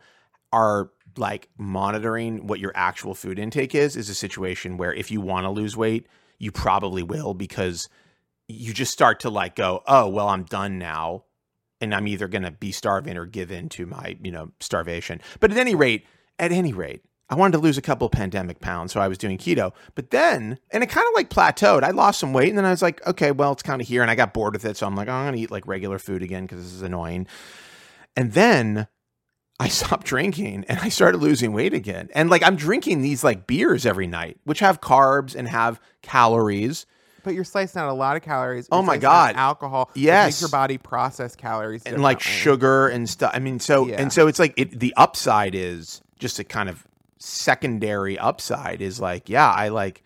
are 0.52 0.90
like 1.16 1.48
monitoring 1.58 2.46
what 2.46 2.60
your 2.60 2.72
actual 2.74 3.14
food 3.14 3.38
intake 3.38 3.74
is 3.74 3.96
is 3.96 4.08
a 4.08 4.14
situation 4.14 4.76
where 4.76 4.92
if 4.92 5.10
you 5.10 5.20
want 5.20 5.44
to 5.44 5.50
lose 5.50 5.76
weight, 5.76 6.06
you 6.38 6.52
probably 6.52 7.02
will 7.02 7.34
because 7.34 7.88
you 8.48 8.72
just 8.72 8.92
start 8.92 9.20
to 9.20 9.30
like 9.30 9.54
go, 9.54 9.82
oh 9.86 10.08
well, 10.08 10.28
I'm 10.28 10.44
done 10.44 10.78
now, 10.78 11.24
and 11.80 11.94
I'm 11.94 12.08
either 12.08 12.28
gonna 12.28 12.50
be 12.50 12.72
starving 12.72 13.16
or 13.16 13.26
give 13.26 13.50
in 13.50 13.68
to 13.70 13.86
my 13.86 14.16
you 14.22 14.30
know 14.30 14.52
starvation. 14.60 15.20
But 15.38 15.50
at 15.50 15.58
any 15.58 15.74
rate, 15.74 16.06
at 16.38 16.52
any 16.52 16.72
rate. 16.72 17.02
I 17.28 17.36
wanted 17.36 17.58
to 17.58 17.62
lose 17.62 17.78
a 17.78 17.82
couple 17.82 18.08
pandemic 18.08 18.58
pounds, 18.58 18.92
so 18.92 19.00
I 19.00 19.06
was 19.06 19.16
doing 19.16 19.38
keto. 19.38 19.72
But 19.94 20.10
then, 20.10 20.58
and 20.72 20.82
it 20.82 20.88
kind 20.88 21.06
of 21.06 21.14
like 21.14 21.30
plateaued. 21.30 21.84
I 21.84 21.90
lost 21.90 22.18
some 22.18 22.32
weight, 22.32 22.48
and 22.48 22.58
then 22.58 22.64
I 22.64 22.70
was 22.70 22.82
like, 22.82 23.06
okay, 23.06 23.30
well, 23.30 23.52
it's 23.52 23.62
kind 23.62 23.80
of 23.80 23.86
here, 23.86 24.02
and 24.02 24.10
I 24.10 24.16
got 24.16 24.34
bored 24.34 24.54
with 24.54 24.64
it, 24.64 24.76
so 24.76 24.84
I'm 24.84 24.96
like, 24.96 25.06
oh, 25.06 25.12
I'm 25.12 25.26
gonna 25.28 25.36
eat 25.36 25.50
like 25.52 25.64
regular 25.68 26.00
food 26.00 26.24
again 26.24 26.42
because 26.42 26.60
this 26.60 26.72
is 26.72 26.82
annoying. 26.82 27.28
And 28.16 28.32
then 28.32 28.88
I 29.60 29.68
stopped 29.68 30.06
drinking, 30.06 30.64
and 30.68 30.78
I 30.80 30.88
started 30.88 31.18
losing 31.18 31.52
weight 31.52 31.74
again. 31.74 32.08
And 32.14 32.30
like 32.30 32.42
I'm 32.42 32.56
drinking 32.56 33.02
these 33.02 33.22
like 33.22 33.46
beers 33.46 33.84
every 33.86 34.06
night, 34.06 34.38
which 34.44 34.60
have 34.60 34.80
carbs 34.80 35.34
and 35.36 35.46
have 35.46 35.80
calories. 36.02 36.86
But 37.22 37.34
you're 37.34 37.44
slicing 37.44 37.78
out 37.80 37.90
a 37.90 37.92
lot 37.92 38.16
of 38.16 38.22
calories. 38.22 38.66
Oh 38.72 38.78
You're 38.78 38.86
my 38.86 38.94
slicing 38.94 39.06
out 39.06 39.10
God. 39.10 39.36
alcohol. 39.36 39.90
Yes. 39.94 40.26
makes 40.28 40.40
your 40.40 40.48
body 40.50 40.78
process 40.78 41.36
calories 41.36 41.82
and 41.84 42.00
like 42.02 42.20
sugar 42.20 42.88
and 42.88 43.08
stuff. 43.08 43.32
I 43.34 43.38
mean, 43.38 43.60
so 43.60 43.86
Yeah. 43.86 44.00
and 44.00 44.10
so 44.10 44.26
it's 44.26 44.38
like 44.38 44.54
it. 44.56 44.80
The 44.80 44.94
upside 44.96 45.54
is 45.54 46.00
just 46.18 46.38
a 46.38 46.44
kind 46.44 46.70
of 46.70 46.86
secondary 47.18 48.18
upside 48.18 48.80
is 48.80 48.98
like, 49.00 49.28
yeah, 49.28 49.50
I 49.50 49.68
like. 49.68 50.02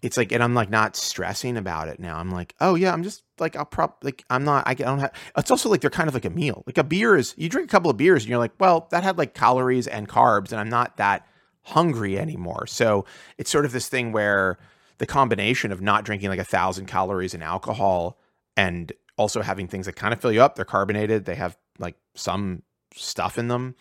It's 0.00 0.16
like, 0.16 0.30
and 0.32 0.42
I'm 0.42 0.54
like 0.54 0.70
not 0.70 0.94
stressing 0.94 1.56
about 1.56 1.88
it 1.88 1.98
now. 1.98 2.18
I'm 2.18 2.30
like, 2.30 2.54
oh 2.60 2.74
yeah, 2.76 2.92
I'm 2.92 3.02
just 3.02 3.24
like 3.38 3.56
I'll 3.56 3.64
prop 3.64 3.98
like 4.02 4.24
I'm 4.30 4.44
not. 4.44 4.64
I 4.66 4.74
don't 4.74 5.00
have. 5.00 5.12
It's 5.36 5.50
also 5.50 5.68
like 5.68 5.80
they're 5.80 5.90
kind 5.90 6.08
of 6.08 6.14
like 6.14 6.24
a 6.24 6.30
meal. 6.30 6.62
Like 6.66 6.78
a 6.78 6.84
beer 6.84 7.16
is 7.16 7.34
you 7.36 7.48
drink 7.48 7.68
a 7.68 7.72
couple 7.72 7.90
of 7.90 7.96
beers 7.96 8.22
and 8.22 8.30
you're 8.30 8.38
like, 8.38 8.52
well, 8.60 8.86
that 8.90 9.02
had 9.02 9.18
like 9.18 9.34
calories 9.34 9.86
and 9.86 10.08
carbs, 10.08 10.52
and 10.52 10.60
I'm 10.60 10.68
not 10.68 10.96
that 10.98 11.26
hungry 11.62 12.18
anymore. 12.18 12.66
So 12.66 13.04
it's 13.36 13.50
sort 13.50 13.64
of 13.64 13.72
this 13.72 13.88
thing 13.88 14.12
where 14.12 14.58
the 14.98 15.06
combination 15.06 15.72
of 15.72 15.80
not 15.80 16.04
drinking 16.04 16.28
like 16.28 16.38
a 16.38 16.44
thousand 16.44 16.86
calories 16.86 17.34
in 17.34 17.42
alcohol 17.42 18.18
and 18.56 18.92
also 19.16 19.42
having 19.42 19.68
things 19.68 19.86
that 19.86 19.96
kind 19.96 20.12
of 20.12 20.20
fill 20.20 20.32
you 20.32 20.42
up. 20.42 20.56
They're 20.56 20.64
carbonated. 20.64 21.24
They 21.24 21.34
have 21.34 21.56
like 21.78 21.96
some 22.14 22.62
stuff 22.94 23.38
in 23.38 23.48
them. 23.48 23.74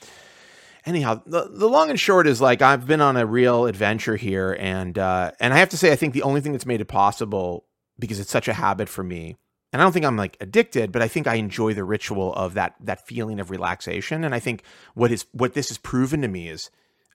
Anyhow, 0.88 1.21
the, 1.25 1.49
the 1.51 1.67
long 1.67 1.89
and 1.89 1.99
short 1.99 2.27
is 2.27 2.39
like 2.39 2.61
I've 2.61 2.88
been 2.88 3.01
on 3.01 3.17
a 3.17 3.25
real 3.25 3.65
adventure 3.65 4.15
here, 4.15 4.55
and 4.57 4.97
uh, 4.97 5.31
and 5.38 5.53
I 5.53 5.57
have 5.57 5.67
to 5.69 5.77
say, 5.77 5.91
I 5.91 5.97
think 5.97 6.13
the 6.13 6.23
only 6.23 6.39
thing 6.39 6.53
that's 6.53 6.65
made 6.65 6.79
it 6.79 6.85
possible 6.85 7.65
because 7.99 8.21
it's 8.21 8.31
such 8.31 8.47
a 8.47 8.53
habit 8.53 8.88
for 8.88 9.03
me, 9.03 9.35
and 9.73 9.81
I 9.81 9.83
don't 9.83 9.91
think 9.91 10.05
I'm 10.05 10.15
like 10.15 10.38
addicted, 10.39 10.93
but 10.93 11.01
I 11.01 11.09
think 11.09 11.27
I 11.27 11.35
enjoy 11.35 11.73
the 11.73 11.83
ritual 11.83 12.33
of 12.33 12.53
that 12.53 12.75
that 12.79 13.05
feeling 13.05 13.41
of 13.41 13.51
relaxation, 13.51 14.23
and 14.23 14.33
I 14.33 14.39
think 14.39 14.63
what 14.93 15.11
is 15.11 15.25
what 15.33 15.53
this 15.53 15.67
has 15.67 15.77
proven 15.77 16.21
to 16.21 16.29
me 16.29 16.47
is 16.47 16.71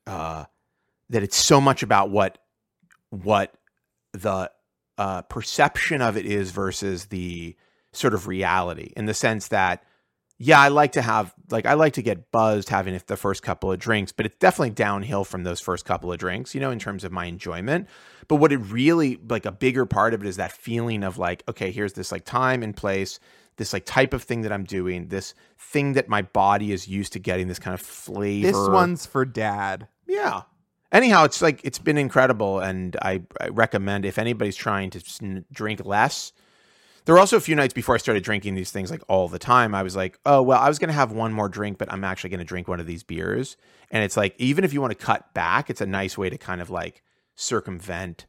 uh, 0.07 0.45
that 1.09 1.23
it's 1.23 1.39
so 1.39 1.59
much 1.59 1.83
about 1.83 2.11
what 2.11 2.37
what 3.09 3.55
the 4.13 4.51
uh, 4.99 5.23
perception 5.23 6.03
of 6.03 6.19
it 6.19 6.27
is 6.27 6.51
versus 6.51 7.07
the 7.07 7.57
sort 7.93 8.13
of 8.13 8.27
reality 8.27 8.93
in 8.99 9.07
the 9.07 9.15
sense 9.15 9.49
that 9.49 9.83
yeah 10.45 10.61
i 10.61 10.69
like 10.69 10.93
to 10.93 11.03
have 11.03 11.35
like 11.51 11.67
i 11.67 11.75
like 11.75 11.93
to 11.93 12.03
get 12.03 12.31
buzzed 12.33 12.69
having 12.69 13.01
the 13.07 13.17
first 13.17 13.43
couple 13.43 13.71
of 13.71 13.79
drinks 13.79 14.13
but 14.13 14.27
it's 14.27 14.37
definitely 14.37 14.71
downhill 14.71 15.25
from 15.25 15.45
those 15.45 15.61
first 15.61 15.85
couple 15.85 16.13
of 16.13 16.19
drinks 16.19 16.55
you 16.55 16.61
know 16.61 16.71
in 16.71 16.79
terms 16.79 17.05
of 17.05 17.13
my 17.13 17.27
enjoyment 17.27 17.89
but 18.29 18.37
what 18.37 18.53
it 18.53 18.59
really 18.59 19.19
like 19.29 19.47
a 19.47 19.53
bigger 19.53 19.87
part 19.87 20.15
of 20.15 20.23
it 20.23 20.27
is 20.27 20.37
that 20.37 20.53
feeling 20.53 21.03
of 21.05 21.19
like 21.19 21.43
okay 21.49 21.71
here's 21.71 21.93
this 21.95 22.11
like 22.13 22.25
time 22.25 22.63
and 22.63 22.77
place 22.77 23.21
this 23.57 23.73
like 23.73 23.85
type 23.85 24.13
of 24.13 24.23
thing 24.23 24.43
that 24.43 24.53
i'm 24.53 24.65
doing 24.65 25.09
this 25.09 25.35
thing 25.59 25.93
that 25.95 26.09
my 26.09 26.23
body 26.23 26.73
is 26.73 26.89
used 26.89 27.13
to 27.13 27.19
getting 27.19 27.49
this 27.49 27.59
kind 27.59 27.75
of 27.75 27.81
flavor 27.81 28.47
This 28.49 28.69
one's 28.69 29.07
for 29.07 29.25
dad. 29.25 29.89
yeah. 30.07 30.43
Anyhow, 30.91 31.25
it's 31.25 31.41
like 31.41 31.63
it's 31.65 31.79
been 31.79 31.97
incredible, 31.97 32.61
and 32.61 32.99
I, 33.01 33.23
I 33.41 33.49
recommend 33.49 34.05
if 34.05 34.19
anybody's 34.19 34.57
trying 34.57 34.91
to 34.91 35.45
drink 35.51 35.87
less. 35.87 36.35
There 37.05 37.15
were 37.15 37.19
also 37.19 37.37
a 37.37 37.41
few 37.41 37.57
nights 37.57 37.75
before 37.75 37.95
I 37.95 37.99
started 37.99 38.23
drinking 38.23 38.55
these 38.55 38.71
things 38.71 38.91
like 38.91 39.03
all 39.09 39.29
the 39.29 39.39
time. 39.39 39.75
I 39.75 39.83
was 39.83 39.97
like, 39.97 40.19
oh 40.25 40.41
well, 40.43 40.61
I 40.61 40.69
was 40.69 40.79
gonna 40.79 40.93
have 40.93 41.13
one 41.13 41.33
more 41.33 41.49
drink, 41.49 41.79
but 41.79 41.93
I'm 41.93 42.05
actually 42.05 42.31
gonna 42.31 42.45
drink 42.45 42.69
one 42.69 42.81
of 42.81 42.87
these 42.87 43.03
beers. 43.03 43.57
And 43.91 44.05
it's 44.05 44.17
like 44.17 44.35
even 44.39 44.65
if 44.65 44.73
you 44.73 44.81
want 44.81 44.93
to 44.99 45.05
cut 45.07 45.35
back, 45.35 45.69
it's 45.71 45.81
a 45.81 45.87
nice 45.87 46.17
way 46.17 46.31
to 46.31 46.39
kind 46.39 46.61
of 46.61 46.71
like 46.71 47.03
circumvent, 47.35 48.27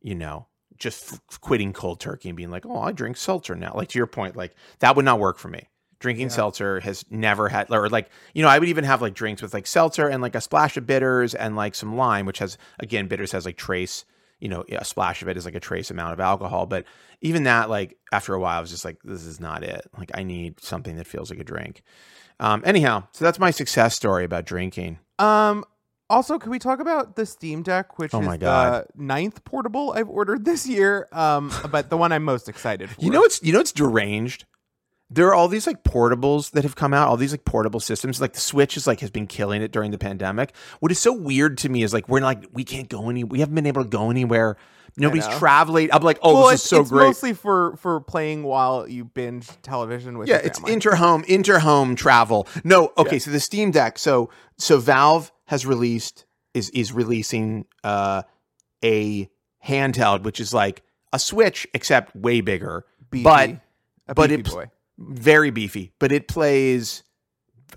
you 0.00 0.14
know, 0.14 0.46
just 0.78 1.14
f- 1.14 1.40
quitting 1.40 1.72
cold 1.72 2.00
turkey 2.00 2.28
and 2.28 2.36
being 2.36 2.50
like, 2.50 2.64
oh, 2.66 2.80
I 2.80 2.92
drink 2.92 3.16
seltzer 3.16 3.54
now. 3.54 3.72
Like 3.74 3.88
to 3.88 3.98
your 3.98 4.06
point, 4.06 4.36
like 4.36 4.54
that 4.78 4.94
would 4.96 5.04
not 5.04 5.18
work 5.18 5.38
for 5.38 5.48
me. 5.48 5.68
Drinking 5.98 6.26
Yeah. 6.26 6.32
seltzer 6.34 6.80
has 6.80 7.04
never 7.10 7.48
had, 7.48 7.70
or 7.70 7.88
like, 7.88 8.10
you 8.34 8.42
know, 8.42 8.48
I 8.48 8.58
would 8.58 8.68
even 8.68 8.84
have 8.84 9.00
like 9.02 9.14
drinks 9.14 9.40
with 9.42 9.54
like 9.54 9.66
seltzer 9.66 10.08
and 10.08 10.22
like 10.22 10.34
a 10.34 10.40
splash 10.40 10.76
of 10.76 10.86
bitters 10.86 11.34
and 11.34 11.56
like 11.56 11.74
some 11.74 11.96
lime, 11.96 12.26
which 12.26 12.38
has, 12.38 12.58
again, 12.78 13.08
bitters 13.08 13.32
has 13.32 13.46
like 13.46 13.56
trace, 13.56 14.04
you 14.40 14.48
know, 14.48 14.64
a 14.70 14.84
splash 14.84 15.22
of 15.22 15.28
it 15.28 15.36
is 15.36 15.44
like 15.44 15.54
a 15.54 15.60
trace 15.60 15.90
amount 15.90 16.12
of 16.12 16.20
alcohol. 16.20 16.66
But 16.66 16.84
even 17.20 17.44
that, 17.44 17.70
like, 17.70 17.96
after 18.12 18.34
a 18.34 18.40
while, 18.40 18.58
I 18.58 18.60
was 18.60 18.70
just 18.70 18.84
like, 18.84 18.98
this 19.02 19.24
is 19.24 19.40
not 19.40 19.62
it. 19.62 19.88
Like, 19.96 20.10
I 20.14 20.22
need 20.22 20.60
something 20.60 20.96
that 20.96 21.06
feels 21.06 21.30
like 21.30 21.38
a 21.38 21.44
drink. 21.44 21.82
Um, 22.38 22.62
anyhow, 22.66 23.04
so 23.12 23.24
that's 23.24 23.38
my 23.38 23.50
success 23.50 23.94
story 23.94 24.24
about 24.24 24.44
drinking. 24.44 24.98
Um, 25.18 25.64
Also, 26.08 26.38
can 26.38 26.50
we 26.52 26.58
talk 26.60 26.78
about 26.78 27.16
the 27.16 27.26
Steam 27.26 27.62
Deck, 27.62 27.98
which 27.98 28.14
Oh 28.14 28.20
is 28.20 28.26
God. 28.38 28.38
the 28.38 28.86
ninth 29.02 29.42
portable 29.44 29.92
I've 29.96 30.08
ordered 30.08 30.44
this 30.44 30.64
year, 30.68 31.08
um, 31.12 31.50
but 31.72 31.90
the 31.90 31.96
one 31.96 32.12
I'm 32.12 32.22
most 32.22 32.48
excited 32.48 32.90
for. 32.90 33.00
You 33.00 33.10
know 33.10 33.24
it's 33.24 33.42
you 33.42 33.52
know 33.52 33.58
it's 33.58 33.72
deranged. 33.72 34.44
There 35.08 35.28
are 35.28 35.34
all 35.34 35.46
these 35.46 35.66
like 35.66 35.84
portables 35.84 36.50
that 36.52 36.64
have 36.64 36.74
come 36.74 36.92
out, 36.92 37.08
all 37.08 37.16
these 37.16 37.32
like 37.32 37.44
portable 37.44 37.78
systems. 37.78 38.20
Like 38.20 38.32
the 38.32 38.40
Switch 38.40 38.76
is 38.76 38.86
like 38.86 39.00
has 39.00 39.10
been 39.10 39.26
killing 39.26 39.62
it 39.62 39.70
during 39.70 39.92
the 39.92 39.98
pandemic. 39.98 40.52
What 40.80 40.90
is 40.90 40.98
so 40.98 41.12
weird 41.12 41.58
to 41.58 41.68
me 41.68 41.82
is 41.82 41.92
like 41.94 42.08
we're 42.08 42.20
like 42.20 42.44
we 42.52 42.64
can't 42.64 42.88
go 42.88 43.08
any 43.08 43.22
we 43.22 43.38
haven't 43.40 43.54
been 43.54 43.66
able 43.66 43.84
to 43.84 43.88
go 43.88 44.10
anywhere. 44.10 44.56
Nobody's 44.98 45.28
traveling. 45.28 45.90
I'm 45.92 46.02
like, 46.02 46.18
oh, 46.22 46.34
well, 46.34 46.48
this 46.48 46.62
is 46.62 46.70
so 46.70 46.80
it's 46.80 46.90
great. 46.90 47.06
mostly 47.06 47.34
for 47.34 47.76
for 47.76 48.00
playing 48.00 48.44
while 48.44 48.88
you 48.88 49.04
binge 49.04 49.46
television 49.60 50.16
with 50.16 50.28
yeah, 50.28 50.36
it's 50.42 50.58
interhome 50.60 51.24
interhome 51.26 51.96
travel. 51.96 52.48
No, 52.64 52.92
okay, 52.96 53.18
so 53.18 53.30
the 53.30 53.40
Steam 53.40 53.70
Deck. 53.70 53.98
So 53.98 54.30
so 54.56 54.78
Valve 54.78 55.30
has 55.44 55.66
released 55.66 56.24
is 56.54 56.70
is 56.70 56.92
releasing 56.92 57.66
uh 57.84 58.22
a 58.82 59.28
handheld 59.64 60.22
which 60.22 60.40
is 60.40 60.54
like 60.54 60.82
a 61.12 61.18
Switch 61.18 61.66
except 61.74 62.16
way 62.16 62.40
bigger. 62.40 62.84
Beefy. 63.10 63.24
but 63.24 63.50
a 64.08 64.14
but 64.14 64.30
beefy 64.30 64.40
it- 64.40 64.50
boy. 64.50 64.66
Very 64.98 65.50
beefy, 65.50 65.92
but 65.98 66.12
it 66.12 66.28
plays. 66.28 67.02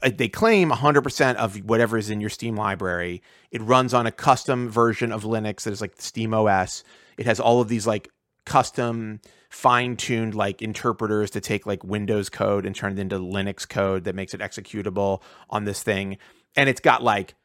uh, 0.02 0.12
They 0.16 0.30
claim 0.30 0.72
100% 0.72 1.36
of 1.36 1.58
whatever 1.66 1.98
is 1.98 2.10
in 2.10 2.22
your 2.22 2.30
Steam 2.30 2.56
library. 2.56 3.22
It 3.52 3.62
runs 3.62 3.94
on 3.94 4.08
a 4.08 4.12
custom 4.12 4.70
version 4.70 5.12
of 5.12 5.24
Linux 5.24 5.64
that 5.64 5.74
is 5.74 5.82
like 5.82 5.94
Steam 6.00 6.34
OS. 6.34 6.84
It 7.18 7.26
has 7.26 7.40
all 7.40 7.60
of 7.62 7.68
these 7.68 7.86
like 7.86 8.10
custom, 8.46 9.20
fine 9.50 9.98
tuned 9.98 10.36
like 10.36 10.62
interpreters 10.62 11.30
to 11.32 11.42
take 11.42 11.66
like 11.66 11.84
Windows 11.84 12.30
code 12.30 12.66
and 12.66 12.76
turn 12.76 12.94
it 12.94 13.00
into 13.00 13.18
Linux 13.20 13.68
code 13.68 14.06
that 14.06 14.16
makes 14.16 14.34
it 14.34 14.40
executable 14.42 15.22
on 15.50 15.66
this 15.66 15.84
thing. 15.84 16.18
And 16.56 16.70
it's 16.70 16.82
got 16.82 17.04
like 17.04 17.36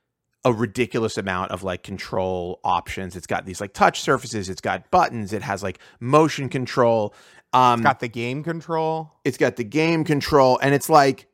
a 0.47 0.53
ridiculous 0.53 1.17
amount 1.17 1.51
of 1.51 1.63
like 1.63 1.83
control 1.83 2.61
options. 2.65 3.17
It's 3.17 3.27
got 3.27 3.47
these 3.47 3.61
like 3.63 3.73
touch 3.73 4.01
surfaces. 4.03 4.51
It's 4.51 4.61
got 4.61 4.91
buttons. 4.91 5.33
It 5.33 5.43
has 5.43 5.63
like 5.63 5.79
motion 6.01 6.51
control. 6.51 7.15
Um, 7.55 7.83
Got 7.83 8.01
the 8.01 8.09
game 8.09 8.43
control. 8.43 9.13
it's 9.25 9.39
got 9.39 9.57
the 9.57 9.65
game 9.65 10.05
control 10.05 10.59
and 10.61 10.75
it's 10.75 10.91
like 10.91 11.29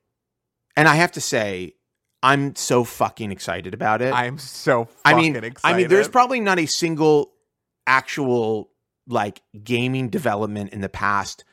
and 0.76 0.86
i 0.86 0.94
have 0.94 1.12
to 1.12 1.20
say 1.20 1.74
i'm 2.22 2.54
so 2.54 2.84
fucking 2.84 3.32
excited 3.32 3.72
about 3.74 4.02
it 4.02 4.12
I'm 4.12 4.36
so 4.38 4.88
I 5.04 5.14
mean 5.14 5.34
excited. 5.36 5.60
i 5.64 5.76
mean 5.76 5.88
there's 5.88 6.08
probably 6.08 6.40
not 6.40 6.58
a 6.58 6.66
single 6.66 7.32
actual 7.86 8.70
like 9.08 9.40
gaming 9.64 10.10
development 10.10 10.72
in 10.74 10.80
the 10.82 10.88
past 10.90 11.44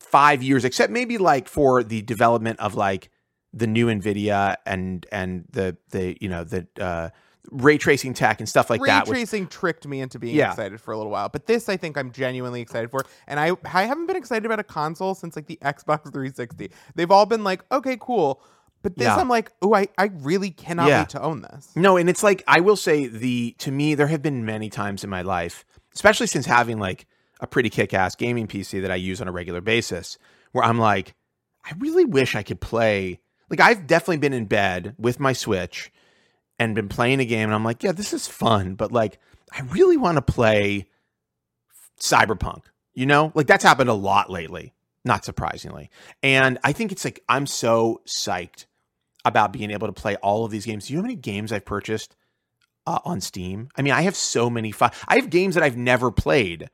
five 0.00 0.42
years 0.42 0.64
except 0.64 0.92
maybe 0.92 1.16
like 1.18 1.48
for 1.48 1.82
the 1.82 2.02
development 2.02 2.58
of 2.60 2.74
like 2.74 3.10
the 3.52 3.66
new 3.68 3.86
nvidia 3.86 4.56
and 4.66 5.06
and 5.12 5.44
the 5.50 5.76
the 5.90 6.16
you 6.20 6.28
know 6.28 6.42
the 6.44 6.66
uh 6.80 7.08
ray 7.50 7.76
tracing 7.78 8.14
tech 8.14 8.40
and 8.40 8.48
stuff 8.48 8.70
like 8.70 8.80
Ray 8.80 8.88
that 8.88 9.06
which 9.06 9.14
tracing 9.14 9.46
tricked 9.46 9.86
me 9.86 10.00
into 10.00 10.18
being 10.18 10.34
Yeah. 10.34 10.50
excited 10.50 10.80
for 10.80 10.92
a 10.92 10.96
little 10.96 11.12
while, 11.12 11.28
but 11.28 11.46
this 11.46 11.68
I 11.68 11.76
think 11.76 11.96
I'm 11.98 12.10
genuinely 12.10 12.60
excited 12.60 12.90
for. 12.90 13.04
And 13.26 13.38
I 13.38 13.52
I 13.72 13.84
haven't 13.84 14.06
been 14.06 14.16
excited 14.16 14.46
about 14.46 14.58
a 14.60 14.64
console 14.64 15.14
since 15.14 15.36
like 15.36 15.46
the 15.46 15.58
Xbox 15.62 16.04
360. 16.12 16.70
They've 16.94 17.10
all 17.10 17.26
been 17.26 17.44
like, 17.44 17.62
okay, 17.70 17.96
cool, 18.00 18.42
but 18.82 18.96
this 18.96 19.06
Yeah. 19.06 19.16
I'm 19.16 19.28
like, 19.28 19.52
oh, 19.62 19.74
I 19.74 19.88
I 19.98 20.10
really 20.20 20.50
cannot 20.50 20.88
Yeah. 20.88 21.00
wait 21.00 21.08
to 21.10 21.22
own 21.22 21.42
this. 21.42 21.68
No, 21.76 21.96
and 21.96 22.08
it's 22.08 22.22
like 22.22 22.42
I 22.48 22.60
will 22.60 22.76
say 22.76 23.06
the 23.06 23.54
to 23.58 23.70
me 23.70 23.94
there 23.94 24.06
have 24.08 24.22
been 24.22 24.44
many 24.44 24.70
times 24.70 25.04
in 25.04 25.10
my 25.10 25.22
life, 25.22 25.64
especially 25.94 26.26
since 26.26 26.46
having 26.46 26.78
like 26.78 27.06
a 27.40 27.46
pretty 27.46 27.68
kick-ass 27.68 28.14
gaming 28.14 28.46
PC 28.46 28.80
that 28.80 28.90
I 28.90 28.94
use 28.96 29.20
on 29.20 29.28
a 29.28 29.32
regular 29.32 29.60
basis, 29.60 30.16
where 30.52 30.64
I'm 30.64 30.78
like, 30.78 31.14
I 31.64 31.72
really 31.78 32.04
wish 32.06 32.34
I 32.34 32.42
could 32.42 32.60
play. 32.60 33.20
Like 33.50 33.60
I've 33.60 33.86
definitely 33.86 34.16
been 34.18 34.32
in 34.32 34.46
bed 34.46 34.94
with 34.98 35.20
my 35.20 35.34
Switch 35.34 35.92
and 36.58 36.74
been 36.74 36.88
playing 36.88 37.20
a 37.20 37.24
game, 37.24 37.48
and 37.48 37.54
I'm 37.54 37.64
like, 37.64 37.82
yeah, 37.82 37.92
this 37.92 38.12
is 38.12 38.26
fun, 38.26 38.74
but 38.74 38.92
like 38.92 39.18
I 39.52 39.62
really 39.62 39.96
want 39.96 40.16
to 40.16 40.22
play 40.22 40.86
Cyberpunk. 42.00 42.64
You 42.94 43.06
know, 43.06 43.32
like 43.34 43.46
that's 43.46 43.64
happened 43.64 43.90
a 43.90 43.94
lot 43.94 44.30
lately, 44.30 44.72
not 45.04 45.24
surprisingly. 45.24 45.90
And 46.22 46.58
I 46.62 46.72
think 46.72 46.92
it's 46.92 47.04
like 47.04 47.22
I'm 47.28 47.46
so 47.46 48.02
psyched 48.06 48.66
about 49.24 49.52
being 49.52 49.70
able 49.70 49.88
to 49.88 49.92
play 49.92 50.16
all 50.16 50.44
of 50.44 50.50
these 50.50 50.66
games. 50.66 50.86
Do 50.86 50.92
you 50.92 50.98
know 50.98 51.02
how 51.02 51.08
many 51.08 51.16
games 51.16 51.50
I've 51.52 51.64
purchased 51.64 52.14
uh, 52.86 53.00
on 53.04 53.20
Steam? 53.20 53.68
I 53.76 53.82
mean, 53.82 53.92
I 53.92 54.02
have 54.02 54.14
so 54.14 54.48
many. 54.48 54.70
Fi- 54.70 54.92
I 55.08 55.16
have 55.16 55.30
games 55.30 55.54
that 55.54 55.64
I've 55.64 55.76
never 55.76 56.10
played. 56.10 56.70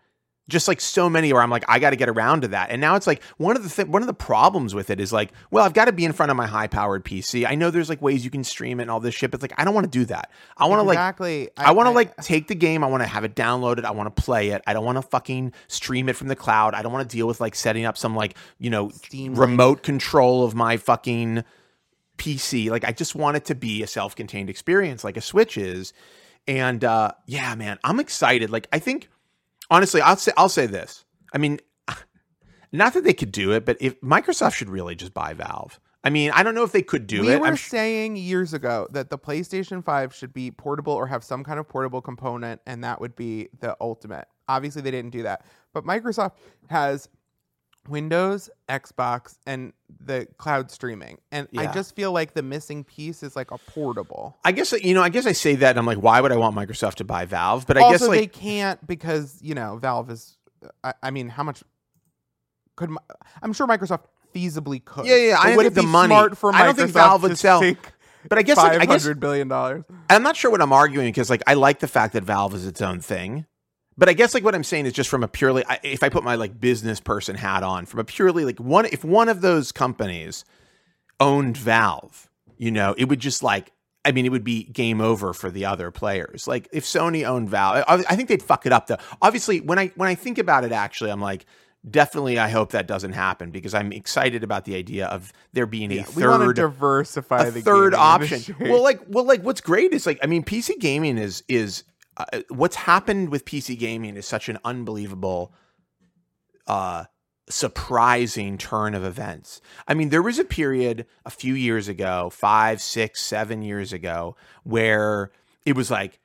Just 0.51 0.68
like 0.68 0.80
so 0.80 1.09
many, 1.09 1.32
where 1.32 1.42
I'm 1.42 1.51
like, 1.51 1.64
I 1.68 1.78
got 1.78 1.90
to 1.90 1.96
get 1.96 2.09
around 2.09 2.42
to 2.42 2.48
that. 2.48 2.70
And 2.70 2.80
now 2.80 2.96
it's 2.96 3.07
like 3.07 3.22
one 3.38 3.57
of 3.57 3.62
the 3.62 3.68
th- 3.68 3.88
one 3.88 4.03
of 4.03 4.07
the 4.07 4.14
problems 4.14 4.74
with 4.74 4.90
it 4.90 5.01
is 5.01 5.12
like, 5.12 5.32
well, 5.51 5.64
I've 5.64 5.72
got 5.72 5.86
to 5.86 5.92
be 5.92 6.05
in 6.05 6.12
front 6.12 6.30
of 6.30 6.36
my 6.36 6.46
high 6.46 6.66
powered 6.66 7.05
PC. 7.05 7.46
I 7.46 7.55
know 7.55 7.70
there's 7.70 7.88
like 7.88 8.03
ways 8.03 8.24
you 8.24 8.30
can 8.30 8.44
stream 8.44 8.80
it 8.80 8.84
and 8.84 8.90
all 8.90 9.01
this 9.01 9.14
shit, 9.14 9.30
but 9.30 9.36
it's 9.36 9.51
like 9.51 9.59
I 9.59 9.64
don't 9.64 9.74
want 9.74 9.90
to 9.90 9.98
do 9.98 10.05
that. 10.07 10.30
I 10.57 10.66
want 10.66 10.80
to 10.80 10.82
like 10.82 10.96
exactly. 10.96 11.51
I, 11.57 11.72
want 11.72 11.86
to 11.86 11.92
like 11.92 12.16
take 12.18 12.48
the 12.48 12.55
game. 12.55 12.84
I 12.84 12.88
want 12.88 13.03
to 13.03 13.07
have 13.07 13.24
it 13.24 13.34
downloaded. 13.34 13.84
I 13.84 13.92
want 13.92 14.14
to 14.14 14.22
play 14.22 14.51
it. 14.51 14.62
I 14.66 14.72
don't 14.72 14.84
want 14.84 14.98
to 14.98 15.03
fucking 15.03 15.53
stream 15.68 16.09
it 16.09 16.16
from 16.16 16.28
the 16.28 16.36
cloud. 16.36 16.74
I 16.74 16.82
don't 16.82 16.92
want 16.92 17.09
to 17.09 17.16
deal 17.16 17.26
with 17.26 17.40
like 17.40 17.55
setting 17.55 17.84
up 17.84 17.96
some 17.96 18.14
like 18.14 18.36
you 18.59 18.70
know 18.70 18.90
Steam 18.90 19.34
remote 19.34 19.82
control 19.82 20.44
of 20.44 20.55
my 20.55 20.76
fucking 20.76 21.44
PC. 22.18 22.70
Like 22.70 22.84
I 22.84 22.92
just 22.92 23.14
want 23.14 23.36
it 23.36 23.46
to 23.46 23.55
be 23.55 23.82
a 23.82 23.86
self-contained 23.86 24.51
experience, 24.51 25.05
like 25.05 25.16
a 25.16 25.20
Switch 25.22 25.57
is. 25.57 25.92
And 26.46 26.84
uh, 26.84 27.12
yeah, 27.26 27.55
man, 27.55 27.78
I'm 27.84 28.01
excited. 28.01 28.51
Like 28.51 28.68
I 28.72 28.78
think 28.78 29.09
honestly, 29.70 30.00
I'll 30.00 30.16
say 30.16 30.32
I'll 30.36 30.48
say 30.48 30.66
this. 30.66 31.04
I 31.32 31.38
mean, 31.38 31.60
not 32.72 32.94
that 32.94 33.04
they 33.04 33.14
could 33.14 33.32
do 33.32 33.52
it, 33.52 33.64
but 33.64 33.76
if 33.80 34.00
Microsoft 34.00 34.54
should 34.54 34.68
really 34.68 34.94
just 34.94 35.14
buy 35.14 35.32
Valve. 35.34 35.80
I 36.02 36.08
mean, 36.08 36.30
I 36.30 36.42
don't 36.42 36.54
know 36.54 36.62
if 36.62 36.72
they 36.72 36.82
could 36.82 37.06
do 37.06 37.20
we 37.20 37.32
it. 37.32 37.40
were 37.40 37.46
I'm 37.46 37.58
saying 37.58 38.16
years 38.16 38.54
ago 38.54 38.88
that 38.92 39.10
the 39.10 39.18
PlayStation 39.18 39.84
5 39.84 40.14
should 40.14 40.32
be 40.32 40.50
portable 40.50 40.94
or 40.94 41.06
have 41.06 41.22
some 41.22 41.44
kind 41.44 41.60
of 41.60 41.68
portable 41.68 42.00
component, 42.00 42.62
and 42.66 42.82
that 42.84 43.00
would 43.02 43.14
be 43.14 43.48
the 43.60 43.76
ultimate. 43.82 44.26
Obviously, 44.48 44.80
they 44.80 44.90
didn't 44.90 45.10
do 45.10 45.22
that. 45.24 45.44
But 45.74 45.84
Microsoft 45.84 46.36
has 46.70 47.08
Windows, 47.91 48.49
Xbox, 48.68 49.36
and 49.47 49.72
the 50.05 50.26
cloud 50.38 50.70
streaming. 50.70 51.18
And 51.30 51.49
I 51.57 51.66
just 51.66 51.95
feel 51.95 52.12
like 52.12 52.34
the 52.34 52.43
missing 52.43 52.84
piece 52.84 53.22
is 53.22 53.36
like 53.36 53.51
a 53.51 53.59
portable. 53.59 54.38
I 54.45 54.53
guess 54.53 54.72
you 54.72 54.95
know. 54.95 55.03
I 55.03 55.09
guess 55.09 55.26
I 55.26 55.32
say 55.32 55.57
that. 55.57 55.70
And 55.70 55.78
I'm 55.78 55.86
like, 55.86 55.99
why 55.99 56.20
would 56.20 56.32
I 56.32 56.36
want 56.36 56.57
Microsoft 56.57 56.95
to 56.97 57.05
buy 57.05 57.24
Valve? 57.26 57.66
But 57.66 57.76
I 57.76 57.82
also, 57.82 57.93
guess 57.93 58.09
like 58.09 58.18
they 58.20 58.26
can't 58.26 58.86
because, 58.86 59.38
you 59.43 59.55
know, 59.55 59.76
Valve 59.76 60.11
is. 60.11 60.36
Uh, 60.64 60.68
I, 60.84 61.09
I 61.09 61.11
mean, 61.11 61.28
how 61.28 61.43
much 61.43 61.62
could. 62.76 62.91
I'm 63.43 63.53
sure 63.53 63.66
Microsoft 63.66 64.05
feasibly 64.34 64.84
could. 64.84 65.07
Yeah, 65.07 65.16
yeah, 65.16 65.36
I 65.38 65.57
would 65.57 65.64
think 65.64 65.74
the 65.74 65.80
be 65.82 65.86
money- 65.86 66.11
smart 66.12 66.38
for 66.38 66.53
Microsoft 66.53 66.55
I 66.55 66.64
don't 66.66 66.76
think 66.76 66.91
Valve 66.91 67.22
would 67.22 67.28
to 67.30 67.36
sell- 67.36 67.74
But 68.28 68.38
I 68.38 68.43
guess 68.43 68.59
like, 68.59 68.72
I 68.80 68.86
guess 68.86 69.03
hundred 69.03 69.18
billion 69.18 69.49
dollars? 69.49 69.84
I'm 70.09 70.22
not 70.22 70.36
sure 70.36 70.51
what 70.51 70.61
I'm 70.61 70.72
arguing 70.72 71.09
because 71.09 71.30
like 71.30 71.43
I 71.47 71.55
like 71.55 71.80
the 71.80 71.88
fact 71.88 72.12
that 72.12 72.22
Valve 72.22 72.55
is 72.55 72.66
its 72.66 72.82
own 72.82 73.01
thing. 73.01 73.47
But 74.01 74.09
I 74.09 74.14
guess 74.14 74.32
like 74.32 74.42
what 74.42 74.55
I'm 74.55 74.64
saying 74.64 74.86
is 74.86 74.94
just 74.94 75.11
from 75.11 75.22
a 75.22 75.28
purely 75.28 75.62
if 75.82 76.03
I 76.03 76.09
put 76.09 76.24
my 76.24 76.34
like 76.34 76.59
business 76.59 77.01
person 77.01 77.36
hat 77.36 77.62
on 77.62 77.84
from 77.84 78.01
a 78.01 78.05
purely 78.05 78.46
like 78.46 78.59
one 78.59 78.86
if 78.86 79.05
one 79.05 79.28
of 79.28 79.42
those 79.42 79.72
companies 79.72 80.46
owned 81.20 81.59
Valve, 81.59 82.30
you 82.57 82.70
know, 82.70 82.94
it 82.96 83.11
would 83.11 83.20
just 83.20 83.42
like 83.42 83.72
I 84.03 84.12
mean, 84.12 84.24
it 84.24 84.30
would 84.30 84.42
be 84.42 84.64
game 84.64 85.03
over 85.03 85.34
for 85.34 85.51
the 85.51 85.66
other 85.66 85.90
players. 85.90 86.48
Like 86.48 86.66
if 86.72 86.86
Sony 86.86 87.28
owned 87.28 87.51
Valve, 87.51 87.84
I, 87.86 87.96
I 88.09 88.16
think 88.16 88.30
they'd 88.30 88.42
fuck 88.42 88.64
it 88.64 88.72
up 88.72 88.86
though. 88.86 88.96
Obviously, 89.20 89.61
when 89.61 89.78
I 89.78 89.88
when 89.96 90.09
I 90.09 90.14
think 90.14 90.38
about 90.38 90.64
it, 90.64 90.72
actually, 90.72 91.11
I'm 91.11 91.20
like, 91.20 91.44
definitely, 91.88 92.38
I 92.38 92.48
hope 92.48 92.72
that 92.72 92.86
doesn't 92.86 93.12
happen 93.12 93.51
because 93.51 93.74
I'm 93.74 93.92
excited 93.92 94.42
about 94.42 94.64
the 94.64 94.76
idea 94.76 95.09
of 95.09 95.30
there 95.53 95.66
being 95.66 95.92
a 95.92 96.05
third 96.05 96.16
we 96.16 96.26
want 96.26 96.42
to 96.44 96.55
diversify 96.55 97.42
a 97.42 97.51
the 97.51 97.61
third 97.61 97.92
option. 97.92 98.36
industry. 98.36 98.70
Well, 98.70 98.82
like, 98.82 99.03
well, 99.09 99.24
like, 99.24 99.42
what's 99.42 99.61
great 99.61 99.92
is 99.92 100.07
like, 100.07 100.18
I 100.22 100.26
mean, 100.26 100.42
PC 100.42 100.78
gaming 100.78 101.18
is 101.18 101.44
is 101.48 101.84
what's 102.48 102.76
happened 102.76 103.30
with 103.30 103.44
PC 103.44 103.78
gaming 103.78 104.16
is 104.16 104.26
such 104.26 104.48
an 104.48 104.58
unbelievable, 104.64 105.52
uh, 106.66 107.04
surprising 107.48 108.58
turn 108.58 108.94
of 108.94 109.04
events. 109.04 109.60
I 109.88 109.94
mean, 109.94 110.10
there 110.10 110.22
was 110.22 110.38
a 110.38 110.44
period 110.44 111.06
a 111.24 111.30
few 111.30 111.54
years 111.54 111.88
ago, 111.88 112.30
five, 112.30 112.80
six, 112.80 113.22
seven 113.22 113.62
years 113.62 113.92
ago, 113.92 114.36
where 114.62 115.30
it 115.66 115.76
was 115.76 115.90
like 115.90 116.20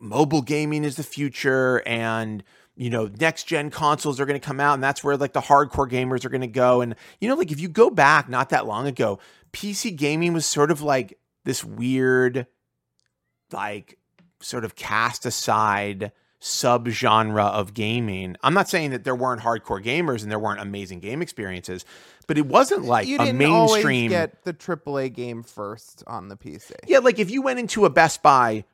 mobile 0.00 0.42
gaming 0.42 0.84
is 0.84 0.96
the 0.96 1.02
future 1.02 1.82
and 1.86 2.42
you 2.74 2.90
know 2.90 3.08
next 3.20 3.44
gen 3.44 3.70
consoles 3.70 4.18
are 4.18 4.26
going 4.26 4.38
to 4.38 4.44
come 4.44 4.58
out 4.58 4.74
and 4.74 4.82
that's 4.82 5.04
where 5.04 5.16
like 5.16 5.32
the 5.32 5.40
hardcore 5.40 5.88
gamers 5.88 6.24
are 6.24 6.28
going 6.28 6.40
to 6.40 6.48
go 6.48 6.80
and 6.80 6.96
you 7.20 7.28
know 7.28 7.36
like 7.36 7.52
if 7.52 7.60
you 7.60 7.68
go 7.68 7.88
back 7.88 8.28
not 8.28 8.48
that 8.48 8.66
long 8.66 8.88
ago 8.88 9.20
PC 9.52 9.94
gaming 9.94 10.32
was 10.32 10.44
sort 10.44 10.72
of 10.72 10.82
like 10.82 11.18
this 11.44 11.62
weird 11.62 12.48
like 13.52 13.96
sort 14.42 14.64
of 14.64 14.76
cast 14.76 15.24
aside 15.26 16.12
subgenre 16.40 17.52
of 17.52 17.72
gaming. 17.72 18.36
I'm 18.42 18.52
not 18.52 18.68
saying 18.68 18.90
that 18.90 19.04
there 19.04 19.14
weren't 19.14 19.40
hardcore 19.40 19.82
gamers 19.82 20.22
and 20.22 20.30
there 20.30 20.40
weren't 20.40 20.60
amazing 20.60 20.98
game 20.98 21.22
experiences, 21.22 21.84
but 22.26 22.36
it 22.36 22.46
wasn't 22.46 22.84
like 22.84 23.06
you 23.06 23.18
a 23.18 23.32
mainstream 23.32 24.10
get 24.10 24.42
the 24.42 24.52
AAA 24.52 25.14
game 25.14 25.44
first 25.44 26.02
on 26.06 26.28
the 26.28 26.36
PC. 26.36 26.72
yeah, 26.86 26.98
like 26.98 27.20
if 27.20 27.30
you 27.30 27.42
went 27.42 27.60
into 27.60 27.84
a 27.84 27.90
Best 27.90 28.22
Buy 28.22 28.64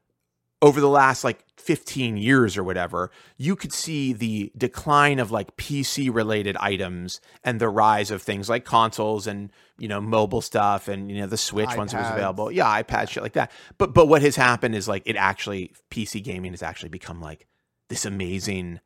over 0.60 0.80
the 0.80 0.88
last 0.88 1.22
like 1.24 1.44
15 1.56 2.16
years 2.16 2.56
or 2.56 2.64
whatever, 2.64 3.10
you 3.36 3.54
could 3.54 3.72
see 3.72 4.12
the 4.12 4.50
decline 4.56 5.18
of 5.18 5.30
like 5.30 5.56
PC 5.56 6.12
related 6.12 6.56
items 6.58 7.20
and 7.44 7.60
the 7.60 7.68
rise 7.68 8.10
of 8.10 8.22
things 8.22 8.48
like 8.48 8.64
consoles 8.64 9.26
and 9.26 9.50
you 9.78 9.86
know 9.86 10.00
mobile 10.00 10.40
stuff 10.40 10.88
and 10.88 11.10
you 11.10 11.20
know 11.20 11.26
the 11.26 11.36
Switch 11.36 11.70
once 11.76 11.92
it 11.92 11.98
was 11.98 12.10
available. 12.10 12.50
Yeah, 12.50 12.64
iPad 12.82 13.08
shit 13.08 13.22
like 13.22 13.34
that. 13.34 13.52
But 13.78 13.94
but 13.94 14.06
what 14.08 14.22
has 14.22 14.34
happened 14.36 14.74
is 14.74 14.88
like 14.88 15.02
it 15.06 15.14
actually 15.16 15.72
PC 15.90 16.22
gaming 16.24 16.52
has 16.52 16.62
actually 16.62 16.88
become 16.88 17.20
like 17.20 17.46
this 17.88 18.04
amazing 18.04 18.74
Back, 18.74 18.82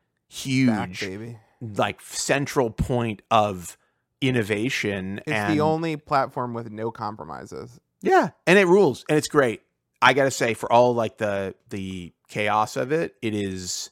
huge 0.89 1.01
baby. 1.01 1.39
like 1.61 2.01
central 2.01 2.71
point 2.71 3.23
of 3.31 3.77
innovation 4.21 5.19
It's 5.27 5.29
and 5.33 5.53
the 5.53 5.61
only 5.61 5.97
platform 5.97 6.55
with 6.55 6.71
no 6.71 6.91
compromises. 6.91 7.81
yeah, 8.01 8.31
and 8.47 8.59
it 8.59 8.67
rules, 8.67 9.05
and 9.09 9.19
it's 9.19 9.29
great. 9.29 9.63
I 10.03 10.13
gotta 10.13 10.31
say, 10.31 10.55
for 10.55 10.71
all 10.71 10.95
like 10.95 11.19
the 11.19 11.55
the 11.71 12.13
chaos 12.29 12.77
of 12.77 12.93
it, 12.93 13.15
it 13.23 13.35
is. 13.35 13.91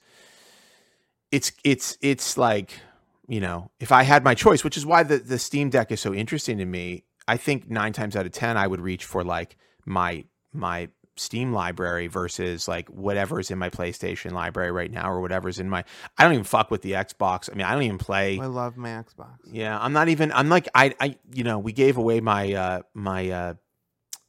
It's 1.31 1.53
it's 1.65 1.97
it's 2.03 2.37
like 2.37 2.81
you 3.29 3.41
know, 3.41 3.71
if 3.79 3.93
I 3.93 4.03
had 4.03 4.25
my 4.25 4.35
choice, 4.35 4.65
which 4.65 4.77
is 4.77 4.85
why 4.85 5.05
the 5.05 5.19
the 5.19 5.39
Steam 5.39 5.71
Deck 5.71 5.93
is 5.93 6.01
so 6.01 6.13
interesting 6.13 6.59
to 6.59 6.67
me. 6.67 7.05
I 7.29 7.37
think 7.37 7.71
nine 7.71 7.93
times 7.93 8.17
out 8.17 8.27
of 8.27 8.33
ten, 8.33 8.57
I 8.57 8.67
would 8.67 8.81
reach 8.81 9.05
for 9.05 9.23
like 9.23 9.57
my 9.87 10.25
my 10.53 10.89
Steam 11.17 11.53
library 11.53 12.07
versus 12.07 12.67
like 12.67 12.89
whatever's 12.89 13.51
in 13.51 13.59
my 13.59 13.69
PlayStation 13.69 14.33
library 14.33 14.73
right 14.73 14.91
now 14.91 15.11
or 15.11 15.21
whatever's 15.21 15.61
in 15.61 15.69
my. 15.69 15.85
I 16.19 16.25
don't 16.25 16.33
even 16.33 16.45
fuck 16.45 16.71
with 16.71 16.83
the 16.83 16.93
Xbox. 16.93 17.49
I 17.49 17.55
mean, 17.55 17.67
I 17.67 17.73
don't 17.73 17.83
even 17.83 17.99
play. 17.99 18.39
I 18.41 18.47
love 18.47 18.77
my 18.77 18.89
Xbox. 18.89 19.37
Yeah, 19.45 19.79
I'm 19.79 19.93
not 19.93 20.09
even. 20.09 20.33
I'm 20.33 20.49
like 20.49 20.69
I 20.75 20.95
I 20.99 21.17
you 21.33 21.45
know 21.45 21.61
we 21.61 21.73
gave 21.73 21.99
away 21.99 22.21
my 22.21 22.53
uh 22.53 22.83
my 22.95 23.31
uh 23.31 23.55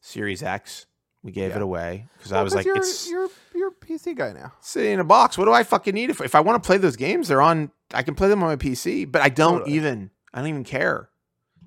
Series 0.02 0.44
X. 0.44 0.86
We 1.24 1.32
gave 1.32 1.51
Yeah. 1.51 1.57
it 1.57 1.61
away 1.61 2.07
because 2.17 2.32
I 2.32 2.41
was 2.41 2.55
like, 2.55 2.65
you're, 2.65 2.78
it's 2.78 3.09
you're 3.09 3.30
you're 3.53 3.67
a 3.69 3.72
PC 3.86 4.15
guy 4.15 4.32
now. 4.34 4.53
sitting 4.59 4.93
in 4.93 4.99
a 4.99 5.03
box. 5.03 5.38
What 5.38 5.45
do 5.45 5.53
I 5.53 5.63
fucking 5.63 5.93
need? 5.93 6.09
If 6.09 6.19
if 6.22 6.34
I 6.36 6.39
want 6.39 6.61
to 6.61 6.65
play 6.65 6.78
those 6.78 6.95
games, 6.95 7.28
they're 7.28 7.41
on. 7.41 7.72
I 7.93 8.01
can 8.03 8.15
play 8.15 8.28
them 8.30 8.41
on 8.41 8.49
my 8.49 8.55
PC, 8.55 9.11
but 9.11 9.22
I 9.22 9.30
don't 9.30 9.59
Totally. 9.59 9.76
even. 9.78 10.09
I 10.34 10.39
don't 10.39 10.47
even 10.49 10.63
care. 10.63 11.09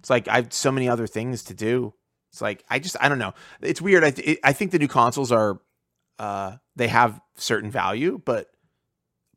It's 0.01 0.11
like 0.11 0.27
I 0.27 0.37
have 0.37 0.53
so 0.53 0.73
many 0.73 0.89
other 0.89 1.07
things 1.07 1.45
to 1.45 1.55
do. 1.55 1.95
It's 2.33 2.41
like 2.43 2.65
I 2.69 2.79
just 2.81 2.97
I 3.01 3.09
don't 3.09 3.19
know. 3.21 3.33
It's 3.61 3.81
weird. 3.81 4.03
I 4.03 4.11
th- 4.11 4.39
I 4.43 4.53
think 4.53 4.73
the 4.73 4.79
new 4.81 4.89
consoles 4.89 5.31
are, 5.31 5.61
uh, 6.19 6.57
they 6.75 6.89
have 6.89 7.21
certain 7.37 7.71
value, 7.71 8.21
but 8.25 8.49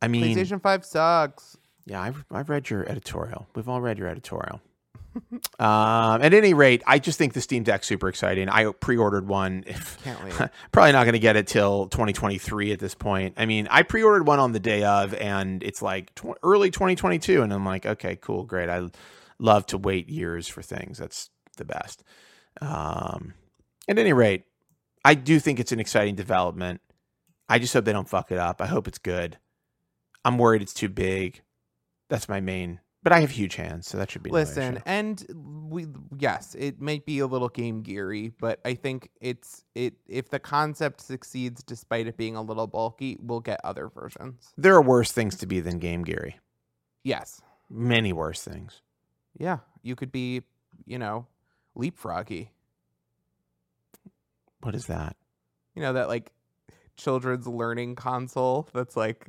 I 0.02 0.08
mean, 0.08 0.34
PlayStation 0.36 0.60
Five 0.60 0.84
sucks. 0.84 1.56
yeah, 1.86 2.00
I've, 2.02 2.24
I've 2.30 2.48
read 2.48 2.68
your 2.70 2.88
editorial. 2.88 3.46
We've 3.54 3.68
all 3.68 3.80
read 3.80 3.98
your 3.98 4.08
editorial. 4.08 4.60
Um, 5.58 6.22
at 6.22 6.34
any 6.34 6.54
rate, 6.54 6.82
I 6.86 6.98
just 6.98 7.18
think 7.18 7.32
the 7.32 7.40
Steam 7.40 7.62
Deck's 7.62 7.86
super 7.86 8.08
exciting. 8.08 8.48
I 8.48 8.70
pre-ordered 8.72 9.28
one. 9.28 9.64
If, 9.66 10.02
Can't 10.02 10.22
wait. 10.40 10.50
probably 10.72 10.92
not 10.92 11.04
going 11.04 11.14
to 11.14 11.18
get 11.18 11.36
it 11.36 11.46
till 11.46 11.88
2023 11.88 12.72
at 12.72 12.78
this 12.78 12.94
point. 12.94 13.34
I 13.36 13.46
mean, 13.46 13.68
I 13.70 13.82
pre-ordered 13.82 14.26
one 14.26 14.38
on 14.38 14.52
the 14.52 14.60
day 14.60 14.84
of, 14.84 15.14
and 15.14 15.62
it's 15.62 15.82
like 15.82 16.14
tw- 16.14 16.38
early 16.42 16.70
2022, 16.70 17.42
and 17.42 17.52
I'm 17.52 17.64
like, 17.64 17.86
okay, 17.86 18.16
cool, 18.16 18.44
great. 18.44 18.68
I 18.68 18.88
love 19.38 19.66
to 19.66 19.78
wait 19.78 20.08
years 20.08 20.48
for 20.48 20.62
things. 20.62 20.98
That's 20.98 21.30
the 21.56 21.64
best. 21.64 22.02
Um, 22.60 23.34
at 23.88 23.98
any 23.98 24.12
rate, 24.12 24.44
I 25.04 25.14
do 25.14 25.38
think 25.38 25.60
it's 25.60 25.72
an 25.72 25.80
exciting 25.80 26.14
development. 26.14 26.80
I 27.48 27.58
just 27.58 27.72
hope 27.72 27.84
they 27.84 27.92
don't 27.92 28.08
fuck 28.08 28.30
it 28.30 28.38
up. 28.38 28.60
I 28.60 28.66
hope 28.66 28.88
it's 28.88 28.98
good. 28.98 29.38
I'm 30.24 30.38
worried 30.38 30.60
it's 30.62 30.74
too 30.74 30.88
big. 30.88 31.42
That's 32.10 32.28
my 32.28 32.40
main. 32.40 32.80
But 33.08 33.16
I 33.16 33.20
have 33.20 33.30
huge 33.30 33.54
hands, 33.54 33.86
so 33.86 33.96
that 33.96 34.10
should 34.10 34.22
be 34.22 34.28
no 34.28 34.34
Listen, 34.34 34.74
issue. 34.74 34.82
and 34.84 35.66
we 35.70 35.86
yes, 36.18 36.54
it 36.58 36.78
might 36.78 37.06
be 37.06 37.20
a 37.20 37.26
little 37.26 37.48
game 37.48 37.80
geary, 37.80 38.34
but 38.38 38.60
I 38.66 38.74
think 38.74 39.08
it's 39.22 39.64
it 39.74 39.94
if 40.06 40.28
the 40.28 40.38
concept 40.38 41.00
succeeds 41.00 41.62
despite 41.62 42.06
it 42.06 42.18
being 42.18 42.36
a 42.36 42.42
little 42.42 42.66
bulky, 42.66 43.16
we'll 43.18 43.40
get 43.40 43.62
other 43.64 43.88
versions. 43.88 44.52
There 44.58 44.74
are 44.74 44.82
worse 44.82 45.10
things 45.10 45.36
to 45.38 45.46
be 45.46 45.60
than 45.60 45.78
Game 45.78 46.02
Geary. 46.02 46.38
Yes. 47.02 47.40
Many 47.70 48.12
worse 48.12 48.44
things. 48.44 48.82
Yeah. 49.38 49.60
You 49.82 49.96
could 49.96 50.12
be, 50.12 50.42
you 50.84 50.98
know, 50.98 51.26
leapfroggy. 51.78 52.48
What 54.60 54.74
is 54.74 54.84
that? 54.84 55.16
You 55.74 55.80
know, 55.80 55.94
that 55.94 56.08
like 56.08 56.30
children's 56.98 57.46
learning 57.46 57.94
console 57.94 58.68
that's 58.74 58.96
like, 58.96 59.28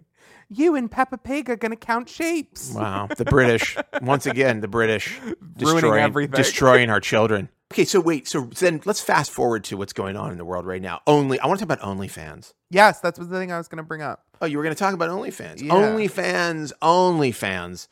you 0.50 0.76
and 0.76 0.92
Peppa 0.92 1.18
Pig 1.18 1.50
are 1.50 1.56
gonna 1.56 1.76
count 1.78 2.10
shapes. 2.10 2.74
Wow, 2.74 3.08
the 3.16 3.26
British 3.26 3.78
once 4.02 4.26
again, 4.26 4.60
the 4.60 4.68
British 4.68 5.18
Ruining 5.20 5.36
destroying 5.56 6.04
everything. 6.04 6.36
destroying 6.36 6.90
our 6.90 7.00
children. 7.00 7.50
Okay, 7.72 7.86
so 7.86 8.00
wait, 8.00 8.28
so 8.28 8.42
then 8.60 8.82
let's 8.86 9.00
fast 9.00 9.32
forward 9.32 9.64
to 9.66 9.78
what's 9.78 9.94
going 9.94 10.18
on 10.18 10.32
in 10.32 10.38
the 10.38 10.46
world 10.46 10.66
right 10.66 10.82
now. 10.82 11.02
Only 11.08 11.40
I 11.40 11.48
want 11.48 11.60
to 11.60 11.66
talk 11.66 11.78
about 11.78 11.98
OnlyFans. 11.98 12.54
yes, 12.70 13.00
that's 13.00 13.20
the 13.20 13.26
thing 13.26 13.52
I 13.52 13.58
was 13.58 13.68
gonna 13.68 13.84
bring 13.84 14.02
up. 14.02 14.26
Oh, 14.42 14.46
you 14.46 14.58
were 14.58 14.64
going 14.64 14.76
to 14.76 14.80
talk 14.80 14.94
about 14.94 15.10
OnlyFans. 15.10 15.62
Yeah. 15.62 15.74
OnlyFans, 15.74 16.72
OnlyFans, 16.82 17.88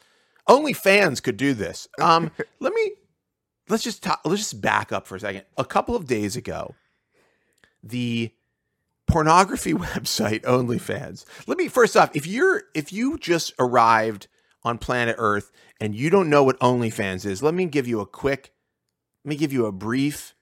OnlyFans 0.48 1.22
could 1.22 1.38
do 1.38 1.54
this. 1.54 1.88
Um, 2.00 2.32
let 2.60 2.74
me 2.74 2.92
let's 3.70 3.84
just 3.84 4.02
talk, 4.02 4.22
let's 4.24 4.42
just 4.42 4.62
back 4.62 4.92
up 4.92 5.08
for 5.08 5.16
a 5.16 5.20
second. 5.20 5.44
A 5.58 5.66
couple 5.66 5.96
of 5.96 6.08
days 6.08 6.36
ago, 6.36 6.74
the 7.84 8.32
pornography 9.08 9.74
website 9.74 10.42
OnlyFans. 10.42 11.26
Let 11.48 11.58
me 11.58 11.68
first 11.68 11.96
off, 11.98 12.10
if 12.16 12.28
you're 12.28 12.64
if 12.74 12.92
you 12.94 13.18
just 13.18 13.54
arrived 13.60 14.28
on 14.64 14.78
planet 14.78 15.16
Earth 15.18 15.52
and 15.80 15.96
you 15.96 16.10
don't 16.10 16.30
know 16.30 16.44
what 16.44 16.60
OnlyFans 16.60 17.26
is, 17.26 17.42
let 17.42 17.54
me 17.54 17.66
give 17.66 17.88
you 17.88 18.00
a 18.02 18.06
quick, 18.06 18.52
let 19.24 19.30
me 19.30 19.36
give 19.36 19.54
you 19.54 19.66
a 19.66 19.72
brief 19.72 20.36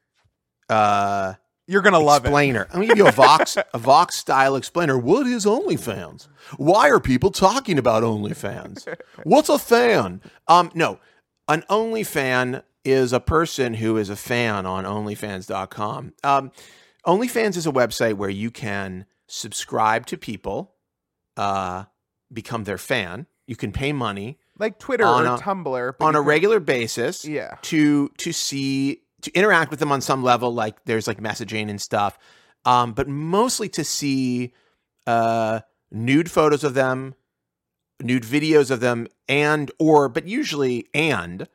uh 0.70 1.34
You're 1.68 1.82
gonna 1.84 2.00
love 2.00 2.24
it. 2.26 2.30
explainer. 2.30 2.68
I'm 2.70 2.76
gonna 2.82 2.88
give 2.88 2.98
you 2.98 3.08
a 3.08 3.12
Vox 3.12 3.58
a 3.74 3.78
Vox 3.78 4.16
style 4.16 4.56
explainer. 4.56 4.98
What 4.98 5.28
is 5.28 5.46
OnlyFans? 5.46 6.28
Why 6.58 6.90
are 6.90 7.00
people 7.00 7.32
talking 7.32 7.78
about 7.78 8.04
OnlyFans? 8.04 8.88
What's 9.24 9.50
a 9.50 9.60
fan? 9.60 10.22
Um, 10.48 10.72
no, 10.74 11.00
an 11.48 11.64
OnlyFan 11.70 12.64
is 12.84 13.14
a 13.14 13.20
person 13.20 13.76
who 13.76 13.98
is 13.98 14.10
a 14.10 14.16
fan 14.16 14.66
on 14.66 14.84
OnlyFans.com. 14.86 16.14
Um, 16.24 16.52
OnlyFans 17.06 17.56
is 17.58 17.68
a 17.68 17.72
website 17.72 18.16
where 18.16 18.30
you 18.30 18.52
can 18.52 19.06
subscribe 19.28 20.06
to 20.08 20.18
people, 20.18 20.74
uh, 21.38 21.86
become 22.34 22.64
their 22.64 22.78
fan. 22.78 23.28
You 23.48 23.56
can 23.56 23.72
pay 23.72 23.94
money 23.94 24.40
Like 24.58 24.80
Twitter 24.80 25.06
On 25.06 25.28
or 25.28 25.36
a- 25.36 25.38
Tumblr. 25.38 25.94
on 26.00 26.16
a 26.16 26.20
can- 26.20 26.26
regular 26.28 26.60
basis 26.60 27.26
Yeah. 27.26 27.58
to 27.64 28.10
to 28.18 28.32
see 28.32 29.02
to 29.22 29.32
interact 29.34 29.70
with 29.72 29.80
them 29.80 29.92
on 29.92 30.02
some 30.02 30.24
level 30.24 30.54
like 30.54 30.86
there's 30.86 31.08
like 31.08 31.20
messaging 31.20 31.70
and 31.70 31.82
stuff 31.82 32.18
um 32.64 32.94
but 32.94 33.08
mostly 33.08 33.68
to 33.70 33.84
see 33.84 34.54
uh 35.08 35.60
nude 35.92 36.30
photos 36.32 36.64
of 36.64 36.74
them 36.76 37.16
nude 38.02 38.24
videos 38.24 38.70
of 38.72 38.80
them 38.82 39.08
and 39.28 39.72
or 39.80 40.10
but 40.10 40.28
usually 40.28 40.88
and 40.94 41.48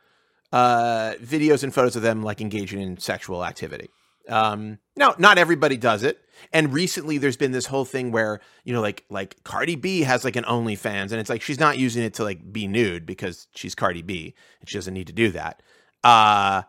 uh 0.53 1.15
videos 1.23 1.63
and 1.63 1.73
photos 1.75 1.95
of 1.97 2.03
them 2.03 2.23
like 2.23 2.41
engaging 2.41 2.81
in 2.81 2.99
sexual 2.99 3.45
activity 3.45 3.89
um 4.31 4.79
now 4.97 5.15
not 5.19 5.39
everybody 5.39 5.77
does 5.77 6.03
it. 6.03 6.19
And 6.53 6.73
recently 6.73 7.19
there's 7.19 7.37
been 7.37 7.53
this 7.53 7.67
whole 7.67 7.85
thing 7.85 8.13
where 8.13 8.41
you 8.65 8.73
know 8.73 8.81
like 8.81 9.05
like 9.11 9.43
Cardi 9.45 9.77
B 9.77 10.03
has 10.03 10.25
like 10.25 10.37
an 10.37 10.45
OnlyFans 10.45 11.11
and 11.11 11.15
it's 11.15 11.31
like 11.31 11.43
she's 11.43 11.61
not 11.61 11.79
using 11.79 12.03
it 12.03 12.15
to 12.15 12.25
like 12.25 12.53
be 12.53 12.67
nude 12.67 13.07
because 13.07 13.47
she's 13.55 13.75
Cardi 13.75 14.03
B 14.03 14.35
and 14.61 14.69
she 14.69 14.79
doesn't 14.79 14.95
need 14.95 15.09
to 15.09 15.13
do 15.13 15.31
that. 15.33 15.63
Uh 16.05 16.63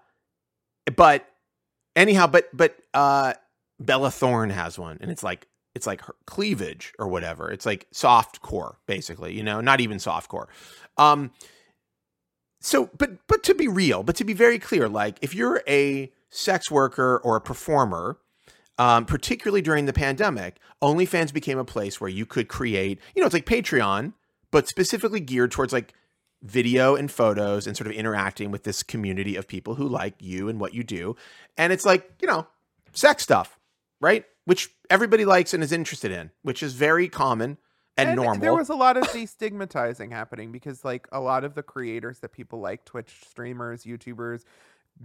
but 0.96 1.28
anyhow 1.96 2.28
but 2.28 2.50
but 2.54 2.76
uh 2.94 3.34
Bella 3.80 4.12
Thorne 4.12 4.50
has 4.50 4.78
one 4.78 4.98
and 5.02 5.10
it's 5.10 5.24
like 5.24 5.48
it's 5.74 5.88
like 5.88 6.02
her 6.02 6.16
cleavage 6.26 6.94
or 7.00 7.08
whatever. 7.08 7.50
It's 7.50 7.66
like 7.66 7.88
soft 7.92 8.42
core 8.42 8.78
basically 8.88 9.34
you 9.34 9.44
know 9.44 9.62
not 9.62 9.80
even 9.80 10.00
soft 10.00 10.30
core 10.30 10.50
um 10.98 11.32
so 12.60 12.90
but 12.98 13.12
but 13.28 13.44
to 13.44 13.56
be 13.56 13.68
real 13.68 14.04
but 14.04 14.16
to 14.16 14.24
be 14.24 14.34
very 14.34 14.60
clear 14.60 14.88
like 14.88 15.18
if 15.22 15.34
you're 15.34 15.64
a 15.68 16.12
sex 16.32 16.72
worker 16.72 17.22
or 17.24 17.36
a 17.36 17.42
performer 17.42 18.18
um, 18.78 19.06
particularly 19.06 19.62
during 19.62 19.86
the 19.86 19.94
pandemic 19.94 20.58
onlyfans 20.82 21.32
became 21.32 21.60
a 21.60 21.66
place 21.66 22.02
where 22.02 22.10
you 22.10 22.26
could 22.26 22.48
create 22.48 23.00
you 23.16 23.22
know 23.22 23.26
it's 23.26 23.34
like 23.34 23.46
patreon 23.46 24.14
but 24.50 24.68
specifically 24.68 25.20
geared 25.20 25.52
towards 25.52 25.72
like 25.72 25.94
video 26.44 26.96
and 26.96 27.12
photos 27.12 27.68
and 27.68 27.78
sort 27.78 27.88
of 27.88 27.94
interacting 27.94 28.50
with 28.50 28.64
this 28.64 28.82
community 28.82 29.36
of 29.36 29.48
people 29.48 29.76
who 29.76 29.88
like 29.88 30.16
you 30.18 30.50
and 30.50 30.60
what 30.60 30.74
you 30.74 30.84
do. 30.84 31.16
And 31.56 31.72
it's 31.72 31.86
like 31.86 32.12
you 32.20 32.28
know 32.28 32.48
sex 32.94 33.22
stuff 33.22 33.60
right? 34.02 34.26
Which 34.46 34.70
everybody 34.90 35.24
likes 35.24 35.54
and 35.54 35.64
is 35.64 35.72
interested 35.72 36.12
in 36.12 36.32
which 36.42 36.62
is 36.62 36.74
very 36.74 37.08
common 37.08 37.58
and, 37.98 38.16
normal. 38.16 38.42
There 38.42 38.56
was 38.56 38.70
a 38.70 38.76
lot 38.76 38.98
of 38.98 39.04
destigmatizing 39.10 40.12
happening 40.12 40.52
because, 40.52 40.84
like, 40.84 41.08
a 41.12 41.20
lot 41.20 41.44
of 41.44 41.54
the 41.54 41.62
creators 41.62 42.20
that 42.20 42.32
people 42.32 42.60
like, 42.60 42.86
Twitch 42.86 43.14
streamers, 43.28 43.84
YouTubers, 43.84 44.44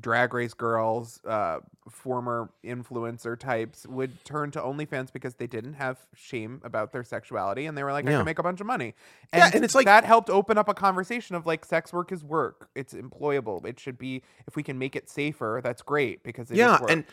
drag 0.01 0.35
race 0.35 0.53
girls, 0.55 1.21
uh, 1.27 1.59
former 1.89 2.51
influencer 2.65 3.39
types, 3.39 3.87
would 3.87 4.25
turn 4.25 4.51
to 4.51 4.61
OnlyFans 4.61 5.13
because 5.13 5.35
they 5.37 5.47
didn't 5.47 5.75
have 5.75 5.99
shame 6.15 6.61
about 6.65 6.93
their 6.93 7.05
sexuality 7.05 7.67
and 7.67 7.77
they 7.79 7.83
were 7.83 7.93
like, 7.93 8.07
I 8.07 8.11
Yeah. 8.11 8.17
can 8.19 8.27
make 8.27 8.39
a 8.39 8.43
bunch 8.43 8.61
of 8.61 8.67
money. 8.67 8.95
Yeah, 9.33 9.51
and 9.55 9.65
it's 9.65 9.75
like- 9.75 9.87
that 9.87 10.05
helped 10.05 10.29
open 10.29 10.59
up 10.59 10.69
a 10.69 10.75
conversation 10.75 11.35
of 11.37 11.47
like, 11.47 11.65
sex 11.65 11.93
work 11.93 12.13
is 12.13 12.23
work. 12.25 12.69
It's 12.75 12.93
employable. 12.93 13.65
It 13.65 13.81
should 13.81 13.99
be, 13.99 14.23
if 14.47 14.57
we 14.57 14.63
can 14.63 14.79
make 14.79 14.97
it 14.97 15.09
safer, 15.09 15.61
that's 15.63 15.83
great 15.83 16.23
because 16.23 16.51
it 16.51 16.55
is 16.55 16.59
yeah 16.59 16.81
work. 16.81 16.91
and 16.91 17.05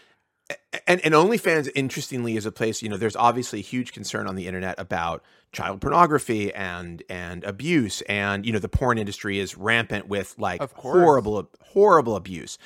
and 0.88 1.00
and 1.02 1.14
OnlyFans, 1.14 1.70
interestingly, 1.76 2.36
is 2.36 2.46
a 2.46 2.52
place. 2.52 2.82
You 2.82 2.90
know, 2.90 2.98
there's 2.98 3.16
obviously 3.16 3.60
a 3.60 3.64
huge 3.64 3.94
concern 3.94 4.28
on 4.28 4.36
the 4.36 4.48
internet 4.48 4.80
about 4.80 5.24
child 5.52 5.82
pornography 5.82 6.54
and 6.54 7.04
and 7.10 7.44
abuse, 7.44 8.02
and 8.04 8.46
you 8.46 8.52
know, 8.52 8.60
the 8.60 8.70
porn 8.70 8.98
industry 8.98 9.40
is 9.40 9.58
rampant 9.58 10.08
with 10.08 10.36
like 10.38 10.62
horrible 10.74 11.50
horrible 11.62 12.16
abuse. 12.16 12.58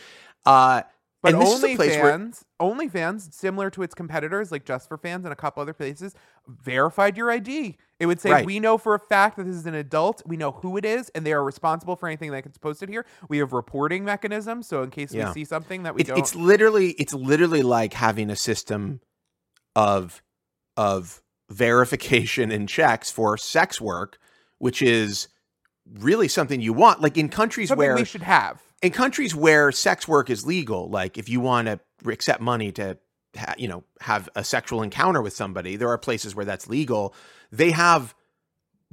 Uh, 0.46 0.84
But 1.22 1.34
and 1.34 1.42
this 1.42 1.54
is 1.58 1.64
a 1.64 1.76
place 1.76 1.98
where 1.98 2.18
OnlyFans, 2.18 2.44
OnlyFans, 2.60 3.34
similar 3.34 3.70
to 3.72 3.84
its 3.84 3.94
competitors 3.96 4.52
like 4.52 4.66
Just 4.66 4.88
for 4.88 4.98
Fans 4.98 5.26
and 5.26 5.34
a 5.34 5.36
couple 5.36 5.62
other 5.62 5.74
places, 5.74 6.16
verified 6.48 7.18
your 7.18 7.32
ID. 7.32 7.78
It 8.00 8.06
would 8.06 8.20
say, 8.20 8.32
Right. 8.32 8.46
"We 8.46 8.60
know 8.60 8.78
for 8.78 8.94
a 8.94 9.00
fact 9.00 9.38
that 9.38 9.46
this 9.46 9.56
is 9.56 9.66
an 9.66 9.74
adult. 9.74 10.22
We 10.26 10.38
know 10.38 10.52
who 10.52 10.78
it 10.78 10.86
is, 10.86 11.10
and 11.10 11.26
they 11.26 11.34
are 11.34 11.44
responsible 11.44 11.96
for 11.96 12.08
anything 12.08 12.30
that 12.32 12.44
gets 12.44 12.58
posted 12.58 12.90
here. 12.90 13.06
We 13.28 13.40
have 13.40 13.54
reporting 13.54 14.06
mechanisms, 14.06 14.68
so 14.68 14.84
in 14.84 14.92
case 14.92 15.14
Yeah. 15.14 15.30
we 15.30 15.34
see 15.34 15.46
something 15.46 15.84
that 15.84 15.96
we 15.96 16.02
it's, 16.02 16.10
don't, 16.10 16.20
it's 16.20 16.36
literally 16.36 16.92
it's 16.92 17.14
literally 17.14 17.64
like 17.64 17.94
having 17.94 18.30
a 18.30 18.36
system 18.36 19.02
of 19.76 20.22
of 20.76 21.22
verification 21.50 22.52
and 22.52 22.70
checks 22.70 23.10
for 23.10 23.38
sex 23.38 23.82
work, 23.82 24.20
which 24.60 24.82
is 24.82 25.28
really 26.00 26.28
something 26.28 26.62
you 26.62 26.74
want. 26.74 27.02
Like 27.02 27.18
in 27.18 27.30
countries 27.30 27.70
something 27.70 27.80
where 27.88 27.96
we 27.96 28.06
should 28.06 28.22
have." 28.24 28.62
in 28.84 28.92
countries 28.92 29.34
where 29.34 29.72
sex 29.72 30.08
work 30.08 30.30
is 30.30 30.46
legal, 30.46 30.88
like 30.88 31.18
if 31.18 31.28
you 31.30 31.40
want 31.40 31.68
to 31.68 31.80
accept 32.08 32.40
money 32.40 32.72
to, 32.72 32.96
ha- 33.36 33.56
you 33.58 33.68
know, 33.68 33.84
have 34.02 34.30
a 34.36 34.44
sexual 34.44 34.84
encounter 34.84 35.20
with 35.20 35.34
somebody, 35.34 35.76
there 35.78 35.90
are 35.90 35.98
places 35.98 36.36
where 36.36 36.46
that's 36.46 36.68
legal. 36.68 37.12
They 37.52 37.72
have 37.72 38.14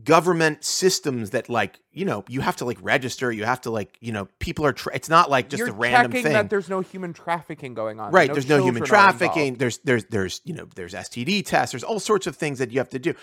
government 0.02 0.64
systems 0.64 1.30
that, 1.30 1.48
like, 1.48 1.78
you 1.92 2.04
know, 2.04 2.24
you 2.28 2.40
have 2.40 2.56
to 2.56 2.64
like 2.64 2.78
register. 2.80 3.30
You 3.30 3.44
have 3.44 3.60
to 3.62 3.70
like, 3.70 3.96
you 4.00 4.12
know, 4.12 4.28
people 4.38 4.66
are. 4.66 4.72
Tra- 4.72 4.94
it's 4.94 5.08
not 5.08 5.30
like 5.30 5.48
just 5.48 5.58
You're 5.58 5.68
a 5.68 5.72
random 5.72 6.12
thing. 6.12 6.32
that 6.32 6.50
there's 6.50 6.68
no 6.68 6.80
human 6.80 7.12
trafficking 7.12 7.74
going 7.74 8.00
on. 8.00 8.12
right? 8.12 8.32
there's 8.32 8.48
no 8.48 8.56
human 8.56 8.82
children 8.82 9.00
are 9.00 9.10
involved. 9.10 9.18
trafficking. 9.18 9.54
There's 9.54 9.78
there's 9.78 10.04
there's 10.06 10.40
you 10.44 10.54
know 10.54 10.68
there's 10.74 10.94
STD 10.94 11.44
tests. 11.46 11.72
There's 11.72 11.84
all 11.84 12.00
sorts 12.00 12.26
of 12.26 12.36
things 12.36 12.58
that 12.58 12.72
you 12.72 12.78
have 12.78 12.88
to 12.90 12.98
do. 12.98 13.14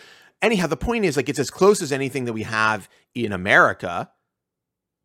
Anyhow, 0.41 0.67
the 0.67 0.77
point 0.77 1.05
is 1.05 1.17
like 1.17 1.29
it's 1.29 1.39
as 1.39 1.51
close 1.51 1.81
as 1.81 1.91
anything 1.91 2.25
that 2.25 2.33
we 2.33 2.43
have 2.43 2.89
in 3.13 3.31
America 3.31 4.09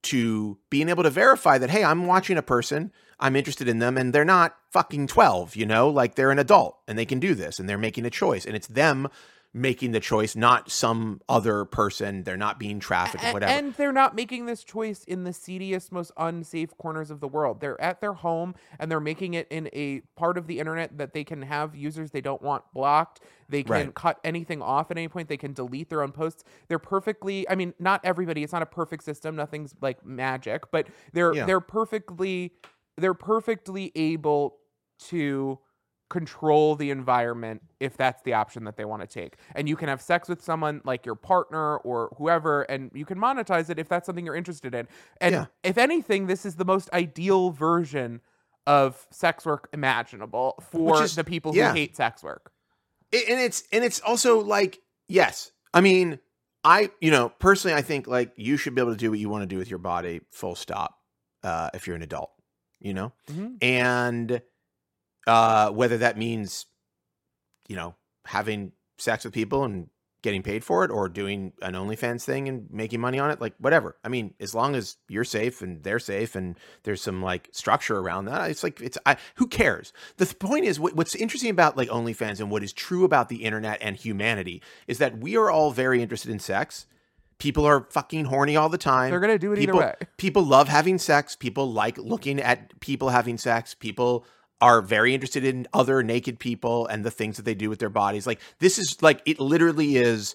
to 0.05 0.59
being 0.71 0.89
able 0.89 1.03
to 1.03 1.11
verify 1.11 1.59
that 1.59 1.71
hey, 1.71 1.83
I'm 1.83 2.07
watching 2.07 2.39
a 2.39 2.43
person, 2.43 2.93
I'm 3.19 3.35
interested 3.35 3.67
in 3.67 3.81
them, 3.81 3.99
and 3.99 4.13
they're 4.13 4.25
not 4.25 4.57
fucking 4.71 5.09
twelve. 5.09 5.57
You 5.57 5.67
know, 5.67 5.89
like 5.89 6.15
they're 6.15 6.31
an 6.31 6.39
adult 6.39 6.79
and 6.87 6.97
they 6.97 7.07
can 7.07 7.19
do 7.19 7.35
this, 7.35 7.59
and 7.59 7.69
they're 7.69 7.77
making 7.77 8.07
a 8.07 8.11
choice, 8.11 8.47
and 8.47 8.55
it's 8.55 8.69
them 8.69 9.09
making 9.57 9.93
the 9.93 10.01
choice, 10.01 10.37
not 10.37 10.71
some 10.71 11.19
other 11.31 11.65
person. 11.65 12.23
They're 12.25 12.37
not 12.37 12.59
being 12.59 12.79
trafficked 12.79 13.25
or 13.25 13.33
whatever. 13.33 13.51
And 13.53 13.73
they're 13.73 13.91
not 13.91 14.15
making 14.15 14.45
this 14.45 14.63
choice 14.63 15.03
in 15.05 15.25
the 15.25 15.33
seediest, 15.33 15.91
most 15.91 16.13
unsafe 16.19 16.77
corners 16.77 17.11
of 17.11 17.21
the 17.21 17.27
world. 17.27 17.61
They're 17.61 17.81
at 17.81 18.03
their 18.03 18.13
home 18.13 18.55
and 18.79 18.91
they're 18.91 19.01
making 19.01 19.33
it 19.33 19.47
in 19.51 19.71
a 19.73 20.01
part 20.15 20.37
of 20.37 20.47
the 20.47 20.59
internet 20.59 20.99
that 20.99 21.15
they 21.15 21.25
can 21.25 21.41
have 21.41 21.75
users 21.75 22.11
they 22.11 22.21
don't 22.21 22.43
want 22.43 22.65
blocked. 22.75 23.21
They 23.49 23.63
can 23.63 23.73
Right. 23.73 23.95
cut 23.95 24.21
anything 24.25 24.61
off 24.61 24.91
at 24.91 24.99
any 24.99 25.09
point. 25.09 25.29
They 25.31 25.39
can 25.39 25.55
delete 25.55 25.89
their 25.89 26.03
own 26.03 26.13
posts. 26.13 26.45
They're 26.69 26.79
perfectly 26.79 27.49
I 27.49 27.55
mean, 27.55 27.73
not 27.79 28.03
everybody, 28.05 28.43
it's 28.43 28.53
not 28.53 28.63
a 28.63 28.67
perfect 28.67 29.05
system. 29.05 29.37
Nothing's 29.37 29.75
like 29.81 30.05
magic, 30.05 30.71
but 30.71 30.87
they're 31.15 31.33
Yeah. 31.33 31.47
they're 31.47 31.61
perfectly 31.61 32.53
they're 32.99 33.15
perfectly 33.15 33.91
able 33.95 34.59
to 34.99 35.59
control 36.09 36.77
the 36.77 36.91
environment 36.91 37.63
if 37.81 37.97
that's 37.97 38.23
the 38.23 38.33
option 38.33 38.65
that 38.65 38.77
they 38.77 38.85
want 38.85 39.03
to 39.03 39.09
take. 39.09 39.37
And 39.55 39.69
you 39.69 39.77
can 39.77 39.89
have 39.89 40.01
sex 40.01 40.29
with 40.29 40.41
someone 40.43 40.81
like 40.85 41.05
your 41.05 41.17
partner 41.17 41.79
or 41.79 42.15
whoever, 42.19 42.63
and 42.63 42.91
you 42.95 43.05
can 43.05 43.19
monetize 43.19 43.71
it 43.71 43.79
if 43.79 43.89
that's 43.89 44.07
something 44.07 44.25
you're 44.25 44.37
interested 44.37 44.75
in. 44.75 44.87
And 45.21 45.33
Yeah. 45.35 45.47
if 45.65 45.77
anything, 45.79 46.27
this 46.27 46.47
is 46.47 46.57
the 46.57 46.65
most 46.65 46.89
ideal 46.93 47.51
version 47.51 48.21
of 48.67 49.07
sex 49.11 49.45
work 49.47 49.69
imaginable 49.73 50.55
for 50.71 51.03
is- 51.03 51.15
the 51.17 51.25
people 51.25 51.55
yeah. 51.55 51.71
who 51.71 51.75
hate 51.77 51.97
sex 51.97 52.23
work. 52.23 52.53
It- 53.13 53.29
and 53.29 53.41
it's 53.41 53.63
and 53.73 53.85
it's 53.85 54.01
also 54.01 54.41
like 54.41 54.81
yes 55.09 55.53
i 55.73 55.81
mean 55.81 56.19
i 56.65 56.91
you 57.01 57.13
know 57.13 57.29
personally 57.39 57.77
i 57.77 57.81
think 57.83 58.09
like 58.09 58.33
you 58.35 58.57
should 58.57 58.75
be 58.75 58.81
able 58.81 58.91
to 58.91 58.97
do 58.99 59.11
what 59.11 59.21
you 59.21 59.29
want 59.29 59.43
to 59.43 59.47
do 59.47 59.57
with 59.59 59.71
your 59.71 59.79
body 59.79 60.21
full 60.33 60.57
stop 60.57 60.99
uh 61.45 61.71
if 61.73 61.87
you're 61.87 61.95
an 61.95 62.03
adult 62.03 62.33
you 62.81 62.93
know 62.93 63.13
Mhm. 63.31 63.63
and 63.63 64.43
uh 65.27 65.71
whether 65.71 65.99
that 65.99 66.17
means 66.17 66.67
you 67.69 67.77
know 67.77 67.95
having 68.27 68.73
sex 68.99 69.25
with 69.25 69.35
people 69.35 69.65
and 69.65 69.89
getting 70.23 70.43
paid 70.43 70.65
for 70.65 70.83
it 70.83 70.91
or 70.91 71.09
doing 71.09 71.53
an 71.63 71.75
OnlyFans 71.75 72.25
thing 72.25 72.49
and 72.49 72.67
making 72.71 73.01
money 73.01 73.19
on 73.21 73.31
it 73.31 73.41
like 73.41 73.55
whatever 73.59 73.97
i 74.03 74.09
mean 74.09 74.35
as 74.41 74.55
long 74.55 74.75
as 74.75 74.97
you're 75.09 75.23
safe 75.25 75.63
and 75.63 75.85
they're 75.85 76.01
safe 76.01 76.35
and 76.35 76.59
there's 76.83 77.01
some 77.03 77.23
like 77.23 77.49
structure 77.53 77.99
around 77.99 78.25
that 78.25 78.51
it's 78.51 78.65
like 78.65 78.81
it's 78.81 78.99
I, 79.07 79.17
who 79.37 79.47
cares 79.47 79.93
the 80.17 80.25
th- 80.25 80.39
point 80.39 80.65
is 80.65 80.81
what, 80.81 80.95
what's 80.97 81.15
interesting 81.15 81.51
about 81.51 81.77
like 81.77 81.89
OnlyFans 81.91 82.41
and 82.41 82.51
what 82.51 82.65
is 82.65 82.73
true 82.73 83.05
about 83.05 83.29
the 83.29 83.45
internet 83.45 83.79
and 83.81 83.95
humanity 83.97 84.63
is 84.89 84.99
that 84.99 85.19
we 85.19 85.37
are 85.37 85.51
all 85.51 85.71
very 85.71 86.03
interested 86.03 86.31
in 86.33 86.41
sex 86.41 86.87
people 87.39 87.65
are 87.65 87.87
fucking 87.91 88.25
horny 88.25 88.57
all 88.57 88.69
the 88.69 88.79
time 88.79 89.11
They're 89.11 89.21
gonna 89.21 89.39
do 89.39 89.53
it 89.53 89.59
people, 89.59 89.77
either 89.77 89.87
way. 90.01 90.07
people 90.17 90.43
love 90.43 90.69
having 90.69 90.99
sex. 90.99 91.37
People 91.37 91.71
like 91.71 91.99
looking 91.99 92.41
at 92.41 92.81
people 92.81 93.11
having 93.11 93.37
sex. 93.39 93.75
People 93.75 94.25
are 94.61 94.81
very 94.81 95.15
interested 95.15 95.45
in 95.45 95.67
other 95.73 96.03
naked 96.03 96.39
people 96.39 96.87
and 96.87 97.05
the 97.05 97.11
things 97.11 97.37
that 97.37 97.45
they 97.45 97.55
do 97.55 97.69
with 97.69 97.79
their 97.79 97.91
bodies. 97.91 98.27
Like 98.27 98.41
this 98.59 98.79
is 98.79 99.03
like 99.03 99.21
it 99.27 99.39
literally 99.39 99.97
is 99.97 100.35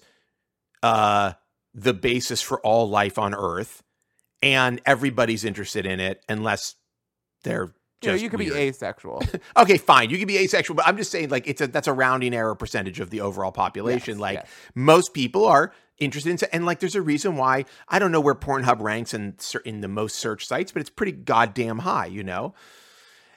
uh 0.82 1.32
the 1.74 1.94
basis 1.94 2.42
for 2.42 2.60
all 2.60 2.88
life 2.88 3.18
on 3.18 3.34
earth 3.34 3.82
and 4.42 4.80
everybody's 4.84 5.44
interested 5.44 5.86
in 5.86 6.00
it 6.00 6.22
unless 6.28 6.74
they're 7.44 7.72
You 8.02 8.10
know, 8.10 8.14
you 8.14 8.30
could 8.30 8.40
weird. 8.40 8.52
be 8.52 8.58
asexual. 8.58 9.22
Okay, 9.56 9.78
fine. 9.78 10.10
You 10.10 10.18
could 10.18 10.28
be 10.28 10.38
asexual, 10.38 10.76
but 10.76 10.86
I'm 10.86 10.96
just 10.96 11.10
saying 11.10 11.30
like 11.30 11.46
it's 11.46 11.60
a 11.60 11.66
that's 11.66 11.88
a 11.88 11.92
rounding 11.92 12.34
error 12.34 12.54
percentage 12.54 13.00
of 13.00 13.10
the 13.10 13.20
overall 13.20 13.52
population. 13.52 14.14
Yes, 14.14 14.20
like 14.20 14.34
yes. 14.38 14.48
most 14.74 15.14
people 15.14 15.46
are 15.46 15.72
interested 15.98 16.30
in 16.42 16.48
and 16.52 16.66
like 16.66 16.80
there's 16.80 16.96
a 16.96 17.02
reason 17.02 17.36
why 17.36 17.64
I 17.88 17.98
don't 17.98 18.12
know 18.12 18.20
where 18.20 18.34
Pornhub 18.34 18.80
ranks 18.80 19.14
in 19.14 19.36
in 19.64 19.80
the 19.80 19.88
most 19.88 20.16
search 20.16 20.46
sites, 20.46 20.72
but 20.72 20.80
it's 20.80 20.90
pretty 20.90 21.12
goddamn 21.12 21.78
high, 21.80 22.06
you 22.06 22.24
know. 22.24 22.54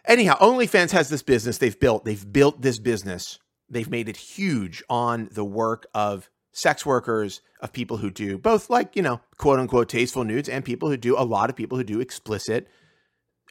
Anyhow, 0.07 0.37
OnlyFans 0.39 0.91
has 0.91 1.09
this 1.09 1.23
business 1.23 1.57
they've 1.57 1.79
built. 1.79 2.05
They've 2.05 2.31
built 2.31 2.61
this 2.61 2.79
business. 2.79 3.39
They've 3.69 3.89
made 3.89 4.07
it 4.09 4.17
huge 4.17 4.83
on 4.89 5.29
the 5.31 5.45
work 5.45 5.87
of 5.93 6.29
sex 6.51 6.85
workers, 6.85 7.41
of 7.59 7.73
people 7.73 7.97
who 7.97 8.09
do 8.09 8.37
both 8.37 8.69
like, 8.69 8.95
you 8.95 9.01
know, 9.01 9.19
quote 9.37 9.59
unquote 9.59 9.89
tasteful 9.89 10.23
nudes 10.23 10.47
and 10.47 10.63
people 10.63 10.89
who 10.89 10.97
do 10.97 11.17
a 11.17 11.23
lot 11.23 11.49
of 11.49 11.55
people 11.55 11.77
who 11.77 11.83
do 11.83 11.99
explicit 11.99 12.67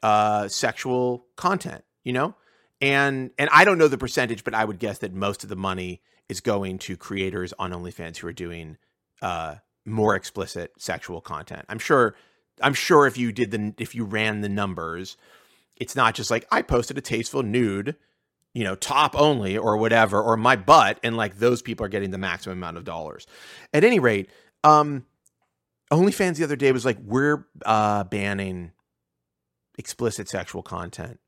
uh 0.02 0.48
sexual 0.48 1.26
content, 1.36 1.84
you 2.02 2.12
know? 2.12 2.34
And 2.80 3.30
and 3.38 3.50
I 3.52 3.64
don't 3.64 3.78
know 3.78 3.88
the 3.88 3.98
percentage, 3.98 4.44
but 4.44 4.54
I 4.54 4.64
would 4.64 4.78
guess 4.78 4.98
that 4.98 5.12
most 5.12 5.42
of 5.42 5.48
the 5.48 5.56
money 5.56 6.00
is 6.28 6.40
going 6.40 6.78
to 6.78 6.96
creators 6.96 7.52
on 7.58 7.72
OnlyFans 7.72 8.18
who 8.18 8.28
are 8.28 8.32
doing 8.32 8.76
uh 9.20 9.56
more 9.84 10.14
explicit 10.14 10.72
sexual 10.78 11.20
content. 11.20 11.66
I'm 11.68 11.78
sure 11.78 12.14
I'm 12.62 12.74
sure 12.74 13.06
if 13.06 13.18
you 13.18 13.32
did 13.32 13.50
the 13.50 13.74
if 13.78 13.94
you 13.94 14.04
ran 14.04 14.40
the 14.40 14.48
numbers, 14.48 15.16
it's 15.76 15.96
not 15.96 16.14
just 16.14 16.30
like 16.30 16.46
I 16.50 16.62
posted 16.62 16.98
a 16.98 17.00
tasteful 17.00 17.42
nude, 17.42 17.96
you 18.52 18.64
know, 18.64 18.74
top 18.74 19.18
only 19.18 19.58
or 19.58 19.76
whatever, 19.76 20.22
or 20.22 20.36
my 20.36 20.56
butt, 20.56 20.98
and 21.02 21.16
like 21.16 21.38
those 21.38 21.62
people 21.62 21.84
are 21.86 21.88
getting 21.88 22.10
the 22.10 22.18
maximum 22.18 22.58
amount 22.58 22.76
of 22.76 22.84
dollars. 22.84 23.26
At 23.72 23.84
any 23.84 23.98
rate, 23.98 24.30
um, 24.62 25.04
OnlyFans 25.92 26.36
the 26.36 26.44
other 26.44 26.56
day 26.56 26.72
was 26.72 26.84
like, 26.84 26.98
we're 26.98 27.46
uh, 27.66 28.04
banning 28.04 28.72
explicit 29.78 30.28
sexual 30.28 30.62
content. 30.62 31.18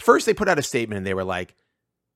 First, 0.00 0.26
they 0.26 0.34
put 0.34 0.48
out 0.48 0.58
a 0.58 0.62
statement 0.62 0.98
and 0.98 1.06
they 1.06 1.14
were 1.14 1.24
like, 1.24 1.54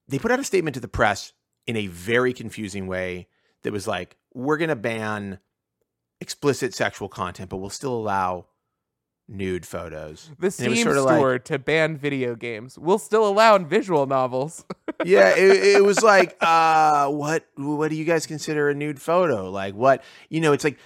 they 0.08 0.18
put 0.18 0.30
out 0.30 0.40
a 0.40 0.44
statement 0.44 0.74
to 0.74 0.80
the 0.80 0.88
press 0.88 1.32
in 1.66 1.76
a 1.76 1.86
very 1.86 2.32
confusing 2.32 2.86
way 2.86 3.28
that 3.62 3.72
was 3.72 3.86
like, 3.86 4.16
we're 4.34 4.56
going 4.56 4.70
to 4.70 4.76
ban 4.76 5.38
explicit 6.20 6.74
sexual 6.74 7.08
content, 7.08 7.48
but 7.48 7.58
we'll 7.58 7.70
still 7.70 7.94
allow 7.94 8.46
nude 9.31 9.65
photos. 9.65 10.31
The 10.39 10.47
And 10.47 10.66
it 10.66 10.69
was 10.69 10.78
Steam 10.81 10.85
sorta 10.85 11.02
like- 11.02 11.16
store 11.16 11.39
to 11.39 11.59
ban 11.59 11.97
video 11.97 12.35
games 12.35 12.78
We'll 12.78 12.98
still 12.98 13.27
allow 13.27 13.57
visual 13.59 14.07
novels. 14.07 14.65
yeah, 15.05 15.31
it, 15.36 15.77
it 15.77 15.85
was 15.85 16.02
like, 16.02 16.36
uh, 16.40 17.09
what 17.09 17.47
what 17.57 17.89
do 17.89 17.97
you 17.97 18.05
guys 18.05 18.27
consider 18.27 18.69
a 18.69 18.74
nude 18.74 19.01
photo? 19.01 19.51
Like 19.51 19.74
what 19.74 20.02
you 20.28 20.40
know, 20.40 20.52
it's 20.52 20.65
like 20.65 20.78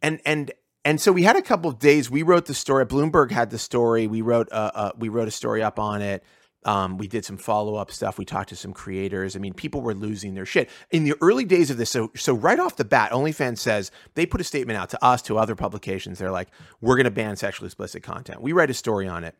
and 0.00 0.20
and 0.24 0.52
and 0.84 1.00
so 1.00 1.12
we 1.12 1.24
had 1.24 1.36
a 1.36 1.42
couple 1.42 1.68
of 1.70 1.78
days. 1.78 2.10
We 2.10 2.22
wrote 2.22 2.46
the 2.46 2.54
story. 2.54 2.86
Bloomberg 2.86 3.30
had 3.30 3.50
the 3.50 3.58
story. 3.58 4.06
We 4.06 4.22
wrote 4.22 4.48
uh, 4.52 4.70
uh 4.74 4.92
we 4.96 5.08
wrote 5.08 5.28
a 5.28 5.32
story 5.32 5.62
up 5.62 5.78
on 5.78 6.00
it. 6.00 6.22
Um, 6.64 6.98
we 6.98 7.06
did 7.06 7.24
some 7.24 7.36
follow 7.36 7.76
up 7.76 7.90
stuff. 7.90 8.18
We 8.18 8.24
talked 8.24 8.48
to 8.50 8.56
some 8.56 8.72
creators. 8.72 9.36
I 9.36 9.38
mean, 9.38 9.54
people 9.54 9.80
were 9.80 9.94
losing 9.94 10.34
their 10.34 10.46
shit 10.46 10.68
in 10.90 11.04
the 11.04 11.14
early 11.20 11.44
days 11.44 11.70
of 11.70 11.76
this. 11.76 11.90
So, 11.90 12.10
so 12.16 12.34
right 12.34 12.58
off 12.58 12.76
the 12.76 12.84
bat, 12.84 13.12
OnlyFans 13.12 13.58
says 13.58 13.90
they 14.14 14.26
put 14.26 14.40
a 14.40 14.44
statement 14.44 14.76
out 14.78 14.90
to 14.90 15.04
us, 15.04 15.22
to 15.22 15.38
other 15.38 15.54
publications. 15.54 16.18
They're 16.18 16.32
like, 16.32 16.48
"We're 16.80 16.96
going 16.96 17.04
to 17.04 17.10
ban 17.10 17.36
sexually 17.36 17.66
explicit 17.66 18.02
content." 18.02 18.42
We 18.42 18.52
write 18.52 18.70
a 18.70 18.74
story 18.74 19.06
on 19.06 19.24
it 19.24 19.36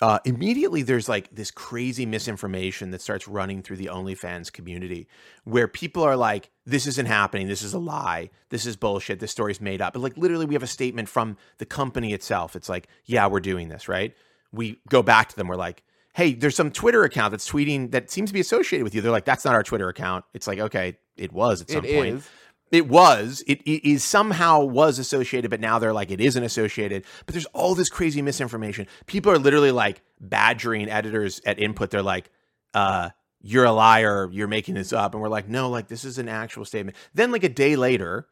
uh, 0.00 0.18
immediately 0.26 0.82
there's 0.82 1.08
like 1.08 1.34
this 1.34 1.50
crazy 1.50 2.04
misinformation 2.04 2.90
that 2.90 3.00
starts 3.00 3.26
running 3.26 3.62
through 3.62 3.76
the 3.76 3.86
OnlyFans 3.86 4.52
community 4.52 5.08
where 5.44 5.66
people 5.66 6.02
are 6.02 6.16
like, 6.16 6.50
this 6.66 6.86
isn't 6.86 7.06
happening. 7.06 7.48
This 7.48 7.62
is 7.62 7.72
a 7.72 7.78
lie. 7.78 8.30
This 8.50 8.66
is 8.66 8.76
bullshit. 8.76 9.20
This 9.20 9.30
story's 9.30 9.60
made 9.60 9.80
up. 9.80 9.94
But 9.94 10.00
like 10.00 10.16
literally, 10.18 10.44
we 10.44 10.54
have 10.54 10.62
a 10.62 10.68
statement 10.68 11.08
from 11.08 11.38
the 11.58 11.66
company 11.66 12.12
itself. 12.12 12.54
It's 12.56 12.68
like, 12.68 12.88
yeah, 13.06 13.26
we're 13.26 13.40
doing 13.40 13.68
this, 13.68 13.88
right? 13.88 14.14
We 14.52 14.80
go 14.88 15.02
back 15.02 15.30
to 15.30 15.36
them. 15.36 15.48
We're 15.48 15.56
like, 15.56 15.82
hey, 16.16 16.32
there's 16.32 16.56
some 16.56 16.70
Twitter 16.70 17.04
account 17.04 17.30
that's 17.30 17.46
tweeting 17.46 17.90
that 17.90 18.10
seems 18.10 18.30
to 18.30 18.34
be 18.34 18.40
associated 18.40 18.84
with 18.84 18.94
you. 18.94 19.02
They're 19.02 19.12
like, 19.12 19.26
that's 19.26 19.44
not 19.44 19.54
our 19.54 19.62
Twitter 19.62 19.90
account. 19.90 20.24
It's 20.32 20.46
like, 20.46 20.58
okay, 20.58 20.96
it 21.18 21.30
was 21.30 21.60
at 21.60 21.68
some 21.68 21.84
It 21.84 21.94
point. 21.94 22.14
is. 22.14 22.28
It 22.72 22.88
was. 22.88 23.44
It, 23.46 23.60
it 23.62 23.86
is 23.86 24.02
somehow 24.02 24.64
was 24.64 24.98
associated, 24.98 25.50
but 25.50 25.60
now 25.60 25.78
they're 25.78 25.92
like 25.92 26.10
it 26.10 26.20
isn't 26.22 26.42
associated. 26.42 27.04
But 27.26 27.34
there's 27.34 27.44
all 27.46 27.74
this 27.74 27.90
crazy 27.90 28.22
misinformation. 28.22 28.86
People 29.04 29.30
are 29.30 29.38
literally 29.38 29.72
like 29.72 30.00
badgering 30.18 30.88
editors 30.88 31.38
at 31.44 31.60
input. 31.60 31.90
They're 31.90 32.02
like, 32.02 32.30
uh, 32.72 33.10
"You're 33.42 33.66
a 33.66 33.72
liar. 33.72 34.28
You're 34.32 34.48
making 34.48 34.74
this 34.74 34.94
up." 34.94 35.12
And 35.12 35.22
we're 35.22 35.28
like, 35.28 35.48
"No, 35.48 35.68
like 35.68 35.86
this 35.88 36.04
is 36.04 36.16
an 36.18 36.28
actual 36.30 36.64
statement." 36.64 36.96
Then 37.14 37.30
like 37.30 37.44
a 37.44 37.48
day 37.48 37.76
later, 37.76 38.26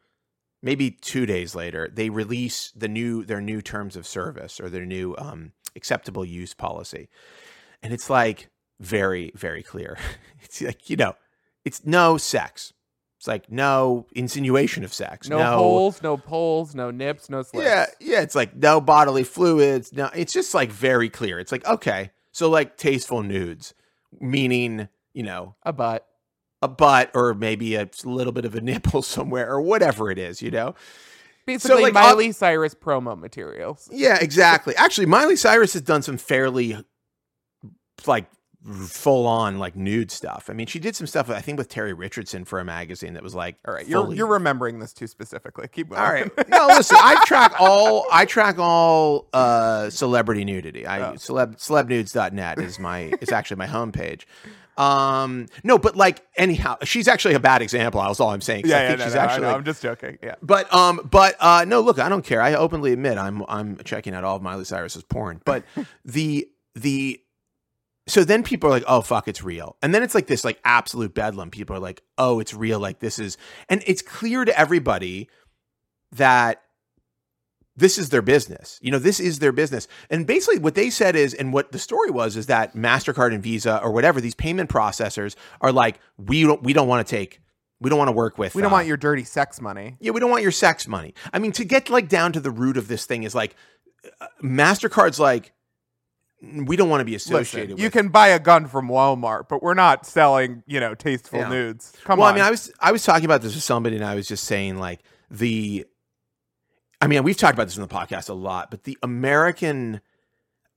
maybe 0.61 0.91
two 0.91 1.25
days 1.25 1.55
later, 1.55 1.87
they 1.93 2.09
release 2.09 2.73
the 2.75 2.89
new 2.89 3.23
their 3.23 3.41
new 3.41 3.61
terms 3.61 3.95
of 3.95 4.05
service 4.05 4.59
or 4.59 4.69
their 4.69 4.85
new 4.85 5.15
um, 5.17 5.53
acceptable 5.77 6.25
use 6.25 6.53
policy, 6.53 7.07
and 7.85 7.93
it's 7.93 8.09
like 8.09 8.49
very 8.79 9.31
very 9.35 9.63
clear. 9.63 9.97
It's 10.43 10.61
like 10.61 10.89
you 10.89 10.95
know, 10.95 11.15
it's 11.63 11.85
no 11.85 12.17
sex. 12.17 12.71
It's 13.17 13.27
like 13.27 13.51
no 13.51 14.05
insinuation 14.15 14.83
of 14.83 14.93
sex. 14.93 15.27
No, 15.27 15.41
holes, 15.43 16.03
no 16.03 16.17
poles, 16.17 16.75
no 16.75 16.91
nips, 16.91 17.29
no 17.29 17.41
slits. 17.41 17.65
Yeah, 17.65 17.85
yeah. 17.99 18.21
It's 18.21 18.35
like 18.35 18.55
no 18.55 18.79
bodily 18.79 19.23
fluids. 19.23 19.91
No, 19.91 20.09
it's 20.13 20.31
just 20.31 20.53
like 20.53 20.71
very 20.71 21.09
clear. 21.09 21.39
It's 21.39 21.51
like 21.51 21.65
okay, 21.65 22.11
so 22.31 22.47
like 22.49 22.77
tasteful 22.77 23.23
nudes, 23.23 23.73
meaning 24.19 24.87
you 25.13 25.23
know 25.23 25.55
A 25.63 25.73
butt. 25.73 26.05
a 26.61 26.67
butt 26.67 27.09
or 27.15 27.33
maybe 27.33 27.73
a 27.75 27.89
little 28.03 28.33
bit 28.33 28.45
of 28.45 28.53
a 28.53 28.61
nipple 28.61 29.01
somewhere 29.15 29.49
or 29.49 29.61
whatever 29.61 30.11
it 30.11 30.19
is. 30.19 30.41
You 30.43 30.51
know. 30.51 30.75
Basically, 31.47 31.83
like, 31.83 31.93
Miley 31.93 32.31
Cyrus 32.31 32.73
promo 32.73 33.17
materials. 33.17 33.87
Yeah, 33.91 34.17
exactly. 34.19 34.75
Actually, 34.75 35.05
Miley 35.07 35.35
Cyrus 35.35 35.73
has 35.73 35.81
done 35.83 36.01
some 36.01 36.17
fairly 36.17 36.77
like 38.05 38.25
full 38.87 39.27
on 39.27 39.59
like 39.59 39.75
nude 39.75 40.09
stuff. 40.09 40.47
I 40.49 40.53
mean, 40.53 40.65
she 40.65 40.79
did 40.79 40.95
some 40.95 41.05
stuff 41.05 41.29
I 41.29 41.39
think 41.39 41.59
with 41.59 41.69
Terry 41.69 41.93
Richardson 41.93 42.45
for 42.45 42.59
a 42.59 42.65
magazine 42.65 43.13
that 43.13 43.21
was 43.21 43.35
like 43.35 43.57
All 43.67 43.73
right, 43.73 43.87
you're 43.87 44.03
fully- 44.03 44.17
you're 44.17 44.25
remembering 44.27 44.79
this 44.79 44.91
too 44.91 45.05
specifically. 45.07 45.67
Keep 45.67 45.89
going. 45.89 46.01
All 46.01 46.11
right. 46.11 46.31
No, 46.49 46.67
listen. 46.67 46.97
I 46.99 47.23
track 47.25 47.53
all. 47.59 48.07
I 48.11 48.25
track 48.25 48.57
all 48.57 49.27
uh, 49.33 49.89
celebrity 49.91 50.43
nudity. 50.45 50.85
I 50.87 51.11
Oh. 51.11 51.13
celeb 51.13 51.57
celebnudes.net 51.57 52.59
is 52.59 52.79
my. 52.79 53.13
is 53.21 53.31
actually 53.31 53.57
my 53.57 53.67
homepage. 53.67 54.23
Um. 54.77 55.45
No, 55.63 55.77
but 55.77 55.95
like 55.95 56.25
anyhow, 56.35 56.77
she's 56.83 57.07
actually 57.07 57.35
a 57.35 57.39
bad 57.39 57.61
example. 57.61 58.01
That's 58.01 58.19
all 58.19 58.31
I'm 58.31 58.41
saying. 58.41 58.63
'cause 58.63 58.71
I 58.71 58.75
yeah, 58.75 58.81
yeah, 58.81 58.87
think 58.89 58.99
no, 58.99 59.05
she's 59.05 59.13
no, 59.15 59.19
actually. 59.21 59.41
know, 59.43 59.55
I'm 59.55 59.63
just 59.63 59.81
joking. 59.81 60.17
Yeah. 60.23 60.35
but 60.41 60.73
um. 60.73 61.07
But 61.09 61.35
uh. 61.39 61.65
No, 61.65 61.81
look. 61.81 61.99
I 61.99 62.09
don't 62.09 62.25
care. 62.25 62.41
I 62.41 62.55
openly 62.55 62.91
admit 62.93 63.17
I'm. 63.17 63.43
I'm 63.47 63.77
checking 63.85 64.13
out 64.13 64.23
all 64.23 64.35
of 64.37 64.41
Miley 64.41 64.65
Cyrus's 64.65 65.03
porn. 65.03 65.39
But 65.45 65.63
the 66.05 66.47
the. 66.73 67.21
So 68.07 68.23
then 68.23 68.43
people 68.43 68.69
are 68.69 68.71
like, 68.71 68.83
"Oh 68.87 69.01
fuck, 69.01 69.27
it's 69.27 69.43
real," 69.43 69.77
and 69.81 69.93
then 69.93 70.03
it's 70.03 70.13
like 70.13 70.27
this, 70.27 70.45
like 70.45 70.59
absolute 70.63 71.13
bedlam. 71.13 71.49
People 71.49 71.75
are 71.75 71.79
like, 71.79 72.03
"Oh, 72.17 72.39
it's 72.39 72.53
real." 72.53 72.79
Like 72.79 72.99
this 72.99 73.17
is, 73.17 73.37
and 73.67 73.83
it's 73.87 74.01
clear 74.01 74.45
to 74.45 74.59
everybody 74.59 75.29
that 76.11 76.61
this 77.75 77.97
is 77.97 78.09
their 78.09 78.21
business. 78.21 78.79
You 78.81 78.91
know, 78.91 78.99
this 78.99 79.19
is 79.19 79.39
their 79.39 79.51
business. 79.51 79.87
And 80.09 80.25
basically 80.25 80.59
what 80.59 80.75
they 80.75 80.89
said 80.89 81.15
is 81.15 81.33
and 81.33 81.51
what 81.51 81.71
the 81.71 81.79
story 81.79 82.09
was 82.09 82.37
is 82.37 82.45
that 82.47 82.73
Mastercard 82.75 83.33
and 83.33 83.43
Visa 83.43 83.81
or 83.83 83.91
whatever 83.91 84.21
these 84.21 84.35
payment 84.35 84.69
processors 84.69 85.35
are 85.61 85.71
like 85.71 85.99
we 86.17 86.43
don't 86.43 86.63
we 86.63 86.73
don't 86.73 86.87
want 86.87 87.05
to 87.05 87.15
take 87.15 87.41
we 87.81 87.89
don't 87.89 87.99
want 87.99 88.07
to 88.07 88.13
work 88.13 88.37
with 88.37 88.55
We 88.55 88.61
don't 88.61 88.71
uh, 88.71 88.75
want 88.75 88.87
your 88.87 88.97
dirty 88.97 89.25
sex 89.25 89.59
money. 89.59 89.97
yeah, 89.99 90.11
we 90.11 90.19
don't 90.21 90.31
want 90.31 90.43
your 90.43 90.51
sex 90.51 90.87
money. 90.87 91.13
I 91.33 91.39
mean, 91.39 91.51
to 91.53 91.65
get 91.65 91.89
like 91.89 92.07
down 92.07 92.31
to 92.33 92.39
the 92.39 92.51
root 92.51 92.77
of 92.77 92.87
this 92.87 93.05
thing 93.05 93.23
is 93.23 93.35
like 93.35 93.55
uh, 94.21 94.27
Mastercard's 94.41 95.19
like 95.19 95.51
we 96.65 96.75
don't 96.75 96.89
want 96.89 97.01
to 97.01 97.05
be 97.05 97.15
associated 97.15 97.71
Listen, 97.71 97.75
with 97.75 97.79
you 97.83 97.89
can 97.91 98.09
buy 98.09 98.29
a 98.29 98.39
gun 98.39 98.67
from 98.67 98.87
Walmart, 98.87 99.47
but 99.49 99.61
we're 99.63 99.73
not 99.73 100.05
selling, 100.05 100.63
you 100.67 100.79
know, 100.79 100.95
tasteful 100.95 101.39
Yeah. 101.39 101.49
nudes. 101.49 101.93
Come 102.03 102.19
well, 102.19 102.27
on. 102.27 102.33
I 102.33 102.37
mean, 102.37 102.45
I 102.45 102.51
was 102.51 102.71
I 102.79 102.91
was 102.91 103.03
talking 103.03 103.25
about 103.25 103.41
this 103.41 103.55
with 103.55 103.63
somebody, 103.63 103.95
and 103.95 104.05
I 104.05 104.15
was 104.15 104.27
just 104.27 104.43
saying 104.45 104.77
like 104.77 105.01
the. 105.29 105.85
I 107.01 107.07
mean, 107.07 107.23
we've 107.23 107.37
talked 107.37 107.53
about 107.53 107.67
this 107.67 107.75
in 107.75 107.81
the 107.81 107.87
podcast 107.87 108.29
a 108.29 108.33
lot, 108.33 108.71
but 108.71 108.83
the 108.83 108.97
American 109.03 110.01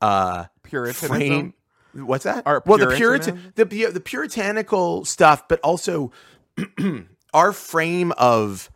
uh 0.00 0.44
Puritanism. 0.62 1.08
frame. 1.08 1.54
What's 1.94 2.24
that? 2.24 2.42
Or 2.46 2.62
well, 2.66 2.78
the 2.78 2.94
Puritan, 2.94 3.52
the 3.54 3.64
the 3.64 4.00
puritanical 4.00 5.04
stuff, 5.04 5.48
but 5.48 5.60
also 5.60 6.12
our 7.34 7.52
frame 7.52 8.12
of 8.12 8.70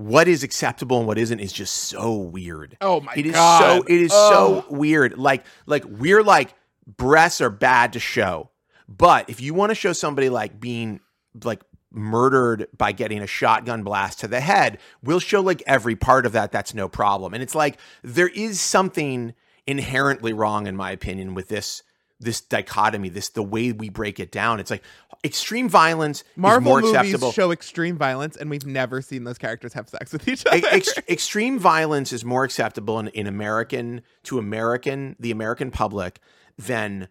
what 0.00 0.28
is 0.28 0.42
acceptable 0.42 0.96
and 0.98 1.06
what 1.06 1.18
isn't 1.18 1.40
is 1.40 1.52
just 1.52 1.74
so 1.74 2.16
weird. 2.16 2.76
Oh 2.80 3.00
my 3.02 3.12
It 3.14 3.26
is 3.26 3.32
god. 3.34 3.60
so 3.60 3.82
it 3.86 4.00
is 4.00 4.10
Oh. 4.14 4.64
so 4.68 4.74
weird. 4.74 5.18
Like 5.18 5.44
like 5.66 5.84
we're 5.84 6.22
like 6.22 6.54
breasts 6.96 7.42
are 7.42 7.50
bad 7.50 7.92
to 7.92 8.00
show. 8.00 8.48
But 8.88 9.28
if 9.28 9.40
you 9.42 9.52
want 9.52 9.70
to 9.70 9.74
show 9.74 9.92
somebody 9.92 10.30
like 10.30 10.58
being 10.58 11.00
like 11.44 11.60
murdered 11.92 12.66
by 12.76 12.92
getting 12.92 13.20
a 13.20 13.26
shotgun 13.26 13.82
blast 13.82 14.20
to 14.20 14.28
the 14.28 14.40
head, 14.40 14.78
we'll 15.02 15.20
show 15.20 15.40
like 15.42 15.62
every 15.66 15.96
part 15.96 16.24
of 16.24 16.32
that. 16.32 16.50
That's 16.50 16.72
no 16.72 16.88
problem. 16.88 17.34
And 17.34 17.42
it's 17.42 17.54
like 17.54 17.78
there 18.02 18.28
is 18.28 18.58
something 18.58 19.34
inherently 19.66 20.32
wrong 20.32 20.66
in 20.66 20.76
my 20.76 20.92
opinion 20.92 21.34
with 21.34 21.48
this 21.48 21.82
this 22.20 22.40
dichotomy, 22.40 23.08
this 23.08 23.30
the 23.30 23.42
way 23.42 23.72
we 23.72 23.88
break 23.88 24.20
it 24.20 24.30
down. 24.30 24.60
It's 24.60 24.70
like 24.70 24.84
extreme 25.24 25.68
violence 25.68 26.22
Marvel 26.36 26.60
is 26.60 26.64
more 26.64 26.80
movies 26.80 27.14
acceptable. 27.14 27.32
show 27.32 27.50
extreme 27.50 27.96
violence, 27.96 28.36
and 28.36 28.50
we've 28.50 28.66
never 28.66 29.02
seen 29.02 29.24
those 29.24 29.38
characters 29.38 29.72
have 29.72 29.88
sex 29.88 30.12
with 30.12 30.28
each 30.28 30.46
other. 30.46 30.60
Ex- 30.70 30.98
extreme 31.08 31.58
violence 31.58 32.12
is 32.12 32.24
more 32.24 32.44
acceptable 32.44 32.98
in, 32.98 33.08
in 33.08 33.26
American 33.26 34.02
to 34.24 34.38
American 34.38 35.16
the 35.18 35.30
American 35.30 35.70
public 35.70 36.20
than 36.58 37.08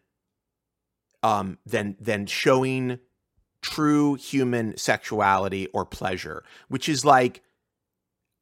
um 1.23 1.57
than 1.65 1.97
than 1.99 2.25
showing 2.25 2.99
true 3.61 4.15
human 4.15 4.77
sexuality 4.77 5.67
or 5.73 5.85
pleasure, 5.85 6.43
which 6.69 6.87
is 6.87 7.03
like 7.03 7.41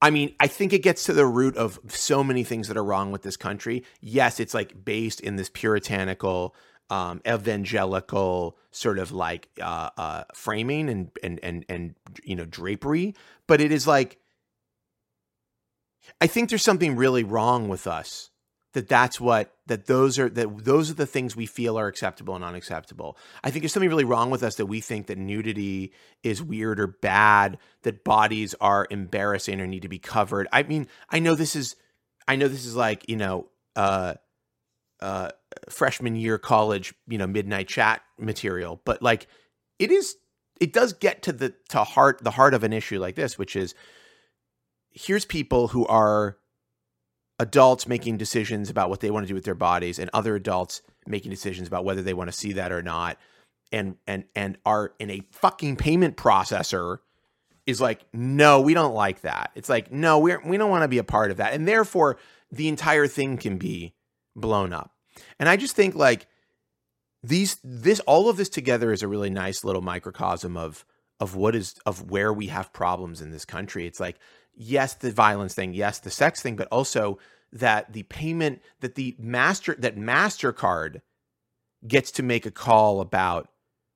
I 0.01 0.11
mean, 0.11 0.35
I 0.39 0.47
think 0.47 0.73
it 0.73 0.83
gets 0.83 1.05
to 1.05 1.13
the 1.13 1.25
root 1.25 1.57
of 1.57 1.79
so 1.87 2.23
many 2.23 2.43
things 2.43 2.67
that 2.67 2.77
are 2.77 2.83
wrong 2.83 3.11
with 3.11 3.23
this 3.23 3.37
country. 3.37 3.83
Yes, 3.99 4.39
it's 4.39 4.53
like 4.53 4.85
based 4.85 5.19
in 5.21 5.37
this 5.37 5.49
puritanical, 5.49 6.55
um, 6.89 7.21
evangelical 7.27 8.57
sort 8.71 8.99
of 8.99 9.11
like 9.11 9.49
uh, 9.59 9.89
uh, 9.97 10.23
framing 10.35 10.89
and 10.89 11.09
and 11.23 11.39
and 11.41 11.65
and 11.67 11.95
you 12.23 12.35
know 12.35 12.45
drapery, 12.45 13.15
but 13.47 13.59
it 13.59 13.71
is 13.71 13.87
like 13.87 14.19
I 16.21 16.27
think 16.27 16.49
there's 16.49 16.63
something 16.63 16.95
really 16.95 17.23
wrong 17.23 17.67
with 17.67 17.87
us 17.87 18.29
that 18.77 18.87
that's 18.87 19.19
what 19.19 19.55
that 19.65 19.87
those 19.87 20.19
are 20.19 20.29
that 20.29 20.63
those 20.63 20.91
are 20.91 20.93
the 20.93 21.07
things 21.07 21.35
we 21.35 21.47
feel 21.47 21.79
are 21.79 21.87
acceptable 21.87 22.35
and 22.35 22.43
unacceptable. 22.43 23.17
I 23.43 23.49
think 23.49 23.63
there's 23.63 23.73
something 23.73 23.89
really 23.89 24.03
wrong 24.03 24.29
with 24.29 24.43
us 24.43 24.57
that 24.57 24.67
we 24.67 24.81
think 24.81 25.07
that 25.07 25.17
nudity 25.17 25.93
is 26.21 26.43
weird 26.43 26.79
or 26.79 26.85
bad, 26.85 27.57
that 27.81 28.03
bodies 28.03 28.53
are 28.61 28.85
embarrassing 28.91 29.59
or 29.59 29.65
need 29.65 29.81
to 29.81 29.89
be 29.89 29.97
covered. 29.97 30.47
I 30.51 30.61
mean, 30.61 30.85
I 31.09 31.17
know 31.17 31.33
this 31.33 31.55
is 31.55 31.75
I 32.27 32.35
know 32.35 32.47
this 32.47 32.67
is 32.67 32.75
like, 32.75 33.09
you 33.09 33.15
know, 33.15 33.47
uh 33.75 34.13
uh 34.99 35.31
freshman 35.69 36.15
year 36.15 36.37
college, 36.37 36.93
you 37.07 37.17
know, 37.17 37.25
midnight 37.25 37.67
chat 37.67 38.03
material, 38.19 38.79
but 38.85 39.01
like 39.01 39.25
it 39.79 39.89
is 39.89 40.17
it 40.61 40.71
does 40.71 40.93
get 40.93 41.23
to 41.23 41.31
the 41.31 41.55
to 41.69 41.83
heart 41.83 42.19
the 42.23 42.29
heart 42.29 42.53
of 42.53 42.63
an 42.63 42.73
issue 42.73 42.99
like 42.99 43.15
this, 43.15 43.39
which 43.39 43.55
is 43.55 43.73
here's 44.91 45.25
people 45.25 45.69
who 45.69 45.87
are 45.87 46.37
adults 47.39 47.87
making 47.87 48.17
decisions 48.17 48.69
about 48.69 48.89
what 48.89 48.99
they 48.99 49.11
want 49.11 49.25
to 49.25 49.27
do 49.27 49.35
with 49.35 49.45
their 49.45 49.55
bodies 49.55 49.99
and 49.99 50.09
other 50.13 50.35
adults 50.35 50.81
making 51.05 51.31
decisions 51.31 51.67
about 51.67 51.85
whether 51.85 52.01
they 52.01 52.13
want 52.13 52.29
to 52.29 52.35
see 52.35 52.53
that 52.53 52.71
or 52.71 52.81
not. 52.81 53.17
And 53.71 53.97
and 54.07 54.23
and 54.35 54.57
are 54.65 54.93
in 54.99 55.09
a 55.09 55.21
fucking 55.31 55.75
payment 55.75 56.15
processor 56.15 56.99
is 57.65 57.81
like 57.81 58.05
no 58.13 58.61
we 58.61 58.73
don't 58.73 58.93
like 58.93 59.21
that. 59.21 59.51
It's 59.55 59.69
like 59.69 59.91
no 59.91 60.19
we're 60.19 60.41
we 60.45 60.57
don't 60.57 60.69
want 60.69 60.83
to 60.83 60.87
be 60.87 60.99
a 60.99 61.03
part 61.03 61.31
of 61.31 61.37
that. 61.37 61.53
And 61.53 61.67
therefore 61.67 62.17
the 62.51 62.69
entire 62.69 63.07
thing 63.07 63.37
can 63.37 63.57
be 63.57 63.93
blown 64.35 64.71
up. 64.71 64.91
And 65.39 65.49
i 65.49 65.57
just 65.57 65.75
think 65.75 65.95
like 65.95 66.27
these 67.23 67.57
this 67.63 67.99
all 68.01 68.29
of 68.29 68.37
this 68.37 68.49
together 68.49 68.91
is 68.93 69.03
a 69.03 69.07
really 69.07 69.29
nice 69.29 69.63
little 69.63 69.81
microcosm 69.81 70.55
of 70.55 70.85
of 71.19 71.35
what 71.35 71.55
is 71.55 71.75
of 71.85 72.09
where 72.09 72.31
we 72.31 72.47
have 72.47 72.71
problems 72.73 73.21
in 73.21 73.31
this 73.31 73.45
country. 73.45 73.85
It's 73.85 73.99
like 73.99 74.17
yes 74.57 74.95
the 74.95 75.11
violence 75.11 75.53
thing 75.53 75.73
yes 75.73 75.99
the 75.99 76.11
sex 76.11 76.41
thing 76.41 76.55
but 76.55 76.67
also 76.69 77.17
that 77.51 77.93
the 77.93 78.03
payment 78.03 78.61
that 78.81 78.95
the 78.95 79.15
master 79.19 79.75
that 79.79 79.95
mastercard 79.95 81.01
gets 81.87 82.11
to 82.11 82.23
make 82.23 82.45
a 82.45 82.51
call 82.51 82.99
about 82.99 83.49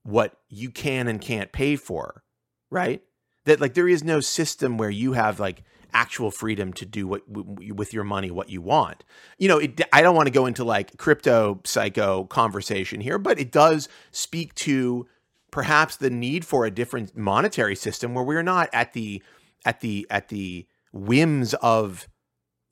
what 0.04 0.38
you 0.50 0.70
can 0.70 1.08
and 1.08 1.20
can't 1.20 1.52
pay 1.52 1.76
for 1.76 2.24
right? 2.72 3.04
That 3.46 3.62
like 3.62 3.76
there 3.76 3.88
is 3.88 4.04
no 4.04 4.22
system 4.22 4.78
where 4.78 4.90
you 4.90 5.14
have 5.14 5.40
like 5.40 5.64
actual 5.94 6.32
freedom 6.32 6.72
to 6.72 6.86
do 6.86 7.06
what 7.06 7.22
with 7.28 7.94
your 7.94 8.06
money 8.06 8.32
what 8.32 8.50
you 8.50 8.62
want. 8.62 9.04
You 9.38 9.50
know 9.50 9.58
it, 9.58 9.82
i 9.92 10.02
don't 10.02 10.16
want 10.16 10.28
to 10.28 10.32
go 10.32 10.46
into 10.46 10.64
like 10.64 10.98
crypto 10.98 11.60
psycho 11.66 12.24
conversation 12.26 13.02
here 13.02 13.18
but 13.18 13.38
it 13.38 13.52
does 13.52 13.90
speak 14.12 14.56
to 14.56 15.06
perhaps 15.52 15.98
the 15.98 16.10
need 16.10 16.46
for 16.46 16.66
a 16.66 16.72
different 16.72 17.18
monetary 17.18 17.76
system 17.76 18.14
where 18.14 18.24
we're 18.24 18.42
not 18.42 18.70
at 18.72 18.94
the 18.94 19.22
at 19.66 19.82
the 19.82 20.08
at 20.10 20.30
the 20.30 20.68
whims 20.94 21.54
of 21.56 22.08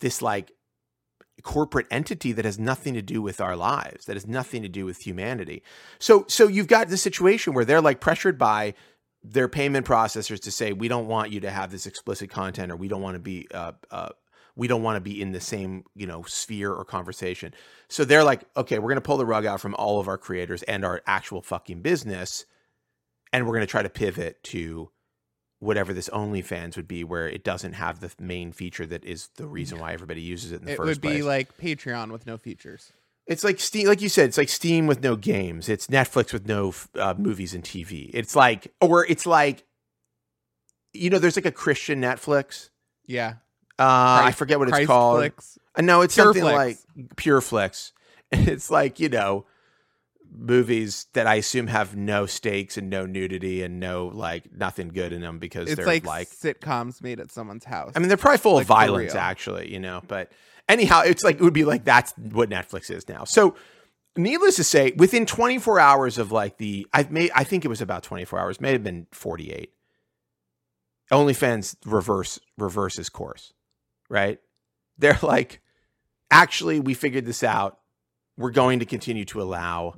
this 0.02 0.22
like 0.22 0.52
corporate 1.44 1.88
entity 1.90 2.32
that 2.34 2.45
has 2.45 2.60
nothing 2.60 2.94
to 2.94 3.02
do 3.02 3.22
with 3.22 3.40
our 3.40 3.56
lives, 3.56 4.06
that 4.06 4.16
has 4.16 4.28
nothing 4.28 4.61
to 4.61 4.70
do 4.70 4.86
with 4.86 4.99
humanity. 4.99 5.64
So 5.99 6.26
so 6.28 6.48
you've 6.48 6.68
got 6.68 6.90
this 6.90 7.02
situation 7.02 7.53
where 7.53 7.66
they're 7.66 7.82
like 7.82 7.99
pressured 7.99 8.38
by 8.38 8.74
their 9.24 9.48
payment 9.48 9.86
processors 9.86 10.40
to 10.41 10.52
say 10.52 10.72
we 10.72 10.88
don't 10.88 11.07
want 11.07 11.32
you 11.32 11.41
to 11.41 11.52
have 11.52 11.72
this 11.72 11.86
explicit 11.86 12.30
content 12.30 12.72
or 12.72 12.76
we 12.76 12.88
don't 12.88 13.02
want 13.02 13.16
to 13.16 13.20
be 13.20 13.48
uh, 13.53 13.74
uh, 13.91 14.10
we 14.56 14.68
don't 14.68 14.84
want 14.84 14.95
to 14.95 15.02
be 15.02 15.22
in 15.22 15.32
the 15.32 15.41
same 15.41 15.84
you 15.95 16.07
know 16.07 16.24
sphere 16.24 16.72
or 16.72 16.86
conversation 16.86 17.53
so 17.90 18.06
they're 18.06 18.24
like 18.24 18.44
okay 18.56 18.80
we're 18.80 18.88
going 18.88 18.95
to 18.95 19.02
pull 19.02 19.18
the 19.18 19.26
rug 19.26 19.45
out 19.45 19.60
from 19.60 19.76
all 19.76 19.99
of 19.99 20.07
our 20.07 20.18
creators 20.18 20.64
and 20.64 20.86
our 20.86 21.02
actual 21.06 21.41
fucking 21.41 21.82
business 21.82 22.45
and 23.34 23.45
we're 23.45 23.53
going 23.53 23.66
to 23.66 23.68
try 23.68 23.84
to 23.84 23.90
pivot 23.90 24.41
to 24.44 24.90
whatever 25.60 25.94
this 25.94 26.10
OnlyFans 26.10 26.76
would 26.76 26.88
be, 26.88 27.03
where 27.03 27.27
it 27.27 27.44
doesn't 27.44 27.73
have 27.73 27.99
the 27.99 28.11
main 28.19 28.52
feature 28.52 28.86
that 28.86 29.03
is 29.03 29.30
the 29.36 29.45
reason 29.48 29.80
why 29.80 29.94
everybody 29.94 30.22
uses 30.22 30.52
it 30.52 30.61
in 30.61 30.65
the 30.65 30.72
It 30.73 30.77
first 30.77 30.88
would 30.88 31.02
place. 31.02 31.18
be 31.18 31.23
like 31.23 31.57
Patreon 31.57 32.11
with 32.11 32.26
no 32.26 32.38
features. 32.38 32.91
It's 33.27 33.44
like 33.44 33.60
Steam, 33.60 33.88
like 33.88 34.02
you 34.02 34.10
said, 34.10 34.26
it's 34.30 34.38
like 34.38 34.49
Steam 34.49 34.88
with 34.88 35.03
no 35.03 35.15
games. 35.15 35.69
It's 35.69 35.88
Netflix 35.88 36.34
with 36.34 36.48
no 36.48 36.73
uh, 36.95 37.14
movies 37.18 37.53
and 37.53 37.64
TV. 37.64 38.10
It's 38.14 38.36
like, 38.36 38.73
or 38.81 39.06
it's 39.06 39.27
like, 39.27 39.65
you 40.94 41.10
know, 41.11 41.19
there's 41.19 41.36
like 41.36 41.45
a 41.45 41.52
Christian 41.52 42.02
Netflix. 42.02 42.69
Yeah. 43.06 43.36
Uh, 43.77 44.23
I 44.26 44.31
forget 44.31 44.57
what 44.57 44.69
it's 44.69 44.88
called. 44.88 45.19
Flicks. 45.19 45.60
Uh, 45.76 45.81
no, 45.81 46.02
it's 46.02 46.15
Pure 46.15 46.26
something 46.26 46.44
like 46.44 46.77
PureFlix. 47.15 47.91
And 48.31 48.48
it's 48.48 48.72
like, 48.72 48.99
you 48.99 49.10
know, 49.10 49.45
movies 50.31 51.07
that 51.14 51.27
I 51.27 51.35
assume 51.35 51.68
have 51.68 51.95
no 51.95 52.26
stakes 52.26 52.77
and 52.77 52.89
no 52.89 53.06
nudity 53.06 53.64
and 53.64 53.80
no 53.80 54.07
like 54.07 54.51
nothing 54.53 54.89
good 54.89 55.14
in 55.14 55.22
them 55.22 55.39
because 55.39 55.68
It's 55.69 55.77
they're 55.77 55.85
like, 55.85 56.06
like 56.06 56.30
sitcoms 56.30 57.01
made 57.01 57.19
at 57.19 57.31
someone's 57.31 57.65
house. 57.65 57.91
I 57.95 57.99
mean, 57.99 58.07
they're 58.07 58.18
probably 58.18 58.38
full 58.38 58.56
Like, 58.56 58.64
of 58.64 58.68
violence, 58.68 59.15
actually, 59.15 59.72
you 59.72 59.80
know. 59.80 60.01
But 60.07 60.31
anyhow, 60.68 61.01
it's 61.06 61.23
like 61.23 61.35
it 61.35 61.41
would 61.41 61.53
be 61.53 61.65
like 61.65 61.84
that's 61.84 62.14
what 62.18 62.49
Netflix 62.49 62.91
is 62.91 63.07
now. 63.10 63.23
So, 63.23 63.56
needless 64.15 64.56
to 64.57 64.64
say, 64.64 64.93
within 64.97 65.26
24 65.26 65.80
hours 65.80 66.18
of 66.18 66.31
like 66.31 66.57
the, 66.57 66.88
I've 66.93 67.11
made, 67.11 67.31
I 67.34 67.43
think 67.43 67.65
it 67.65 67.69
was 67.69 67.81
about 67.81 68.03
24 68.03 68.39
hours, 68.39 68.61
may 68.61 68.72
have 68.72 68.84
been 68.84 69.07
48. 69.11 69.72
OnlyFans 71.11 71.76
reverse 71.85 72.39
reverses 72.57 73.10
course, 73.10 73.53
right? 74.10 74.39
They're 74.97 75.19
like, 75.23 75.61
actually, 76.30 76.80
we 76.80 76.93
figured 76.93 77.26
this 77.26 77.43
out. 77.43 77.80
We're 78.38 78.51
going 78.51 78.80
to 78.80 78.85
continue 78.85 79.26
to 79.26 79.41
allow 79.41 79.95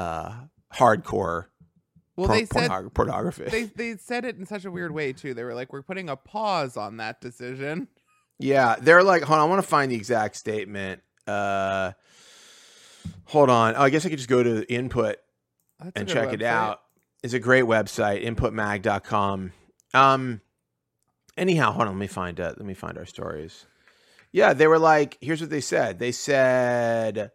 uh, 0.00 0.32
hardcore 0.74 1.46
well, 2.16 2.28
por- 2.28 2.36
they 2.36 2.44
said 2.46 2.70
pornog- 2.70 2.94
pornography. 2.94 3.44
they 3.44 3.64
they 3.64 3.96
said 3.96 4.24
it 4.24 4.36
in 4.36 4.46
such 4.46 4.64
a 4.64 4.70
weird 4.70 4.92
way 4.92 5.12
too. 5.12 5.34
They 5.34 5.44
were 5.44 5.54
like, 5.54 5.72
"We're 5.72 5.82
putting 5.82 6.08
a 6.08 6.16
pause 6.16 6.76
on 6.76 6.98
that 6.98 7.20
decision." 7.20 7.88
Yeah, 8.38 8.76
they're 8.80 9.02
like, 9.02 9.22
hold 9.22 9.38
on, 9.38 9.46
I 9.46 9.50
want 9.50 9.62
to 9.62 9.68
find 9.68 9.92
the 9.92 9.96
exact 9.96 10.34
statement. 10.34 11.02
Uh, 11.26 11.92
hold 13.26 13.50
on. 13.50 13.76
Oh, 13.76 13.82
I 13.82 13.90
guess 13.90 14.06
I 14.06 14.08
could 14.08 14.18
just 14.18 14.30
go 14.30 14.42
to 14.42 14.70
input 14.72 15.16
That's 15.78 15.92
and 15.94 16.08
check 16.08 16.32
it 16.32 16.42
out. 16.42 16.80
It's 17.22 17.34
a 17.34 17.38
great 17.38 17.64
website, 17.64 18.24
inputmag.com. 18.24 19.52
Um, 19.92 20.40
anyhow, 21.36 21.72
hold 21.72 21.88
on, 21.88 21.94
let 21.94 22.00
me 22.00 22.06
find 22.06 22.40
uh, 22.40 22.54
let 22.56 22.64
me 22.64 22.72
find 22.72 22.96
our 22.96 23.04
stories. 23.04 23.66
Yeah, 24.32 24.54
they 24.54 24.66
were 24.66 24.78
like, 24.78 25.18
here's 25.20 25.42
what 25.42 25.50
they 25.50 25.60
said. 25.60 25.98
They 25.98 26.12
said, 26.12 27.32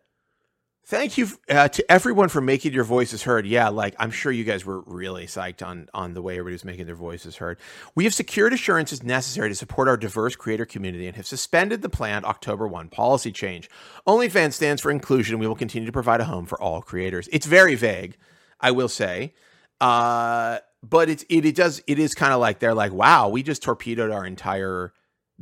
"Thank 0.86 1.18
you 1.18 1.28
uh, 1.50 1.68
to 1.70 1.92
everyone 1.92 2.30
for 2.30 2.42
making 2.42 2.74
your 2.74 2.84
voices 2.84 3.24
heard." 3.24 3.46
Yeah, 3.46 3.70
like 3.70 3.96
I'm 4.00 4.12
sure 4.12 4.32
you 4.32 4.44
guys 4.44 4.66
were 4.66 4.82
really 4.82 5.26
psyched 5.26 5.66
on 5.66 5.90
on 5.94 6.14
the 6.14 6.22
way 6.22 6.34
everybody 6.34 6.54
was 6.54 6.66
making 6.66 6.86
their 6.86 6.96
voices 6.96 7.38
heard. 7.38 7.58
We 7.96 8.04
have 8.04 8.14
secured 8.14 8.54
assurances 8.54 9.04
necessary 9.04 9.50
to 9.50 9.56
support 9.56 9.88
our 9.88 9.98
diverse 9.98 10.36
creator 10.36 10.66
community 10.66 11.08
and 11.08 11.16
have 11.16 11.26
suspended 11.26 11.82
the 11.82 11.90
planned 11.90 12.26
October 12.26 12.68
1 12.68 12.90
policy 12.90 13.32
change. 13.32 13.70
OnlyFans 14.08 14.54
stands 14.54 14.82
for 14.82 14.92
inclusion. 14.92 15.40
We 15.40 15.48
will 15.48 15.56
continue 15.56 15.86
to 15.88 15.92
provide 15.92 16.22
a 16.22 16.26
home 16.26 16.46
for 16.46 16.62
all 16.62 16.82
creators. 16.82 17.28
It's 17.32 17.46
very 17.46 17.76
vague, 17.76 18.18
I 18.60 18.72
will 18.72 18.90
say. 18.90 19.34
Uh, 19.82 20.60
but 20.84 21.10
it's 21.10 21.24
it, 21.30 21.46
it 21.46 21.56
does 21.56 21.82
it 21.88 22.00
is 22.00 22.14
kind 22.14 22.34
of 22.34 22.40
like 22.40 22.60
they're 22.60 22.74
like, 22.74 22.94
wow, 22.94 23.28
we 23.30 23.44
just 23.44 23.64
torpedoed 23.64 24.12
our 24.12 24.26
entire 24.26 24.94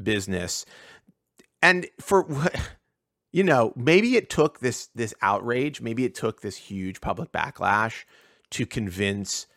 business. 0.01 0.65
And 1.61 1.87
for 1.99 2.25
you 3.33 3.43
know, 3.43 3.73
maybe 3.75 4.15
it 4.15 4.29
took 4.29 4.59
this 4.59 4.87
this 4.95 5.13
outrage, 5.21 5.81
maybe 5.81 6.05
it 6.05 6.15
took 6.15 6.41
this 6.41 6.55
huge 6.55 7.01
public 7.01 7.31
backlash 7.33 8.05
to 8.51 8.65
convince 8.65 9.47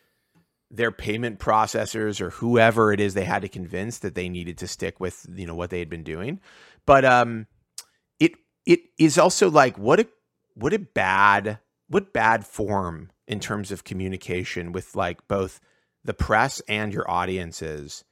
their 0.69 0.91
payment 0.91 1.39
processors 1.39 2.19
or 2.19 2.31
whoever 2.31 2.91
it 2.91 2.99
is 2.99 3.13
they 3.13 3.23
had 3.23 3.43
to 3.43 3.47
convince 3.47 3.99
that 3.99 4.15
they 4.15 4.27
needed 4.27 4.57
to 4.57 4.67
stick 4.67 4.99
with 4.99 5.25
you 5.33 5.45
know 5.45 5.55
what 5.55 5.69
they 5.69 5.79
had 5.79 5.89
been 5.89 6.03
doing. 6.03 6.41
But 6.85 7.05
um 7.05 7.45
it 8.19 8.33
it 8.65 8.81
is 8.97 9.17
also 9.17 9.49
like 9.49 9.77
what 9.77 9.99
a 9.99 10.07
what 10.55 10.73
a 10.73 10.79
bad 10.79 11.59
what 11.87 12.11
bad 12.11 12.45
form 12.45 13.11
in 13.27 13.39
terms 13.39 13.71
of 13.71 13.83
communication 13.83 14.71
with 14.71 14.95
like 14.95 15.25
both 15.27 15.61
the 16.03 16.13
press 16.13 16.61
and 16.67 16.91
your 16.91 17.09
audiences 17.09 18.03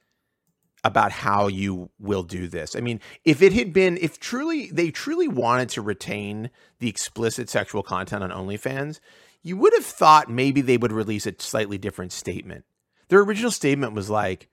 about 0.86 1.10
how 1.10 1.48
you 1.48 1.90
will 1.98 2.22
do 2.22 2.46
this. 2.46 2.76
I 2.76 2.80
mean, 2.80 3.00
if 3.24 3.42
it 3.42 3.52
had 3.52 3.72
been 3.72 3.98
if 4.00 4.20
truly 4.20 4.70
they 4.70 4.92
truly 4.92 5.26
wanted 5.26 5.68
to 5.70 5.82
retain 5.82 6.50
the 6.78 6.88
explicit 6.88 7.50
sexual 7.50 7.82
content 7.82 8.22
on 8.22 8.30
OnlyFans, 8.30 9.00
you 9.42 9.56
would 9.56 9.72
have 9.74 9.84
thought 9.84 10.30
maybe 10.30 10.60
they 10.60 10.76
would 10.76 10.92
release 10.92 11.26
a 11.26 11.34
slightly 11.38 11.76
different 11.76 12.12
statement. 12.12 12.64
Their 13.08 13.20
original 13.20 13.50
statement 13.50 13.94
was 13.94 14.08
like, 14.08 14.48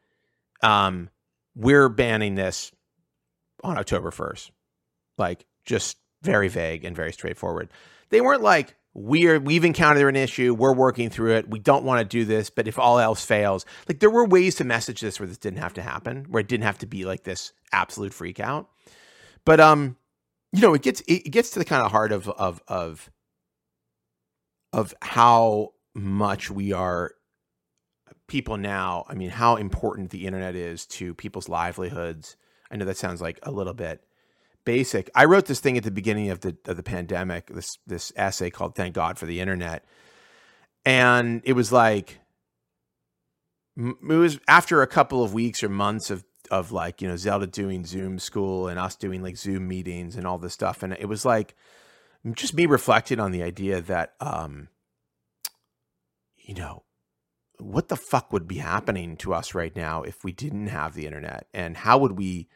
um, 0.64 1.10
we're 1.56 1.90
banning 1.90 2.34
this 2.34 2.72
on 3.64 3.78
October 3.78 4.10
1st. 4.10 4.50
Like 5.18 5.46
just 5.66 5.98
very 6.24 6.48
vague 6.48 6.84
and 6.84 6.96
very 6.96 7.14
straightforward. 7.14 7.70
They 8.10 8.22
weren't 8.22 8.42
like, 8.42 8.76
we're 8.94 9.40
we've 9.40 9.66
encountered 9.66 10.08
an 10.08 10.16
issue, 10.16 10.54
we're 10.54 10.74
working 10.74 11.10
through 11.10 11.36
it, 11.36 11.50
we 11.50 11.60
don't 11.60 11.84
want 11.84 12.00
to 12.00 12.06
do 12.06 12.26
this, 12.26 12.50
but 12.50 12.68
if 12.68 12.78
all 12.78 13.00
else 13.00 13.26
fails, 13.26 13.66
like 13.88 14.00
there 14.00 14.10
were 14.10 14.26
ways 14.26 14.56
to 14.56 14.64
message 14.64 15.02
this 15.02 15.20
where 15.20 15.28
this 15.28 15.38
didn't 15.38 15.60
have 15.60 15.74
to 15.74 15.82
happen, 15.82 16.26
where 16.30 16.42
it 16.42 16.48
didn't 16.48 16.66
have 16.66 16.78
to 16.80 16.86
be 16.86 17.06
like 17.06 17.24
this 17.24 17.54
absolute 17.72 18.14
freak 18.14 18.40
out. 18.40 18.70
But 19.46 19.60
um, 19.60 19.98
you 20.52 20.62
know, 20.62 20.74
it 20.74 20.84
gets 20.84 21.02
it 21.08 21.32
gets 21.32 21.50
to 21.52 21.60
the 21.60 21.66
kind 21.66 21.84
of 21.84 21.92
heart 21.92 22.12
of 22.12 22.30
of 22.30 22.62
of 22.68 23.10
of 24.72 24.94
how 25.02 25.74
much 25.96 26.52
we 26.52 26.72
are 26.72 27.14
people 28.28 28.58
now. 28.58 29.06
I 29.10 29.16
mean, 29.16 29.30
how 29.30 29.56
important 29.56 30.12
the 30.12 30.26
internet 30.26 30.56
is 30.56 30.86
to 30.88 31.14
people's 31.14 31.50
livelihoods. 31.50 32.38
I 32.70 32.76
know 32.76 32.86
that 32.86 32.98
sounds 32.98 33.22
like 33.22 33.40
a 33.44 33.52
little 33.52 33.74
bit 33.74 34.04
basic. 34.66 35.10
I 35.16 35.26
wrote 35.26 35.46
this 35.46 35.60
thing 35.60 35.78
at 35.78 35.84
the 35.84 35.92
beginning 35.92 36.30
of 36.30 36.42
the 36.42 36.58
of 36.66 36.78
the 36.78 36.84
pandemic. 36.84 37.48
This 37.48 37.78
this 37.86 38.12
essay 38.16 38.50
called 38.50 38.76
"Thank 38.76 38.96
God 38.96 39.18
for 39.18 39.26
the 39.26 39.40
Internet," 39.40 39.86
and 40.86 41.42
it 41.46 41.54
was 41.54 41.72
like 41.72 42.20
it 43.78 44.04
was 44.04 44.40
after 44.48 44.82
a 44.82 44.88
couple 44.88 45.24
of 45.24 45.34
weeks 45.34 45.64
or 45.64 45.70
months 45.70 46.10
of 46.10 46.24
of 46.52 46.72
like 46.72 47.02
you 47.02 47.08
know 47.08 47.16
Zelda 47.16 47.48
doing 47.48 47.86
Zoom 47.86 48.20
school 48.20 48.68
and 48.68 48.80
us 48.80 48.96
doing 48.96 49.24
like 49.24 49.38
Zoom 49.38 49.68
meetings 49.68 50.16
and 50.16 50.28
all 50.28 50.38
this 50.38 50.54
stuff, 50.54 50.84
and 50.84 50.94
it 50.94 51.08
was 51.08 51.26
like 51.26 51.56
just 52.34 52.54
me 52.54 52.66
reflecting 52.66 53.20
on 53.20 53.32
the 53.32 53.44
idea 53.44 53.82
that 53.82 54.14
um 54.22 54.70
you 56.38 56.54
know 56.54 56.84
what 57.60 57.88
the 57.88 57.96
fuck 57.96 58.34
would 58.34 58.48
be 58.48 58.58
happening 58.58 59.16
to 59.18 59.34
us 59.34 59.54
right 59.54 59.76
now 59.76 60.04
if 60.04 60.24
we 60.24 60.32
didn't 60.32 60.68
have 60.68 60.94
the 60.94 61.06
internet 61.06 61.48
and 61.54 61.78
how 61.78 61.98
would 61.98 62.14
we 62.14 62.48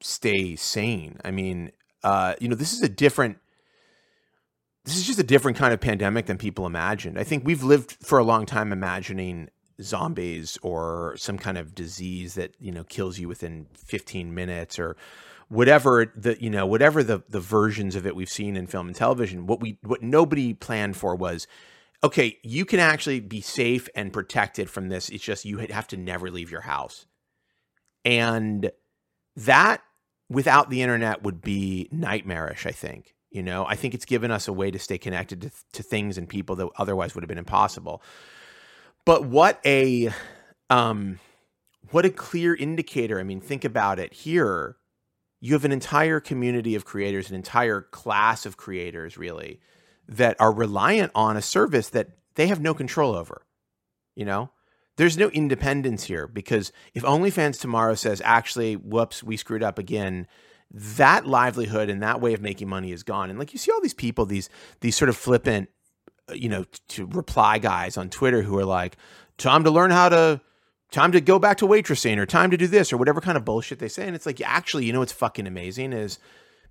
stay 0.00 0.56
sane. 0.56 1.18
I 1.24 1.30
mean 1.30 1.72
uh 2.04 2.34
you 2.40 2.48
know 2.48 2.56
this 2.56 2.72
is 2.72 2.82
a 2.82 2.88
different 2.88 3.38
this 4.84 4.96
is 4.96 5.06
just 5.06 5.18
a 5.18 5.24
different 5.24 5.58
kind 5.58 5.74
of 5.74 5.80
pandemic 5.80 6.26
than 6.26 6.38
people 6.38 6.64
imagined. 6.64 7.18
I 7.18 7.24
think 7.24 7.44
we've 7.44 7.62
lived 7.62 7.96
for 8.02 8.18
a 8.18 8.24
long 8.24 8.46
time 8.46 8.72
imagining 8.72 9.50
zombies 9.82 10.58
or 10.62 11.14
some 11.16 11.38
kind 11.38 11.58
of 11.58 11.74
disease 11.74 12.34
that 12.34 12.54
you 12.58 12.72
know 12.72 12.84
kills 12.84 13.18
you 13.18 13.28
within 13.28 13.66
15 13.74 14.34
minutes 14.34 14.78
or 14.78 14.96
whatever 15.48 16.12
the 16.16 16.42
you 16.42 16.50
know 16.50 16.66
whatever 16.66 17.02
the 17.02 17.22
the 17.28 17.40
versions 17.40 17.96
of 17.96 18.06
it 18.06 18.16
we've 18.16 18.28
seen 18.28 18.56
in 18.56 18.66
film 18.66 18.88
and 18.88 18.96
television. 18.96 19.46
What 19.46 19.60
we 19.60 19.78
what 19.82 20.02
nobody 20.02 20.54
planned 20.54 20.96
for 20.96 21.14
was 21.14 21.46
okay 22.02 22.38
you 22.42 22.64
can 22.64 22.80
actually 22.80 23.20
be 23.20 23.40
safe 23.40 23.88
and 23.94 24.12
protected 24.12 24.70
from 24.70 24.88
this. 24.88 25.08
It's 25.08 25.24
just 25.24 25.44
you 25.44 25.58
have 25.58 25.88
to 25.88 25.96
never 25.96 26.30
leave 26.30 26.50
your 26.50 26.62
house. 26.62 27.06
And 28.04 28.70
that 29.36 29.82
without 30.28 30.70
the 30.70 30.82
internet 30.82 31.22
would 31.22 31.40
be 31.40 31.88
nightmarish 31.90 32.66
i 32.66 32.72
think 32.72 33.14
you 33.30 33.42
know? 33.42 33.66
I 33.66 33.74
think 33.74 33.94
it's 33.94 34.04
given 34.04 34.30
us 34.30 34.48
a 34.48 34.52
way 34.52 34.70
to 34.70 34.78
stay 34.78 34.98
connected 34.98 35.42
to, 35.42 35.50
to 35.74 35.82
things 35.82 36.18
and 36.18 36.28
people 36.28 36.56
that 36.56 36.68
otherwise 36.78 37.14
would 37.14 37.22
have 37.22 37.28
been 37.28 37.38
impossible. 37.38 38.02
But 39.04 39.24
what 39.24 39.60
a 39.64 40.10
um 40.70 41.18
what 41.90 42.04
a 42.04 42.10
clear 42.10 42.54
indicator 42.54 43.18
i 43.18 43.22
mean 43.22 43.40
think 43.40 43.64
about 43.64 43.98
it. 43.98 44.12
Here 44.12 44.76
you 45.40 45.54
have 45.54 45.64
an 45.64 45.72
entire 45.72 46.20
community 46.20 46.74
of 46.74 46.84
creators 46.84 47.30
an 47.30 47.36
entire 47.36 47.80
class 47.80 48.44
of 48.44 48.56
creators 48.56 49.16
really 49.16 49.60
that 50.08 50.36
are 50.40 50.52
reliant 50.52 51.12
on 51.14 51.36
a 51.36 51.42
service 51.42 51.90
that 51.90 52.10
they 52.34 52.48
have 52.48 52.60
no 52.60 52.74
control 52.74 53.14
over 53.14 53.46
you 54.14 54.24
know 54.24 54.50
there's 54.98 55.16
no 55.16 55.28
independence 55.28 56.04
here 56.04 56.26
because 56.26 56.72
if 56.92 57.04
OnlyFans 57.04 57.60
tomorrow 57.60 57.94
says, 57.94 58.20
actually, 58.24 58.74
whoops, 58.74 59.22
we 59.22 59.36
screwed 59.36 59.62
up 59.62 59.78
again, 59.78 60.26
that 60.72 61.24
livelihood 61.24 61.88
and 61.88 62.02
that 62.02 62.20
way 62.20 62.34
of 62.34 62.42
making 62.42 62.68
money 62.68 62.90
is 62.90 63.04
gone. 63.04 63.30
And 63.30 63.38
like 63.38 63.52
you 63.52 63.60
see 63.60 63.70
all 63.70 63.80
these 63.80 63.94
people, 63.94 64.26
these 64.26 64.50
these 64.80 64.96
sort 64.96 65.08
of 65.08 65.16
flippant, 65.16 65.68
uh, 66.28 66.34
you 66.34 66.48
know, 66.48 66.64
to 66.88 67.06
reply 67.06 67.58
guys 67.58 67.96
on 67.96 68.10
Twitter 68.10 68.42
who 68.42 68.58
are 68.58 68.64
like, 68.64 68.96
time 69.38 69.62
to 69.62 69.70
learn 69.70 69.92
how 69.92 70.08
to 70.08 70.40
time 70.90 71.12
to 71.12 71.20
go 71.20 71.38
back 71.38 71.58
to 71.58 71.66
waitressing 71.66 72.18
or 72.18 72.26
time 72.26 72.50
to 72.50 72.56
do 72.56 72.66
this 72.66 72.92
or 72.92 72.96
whatever 72.96 73.20
kind 73.20 73.36
of 73.36 73.44
bullshit 73.44 73.78
they 73.78 73.88
say. 73.88 74.04
And 74.04 74.16
it's 74.16 74.26
like, 74.26 74.40
actually, 74.40 74.84
you 74.84 74.92
know 74.92 74.98
what's 74.98 75.12
fucking 75.12 75.46
amazing 75.46 75.92
is 75.92 76.18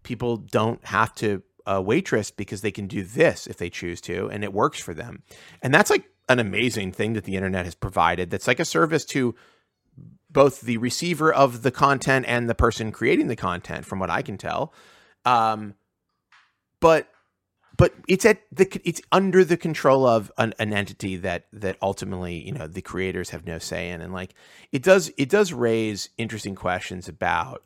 people 0.03 0.35
don't 0.35 0.83
have 0.85 1.15
to 1.15 1.43
uh, 1.65 1.81
waitress 1.81 2.29
because 2.29 2.59
they 2.59 2.71
can 2.71 2.87
do 2.87 3.03
this 3.03 3.47
if 3.47 3.55
they 3.55 3.69
choose 3.69 4.01
to, 4.01 4.27
and 4.29 4.43
it 4.43 4.51
works 4.51 4.81
for 4.81 4.93
them. 4.93 5.23
And 5.61 5.73
that's 5.73 5.89
like 5.89 6.09
an 6.29 6.39
amazing 6.39 6.91
thing 6.91 7.13
that 7.13 7.23
the 7.23 7.35
internet 7.35 7.65
has 7.65 7.75
provided. 7.75 8.29
That's 8.29 8.47
like 8.47 8.59
a 8.59 8.65
service 8.65 9.05
to 9.05 9.35
both 10.29 10.61
the 10.61 10.77
receiver 10.77 11.33
of 11.33 11.63
the 11.63 11.71
content 11.71 12.25
and 12.27 12.49
the 12.49 12.55
person 12.55 12.91
creating 12.91 13.27
the 13.27 13.35
content, 13.35 13.85
from 13.85 13.99
what 13.99 14.09
I 14.09 14.21
can 14.21 14.37
tell. 14.37 14.73
Um, 15.25 15.75
but 16.79 17.09
but 17.77 17.93
it's 18.07 18.25
at 18.25 18.41
the 18.51 18.67
it's 18.83 19.01
under 19.11 19.43
the 19.43 19.55
control 19.55 20.05
of 20.05 20.31
an, 20.37 20.53
an, 20.59 20.73
entity 20.73 21.15
that 21.17 21.45
that 21.53 21.77
ultimately 21.81 22.35
you 22.45 22.51
know 22.51 22.67
the 22.67 22.81
creators 22.81 23.29
have 23.29 23.45
no 23.45 23.59
say 23.59 23.89
in 23.89 24.01
and 24.01 24.13
like 24.13 24.33
it 24.71 24.83
does 24.83 25.11
it 25.17 25.29
does 25.29 25.53
raise 25.53 26.09
interesting 26.17 26.55
questions 26.55 27.07
about 27.07 27.63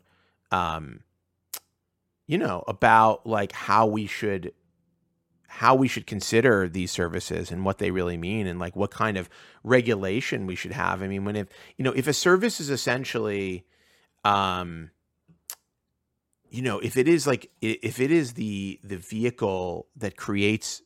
um 0.51 1.01
you 2.27 2.37
know 2.37 2.63
about 2.67 3.25
like 3.25 3.51
how 3.53 3.85
we 3.85 4.05
should 4.05 4.53
how 5.51 5.75
we 5.75 5.87
should 5.87 6.07
consider 6.07 6.67
these 6.67 6.91
services 6.91 7.51
and 7.51 7.65
what 7.65 7.77
they 7.77 7.91
really 7.91 8.17
mean 8.17 8.47
and 8.47 8.59
like 8.59 8.75
what 8.75 8.89
kind 8.89 9.17
of 9.17 9.29
regulation 9.63 10.47
we 10.47 10.55
should 10.55 10.71
have 10.71 11.03
i 11.03 11.07
mean 11.07 11.25
when 11.25 11.35
if 11.35 11.47
you 11.77 11.83
know 11.83 11.91
if 11.91 12.07
a 12.07 12.13
service 12.13 12.59
is 12.59 12.69
essentially 12.69 13.65
um 14.23 14.89
you 16.51 16.61
know, 16.61 16.79
if 16.79 16.97
it 16.97 17.07
is 17.07 17.25
like 17.25 17.49
if 17.61 17.99
it 17.99 18.11
is 18.11 18.33
the 18.33 18.79
the 18.83 18.97
vehicle 18.97 19.87
that 19.95 20.17
creates 20.17 20.81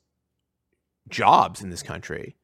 jobs 1.10 1.62
in 1.62 1.72
this 1.72 1.82
country, 1.82 2.36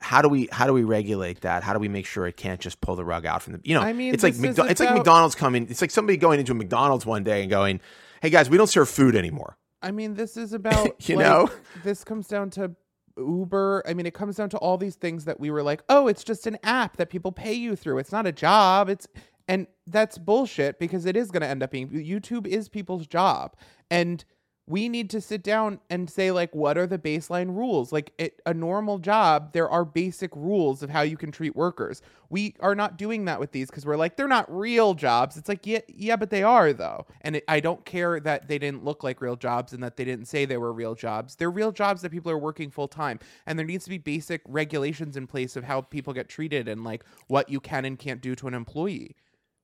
how 0.00 0.20
do 0.20 0.28
we 0.28 0.48
how 0.50 0.66
do 0.66 0.72
we 0.72 0.82
regulate 0.82 1.42
that? 1.42 1.62
How 1.62 1.72
do 1.72 1.78
we 1.78 1.88
make 1.88 2.04
sure 2.04 2.26
it 2.26 2.36
can't 2.36 2.60
just 2.60 2.80
pull 2.80 2.96
the 2.96 3.04
rug 3.04 3.24
out 3.24 3.40
from 3.40 3.52
the 3.52 3.60
you 3.62 3.72
know? 3.72 3.82
I 3.82 3.92
mean, 3.92 4.12
it's 4.12 4.24
like 4.24 4.34
McDo- 4.34 4.68
it's 4.68 4.80
like 4.80 4.94
McDonald's 4.94 5.36
coming. 5.36 5.68
It's 5.70 5.80
like 5.80 5.92
somebody 5.92 6.16
going 6.16 6.40
into 6.40 6.52
a 6.52 6.56
McDonald's 6.56 7.06
one 7.06 7.22
day 7.22 7.42
and 7.42 7.48
going, 7.48 7.80
"Hey 8.20 8.30
guys, 8.30 8.50
we 8.50 8.56
don't 8.56 8.66
serve 8.66 8.88
food 8.88 9.14
anymore." 9.14 9.56
I 9.86 9.90
mean, 9.92 10.14
this 10.14 10.36
is 10.36 10.52
about 10.52 11.08
you 11.08 11.16
like, 11.16 11.26
know 11.26 11.50
this 11.84 12.04
comes 12.04 12.28
down 12.28 12.50
to 12.50 12.72
Uber. 13.16 13.84
I 13.86 13.94
mean, 13.94 14.06
it 14.06 14.14
comes 14.14 14.36
down 14.36 14.50
to 14.50 14.58
all 14.58 14.76
these 14.76 14.96
things 14.96 15.24
that 15.24 15.40
we 15.40 15.50
were 15.50 15.62
like, 15.62 15.82
"Oh, 15.88 16.08
it's 16.08 16.24
just 16.24 16.46
an 16.46 16.58
app 16.62 16.96
that 16.96 17.10
people 17.10 17.32
pay 17.32 17.54
you 17.54 17.76
through. 17.76 17.98
It's 17.98 18.12
not 18.12 18.26
a 18.26 18.32
job. 18.32 18.88
It's 18.88 19.06
and 19.48 19.66
that's 19.86 20.18
bullshit 20.18 20.78
because 20.78 21.06
it 21.06 21.16
is 21.16 21.30
going 21.30 21.42
to 21.42 21.46
end 21.46 21.62
up 21.62 21.70
being 21.70 21.88
YouTube 21.88 22.46
is 22.46 22.68
people's 22.68 23.06
job. 23.06 23.54
And 23.90 24.24
we 24.68 24.88
need 24.88 25.10
to 25.10 25.20
sit 25.20 25.44
down 25.44 25.78
and 25.90 26.10
say 26.10 26.30
like 26.32 26.54
what 26.54 26.76
are 26.76 26.86
the 26.86 26.98
baseline 26.98 27.54
rules? 27.56 27.92
Like 27.92 28.12
it, 28.18 28.40
a 28.46 28.52
normal 28.52 28.98
job 28.98 29.52
there 29.52 29.68
are 29.68 29.84
basic 29.84 30.34
rules 30.34 30.82
of 30.82 30.90
how 30.90 31.02
you 31.02 31.16
can 31.16 31.30
treat 31.30 31.54
workers. 31.54 32.02
We 32.30 32.56
are 32.60 32.74
not 32.74 32.98
doing 32.98 33.26
that 33.26 33.38
with 33.38 33.52
these 33.52 33.68
because 33.68 33.86
we're 33.86 33.96
like 33.96 34.16
they're 34.16 34.26
not 34.26 34.52
real 34.54 34.94
jobs. 34.94 35.36
It's 35.36 35.48
like 35.48 35.66
yeah 35.66 35.80
yeah 35.88 36.16
but 36.16 36.30
they 36.30 36.42
are 36.42 36.72
though. 36.72 37.06
And 37.20 37.36
it, 37.36 37.44
i 37.48 37.60
don't 37.60 37.84
care 37.84 38.18
that 38.20 38.48
they 38.48 38.58
didn't 38.58 38.84
look 38.84 39.04
like 39.04 39.20
real 39.20 39.36
jobs 39.36 39.72
and 39.72 39.82
that 39.82 39.96
they 39.96 40.04
didn't 40.04 40.26
say 40.26 40.44
they 40.44 40.56
were 40.56 40.72
real 40.72 40.94
jobs. 40.94 41.36
They're 41.36 41.50
real 41.50 41.72
jobs 41.72 42.02
that 42.02 42.10
people 42.10 42.32
are 42.32 42.38
working 42.38 42.70
full 42.70 42.88
time 42.88 43.20
and 43.46 43.58
there 43.58 43.66
needs 43.66 43.84
to 43.84 43.90
be 43.90 43.98
basic 43.98 44.42
regulations 44.46 45.16
in 45.16 45.26
place 45.26 45.54
of 45.56 45.64
how 45.64 45.82
people 45.82 46.12
get 46.12 46.28
treated 46.28 46.66
and 46.66 46.82
like 46.82 47.04
what 47.28 47.48
you 47.48 47.60
can 47.60 47.84
and 47.84 47.98
can't 47.98 48.20
do 48.20 48.34
to 48.34 48.48
an 48.48 48.54
employee 48.54 49.14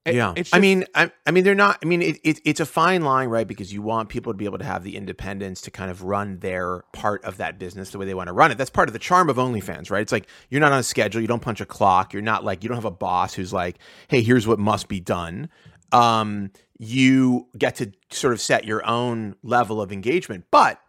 it, 0.04 0.16
yeah, 0.16 0.32
just, 0.34 0.54
I 0.54 0.58
mean, 0.58 0.84
I, 0.96 1.12
I, 1.26 1.30
mean, 1.30 1.44
they're 1.44 1.54
not. 1.54 1.78
I 1.80 1.86
mean, 1.86 2.02
it, 2.02 2.18
it, 2.24 2.40
it's 2.44 2.58
a 2.58 2.66
fine 2.66 3.02
line, 3.02 3.28
right? 3.28 3.46
Because 3.46 3.72
you 3.72 3.82
want 3.82 4.08
people 4.08 4.32
to 4.32 4.36
be 4.36 4.46
able 4.46 4.58
to 4.58 4.64
have 4.64 4.82
the 4.82 4.96
independence 4.96 5.60
to 5.62 5.70
kind 5.70 5.92
of 5.92 6.02
run 6.02 6.38
their 6.40 6.82
part 6.92 7.24
of 7.24 7.36
that 7.36 7.56
business 7.58 7.90
the 7.90 7.98
way 7.98 8.06
they 8.06 8.14
want 8.14 8.26
to 8.26 8.32
run 8.32 8.50
it. 8.50 8.58
That's 8.58 8.70
part 8.70 8.88
of 8.88 8.94
the 8.94 8.98
charm 8.98 9.30
of 9.30 9.36
OnlyFans, 9.36 9.92
right? 9.92 10.02
It's 10.02 10.10
like 10.10 10.26
you're 10.50 10.60
not 10.60 10.72
on 10.72 10.80
a 10.80 10.82
schedule, 10.82 11.20
you 11.20 11.28
don't 11.28 11.42
punch 11.42 11.60
a 11.60 11.66
clock, 11.66 12.12
you're 12.12 12.20
not 12.20 12.42
like 12.42 12.64
you 12.64 12.68
don't 12.68 12.76
have 12.76 12.84
a 12.84 12.90
boss 12.90 13.34
who's 13.34 13.52
like, 13.52 13.78
"Hey, 14.08 14.22
here's 14.22 14.44
what 14.46 14.58
must 14.58 14.88
be 14.88 14.98
done." 14.98 15.48
Um, 15.92 16.50
you 16.78 17.46
get 17.56 17.76
to 17.76 17.92
sort 18.10 18.32
of 18.32 18.40
set 18.40 18.64
your 18.64 18.84
own 18.84 19.36
level 19.44 19.80
of 19.80 19.92
engagement, 19.92 20.46
but 20.50 20.80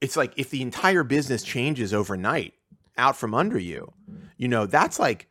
it's 0.00 0.16
like 0.16 0.32
if 0.36 0.50
the 0.50 0.60
entire 0.60 1.04
business 1.04 1.44
changes 1.44 1.94
overnight 1.94 2.54
out 2.98 3.16
from 3.16 3.32
under 3.32 3.58
you, 3.58 3.92
you 4.36 4.48
know, 4.48 4.66
that's 4.66 4.98
like 4.98 5.28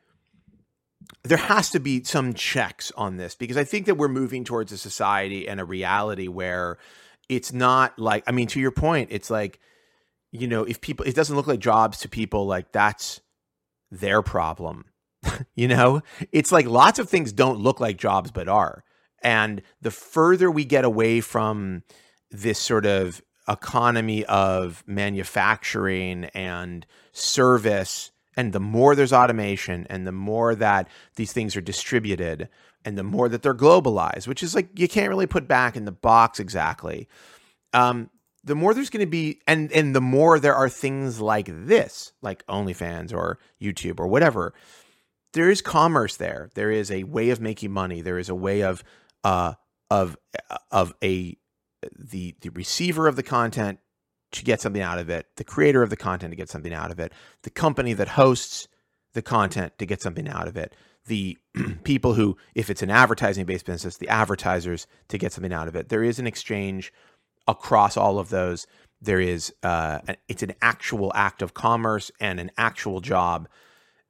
there 1.24 1.38
has 1.38 1.70
to 1.72 1.80
be 1.80 2.04
some 2.04 2.34
checks 2.34 2.92
on 2.98 3.18
this 3.18 3.36
because 3.36 3.58
I 3.58 3.64
think 3.64 3.86
that 3.86 3.96
we're 3.96 4.08
moving 4.08 4.44
towards 4.44 4.72
a 4.72 4.78
society 4.78 5.48
and 5.48 5.60
a 5.60 5.66
reality 5.66 6.28
where 6.28 6.78
it's 7.30 7.54
not 7.54 7.98
like 7.98 8.24
I 8.28 8.32
mean 8.32 8.48
to 8.48 8.60
your 8.60 8.72
point 8.72 9.10
it's 9.12 9.30
like 9.30 9.60
you 10.32 10.48
know 10.48 10.64
if 10.64 10.82
people 10.82 11.06
it 11.06 11.16
doesn't 11.16 11.36
look 11.36 11.48
like 11.48 11.60
jobs 11.60 12.00
to 12.00 12.10
people 12.10 12.46
like 12.46 12.72
that's 12.72 13.22
their 13.92 14.22
problem 14.22 14.86
you 15.56 15.68
know? 15.68 16.02
It's 16.32 16.52
like 16.52 16.68
lots 16.68 17.00
of 17.00 17.10
things 17.10 17.32
don't 17.32 17.60
look 17.60 17.80
like 17.80 17.98
jobs 17.98 18.32
but 18.32 18.48
are. 18.48 18.84
And 19.22 19.62
the 19.82 19.92
further 19.92 20.52
we 20.52 20.66
get 20.66 20.86
away 20.86 21.22
from 21.22 21.84
this 22.30 22.60
sort 22.60 22.86
of 22.86 23.22
economy 23.48 24.26
of 24.26 24.84
manufacturing 24.88 26.26
and 26.34 26.86
service 27.12 28.12
and 28.36 28.54
the 28.54 28.60
more 28.60 28.96
there's 28.96 29.14
automation 29.14 29.86
and 29.90 30.08
the 30.08 30.12
more 30.12 30.56
that 30.56 30.88
these 31.16 31.34
things 31.34 31.56
are 31.56 31.62
distributed 31.62 32.50
and 32.86 32.98
the 32.98 33.04
more 33.04 33.30
that 33.30 33.42
they're 33.42 33.56
globalized, 33.56 34.28
which 34.28 34.44
is 34.44 34.56
like 34.56 34.78
you 34.78 34.88
can't 34.88 35.10
really 35.10 35.28
put 35.28 35.48
back 35.48 35.76
in 35.76 35.86
the 35.86 35.92
box 35.92 36.40
exactly. 36.40 37.08
Um, 37.74 38.10
the 38.44 38.56
more 38.56 38.74
there's 38.74 38.90
going 38.90 39.06
to 39.06 39.10
be, 39.10 39.40
and 39.48 39.72
and 39.72 39.96
the 39.96 40.02
more 40.02 40.40
there 40.40 40.56
are 40.56 40.70
things 40.70 41.22
like 41.22 41.48
this, 41.50 42.12
like 42.22 42.46
OnlyFans 42.48 43.14
or 43.14 43.40
YouTube 43.62 44.00
or 44.00 44.08
whatever, 44.08 44.54
there 45.32 45.50
is 45.50 45.62
commerce 45.62 46.18
there. 46.18 46.50
There 46.54 46.72
is 46.72 46.92
a 46.92 47.04
way 47.04 47.30
of 47.30 47.40
making 47.40 47.72
money. 47.72 48.02
There 48.02 48.20
is 48.20 48.30
a 48.30 48.36
way 48.36 48.62
of 48.62 48.84
uh 49.24 49.54
of 49.90 50.18
of 50.72 50.94
a 51.04 51.38
the 51.98 52.36
the 52.42 52.50
receiver 52.50 53.08
of 53.08 53.16
the 53.16 53.24
content 53.24 53.80
to 54.34 54.44
get 54.44 54.62
something 54.62 54.82
out 54.82 55.00
of 55.00 55.10
it, 55.10 55.28
the 55.38 55.44
creator 55.44 55.84
of 55.84 55.90
the 55.90 55.96
content 55.96 56.32
to 56.32 56.36
get 56.36 56.50
something 56.50 56.74
out 56.74 56.92
of 56.92 57.00
it, 57.00 57.14
the 57.44 57.50
company 57.50 57.94
that 57.94 58.10
hosts 58.10 58.68
the 59.14 59.22
content 59.22 59.78
to 59.78 59.86
get 59.86 60.02
something 60.02 60.28
out 60.28 60.48
of 60.48 60.58
it, 60.58 60.76
the 61.08 61.38
people 61.84 62.14
who, 62.14 62.38
if 62.56 62.70
it's 62.70 62.82
an 62.82 62.90
advertising 62.90 63.46
based 63.46 63.66
business, 63.66 63.98
the 63.98 64.10
advertisers 64.10 64.88
to 65.08 65.18
get 65.18 65.32
something 65.32 65.54
out 65.54 65.68
of 65.68 65.76
it. 65.76 65.90
There 65.90 66.04
is 66.04 66.20
an 66.20 66.28
exchange 66.28 66.92
across 67.48 67.96
all 67.96 68.20
of 68.20 68.30
those. 68.30 68.68
There 69.02 69.20
is, 69.20 69.54
uh, 69.64 70.00
it's 70.28 70.44
an 70.44 70.54
actual 70.62 71.12
act 71.14 71.42
of 71.42 71.54
commerce 71.54 72.12
and 72.20 72.40
an 72.40 72.52
actual 72.58 73.02
job 73.02 73.48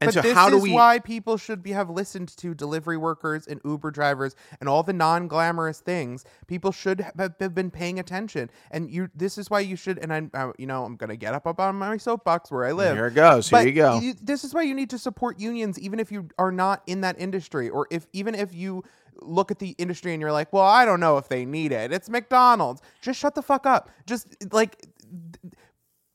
and 0.04 0.08
but 0.08 0.14
so 0.14 0.22
this 0.22 0.34
how 0.34 0.50
do 0.50 0.58
is 0.58 0.64
we... 0.64 0.72
why 0.72 1.00
people 1.00 1.38
should 1.38 1.64
be 1.64 1.72
have 1.72 1.90
listened 1.90 2.36
to 2.38 2.54
delivery 2.54 2.98
workers 2.98 3.48
and 3.48 3.60
Uber 3.64 3.92
drivers 3.92 4.36
and 4.60 4.70
all 4.70 4.84
the 4.84 4.94
non-glamorous 4.94 5.80
things. 5.80 6.26
People 6.48 6.72
should 6.72 7.02
have, 7.02 7.34
have 7.40 7.56
been 7.56 7.72
paying 7.72 8.00
attention, 8.00 8.50
and 8.72 8.90
you. 8.90 9.10
This 9.16 9.38
is 9.38 9.50
why 9.50 9.62
you 9.62 9.76
should. 9.76 9.98
And 10.00 10.14
I, 10.14 10.30
I 10.34 10.52
you 10.58 10.68
know, 10.68 10.84
I'm 10.86 10.96
gonna 10.96 11.16
get 11.16 11.34
up 11.34 11.48
up 11.48 11.60
on 11.60 11.76
my 11.76 11.98
soapbox 11.98 12.52
where 12.52 12.66
I 12.66 12.72
live. 12.72 12.96
Here 12.96 13.08
it 13.08 13.16
goes. 13.16 13.50
Here 13.50 13.62
you 13.62 13.72
go. 13.74 14.00
You, 14.00 14.14
this 14.22 14.44
is 14.44 14.54
why 14.54 14.64
you 14.64 14.74
need 14.74 14.90
to 14.92 14.98
support 14.98 15.40
unions, 15.40 15.80
even 15.80 16.00
if 16.00 16.12
you 16.12 16.30
are 16.38 16.52
not 16.52 16.84
in 16.88 17.02
that 17.02 17.20
industry, 17.20 17.70
or 17.70 17.88
if 17.90 18.08
even 18.14 18.36
if 18.36 18.54
you 18.54 18.84
look 19.22 19.52
at 19.52 19.60
the 19.60 19.76
industry 19.78 20.14
and 20.14 20.22
you're 20.22 20.32
like, 20.32 20.52
well, 20.52 20.64
I 20.64 20.86
don't 20.86 21.00
know 21.00 21.18
if 21.18 21.30
they 21.30 21.46
need 21.46 21.72
it. 21.72 21.92
It's 21.92 22.10
McDonald's. 22.10 22.82
Just 23.02 23.20
shut 23.20 23.36
the 23.36 23.42
fuck 23.42 23.66
up. 23.66 23.90
Just 24.06 24.28
like 24.52 24.86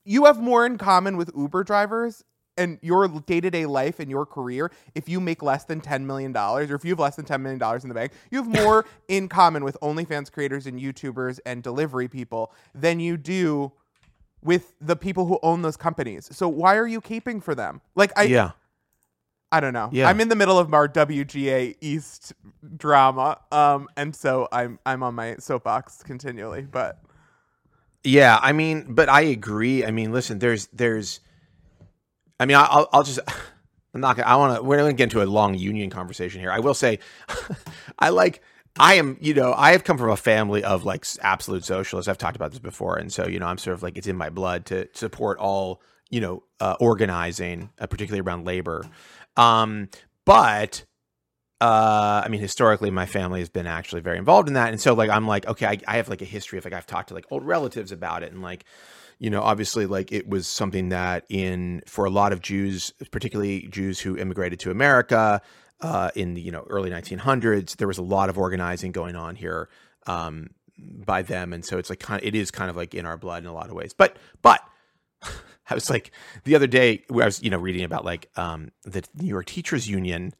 you 0.05 0.25
have 0.25 0.41
more 0.41 0.67
in 0.67 0.79
common 0.79 1.17
with 1.17 1.31
Uber 1.37 1.65
drivers 1.65 2.25
and 2.59 2.79
your 2.83 3.09
day-to-day 3.09 3.65
life 3.67 4.01
and 4.01 4.11
your 4.11 4.27
career 4.27 4.71
if 4.95 5.09
you 5.09 5.21
make 5.21 5.43
less 5.43 5.65
than 5.65 5.81
$10 5.81 6.05
million 6.05 6.37
or 6.37 6.75
if 6.75 6.85
you 6.85 6.91
have 6.91 6.99
less 6.99 7.17
than 7.17 7.25
$10 7.25 7.41
million 7.41 7.81
in 7.83 7.89
the 7.89 7.95
bank 7.95 8.13
you 8.31 8.43
have 8.43 8.49
more 8.49 8.85
in 9.09 9.29
common 9.29 9.65
with 9.65 9.77
onlyfans 9.81 10.31
creators 10.31 10.67
and 10.67 10.81
youtubers 10.81 11.39
and 11.47 11.63
delivery 11.63 12.09
people 12.09 12.53
than 12.75 13.01
you 13.01 13.17
do 13.17 13.73
with 14.43 14.75
the 14.81 14.97
people 14.97 15.27
who 15.27 15.39
own 15.43 15.63
those 15.63 15.77
companies 15.77 16.29
so 16.37 16.49
why 16.49 16.77
are 16.77 16.87
you 16.87 17.01
keeping 17.01 17.41
for 17.41 17.55
them 17.55 17.81
like 17.95 18.13
i 18.17 18.25
yeah 18.25 18.51
I 19.51 19.61
don't 19.61 19.73
know. 19.73 19.89
Yeah. 19.93 20.09
I'm 20.09 20.21
in 20.21 20.29
the 20.29 20.37
middle 20.37 20.59
of 20.59 20.75
our 20.75 20.87
WGA 20.87 21.77
East 21.81 22.35
drama, 22.77 23.39
um, 23.51 23.89
and 23.97 24.15
so 24.15 24.47
I'm 24.53 24.79
I'm 24.85 25.03
on 25.03 25.15
my 25.15 25.37
soapbox 25.37 26.03
continually. 26.03 26.63
But 26.63 27.03
yeah, 28.05 28.39
I 28.43 28.53
mean, 28.53 28.87
but 28.89 29.09
I 29.09 29.23
agree. 29.23 29.85
I 29.85 29.91
mean, 29.91 30.13
listen, 30.13 30.39
there's 30.39 30.67
there's 30.73 31.21
I 32.41 32.47
mean, 32.47 32.57
I'll, 32.57 32.89
I'll 32.93 33.03
just. 33.03 33.21
I'm 33.95 34.03
not 34.03 34.17
gonna. 34.17 34.29
I 34.29 34.37
want 34.37 34.57
to. 34.57 34.63
We're 34.63 34.77
gonna 34.77 34.93
get 34.93 35.05
into 35.05 35.23
a 35.23 35.25
long 35.25 35.55
union 35.55 35.89
conversation 35.89 36.41
here. 36.41 36.53
I 36.53 36.59
will 36.61 36.75
say, 36.75 36.99
I 37.99 38.11
like. 38.11 38.43
I 38.81 38.95
am, 38.95 39.17
you 39.21 39.35
know, 39.35 39.55
I 39.55 39.73
have 39.73 39.83
come 39.83 39.99
from 39.99 40.11
a 40.11 40.17
family 40.17 40.63
of 40.63 40.85
like 40.85 41.05
absolute 41.21 41.65
socialists. 41.65 42.07
I've 42.09 42.19
talked 42.19 42.37
about 42.37 42.51
this 42.51 42.61
before, 42.61 42.97
and 42.97 43.13
so 43.13 43.27
you 43.27 43.41
know, 43.41 43.47
I'm 43.47 43.59
sort 43.59 43.75
of 43.75 43.83
like 43.83 43.97
it's 43.97 44.07
in 44.07 44.17
my 44.17 44.31
blood 44.31 44.67
to 44.67 44.89
support 44.93 45.39
all 45.39 45.81
you 46.11 46.21
know 46.21 46.43
uh, 46.61 46.77
organizing, 46.79 47.71
uh, 47.81 47.87
particularly 47.87 48.21
around 48.21 48.45
labor. 48.45 48.85
Um, 49.37 49.89
but 50.25 50.85
uh, 51.61 52.23
I 52.25 52.29
mean, 52.29 52.41
historically, 52.41 52.91
my 52.91 53.07
family 53.07 53.41
has 53.41 53.49
been 53.49 53.67
actually 53.67 54.01
very 54.01 54.19
involved 54.19 54.49
in 54.49 54.55
that, 54.55 54.71
and 54.71 54.81
so 54.81 54.95
like 54.95 55.11
I'm 55.11 55.27
like, 55.27 55.47
okay, 55.47 55.67
I, 55.67 55.79
I 55.89 55.97
have 55.97 56.09
like 56.09 56.23
a 56.23 56.27
history 56.27 56.59
of 56.59 56.65
like 56.65 56.75
I've 56.75 56.87
talked 56.87 57.09
to 57.09 57.15
like 57.15 57.27
old 57.31 57.45
relatives 57.45 57.91
about 57.91 58.23
it, 58.23 58.33
and 58.33 58.43
like, 58.43 58.65
you 59.19 59.31
know, 59.31 59.43
obviously, 59.43 59.87
like 59.87 60.13
it 60.13 60.29
was 60.29 60.47
something 60.47 60.91
that 60.91 61.25
in 61.29 61.83
for 61.87 62.05
a 62.05 62.11
lot 62.11 62.33
of 62.33 62.41
Jews, 62.41 62.93
particularly 63.11 63.69
Jews 63.69 64.01
who 64.01 64.17
immigrated 64.17 64.61
to 64.61 64.71
America 64.71 65.43
uh, 65.81 66.11
in 66.15 66.35
the 66.35 66.41
you 66.41 66.53
know 66.53 66.65
early 66.71 66.91
1900s, 66.91 67.77
there 67.77 67.89
was 67.89 67.99
a 67.99 68.03
lot 68.03 68.29
of 68.29 68.39
organizing 68.39 68.93
going 68.93 69.17
on 69.17 69.35
here 69.35 69.69
um, 70.07 70.51
by 70.79 71.23
them, 71.23 71.53
and 71.53 71.65
so 71.65 71.79
it's 71.79 71.91
like 71.91 72.01
kind 72.01 72.23
of 72.23 72.27
it 72.27 72.35
is 72.35 72.51
kind 72.51 72.71
of 72.71 72.77
like 72.77 72.95
in 72.95 73.07
our 73.07 73.17
blood 73.17 73.43
in 73.43 73.49
a 73.49 73.55
lot 73.55 73.69
of 73.69 73.73
ways, 73.73 73.93
but 73.93 74.17
but. 74.43 74.61
I 75.71 75.75
was 75.75 75.91
like 75.91 76.13
the 76.45 76.55
other 76.55 76.67
day 76.67 77.05
where 77.09 77.25
I 77.25 77.27
was, 77.27 77.43
you 77.43 77.51
know, 77.51 77.59
reading 77.59 77.85
about 77.85 78.03
like 78.03 78.31
um, 78.37 78.73
the 78.85 79.05
New 79.21 79.29
York 79.29 79.45
Teachers 79.45 79.87
Union 79.87 80.33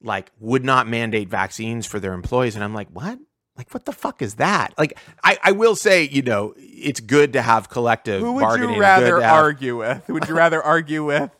like 0.00 0.30
would 0.38 0.64
not 0.64 0.86
mandate 0.86 1.28
vaccines 1.28 1.86
for 1.86 1.98
their 1.98 2.12
employees. 2.12 2.54
And 2.54 2.62
i'm 2.62 2.74
like 2.74 2.88
what 2.90 3.18
like 3.56 3.72
what 3.72 3.84
the 3.84 3.92
fuck 3.92 4.20
is 4.22 4.34
that 4.34 4.74
like 4.78 4.98
i, 5.24 5.38
I 5.42 5.52
will 5.52 5.76
say 5.76 6.04
you 6.04 6.22
know 6.22 6.54
it's 6.58 7.00
good 7.00 7.32
to 7.32 7.42
have 7.42 7.68
collective 7.70 8.20
Who 8.20 8.32
would 8.34 8.40
bargaining 8.42 8.74
you 8.76 8.80
rather 8.80 9.20
have- 9.20 9.32
argue 9.34 9.78
with? 9.78 10.06
Would 10.08 10.28
you 10.28 10.34
rather 10.36 10.62
argue 10.62 11.04
with, 11.04 11.30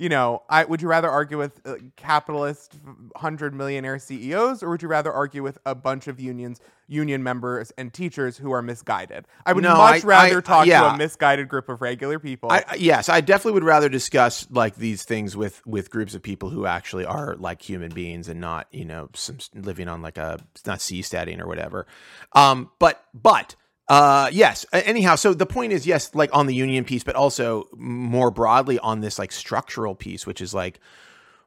you 0.00 0.08
know, 0.08 0.42
I 0.48 0.64
would 0.64 0.80
you 0.80 0.88
rather 0.88 1.10
argue 1.10 1.36
with 1.36 1.60
uh, 1.66 1.74
capitalist 1.96 2.78
hundred 3.16 3.52
millionaire 3.54 3.98
CEOs, 3.98 4.62
or 4.62 4.70
would 4.70 4.80
you 4.80 4.88
rather 4.88 5.12
argue 5.12 5.42
with 5.42 5.58
a 5.66 5.74
bunch 5.74 6.08
of 6.08 6.18
unions, 6.18 6.58
union 6.88 7.22
members, 7.22 7.70
and 7.76 7.92
teachers 7.92 8.38
who 8.38 8.50
are 8.50 8.62
misguided? 8.62 9.26
I 9.44 9.52
would 9.52 9.62
No, 9.62 9.76
much 9.76 10.02
I- 10.02 10.06
rather 10.06 10.38
I- 10.38 10.40
talk 10.40 10.64
to 10.64 10.70
a 10.94 10.96
misguided 10.96 11.50
group 11.50 11.68
of 11.68 11.82
regular 11.82 12.18
people. 12.18 12.50
I, 12.50 12.64
I- 12.66 12.74
yes, 12.76 13.10
I 13.10 13.20
definitely 13.20 13.52
would 13.52 13.64
rather 13.64 13.90
discuss 13.90 14.46
like 14.50 14.76
these 14.76 15.04
things 15.04 15.36
with 15.36 15.60
with 15.66 15.90
groups 15.90 16.14
of 16.14 16.22
people 16.22 16.48
who 16.48 16.64
actually 16.64 17.04
are 17.04 17.36
like 17.36 17.60
human 17.60 17.92
beings 17.92 18.26
and 18.28 18.40
not 18.40 18.68
you 18.70 18.86
know 18.86 19.10
some 19.12 19.36
living 19.54 19.86
on 19.86 20.00
like 20.00 20.16
a 20.16 20.40
not 20.66 20.78
seasteading 20.78 21.40
or 21.40 21.46
whatever. 21.46 21.86
Um, 22.32 22.70
but 22.78 23.04
but 23.12 23.54
uh, 23.90 24.30
yes. 24.32 24.66
Anyhow, 24.72 25.16
so 25.16 25.34
the 25.34 25.46
point 25.46 25.72
is 25.72 25.86
yes, 25.86 26.14
like 26.14 26.30
on 26.34 26.46
the 26.46 26.54
union 26.54 26.84
piece, 26.84 27.04
but 27.04 27.16
also 27.16 27.66
more 27.76 28.30
broadly 28.30 28.78
on 28.80 29.00
this 29.00 29.18
like 29.18 29.32
structural 29.32 29.96
piece, 29.96 30.26
which 30.26 30.40
is 30.40 30.54
like 30.54 30.80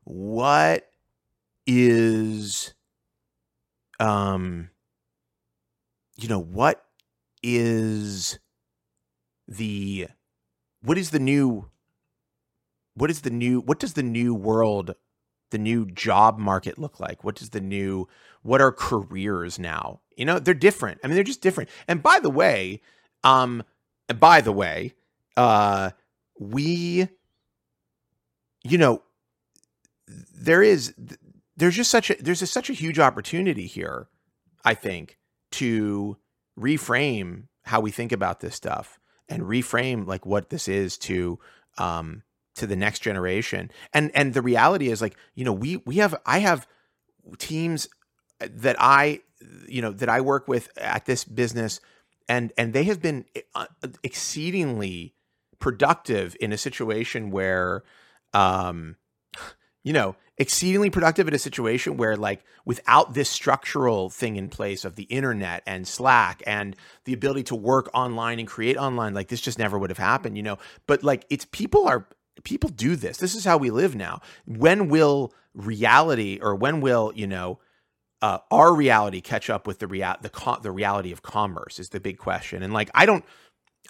what 0.06 0.90
is 1.68 2.74
um 3.99 4.70
you 6.18 6.28
know 6.28 6.40
what 6.40 6.86
is 7.44 8.40
the 9.48 10.07
what 10.82 10.98
is 10.98 11.11
the 11.11 11.20
new 11.20 11.70
what 12.95 13.10
is 13.10 13.22
the 13.22 13.30
new 13.30 13.60
what 13.61 13.80
does 13.80 13.94
the 13.94 14.03
new 14.03 14.34
world 14.34 14.95
the 15.52 15.60
new 15.60 15.86
job 15.88 16.40
market 16.40 16.80
look 16.80 16.99
like 16.99 17.24
what 17.24 17.36
does 17.36 17.52
the 17.52 17.61
new 17.61 18.07
what 18.44 18.61
are 18.61 18.72
careers 18.74 19.60
now 19.60 20.02
you 20.18 20.26
know 20.26 20.40
they're 20.40 20.53
different. 20.53 20.99
I 21.03 21.07
mean 21.07 21.15
they're 21.15 21.23
just 21.23 21.41
different. 21.41 21.69
And 21.88 22.02
by 22.02 22.19
the 22.19 22.30
way 22.30 22.81
um 23.23 23.64
by 24.19 24.41
the 24.41 24.52
way 24.52 24.94
uh 25.38 25.91
we 26.40 27.07
you 28.64 28.77
know 28.77 29.02
there 30.07 30.61
is 30.61 30.94
there's 31.56 31.76
just 31.76 31.91
such 31.91 32.10
a 32.10 32.15
there's 32.19 32.41
a, 32.41 32.48
such 32.48 32.69
a 32.69 32.73
huge 32.73 32.99
opportunity 32.99 33.65
here 33.65 34.07
i 34.65 34.73
think 34.73 35.18
to 35.52 36.18
reframe 36.60 37.44
how 37.64 37.80
we 37.80 37.91
think 37.91 38.11
about 38.11 38.41
this 38.41 38.56
stuff 38.56 38.99
and 39.30 39.44
reframe 39.44 40.06
like 40.06 40.26
what 40.26 40.49
this 40.49 40.68
is 40.68 40.98
to 40.98 41.40
um 41.77 42.23
to 42.56 42.68
the 42.68 42.76
next 42.76 42.99
generation. 42.99 43.72
And 43.94 44.11
and 44.14 44.34
the 44.34 44.41
reality 44.41 44.90
is 44.90 45.02
like 45.02 45.15
you 45.35 45.44
know 45.44 45.53
we 45.53 45.77
we 45.85 45.95
have 45.98 46.15
i 46.26 46.40
have 46.40 46.68
teams 47.38 47.88
that 48.52 48.76
i 48.80 49.20
you 49.68 49.82
know 49.82 49.91
that 49.91 50.10
i 50.10 50.22
work 50.22 50.48
with 50.48 50.70
at 50.78 51.06
this 51.06 51.24
business 51.24 51.80
and 52.28 52.52
and 52.57 52.74
they 52.74 52.84
have 52.86 53.02
been 53.02 53.26
uh, 53.56 53.65
exceedingly 54.03 55.14
productive 55.60 56.36
in 56.40 56.52
a 56.52 56.57
situation 56.57 57.32
where 57.32 57.84
um 58.34 58.95
you 59.84 59.94
know 59.94 60.15
exceedingly 60.38 60.90
productive 60.90 61.28
in 61.28 61.34
a 61.34 61.40
situation 61.40 61.95
where 61.95 62.18
like 62.18 62.44
without 62.65 63.14
this 63.14 63.30
structural 63.30 64.10
thing 64.10 64.36
in 64.36 64.49
place 64.49 64.84
of 64.84 64.95
the 64.95 65.03
internet 65.03 65.61
and 65.68 65.88
slack 65.88 66.41
and 66.48 66.76
the 67.06 67.14
ability 67.14 67.44
to 67.44 67.56
work 67.56 67.90
online 67.94 68.40
and 68.40 68.48
create 68.48 68.76
online 68.76 69.14
like 69.14 69.28
this 69.28 69.41
just 69.41 69.60
never 69.60 69.78
would 69.78 69.91
have 69.91 69.99
happened 69.99 70.36
you 70.36 70.44
know? 70.44 70.57
But 70.88 71.03
like 71.03 71.26
it's 71.30 71.45
people 71.45 71.88
are 71.88 72.07
people 72.44 72.70
do 72.70 72.95
this. 72.95 73.18
This 73.18 73.36
is 73.36 73.45
how 73.45 73.57
we 73.57 73.70
live 73.70 73.95
now. 73.95 74.22
When 74.45 74.90
will 74.90 75.34
reality 75.53 76.40
or 76.41 76.56
when 76.56 76.82
will 76.82 77.11
you 77.15 77.28
know 77.28 77.60
uh, 78.24 78.40
our 78.50 78.74
reality 78.74 79.22
catch 79.22 79.50
up 79.50 79.68
with 79.68 79.80
the 79.80 79.88
real 79.88 80.16
the 80.22 80.30
co- 80.30 80.60
the 80.62 80.72
reality 80.72 81.12
of 81.12 81.22
commerce 81.22 81.78
is 81.78 81.90
the 81.90 82.00
big 82.00 82.18
question 82.18 82.64
and 82.64 82.74
like 82.74 82.90
i 82.95 83.06
don't 83.06 83.24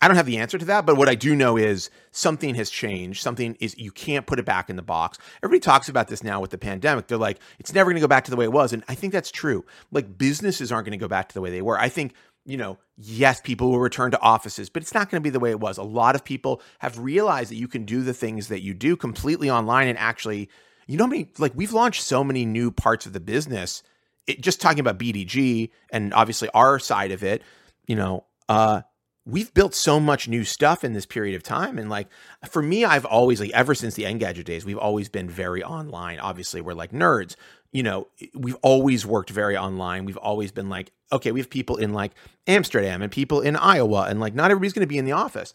I 0.02 0.08
don't 0.08 0.18
have 0.18 0.26
the 0.26 0.40
answer 0.40 0.58
to 0.58 0.66
that, 0.66 0.88
but 0.88 0.98
what 0.98 1.08
I 1.08 1.14
do 1.14 1.36
know 1.36 1.56
is 1.56 1.92
something 2.12 2.56
has 2.56 2.72
changed. 2.72 3.22
Something 3.22 3.56
is 3.60 3.78
you 3.78 3.92
can't 3.92 4.26
put 4.26 4.40
it 4.40 4.44
back 4.44 4.70
in 4.70 4.76
the 4.76 4.82
box. 4.82 5.20
Everybody 5.42 5.60
talks 5.60 5.88
about 5.88 6.08
this 6.08 6.24
now 6.24 6.42
with 6.42 6.50
the 6.50 6.58
pandemic. 6.58 7.08
They're 7.08 7.18
like, 7.18 7.40
it's 7.60 7.74
never 7.74 7.92
going 7.92 7.98
to 7.98 8.02
go 8.02 8.08
back 8.08 8.26
to 8.26 8.32
the 8.32 8.36
way 8.36 8.46
it 8.46 8.52
was, 8.52 8.74
and 8.74 8.84
I 8.90 8.96
think 8.96 9.14
that's 9.14 9.32
true. 9.32 9.64
Like 9.92 10.18
businesses 10.18 10.72
aren't 10.72 10.86
going 10.88 10.98
to 10.98 11.02
go 11.02 11.08
back 11.08 11.30
to 11.30 11.34
the 11.36 11.42
way 11.42 11.52
they 11.52 11.62
were. 11.62 11.80
I 11.80 11.90
think 11.90 12.16
you 12.46 12.58
know, 12.58 12.78
yes, 12.98 13.40
people 13.40 13.72
will 13.72 13.80
return 13.80 14.12
to 14.12 14.20
offices, 14.20 14.70
but 14.70 14.82
it's 14.82 14.94
not 14.94 15.10
going 15.10 15.22
to 15.22 15.24
be 15.24 15.30
the 15.30 15.40
way 15.40 15.52
it 15.52 15.60
was. 15.60 15.78
A 15.78 15.84
lot 15.84 16.16
of 16.16 16.26
people 16.26 16.62
have 16.80 17.00
realized 17.00 17.52
that 17.52 17.56
you 17.56 17.68
can 17.68 17.86
do 17.86 18.02
the 18.02 18.14
things 18.14 18.50
that 18.50 18.62
you 18.62 18.74
do 18.74 18.98
completely 18.98 19.50
online 19.50 19.88
and 19.88 19.98
actually, 19.98 20.50
you 20.88 20.98
know, 20.98 21.06
how 21.06 21.10
many 21.10 21.30
like 21.38 21.54
we've 21.56 21.72
launched 21.72 22.04
so 22.04 22.24
many 22.24 22.46
new 22.46 22.72
parts 22.72 23.06
of 23.06 23.14
the 23.14 23.22
business. 23.22 23.84
It, 24.28 24.42
just 24.42 24.62
talking 24.62 24.80
about 24.80 24.98
BDG 24.98 25.70
and 25.92 26.14
obviously 26.14 26.50
our 26.54 26.80
side 26.80 27.12
of 27.12 27.24
it, 27.24 27.42
you 27.88 27.96
know, 27.96 28.26
uh, 28.48 28.82
we've 29.26 29.54
built 29.54 29.74
so 29.74 30.00
much 30.00 30.28
new 30.28 30.44
stuff 30.44 30.84
in 30.84 30.94
this 30.94 31.06
period 31.06 31.36
of 31.36 31.44
time. 31.44 31.78
And 31.78 31.90
like 31.90 32.08
for 32.50 32.62
me, 32.62 32.84
I've 32.84 33.06
always 33.06 33.40
like 33.40 33.52
ever 33.52 33.74
since 33.74 33.96
the 33.96 34.04
Engadget 34.04 34.46
days, 34.46 34.66
we've 34.66 34.78
always 34.78 35.10
been 35.10 35.30
very 35.30 35.64
online. 35.64 36.20
Obviously, 36.20 36.62
we're 36.62 36.74
like 36.74 36.92
nerds. 36.92 37.36
You 37.72 37.84
know, 37.84 38.08
we've 38.36 38.58
always 38.62 39.06
worked 39.06 39.30
very 39.30 39.58
online. 39.58 40.06
We've 40.06 40.18
always 40.18 40.52
been 40.52 40.70
like, 40.70 40.92
okay, 41.12 41.32
we 41.32 41.40
have 41.40 41.50
people 41.50 41.78
in 41.78 41.94
like 41.94 42.12
Amsterdam 42.48 43.02
and 43.02 43.12
people 43.12 43.42
in 43.42 43.56
Iowa, 43.56 44.06
and 44.10 44.20
like 44.20 44.36
not 44.36 44.52
everybody's 44.52 44.74
going 44.74 44.88
to 44.88 44.88
be 44.88 44.98
in 44.98 45.06
the 45.06 45.14
office. 45.14 45.54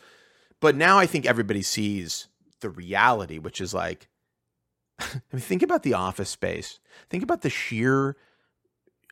But 0.61 0.74
now 0.74 0.99
I 0.99 1.07
think 1.07 1.27
everybody 1.27 1.62
sees 1.62 2.27
the 2.61 2.70
reality, 2.70 3.39
which 3.39 3.61
is 3.61 3.73
like, 3.73 4.09
I 4.99 5.20
mean, 5.32 5.40
think 5.40 5.62
about 5.62 5.85
the 5.85 5.95
office 5.95 6.31
space. 6.31 6.81
Think 7.09 7.23
about 7.23 7.43
the 7.43 7.51
sheer 7.51 8.16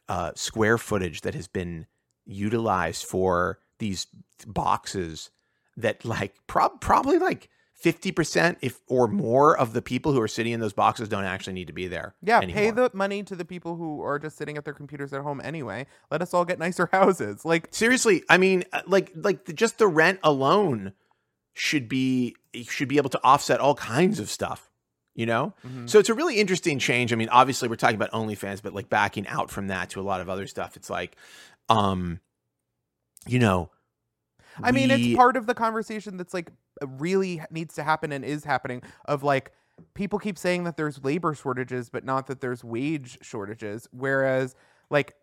uh, 0.09 0.33
square 0.35 0.79
footage 0.79 1.23
that 1.23 1.35
has 1.35 1.49
been 1.49 1.87
utilized 2.25 3.05
for 3.05 3.59
these 3.79 4.07
boxes 4.47 5.31
that 5.77 6.05
like 6.05 6.35
prob- 6.47 6.81
probably 6.81 7.19
like 7.19 7.49
50% 7.83 8.57
if 8.63 8.81
or 8.89 9.07
more 9.07 9.57
of 9.57 9.75
the 9.75 9.83
people 9.83 10.13
who 10.13 10.21
are 10.21 10.29
sitting 10.29 10.53
in 10.53 10.61
those 10.61 10.73
boxes 10.73 11.09
don't 11.09 11.25
actually 11.25 11.53
need 11.53 11.67
to 11.67 11.75
be 11.75 11.87
there 11.87 12.15
yeah, 12.23 12.39
anymore. 12.39 12.55
pay 12.55 12.71
the 12.71 12.91
money 12.95 13.23
to 13.23 13.37
the 13.37 13.45
people 13.45 13.77
who 13.77 14.01
are 14.01 14.19
just 14.19 14.39
sitting 14.39 14.57
at 14.57 14.65
their 14.65 14.73
computers 14.73 15.13
at 15.13 15.21
home 15.21 15.41
anyway. 15.45 15.87
Let 16.11 16.23
us 16.23 16.33
all 16.33 16.45
get 16.45 16.59
nicer 16.59 16.87
houses. 16.93 17.45
Like 17.45 17.69
seriously 17.71 18.23
i 18.29 18.39
mean 18.39 18.65
uh, 18.73 18.81
like 18.87 19.13
like 19.15 19.45
the, 19.45 19.53
just 19.53 19.79
the 19.79 19.87
rent 19.87 20.19
alone 20.23 20.93
should 21.53 21.89
be 21.89 22.35
should 22.69 22.89
be 22.89 22.97
able 22.97 23.11
to 23.11 23.21
offset 23.23 23.61
all 23.61 23.75
kinds 23.75 24.19
of 24.19 24.31
stuff 24.31 24.71
you 25.17 25.27
know? 25.27 25.53
Mhm. 25.67 25.91
so 25.91 25.99
it's 25.99 26.09
a 26.09 26.15
really 26.15 26.37
interesting 26.37 26.79
change. 26.79 27.13
I 27.13 27.17
mean 27.17 27.29
obviously 27.31 27.69
we're 27.69 27.75
talking 27.77 27.97
about 27.97 28.13
onlyfans 28.13 28.63
but 28.63 28.73
like 28.73 28.89
backing 28.89 29.27
out 29.27 29.51
from 29.51 29.67
that 29.69 29.91
to 29.91 30.01
a 30.01 30.03
lot 30.03 30.21
of 30.21 30.29
other 30.29 30.47
stuff 30.47 30.77
it's 30.77 30.89
like 30.89 31.17
um 31.69 32.21
you 33.27 33.41
know 33.41 33.71
I 34.63 34.73
mean, 34.73 34.91
it's 34.91 35.15
part 35.17 35.37
of 35.37 35.47
the 35.47 35.55
conversation 35.55 36.17
that's 36.17 36.33
like 36.33 36.51
really 36.81 37.43
needs 37.51 37.75
to 37.75 37.83
happen 37.83 38.13
and 38.13 38.25
is 38.25 38.45
happening 38.45 38.83
of 39.05 39.23
like 39.23 39.53
people 39.95 40.19
keep 40.19 40.39
saying 40.39 40.65
that 40.65 40.77
there's 40.77 41.05
labor 41.05 41.35
shortages 41.35 41.91
but 41.91 42.05
not 42.05 42.27
that 42.29 42.41
there's 42.41 42.65
wage 42.65 43.19
shortages. 43.23 43.89
Whereas 43.93 44.55
like 44.91 45.15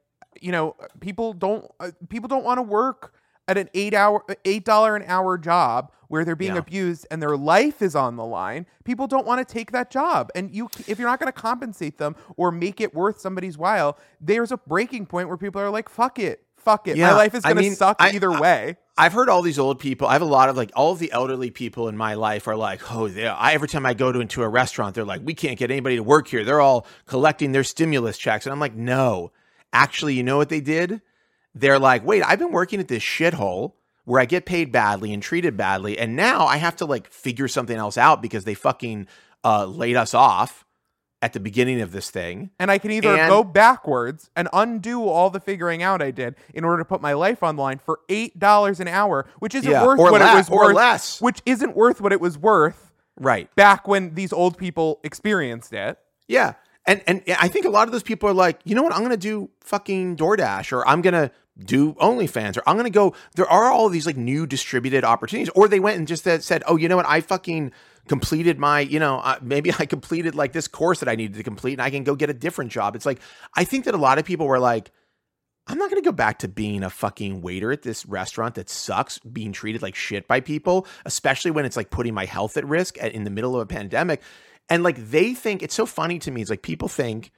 you 0.41 0.52
know 0.52 0.76
people 0.99 1.34
don't 1.34 1.65
uh, 1.80 1.91
people 2.10 2.28
don't 2.28 2.44
want 2.44 2.60
to 2.60 2.64
work 2.64 3.14
at 3.48 3.57
an 3.57 3.70
8 3.74 3.94
hour 3.94 4.24
8 4.45 4.64
dollar 4.65 4.95
an 4.95 5.03
hour 5.07 5.38
job 5.38 5.91
where 6.07 6.24
they're 6.24 6.36
being 6.36 6.53
Yeah. 6.53 6.60
abused 6.60 7.07
and 7.11 7.22
their 7.22 7.36
life 7.36 7.82
is 7.82 7.95
on 7.95 8.15
the 8.15 8.26
line 8.26 8.65
people 8.86 9.07
don't 9.07 9.26
want 9.26 9.45
to 9.45 9.52
take 9.53 9.72
that 9.72 9.90
job 9.91 10.30
and 10.36 10.53
you 10.53 10.70
if 10.88 10.98
you're 10.99 11.10
not 11.10 11.20
going 11.20 11.32
to 11.32 11.38
compensate 11.40 11.98
them 11.98 12.15
or 12.38 12.52
make 12.52 12.80
it 12.80 12.94
worth 12.94 13.20
somebody's 13.20 13.57
while 13.57 13.98
there's 14.22 14.52
a 14.52 14.57
breaking 14.57 15.06
point 15.07 15.28
where 15.28 15.38
people 15.38 15.60
are 15.61 15.70
like 15.70 15.90
fuck 15.90 16.20
it 16.20 16.45
fuck 16.56 16.88
it 16.88 16.98
my 16.98 17.14
life 17.14 17.36
is 17.36 17.44
going 17.44 17.57
to 17.57 17.72
suck 17.76 17.98
I- 17.99 18.11
either 18.11 18.32
I- 18.32 18.40
way 18.40 18.78
I've 18.95 19.14
heard 19.14 19.28
all 19.28 19.41
these 19.41 19.57
old 19.57 19.80
people. 19.80 20.07
I 20.07 20.14
have 20.14 20.22
a 20.22 20.26
lot 20.26 20.49
of 20.49 20.56
like 20.56 20.70
all 20.76 20.91
of 20.91 20.99
the 20.99 21.11
elderly 21.11 21.49
people 21.49 21.88
in 21.88 21.98
my 21.98 22.14
life 22.14 22.48
are 22.48 22.56
like, 22.56 22.94
oh, 22.94 23.07
yeah. 23.07 23.34
I 23.34 23.53
every 23.53 23.68
time 23.68 23.88
I 23.88 23.95
go 23.95 24.11
to 24.11 24.20
into 24.20 24.44
a 24.44 24.48
restaurant, 24.48 24.94
they're 24.94 25.03
like, 25.03 25.22
we 25.24 25.34
can't 25.34 25.57
get 25.57 25.72
anybody 25.72 25.95
to 25.95 26.03
work 26.03 26.28
here. 26.28 26.44
They're 26.45 26.61
all 26.61 26.86
collecting 27.07 27.53
their 27.53 27.64
stimulus 27.64 28.20
checks, 28.20 28.45
and 28.45 28.53
I'm 28.53 28.60
like, 28.60 28.76
no, 28.76 29.32
actually, 29.74 30.14
you 30.14 30.22
know 30.22 30.38
what 30.38 30.49
they 30.49 30.61
did? 30.61 31.02
They're 31.55 31.80
like, 31.80 32.03
wait, 32.05 32.23
I've 32.23 32.39
been 32.39 32.51
working 32.51 32.80
at 32.80 32.88
this 32.88 33.03
shithole 33.03 33.73
where 34.05 34.19
I 34.19 34.25
get 34.25 34.45
paid 34.45 34.71
badly 34.71 35.13
and 35.13 35.21
treated 35.23 35.55
badly, 35.55 35.97
and 35.97 36.15
now 36.15 36.45
I 36.45 36.57
have 36.57 36.75
to 36.77 36.85
like 36.85 37.09
figure 37.11 37.47
something 37.47 37.77
else 37.77 37.97
out 37.97 38.21
because 38.21 38.43
they 38.43 38.53
fucking 38.53 39.07
uh, 39.43 39.65
laid 39.65 39.95
us 39.95 40.13
off. 40.13 40.65
at 41.21 41.31
the 41.31 41.39
beginning 41.39 41.80
of 41.80 41.93
this 41.93 42.11
thing. 42.11 42.49
And 42.59 42.69
I 42.69 42.77
can 42.77 42.91
either 42.91 43.15
And- 43.15 43.30
go 43.30 43.45
backwards 43.45 44.30
and 44.35 44.49
undo 44.51 45.07
all 45.07 45.30
the 45.30 45.39
figuring 45.39 45.81
out 45.81 46.01
I 46.01 46.11
did 46.11 46.35
in 46.53 46.65
order 46.65 46.80
to 46.80 46.85
put 46.85 47.01
my 47.01 47.13
life 47.13 47.41
online 47.41 47.77
for 47.80 48.01
eight 48.09 48.38
dollars 48.39 48.81
an 48.81 48.89
hour, 48.89 49.25
which 49.39 49.55
isn't 49.55 49.71
Yeah, 49.71 49.85
worth 49.85 49.99
what 49.99 50.11
le- 50.11 50.19
it 50.19 50.35
was 50.35 50.49
or 50.49 50.65
worth. 50.65 50.75
less. 50.75 51.21
Which 51.21 51.41
isn't 51.45 51.77
worth 51.77 52.01
what 52.01 52.11
it 52.11 52.19
was 52.19 52.38
worth 52.38 52.91
Right. 53.17 53.47
back 53.55 53.88
when 53.88 54.15
these 54.15 54.34
old 54.34 54.57
people 54.57 54.99
experienced 55.05 55.71
it. 55.71 55.97
Yeah. 56.27 56.55
And 56.85 57.01
and 57.07 57.23
I 57.39 57.47
think 57.47 57.65
a 57.65 57.69
lot 57.69 57.88
of 57.88 57.93
those 57.93 58.03
people 58.03 58.27
are 58.27 58.34
like, 58.34 58.59
you 58.65 58.75
know 58.75 58.84
what, 58.84 58.93
I'm 58.93 59.01
gonna 59.01 59.15
do 59.15 59.49
fucking 59.61 60.17
DoorDash 60.17 60.73
or 60.73 60.85
I'm 60.85 61.01
gonna 61.01 61.31
do 61.57 61.93
OnlyFans 61.93 62.57
or 62.57 62.63
I'm 62.65 62.77
gonna 62.77 62.89
go. 62.89 63.13
There 63.35 63.47
are 63.47 63.71
all 63.71 63.89
these 63.89 64.05
like 64.05 64.17
new 64.17 64.47
distributed 64.47 65.03
opportunities, 65.03 65.49
or 65.55 65.67
they 65.67 65.80
went 65.80 65.97
and 65.97 66.07
just 66.07 66.23
said, 66.23 66.63
oh, 66.67 66.75
you 66.75 66.88
know 66.89 66.95
what, 66.95 67.07
I 67.07 67.21
fucking 67.21 67.71
completed 68.07 68.59
my, 68.59 68.81
you 68.81 68.99
know, 68.99 69.19
uh, 69.19 69.38
maybe 69.41 69.71
I 69.80 69.85
completed 69.85 70.35
like 70.35 70.53
this 70.53 70.67
course 70.67 70.99
that 70.99 71.09
I 71.09 71.15
needed 71.15 71.35
to 71.38 71.43
complete, 71.43 71.73
and 71.73 71.81
I 71.81 71.89
can 71.89 72.03
go 72.03 72.15
get 72.15 72.30
a 72.30 72.34
different 72.34 72.71
job. 72.71 72.95
It's 72.95 73.05
like 73.05 73.19
I 73.55 73.63
think 73.63 73.85
that 73.85 73.93
a 73.93 73.97
lot 73.97 74.17
of 74.17 74.25
people 74.25 74.47
were 74.47 74.59
like. 74.59 74.91
I'm 75.65 75.77
not 75.77 75.89
going 75.89 76.03
to 76.03 76.05
go 76.05 76.11
back 76.11 76.39
to 76.39 76.49
being 76.49 76.84
a 76.84 76.89
fucking 76.89 77.39
waiter 77.39 77.71
at 77.71 77.84
this 77.84 78.05
restaurant 78.05 78.55
that 78.55 78.69
sucks, 78.69 79.17
being 79.19 79.53
treated 79.53 79.81
like 79.81 79.95
shit 79.95 80.27
by 80.27 80.41
people, 80.41 80.85
especially 81.05 81.51
when 81.51 81.63
it's 81.63 81.77
like 81.77 81.89
putting 81.89 82.13
my 82.13 82.25
health 82.25 82.57
at 82.57 82.67
risk 82.67 82.97
in 82.97 83.23
the 83.23 83.30
middle 83.30 83.55
of 83.55 83.61
a 83.61 83.65
pandemic. 83.65 84.21
And 84.67 84.84
like 84.84 84.97
they 84.97 85.34
think 85.34 85.63
it's 85.63 85.73
so 85.73 85.85
funny 85.85 86.19
to 86.19 86.31
me. 86.31 86.41
It's 86.41 86.49
like 86.49 86.63
people 86.63 86.89
think 86.89 87.31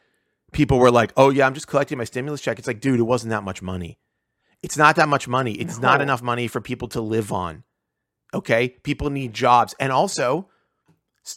people 0.51 0.79
were 0.79 0.91
like, 0.91 1.13
"Oh 1.15 1.29
yeah, 1.29 1.45
I'm 1.45 1.53
just 1.53 1.67
collecting 1.67 1.97
my 1.97 2.03
stimulus 2.03 2.41
check." 2.41 2.57
It's 2.57 2.67
like, 2.67 2.79
dude, 2.79 2.99
it 2.99 3.03
wasn't 3.03 3.29
that 3.29 3.43
much 3.43 3.61
money. 3.61 3.99
It's 4.65 4.77
not 4.77 4.95
that 4.95 5.07
much 5.07 5.27
money. 5.27 5.53
It's 5.53 5.79
not 5.79 6.01
enough 6.01 6.23
money 6.23 6.47
for 6.47 6.59
people 6.59 6.87
to 6.89 7.01
live 7.01 7.31
on. 7.31 7.63
Okay, 8.33 8.69
people 8.69 9.11
need 9.11 9.31
jobs, 9.31 9.75
and 9.79 9.91
also 9.91 10.49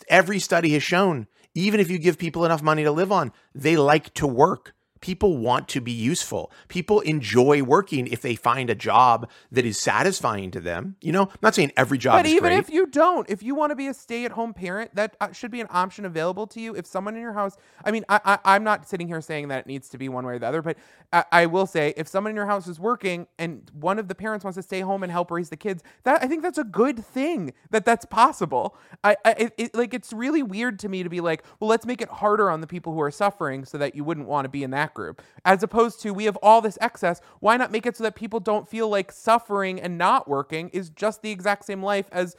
every 0.09 0.39
study 0.39 0.71
has 0.71 0.83
shown 0.83 1.29
even 1.55 1.81
if 1.81 1.91
you 1.91 1.99
give 1.99 2.19
people 2.19 2.45
enough 2.45 2.63
money 2.63 2.85
to 2.85 2.93
live 2.93 3.13
on, 3.13 3.33
they 3.55 3.77
like 3.77 4.15
to 4.15 4.27
work. 4.27 4.75
People 5.01 5.37
want 5.37 5.69
to 5.69 5.81
be 5.81 5.93
useful. 5.93 6.51
People 6.69 7.01
enjoy 7.01 7.63
working 7.63 8.07
if 8.07 8.23
they 8.23 8.35
find 8.35 8.71
a 8.71 8.75
job 8.75 9.29
that 9.53 9.65
is 9.65 9.79
satisfying 9.79 10.51
to 10.51 10.61
them. 10.61 10.97
You 11.01 11.13
know, 11.13 11.23
I'm 11.23 11.39
not 11.43 11.55
saying 11.55 11.73
every 11.77 11.99
job 11.99 12.19
But 12.19 12.27
is 12.27 12.33
even 12.33 12.51
great. 12.51 12.59
if 12.59 12.71
you 12.71 12.87
don't, 12.87 13.29
if 13.31 13.43
you 13.43 13.55
want 13.55 13.71
to 13.71 13.77
be 13.77 13.87
a 13.87 13.95
stay-at-home 13.95 14.55
parent, 14.55 14.95
that 14.95 15.17
uh, 15.21 15.33
should 15.33 15.51
be 15.51 15.61
an 15.61 15.69
option 15.71 16.05
available 16.05 16.47
to 16.49 16.61
you. 16.61 16.75
If 16.75 16.87
someone 16.87 17.15
in 17.15 17.23
your 17.23 17.33
house, 17.33 17.57
I 17.85 17.91
mean, 17.91 18.05
I, 18.09 18.21
I, 18.25 18.39
I'm 18.45 18.65
not 18.65 18.89
sitting 18.89 19.07
here 19.07 19.21
saying 19.21 19.49
that 19.49 19.61
it 19.61 19.67
needs 19.67 19.89
to 19.91 19.99
be 19.99 20.09
one 20.09 20.27
way 20.27 20.35
or 20.35 20.39
the 20.39 20.47
other, 20.47 20.63
but 20.63 20.77
I, 21.13 21.25
I 21.33 21.47
will 21.47 21.67
say, 21.67 21.95
if 21.97 22.09
someone 22.09 22.31
in 22.31 22.37
your 22.37 22.47
house 22.47 22.67
is 22.67 22.79
working 22.81 23.27
and 23.39 23.71
one 23.73 23.99
of 23.99 24.09
the 24.09 24.15
parents 24.15 24.45
wants 24.45 24.57
to 24.57 24.63
stay 24.63 24.81
home 24.81 25.03
and 25.03 25.13
help 25.13 25.31
raise 25.31 25.49
the 25.49 25.57
kids, 25.57 25.83
that 26.05 26.23
I 26.23 26.27
think 26.27 26.43
that's 26.43 26.59
a 26.59 26.65
good 26.65 27.05
thing 27.05 27.53
that 27.71 27.85
that's 27.85 28.05
possible. 28.05 28.77
I, 29.05 29.17
I 29.25 29.31
it, 29.39 29.55
it, 29.57 29.75
like 29.75 29.95
it's 29.95 30.13
really 30.13 30.43
weird 30.43 30.79
to 30.81 30.89
me 30.89 31.03
to 31.03 31.09
be 31.09 31.21
like, 31.21 31.45
well, 31.61 31.69
let's 31.69 31.87
make 31.87 32.01
it 32.01 32.09
harder 32.09 32.51
on 32.51 32.61
the 32.61 32.67
people 32.67 32.93
who 32.93 33.01
are 33.01 33.11
suffering 33.11 33.65
so 33.65 33.79
that 33.79 33.95
you 33.95 34.05
wouldn't 34.05 34.27
want 34.29 34.45
to 34.45 34.49
be 34.49 34.63
in 34.63 34.71
that 34.73 34.88
group, 34.95 35.23
as 35.45 35.63
opposed 35.63 36.01
to 36.03 36.13
we 36.13 36.25
have 36.25 36.37
all 36.43 36.61
this 36.61 36.79
excess. 36.81 37.21
Why 37.41 37.57
not 37.57 37.73
make 37.73 37.87
it 37.87 37.97
so 37.97 38.05
that 38.05 38.15
people 38.15 38.41
don't 38.41 38.69
feel 38.69 38.89
like 38.89 39.13
suffering 39.13 39.81
and 39.81 39.99
not 39.99 40.29
working 40.29 40.69
is 40.71 40.91
just 40.91 41.23
the 41.23 41.31
exact 41.31 41.65
same 41.65 41.83
life 41.83 42.07
as 42.13 42.37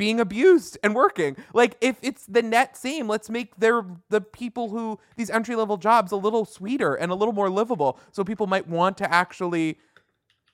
being 0.00 0.18
abused 0.18 0.78
and 0.82 0.94
working. 0.94 1.36
Like 1.52 1.76
if 1.82 1.98
it's 2.00 2.24
the 2.24 2.40
net 2.40 2.74
same, 2.74 3.06
let's 3.06 3.28
make 3.28 3.56
their 3.56 3.84
the 4.08 4.22
people 4.22 4.70
who 4.70 4.98
these 5.16 5.28
entry 5.28 5.54
level 5.54 5.76
jobs 5.76 6.10
a 6.10 6.16
little 6.16 6.46
sweeter 6.46 6.94
and 6.94 7.12
a 7.12 7.14
little 7.14 7.34
more 7.34 7.50
livable, 7.50 8.00
so 8.10 8.24
people 8.24 8.46
might 8.46 8.66
want 8.66 8.96
to 8.96 9.12
actually 9.12 9.78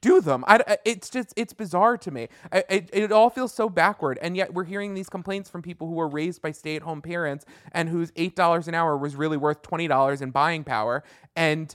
do 0.02 0.20
them. 0.20 0.44
I, 0.46 0.78
it's 0.84 1.10
just 1.10 1.32
it's 1.36 1.52
bizarre 1.52 1.96
to 1.98 2.10
me. 2.10 2.28
I, 2.52 2.64
it, 2.70 2.90
it 2.92 3.12
all 3.12 3.30
feels 3.30 3.52
so 3.54 3.68
backward, 3.68 4.18
and 4.22 4.36
yet 4.36 4.54
we're 4.54 4.64
hearing 4.64 4.94
these 4.94 5.08
complaints 5.08 5.50
from 5.50 5.62
people 5.62 5.88
who 5.88 5.94
were 5.94 6.08
raised 6.08 6.42
by 6.42 6.52
stay 6.52 6.76
at 6.76 6.82
home 6.82 7.02
parents 7.02 7.44
and 7.72 7.88
whose 7.88 8.12
eight 8.16 8.36
dollars 8.36 8.68
an 8.68 8.74
hour 8.74 8.96
was 8.96 9.16
really 9.16 9.36
worth 9.36 9.62
twenty 9.62 9.88
dollars 9.88 10.22
in 10.22 10.30
buying 10.30 10.64
power, 10.64 11.02
and 11.36 11.74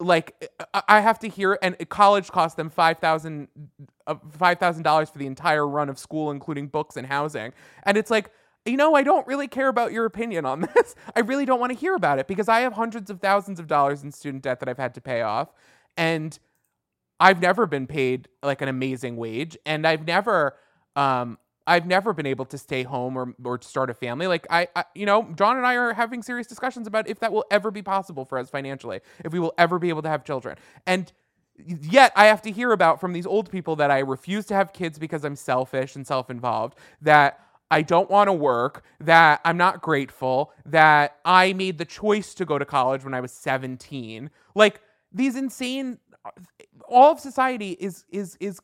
like 0.00 0.50
I- 0.74 0.82
I 0.88 1.00
have 1.00 1.18
to 1.20 1.28
hear, 1.28 1.58
and 1.62 1.76
college 1.90 2.30
cost 2.30 2.56
them 2.56 2.70
five 2.70 2.98
thousand 2.98 3.48
uh, 4.06 4.16
five 4.32 4.58
thousand 4.58 4.84
dollars 4.84 5.10
for 5.10 5.18
the 5.18 5.26
entire 5.26 5.66
run 5.66 5.88
of 5.88 5.98
school, 5.98 6.30
including 6.30 6.68
books 6.68 6.96
and 6.96 7.06
housing, 7.06 7.52
and 7.84 7.96
it's 7.96 8.10
like. 8.10 8.30
You 8.66 8.76
know, 8.76 8.94
I 8.96 9.02
don't 9.04 9.26
really 9.26 9.48
care 9.48 9.68
about 9.68 9.92
your 9.92 10.06
opinion 10.06 10.44
on 10.44 10.60
this. 10.76 10.94
I 11.16 11.20
really 11.20 11.46
don't 11.46 11.60
want 11.60 11.72
to 11.72 11.78
hear 11.78 11.94
about 11.94 12.18
it 12.18 12.26
because 12.28 12.48
I 12.48 12.60
have 12.60 12.74
hundreds 12.74 13.10
of 13.10 13.20
thousands 13.20 13.60
of 13.60 13.68
dollars 13.68 14.02
in 14.02 14.12
student 14.12 14.42
debt 14.42 14.60
that 14.60 14.68
I've 14.68 14.76
had 14.78 14.94
to 14.96 15.00
pay 15.00 15.22
off. 15.22 15.50
And 15.96 16.38
I've 17.20 17.40
never 17.40 17.66
been 17.66 17.86
paid 17.86 18.28
like 18.42 18.62
an 18.62 18.68
amazing 18.68 19.16
wage, 19.16 19.56
and 19.64 19.86
I've 19.86 20.06
never, 20.06 20.56
um, 20.96 21.38
I've 21.66 21.86
never 21.86 22.12
been 22.12 22.26
able 22.26 22.44
to 22.46 22.58
stay 22.58 22.82
home 22.82 23.16
or 23.16 23.34
or 23.42 23.60
start 23.62 23.90
a 23.90 23.94
family. 23.94 24.26
Like 24.26 24.46
I, 24.50 24.68
I, 24.76 24.84
you 24.94 25.06
know, 25.06 25.28
John 25.36 25.56
and 25.56 25.66
I 25.66 25.74
are 25.76 25.94
having 25.94 26.22
serious 26.22 26.46
discussions 26.46 26.86
about 26.86 27.08
if 27.08 27.20
that 27.20 27.32
will 27.32 27.44
ever 27.50 27.70
be 27.70 27.82
possible 27.82 28.24
for 28.24 28.38
us 28.38 28.50
financially, 28.50 29.00
if 29.24 29.32
we 29.32 29.38
will 29.38 29.54
ever 29.58 29.78
be 29.78 29.88
able 29.88 30.02
to 30.02 30.08
have 30.08 30.24
children, 30.24 30.56
and 30.86 31.12
yet 31.58 32.12
I 32.16 32.26
have 32.26 32.42
to 32.42 32.50
hear 32.50 32.72
about 32.72 33.00
from 33.00 33.12
these 33.12 33.26
old 33.26 33.50
people 33.50 33.76
that 33.76 33.90
I 33.90 34.00
refuse 34.00 34.46
to 34.46 34.54
have 34.54 34.72
kids 34.72 34.98
because 34.98 35.24
I'm 35.24 35.36
selfish 35.36 35.96
and 35.96 36.06
self-involved, 36.06 36.78
that 37.00 37.40
I 37.70 37.82
don't 37.82 38.10
want 38.10 38.28
to 38.28 38.32
work, 38.32 38.84
that 39.00 39.40
I'm 39.44 39.56
not 39.56 39.82
grateful, 39.82 40.52
that 40.66 41.16
I 41.24 41.52
made 41.54 41.78
the 41.78 41.84
choice 41.84 42.34
to 42.34 42.44
go 42.44 42.58
to 42.58 42.64
college 42.64 43.04
when 43.04 43.14
I 43.14 43.20
was 43.20 43.32
17. 43.32 44.30
Like 44.54 44.80
these 45.12 45.34
insane 45.34 45.98
all 46.88 47.12
of 47.12 47.20
society 47.20 47.72
is 47.72 48.04
is 48.10 48.36
is 48.40 48.60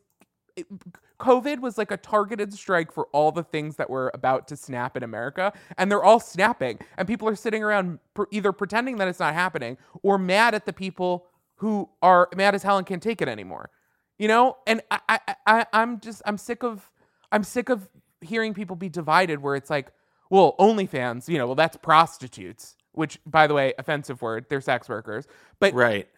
COVID 1.22 1.60
was 1.60 1.78
like 1.78 1.92
a 1.92 1.96
targeted 1.96 2.52
strike 2.52 2.90
for 2.90 3.06
all 3.12 3.30
the 3.30 3.44
things 3.44 3.76
that 3.76 3.88
were 3.88 4.10
about 4.12 4.48
to 4.48 4.56
snap 4.56 4.96
in 4.96 5.04
America, 5.04 5.52
and 5.78 5.90
they're 5.90 6.02
all 6.02 6.18
snapping. 6.18 6.80
And 6.98 7.06
people 7.06 7.28
are 7.28 7.36
sitting 7.36 7.62
around 7.62 8.00
pr- 8.12 8.24
either 8.32 8.50
pretending 8.50 8.96
that 8.96 9.06
it's 9.06 9.20
not 9.20 9.32
happening 9.32 9.78
or 10.02 10.18
mad 10.18 10.54
at 10.54 10.66
the 10.66 10.72
people 10.72 11.26
who 11.56 11.88
are 12.02 12.28
mad 12.34 12.56
as 12.56 12.64
hell 12.64 12.76
and 12.76 12.84
can't 12.84 13.02
take 13.02 13.22
it 13.22 13.28
anymore. 13.28 13.70
You 14.18 14.26
know, 14.26 14.56
and 14.66 14.82
I, 14.90 15.00
I, 15.08 15.34
I 15.46 15.66
I'm 15.72 16.00
just 16.00 16.22
I'm 16.26 16.38
sick 16.38 16.64
of 16.64 16.90
I'm 17.30 17.44
sick 17.44 17.68
of 17.68 17.88
hearing 18.20 18.52
people 18.52 18.74
be 18.74 18.88
divided 18.88 19.40
where 19.40 19.54
it's 19.54 19.70
like, 19.70 19.92
well, 20.28 20.56
OnlyFans, 20.58 21.28
you 21.28 21.38
know, 21.38 21.46
well 21.46 21.54
that's 21.54 21.76
prostitutes, 21.76 22.76
which 22.92 23.20
by 23.26 23.46
the 23.46 23.54
way, 23.54 23.74
offensive 23.78 24.22
word, 24.22 24.46
they're 24.48 24.60
sex 24.60 24.88
workers. 24.88 25.28
But 25.60 25.72
right. 25.72 26.08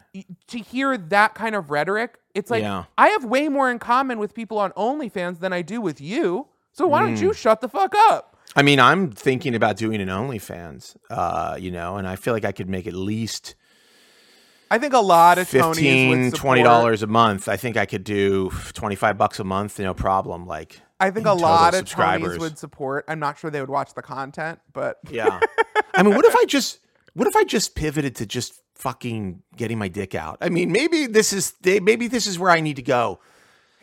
To 0.49 0.59
hear 0.59 0.97
that 0.97 1.35
kind 1.35 1.55
of 1.55 1.71
rhetoric, 1.71 2.19
it's 2.35 2.51
like 2.51 2.63
Yeah. 2.63 2.85
I 2.97 3.09
have 3.09 3.25
way 3.25 3.49
more 3.49 3.71
in 3.71 3.79
common 3.79 4.19
with 4.19 4.35
people 4.35 4.59
on 4.59 4.71
OnlyFans 4.73 5.41
than 5.41 5.53
I 5.53 5.63
do 5.63 5.81
with 5.81 6.01
you. 6.01 6.47
So 6.73 6.87
why 6.87 7.01
don't 7.01 7.21
you 7.21 7.31
Mm. 7.31 7.37
shut 7.37 7.61
the 7.61 7.69
fuck 7.69 7.95
up? 8.11 8.37
I 8.57 8.63
mean, 8.63 8.79
I'm 8.79 9.11
thinking 9.11 9.55
about 9.55 9.77
doing 9.77 10.01
an 10.01 10.09
OnlyFans, 10.09 10.97
uh, 11.11 11.57
you 11.59 11.71
know, 11.71 11.97
and 11.97 12.07
I 12.07 12.17
feel 12.17 12.33
like 12.35 12.45
I 12.45 12.53
could 12.53 12.69
make 12.69 12.87
at 12.87 12.95
least 12.95 13.55
I 14.71 14.79
think 14.79 14.93
a 14.95 14.99
lot 14.99 15.39
of 15.39 15.47
Tonys 15.49 15.75
15 15.77 16.09
would 16.09 16.35
20 16.35 16.61
support- 16.63 16.65
dollars 16.65 17.03
a 17.03 17.07
month. 17.07 17.49
I 17.49 17.57
think 17.57 17.77
I 17.77 17.87
could 17.87 18.03
do 18.03 18.51
25 18.73 19.17
bucks 19.19 19.39
a 19.39 19.45
month, 19.45 19.79
no 19.79 19.95
problem. 19.95 20.47
Like, 20.47 20.81
I 20.99 21.11
think 21.11 21.27
a 21.27 21.33
lot 21.33 21.75
of 21.75 21.81
Tonys 21.85 21.89
subscribers. 21.89 22.39
would 22.39 22.59
support. 22.59 23.05
I'm 23.07 23.21
not 23.21 23.39
sure 23.39 23.51
they 23.51 23.61
would 23.61 23.71
watch 23.71 23.95
the 23.95 24.03
content, 24.03 24.61
but 24.73 24.99
yeah. 25.11 25.39
I 25.95 26.03
mean, 26.03 26.17
what 26.17 26.25
if 26.25 26.35
I 26.35 26.45
just 26.47 26.81
what 27.15 27.27
if 27.29 27.35
I 27.37 27.45
just 27.45 27.75
pivoted 27.75 28.17
to 28.17 28.27
just 28.27 28.61
fucking 28.75 29.43
getting 29.57 29.79
my 29.79 29.89
dick 29.89 30.15
out? 30.15 30.39
I 30.41 30.49
mean, 30.49 30.71
maybe 30.73 31.07
this 31.07 31.33
is 31.33 31.55
maybe 31.65 32.09
this 32.09 32.27
is 32.27 32.39
where 32.39 32.51
I 32.51 32.61
need 32.61 32.77
to 32.77 32.83
go. 32.83 33.21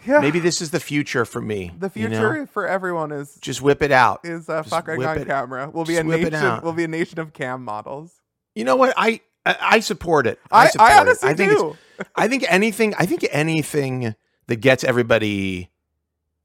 yeah, 0.06 0.20
Maybe 0.20 0.40
this 0.40 0.62
is 0.62 0.72
the 0.72 0.80
future 0.80 1.26
for 1.26 1.42
me. 1.42 1.72
the 1.78 1.92
you 1.96 2.10
know? 2.10 2.18
future 2.32 2.48
for 2.48 2.68
everyone 2.68 3.12
is 3.12 3.36
just 3.42 3.62
whip 3.62 3.82
it 3.82 3.92
out. 3.92 4.22
is 4.24 4.50
uh, 4.50 4.64
fucking 4.64 5.04
on 5.04 5.18
it- 5.20 5.28
camera. 5.28 5.70
We'll 5.74 5.86
be 5.86 5.98
a 5.98 6.02
it 6.02 6.06
nation. 6.06 6.60
We'll 6.64 6.74
be 6.74 6.84
a 6.84 6.88
nation 6.88 7.20
of 7.20 7.34
cam 7.34 7.64
models. 7.64 8.14
You 8.56 8.64
know 8.66 8.76
what? 8.76 8.94
I 8.98 9.22
I, 9.46 9.58
I 9.62 9.80
support 9.80 10.28
it. 10.28 10.40
I, 10.52 10.68
support 10.68 10.90
I 10.92 10.96
it. 10.96 11.00
honestly 11.00 11.30
I 11.30 11.34
think 11.34 11.52
do. 11.52 11.78
I 12.16 12.28
think 12.28 12.46
anything. 12.48 12.94
I 12.98 13.06
think 13.06 13.26
anything 13.32 14.16
that 14.48 14.58
gets 14.58 14.84
everybody, 14.84 15.70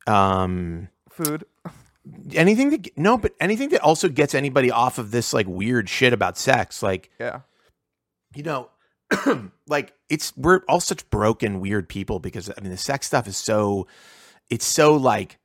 um, 0.07 0.89
Food. 1.11 1.45
Anything 2.35 2.71
that 2.71 2.97
no, 2.99 3.17
but 3.19 3.33
anything 3.41 3.71
that 3.71 3.81
also 3.81 4.09
gets 4.09 4.35
anybody 4.35 4.71
off 4.71 4.99
of 4.99 5.11
this 5.11 5.33
like 5.33 5.47
weird 5.47 5.89
shit 5.89 6.13
about 6.13 6.39
sex, 6.39 6.83
like 6.83 7.11
Yeah. 7.19 7.41
you 8.35 8.43
know, 8.43 8.71
like 9.67 9.93
it's 10.09 10.37
we're 10.37 10.61
all 10.69 10.81
such 10.81 11.09
broken, 11.11 11.61
weird 11.61 11.89
people 11.89 12.19
because 12.19 12.51
I 12.51 12.61
mean 12.61 12.71
the 12.71 12.77
sex 12.77 13.07
stuff 13.07 13.27
is 13.27 13.37
so, 13.37 13.87
it's 14.51 14.65
so 14.65 14.95
like, 14.97 15.39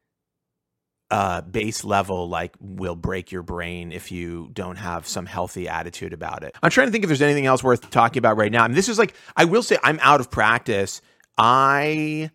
uh, 1.10 1.42
base 1.42 1.84
level, 1.84 2.30
like 2.30 2.56
will 2.62 2.96
break 2.96 3.32
your 3.34 3.44
brain 3.44 3.92
if 3.92 4.12
you 4.14 4.50
don't 4.54 4.78
have 4.78 5.06
some 5.06 5.26
healthy 5.26 5.68
attitude 5.68 6.14
about 6.14 6.44
it. 6.44 6.56
I'm 6.64 6.70
trying 6.72 6.88
to 6.88 6.92
think 6.92 7.04
if 7.04 7.10
there's 7.10 7.22
anything 7.22 7.46
else 7.46 7.62
worth 7.64 7.90
talking 7.90 8.20
about 8.20 8.38
right 8.38 8.52
now. 8.52 8.64
I 8.64 8.68
mean, 8.70 8.76
this 8.76 8.88
is 8.88 8.98
like 8.98 9.14
I 9.36 9.44
will 9.46 9.62
say 9.64 9.78
I'm 9.84 10.00
out 10.02 10.22
of 10.22 10.32
practice. 10.32 11.02
I, 11.38 12.32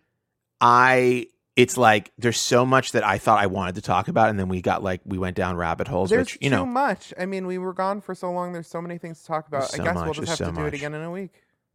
I. 0.61 1.29
It's 1.57 1.77
like 1.79 2.13
there's 2.19 2.39
so 2.41 2.67
much 2.67 2.93
that 2.93 3.05
I 3.05 3.19
thought 3.19 3.39
I 3.41 3.47
wanted 3.47 3.77
to 3.77 3.83
talk 3.83 4.09
about, 4.09 4.29
and 4.31 4.39
then 4.39 4.49
we 4.49 4.63
got 4.63 4.83
like 4.83 5.01
we 5.07 5.19
went 5.19 5.37
down 5.37 5.57
rabbit 5.57 5.89
holes, 5.89 6.11
There's 6.11 6.35
which 6.35 6.39
you 6.43 6.51
too 6.51 6.57
know, 6.57 6.67
much. 6.67 7.15
I 7.19 7.27
mean, 7.27 7.47
we 7.47 7.59
were 7.59 7.73
gone 7.73 8.01
for 8.03 8.15
so 8.15 8.31
long. 8.31 8.53
There's 8.53 8.69
so 8.69 8.83
many 8.83 8.99
things 8.99 9.21
to 9.23 9.27
talk 9.27 9.49
about. 9.49 9.63
There's 9.63 9.75
I 9.75 9.77
so 9.79 9.85
guess 9.85 10.05
we'll 10.05 10.15
just 10.15 10.29
have 10.29 10.39
so 10.39 10.47
to 10.47 10.53
do 10.53 10.67
it 10.67 10.75
again 10.75 10.95
in 10.95 11.03
a 11.03 11.11
week. 11.11 11.33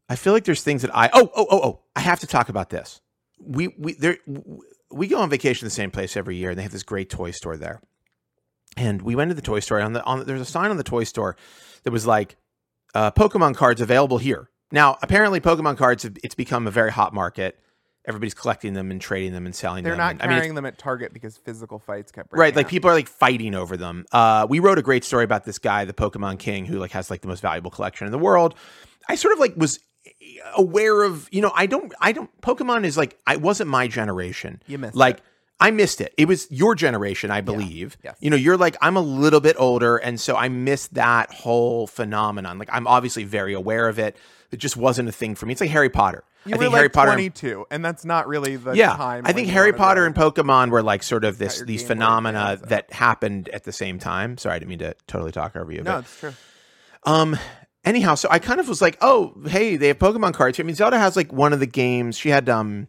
I 0.10 0.16
feel 0.16 0.34
like 0.34 0.45
there's 0.45 0.64
things 0.64 0.84
that 0.84 0.95
I 0.95 1.10
oh 1.14 1.32
oh 1.36 1.48
oh 1.49 1.62
oh 1.64 1.80
I 1.95 2.02
have 2.02 2.20
to 2.22 2.28
talk 2.28 2.49
about 2.49 2.70
this. 2.70 3.02
We 3.40 3.70
we 3.80 3.94
there 3.94 4.18
we 4.91 5.08
go 5.08 5.20
on 5.20 5.30
vacation 5.30 5.60
to 5.62 5.66
the 5.66 5.72
same 5.72 5.91
place 5.91 6.16
every 6.18 6.38
year, 6.38 6.52
and 6.52 6.60
they 6.60 6.64
have 6.64 6.72
this 6.74 6.84
great 6.84 7.10
toy 7.10 7.32
store 7.32 7.58
there. 7.58 7.82
and 8.78 9.02
we 9.02 9.16
went 9.16 9.30
to 9.30 9.36
the 9.36 9.41
toy 9.41 9.60
store. 9.60 9.82
On 9.82 9.94
the 9.94 10.03
on 10.06 10.26
there's 10.26 10.41
a 10.41 10.45
sign 10.45 10.72
on 10.72 10.78
the 10.78 10.84
toy 10.84 11.03
store 11.03 11.36
that 11.84 11.91
was 11.91 12.08
like 12.08 12.38
uh, 12.95 13.12
Pokemon 13.12 13.56
cards 13.56 13.82
available 13.82 14.18
here. 14.18 14.49
Now, 14.72 14.98
apparently, 15.02 15.41
Pokemon 15.41 15.78
cards 15.78 16.03
have, 16.03 16.18
it's 16.24 16.36
become 16.36 16.68
a 16.68 16.72
very 16.72 16.91
hot 16.91 17.14
market. 17.14 17.60
Everybody's 18.07 18.34
collecting 18.34 18.73
them 18.73 18.90
and 18.90 18.99
trading 18.99 19.32
them 19.32 19.45
and 19.45 19.53
selling 19.56 19.84
They're 19.84 19.94
them. 19.94 19.99
not 19.99 20.11
And, 20.14 20.22
I 20.23 20.28
mean, 20.28 20.38
carrying 20.38 20.56
them 20.56 20.65
at 20.65 20.78
Target 20.80 21.14
because 21.14 21.38
physical 21.38 21.78
fights 21.80 22.11
kept 22.11 22.34
right 22.34 22.56
like 22.56 22.65
out. 22.65 22.69
people 22.69 22.90
are 22.90 22.94
like 22.94 23.07
fighting 23.07 23.53
over 23.53 23.78
them 23.78 24.06
uh 24.11 24.48
we 24.49 24.60
wrote 24.60 24.80
a 24.80 24.82
great 24.82 25.03
story 25.03 25.23
about 25.23 25.44
this 25.45 25.60
guy 25.60 25.86
the 25.86 25.94
pokemon 25.94 26.40
king 26.40 26.65
who 26.65 26.80
like 26.80 26.91
has 26.91 27.11
like 27.11 27.22
the 27.22 27.28
most 27.28 27.41
valuable 27.41 27.69
collection 27.69 28.07
in 28.07 28.11
the 28.11 28.18
world 28.18 28.56
i 29.07 29.14
sort 29.15 29.34
of 29.34 29.40
like 29.40 29.56
was 29.56 29.80
aware 30.57 31.03
of 31.03 31.30
you 31.32 31.41
know 31.41 31.52
i 31.56 31.65
don't 31.65 31.94
i 32.02 32.11
don't 32.11 32.30
pokemon 32.41 32.86
is 32.86 32.98
like 32.98 33.18
i 33.28 33.36
wasn't 33.36 33.69
my 33.69 33.88
generation 33.88 34.61
You 34.68 34.78
missed 34.80 34.95
like 34.95 35.18
it. 35.18 35.23
I 35.62 35.70
missed 35.70 36.02
it. 36.02 36.14
It 36.18 36.28
was 36.28 36.48
your 36.50 36.74
generation, 36.74 37.30
I 37.30 37.42
believe. 37.42 37.96
Yes. 38.04 38.18
You 38.20 38.32
know, 38.32 38.36
you're 38.36 38.58
like, 38.58 38.76
I'm 38.82 38.98
a 38.98 39.02
little 39.02 39.40
bit 39.40 39.56
older. 39.60 39.98
And 39.98 40.20
so 40.20 40.36
I 40.36 40.50
missed 40.50 40.96
that 40.96 41.32
whole 41.32 41.86
phenomenon. 41.86 42.58
Like, 42.58 42.70
I'm 42.72 42.88
obviously 42.88 43.26
very 43.26 43.54
aware 43.54 43.88
of 43.88 44.00
it. 44.00 44.18
It 44.52 44.58
just 44.58 44.76
wasn't 44.76 45.08
a 45.08 45.12
thing 45.12 45.36
for 45.36 45.46
me. 45.46 45.52
It's 45.52 45.62
like 45.62 45.70
Harry 45.70 45.90
Potter. 45.90 46.24
You 46.46 46.56
I 46.56 46.58
were 46.58 46.64
think 46.64 46.74
like 46.74 46.80
Harry 46.80 46.90
Potter. 46.90 47.12
22, 47.12 47.68
and 47.70 47.86
that's 47.86 48.04
not 48.04 48.28
really 48.28 48.56
the 48.56 48.74
yeah, 48.74 48.96
time. 48.96 49.24
I 49.28 49.34
think 49.34 49.50
Harry 49.50 49.72
Potter 49.72 50.08
and 50.08 50.16
Pokemon 50.16 50.72
were 50.72 50.82
like 50.82 51.04
sort 51.04 51.24
of 51.24 51.38
this 51.38 51.62
these 51.62 51.84
phenomena 51.84 52.60
that 52.64 52.92
happened 52.92 53.48
at 53.50 53.64
the 53.64 53.72
same 53.72 54.00
time. 54.00 54.40
Sorry, 54.40 54.56
I 54.56 54.60
didn't 54.60 54.70
mean 54.70 54.80
to 54.80 54.96
totally 55.06 55.32
talk 55.32 55.56
over 55.56 55.72
you. 55.72 55.84
No, 55.84 55.98
but, 55.98 56.00
it's 56.00 56.20
true. 56.20 56.34
um. 57.04 57.38
Anyhow, 57.84 58.14
so 58.14 58.28
I 58.30 58.38
kind 58.38 58.60
of 58.60 58.68
was 58.68 58.80
like, 58.80 58.96
oh, 59.02 59.34
hey, 59.48 59.76
they 59.76 59.88
have 59.88 59.98
Pokemon 59.98 60.36
cards. 60.36 60.56
here. 60.56 60.64
I 60.64 60.68
mean, 60.68 60.76
Zelda 60.76 61.00
has 61.00 61.16
like 61.16 61.34
one 61.34 61.52
of 61.52 61.60
the 61.60 61.66
games. 61.66 62.16
She 62.16 62.30
had 62.30 62.48
um, 62.48 62.88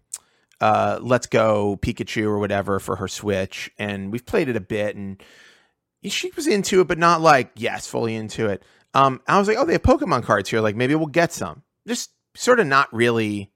uh, 0.62 1.00
Let's 1.02 1.26
Go 1.26 1.76
Pikachu 1.82 2.22
or 2.24 2.38
whatever 2.38 2.78
for 2.78 2.96
her 2.96 3.08
Switch, 3.08 3.68
and 3.78 4.12
we've 4.12 4.24
played 4.24 4.48
it 4.48 4.54
a 4.54 4.60
bit, 4.60 4.94
and 4.94 5.20
she 6.04 6.30
was 6.36 6.46
into 6.46 6.80
it, 6.80 6.86
but 6.86 6.98
not 6.98 7.20
like 7.20 7.50
yes, 7.56 7.88
fully 7.88 8.14
into 8.14 8.46
it. 8.46 8.62
Um, 8.94 9.20
I 9.26 9.38
was 9.38 9.48
like, 9.48 9.56
oh, 9.58 9.64
they 9.64 9.72
have 9.72 9.82
Pokemon 9.82 10.22
cards 10.22 10.48
here. 10.48 10.60
Like 10.60 10.76
maybe 10.76 10.94
we'll 10.94 11.06
get 11.06 11.32
some. 11.32 11.62
Just 11.86 12.10
sort 12.36 12.60
of 12.60 12.68
not 12.68 12.92
really. 12.94 13.50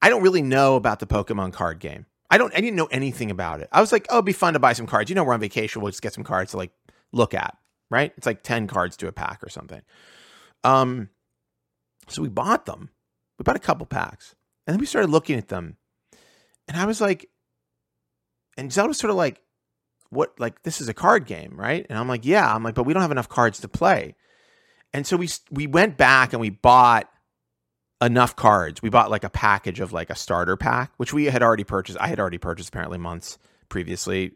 I 0.00 0.08
don't 0.08 0.22
really 0.22 0.42
know 0.42 0.76
about 0.76 1.00
the 1.00 1.06
Pokemon 1.06 1.52
card 1.52 1.78
game. 1.78 2.06
I 2.30 2.38
don't. 2.38 2.54
I 2.54 2.60
didn't 2.60 2.76
know 2.76 2.88
anything 2.90 3.30
about 3.30 3.60
it. 3.60 3.68
I 3.70 3.80
was 3.80 3.92
like, 3.92 4.06
oh, 4.10 4.16
it'd 4.16 4.24
be 4.24 4.32
fun 4.32 4.54
to 4.54 4.58
buy 4.58 4.72
some 4.72 4.86
cards. 4.86 5.10
You 5.10 5.16
know, 5.16 5.24
we're 5.24 5.34
on 5.34 5.40
vacation. 5.40 5.82
We'll 5.82 5.90
just 5.90 6.02
get 6.02 6.14
some 6.14 6.24
cards 6.24 6.52
to 6.52 6.56
like 6.56 6.72
look 7.12 7.34
at. 7.34 7.56
Right? 7.90 8.12
It's 8.16 8.26
like 8.26 8.42
ten 8.42 8.66
cards 8.66 8.96
to 8.98 9.08
a 9.08 9.12
pack 9.12 9.42
or 9.42 9.48
something. 9.48 9.82
Um, 10.64 11.08
so 12.08 12.22
we 12.22 12.28
bought 12.28 12.66
them. 12.66 12.90
We 13.38 13.44
bought 13.44 13.56
a 13.56 13.60
couple 13.60 13.86
packs, 13.86 14.34
and 14.66 14.74
then 14.74 14.80
we 14.80 14.86
started 14.86 15.10
looking 15.10 15.38
at 15.38 15.48
them, 15.48 15.77
and 16.68 16.76
I 16.76 16.84
was 16.84 17.00
like, 17.00 17.28
and 18.56 18.72
Zelda 18.72 18.88
was 18.88 18.98
sort 18.98 19.10
of 19.10 19.16
like, 19.16 19.40
what? 20.10 20.38
Like 20.38 20.62
this 20.62 20.80
is 20.80 20.88
a 20.88 20.94
card 20.94 21.26
game, 21.26 21.54
right? 21.56 21.86
And 21.88 21.98
I'm 21.98 22.08
like, 22.08 22.24
yeah. 22.24 22.54
I'm 22.54 22.62
like, 22.62 22.74
but 22.74 22.84
we 22.84 22.92
don't 22.92 23.02
have 23.02 23.10
enough 23.10 23.28
cards 23.28 23.60
to 23.60 23.68
play, 23.68 24.14
and 24.92 25.06
so 25.06 25.16
we 25.16 25.28
we 25.50 25.66
went 25.66 25.96
back 25.96 26.32
and 26.32 26.40
we 26.40 26.50
bought 26.50 27.08
enough 28.00 28.36
cards. 28.36 28.80
We 28.82 28.90
bought 28.90 29.10
like 29.10 29.24
a 29.24 29.30
package 29.30 29.80
of 29.80 29.92
like 29.92 30.10
a 30.10 30.14
starter 30.14 30.56
pack, 30.56 30.92
which 30.96 31.12
we 31.12 31.26
had 31.26 31.42
already 31.42 31.64
purchased. 31.64 31.98
I 32.00 32.08
had 32.08 32.20
already 32.20 32.38
purchased 32.38 32.68
apparently 32.68 32.98
months 32.98 33.38
previously. 33.68 34.32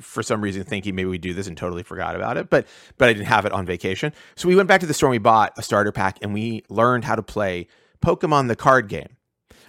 For 0.00 0.22
some 0.22 0.42
reason, 0.42 0.64
thinking 0.64 0.94
maybe 0.94 1.08
we'd 1.08 1.22
do 1.22 1.32
this 1.32 1.46
and 1.46 1.56
totally 1.56 1.82
forgot 1.82 2.14
about 2.14 2.36
it, 2.36 2.50
but 2.50 2.66
but 2.98 3.08
I 3.08 3.12
didn't 3.12 3.26
have 3.26 3.46
it 3.46 3.52
on 3.52 3.64
vacation. 3.64 4.12
So 4.36 4.48
we 4.48 4.56
went 4.56 4.68
back 4.68 4.80
to 4.80 4.86
the 4.86 4.94
store 4.94 5.08
and 5.08 5.12
we 5.12 5.18
bought 5.18 5.52
a 5.56 5.62
starter 5.62 5.92
pack 5.92 6.18
and 6.20 6.34
we 6.34 6.62
learned 6.68 7.04
how 7.04 7.14
to 7.14 7.22
play 7.22 7.68
Pokemon 8.04 8.48
the 8.48 8.56
card 8.56 8.88
game, 8.88 9.16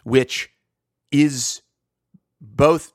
which 0.04 0.52
is 1.12 1.62
both 2.42 2.94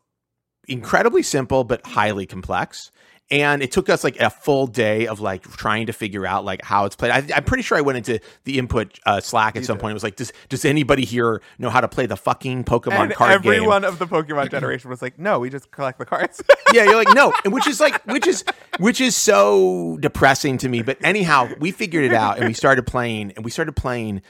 incredibly 0.68 1.22
simple 1.22 1.64
but 1.64 1.84
highly 1.86 2.26
complex. 2.26 2.90
And 3.30 3.62
it 3.62 3.72
took 3.72 3.88
us 3.88 4.04
like 4.04 4.20
a 4.20 4.28
full 4.28 4.66
day 4.66 5.06
of 5.06 5.18
like 5.18 5.42
trying 5.56 5.86
to 5.86 5.94
figure 5.94 6.26
out 6.26 6.44
like 6.44 6.62
how 6.62 6.84
it's 6.84 6.94
played. 6.94 7.10
I, 7.10 7.26
I'm 7.34 7.44
pretty 7.44 7.62
sure 7.62 7.78
I 7.78 7.80
went 7.80 7.96
into 7.96 8.20
the 8.44 8.58
input 8.58 8.98
uh, 9.06 9.20
Slack 9.22 9.56
at 9.56 9.60
You 9.62 9.64
some 9.64 9.78
did. 9.78 9.80
point. 9.80 9.90
It 9.92 9.94
was 9.94 10.02
like, 10.02 10.16
does 10.16 10.30
does 10.50 10.66
anybody 10.66 11.06
here 11.06 11.40
know 11.58 11.70
how 11.70 11.80
to 11.80 11.88
play 11.88 12.04
the 12.04 12.18
fucking 12.18 12.64
Pokemon 12.64 13.04
And 13.04 13.14
card 13.14 13.42
game? 13.42 13.52
everyone 13.54 13.82
of 13.84 13.98
the 13.98 14.06
Pokemon 14.06 14.50
generation 14.50 14.90
was 14.90 15.00
like, 15.00 15.18
"No, 15.18 15.38
we 15.38 15.48
just 15.48 15.70
collect 15.70 15.98
the 15.98 16.04
cards." 16.04 16.42
yeah, 16.74 16.84
you're 16.84 16.96
like 16.96 17.14
no, 17.14 17.32
and 17.46 17.52
which 17.54 17.66
is 17.66 17.80
like 17.80 18.04
which 18.04 18.26
is 18.26 18.44
which 18.78 19.00
is 19.00 19.16
so 19.16 19.96
depressing 20.00 20.58
to 20.58 20.68
me. 20.68 20.82
But 20.82 20.98
anyhow, 21.02 21.48
we 21.58 21.70
figured 21.70 22.04
it 22.04 22.12
out 22.12 22.36
and 22.36 22.46
we 22.46 22.52
started 22.52 22.86
playing 22.86 23.32
and 23.36 23.44
we 23.44 23.50
started 23.50 23.72
playing 23.74 24.20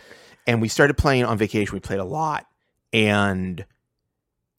and 0.46 0.62
we 0.62 0.68
started 0.68 0.94
playing 0.96 1.24
on 1.24 1.36
vacation. 1.36 1.74
We 1.74 1.80
played 1.80 1.98
a 2.00 2.04
lot 2.04 2.46
and 2.92 3.64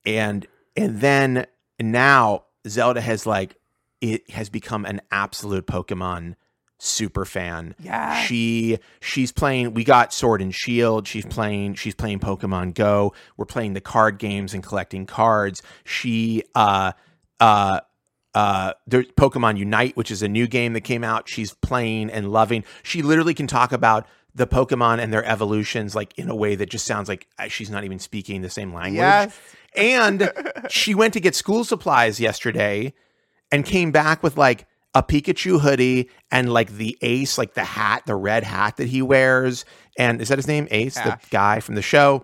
and 0.06 0.48
and 0.76 1.02
then 1.02 1.46
now 1.80 2.46
Zelda 2.68 3.02
has 3.02 3.26
like 3.26 3.58
it 4.02 4.30
has 4.32 4.50
become 4.50 4.86
an 4.86 5.02
absolute 5.12 5.66
Pokemon 5.68 6.36
super 6.78 7.26
fan. 7.26 7.74
yeah. 7.80 8.22
She 8.22 8.80
she's 9.00 9.32
playing 9.32 9.74
we 9.74 9.84
got 9.84 10.14
Sword 10.14 10.42
and 10.42 10.54
Shield, 10.54 11.08
she's 11.08 11.26
playing 11.26 11.76
she's 11.76 11.96
playing 11.96 12.20
Pokemon 12.20 12.74
Go. 12.74 13.14
We're 13.38 13.46
playing 13.46 13.74
the 13.74 13.82
card 13.82 14.20
games 14.20 14.54
and 14.54 14.64
collecting 14.64 15.06
cards. 15.06 15.62
She 15.84 16.44
uh 16.54 16.92
uh 17.40 17.82
uh 18.34 18.74
there's 18.86 19.08
Pokemon 19.08 19.58
Unite, 19.58 19.96
which 19.96 20.12
is 20.12 20.22
a 20.22 20.28
new 20.28 20.48
game 20.48 20.74
that 20.74 20.82
came 20.82 21.04
out. 21.04 21.30
She's 21.30 21.54
playing 21.54 22.10
and 22.10 22.32
loving. 22.32 22.64
She 22.84 23.02
literally 23.02 23.34
can 23.34 23.48
talk 23.48 23.72
about 23.72 24.06
the 24.36 24.46
Pokemon 24.46 25.00
and 25.00 25.14
their 25.14 25.24
evolutions 25.24 25.96
like 25.96 26.18
in 26.18 26.30
a 26.30 26.36
way 26.36 26.56
that 26.56 26.70
just 26.70 26.86
sounds 26.86 27.08
like 27.08 27.26
uh, 27.40 27.48
she's 27.48 27.70
not 27.70 27.86
even 27.86 28.00
speaking 28.00 28.42
the 28.42 28.50
same 28.50 28.74
language. 28.74 28.98
Yes. 28.98 29.40
And 29.78 30.32
she 30.70 30.96
went 30.96 31.14
to 31.14 31.20
get 31.20 31.36
school 31.36 31.64
supplies 31.64 32.20
yesterday 32.20 32.94
and 33.52 33.66
came 33.66 33.92
back 33.92 34.24
with 34.24 34.38
like 34.38 34.68
a 34.94 35.04
Pikachu 35.04 35.60
hoodie 35.60 36.10
and 36.32 36.52
like 36.52 36.72
the 36.72 36.98
Ace, 37.02 37.38
like 37.38 37.54
the 37.54 37.64
hat, 37.64 38.04
the 38.06 38.16
red 38.16 38.44
hat 38.44 38.78
that 38.78 38.88
he 38.88 39.02
wears. 39.02 39.66
And 39.98 40.22
is 40.22 40.30
that 40.30 40.38
his 40.38 40.48
name? 40.48 40.68
Ace, 40.72 40.96
the 40.96 41.20
guy 41.30 41.60
from 41.60 41.76
the 41.76 41.82
show. 41.82 42.24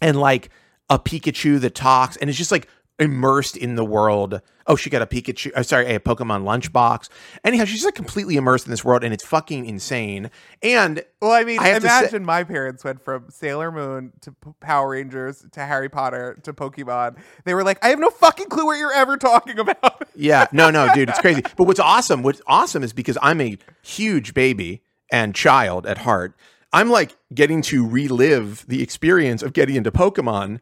And 0.00 0.20
like 0.20 0.50
a 0.90 0.98
Pikachu 0.98 1.60
that 1.60 1.74
talks 1.74 2.16
and 2.16 2.28
is 2.28 2.36
just 2.36 2.52
like 2.52 2.68
immersed 2.98 3.56
in 3.56 3.76
the 3.76 3.84
world. 3.84 4.40
Oh, 4.68 4.74
she 4.76 4.90
got 4.90 5.00
a 5.02 5.06
Pikachu, 5.06 5.52
oh, 5.54 5.62
sorry, 5.62 5.86
a 5.94 6.00
Pokemon 6.00 6.42
lunchbox. 6.42 7.08
Anyhow, 7.44 7.64
she's 7.64 7.84
like 7.84 7.94
completely 7.94 8.36
immersed 8.36 8.66
in 8.66 8.70
this 8.70 8.84
world 8.84 9.04
and 9.04 9.14
it's 9.14 9.24
fucking 9.24 9.64
insane. 9.66 10.30
And 10.62 11.04
Well, 11.22 11.30
I 11.32 11.44
mean, 11.44 11.60
I 11.60 11.74
to 11.74 11.80
say- 11.80 11.86
imagine 11.86 12.24
my 12.24 12.42
parents 12.44 12.82
went 12.82 13.00
from 13.04 13.26
Sailor 13.30 13.70
Moon 13.70 14.12
to 14.22 14.32
P- 14.32 14.50
Power 14.60 14.90
Rangers 14.90 15.44
to 15.52 15.60
Harry 15.64 15.88
Potter 15.88 16.38
to 16.42 16.52
Pokemon. 16.52 17.16
They 17.44 17.54
were 17.54 17.62
like, 17.62 17.78
I 17.84 17.88
have 17.90 17.98
no 18.00 18.10
fucking 18.10 18.48
clue 18.48 18.66
what 18.66 18.78
you're 18.78 18.92
ever 18.92 19.16
talking 19.16 19.58
about. 19.58 20.02
Yeah, 20.18 20.46
no, 20.50 20.70
no, 20.70 20.88
dude, 20.94 21.10
it's 21.10 21.18
crazy. 21.20 21.42
But 21.58 21.64
what's 21.64 21.78
awesome, 21.78 22.22
what's 22.22 22.40
awesome 22.46 22.82
is 22.82 22.94
because 22.94 23.18
I'm 23.20 23.38
a 23.42 23.58
huge 23.82 24.32
baby 24.32 24.82
and 25.12 25.34
child 25.34 25.86
at 25.86 25.98
heart. 25.98 26.34
I'm 26.72 26.88
like 26.88 27.14
getting 27.34 27.60
to 27.62 27.86
relive 27.86 28.64
the 28.66 28.82
experience 28.82 29.42
of 29.42 29.52
getting 29.52 29.76
into 29.76 29.92
Pokemon 29.92 30.60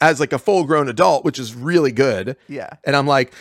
as 0.00 0.20
like 0.20 0.32
a 0.32 0.38
full 0.38 0.64
grown 0.64 0.88
adult, 0.88 1.24
which 1.24 1.38
is 1.38 1.54
really 1.54 1.92
good. 1.92 2.36
yeah. 2.48 2.70
And 2.84 2.94
I'm 2.96 3.06
like, 3.06 3.32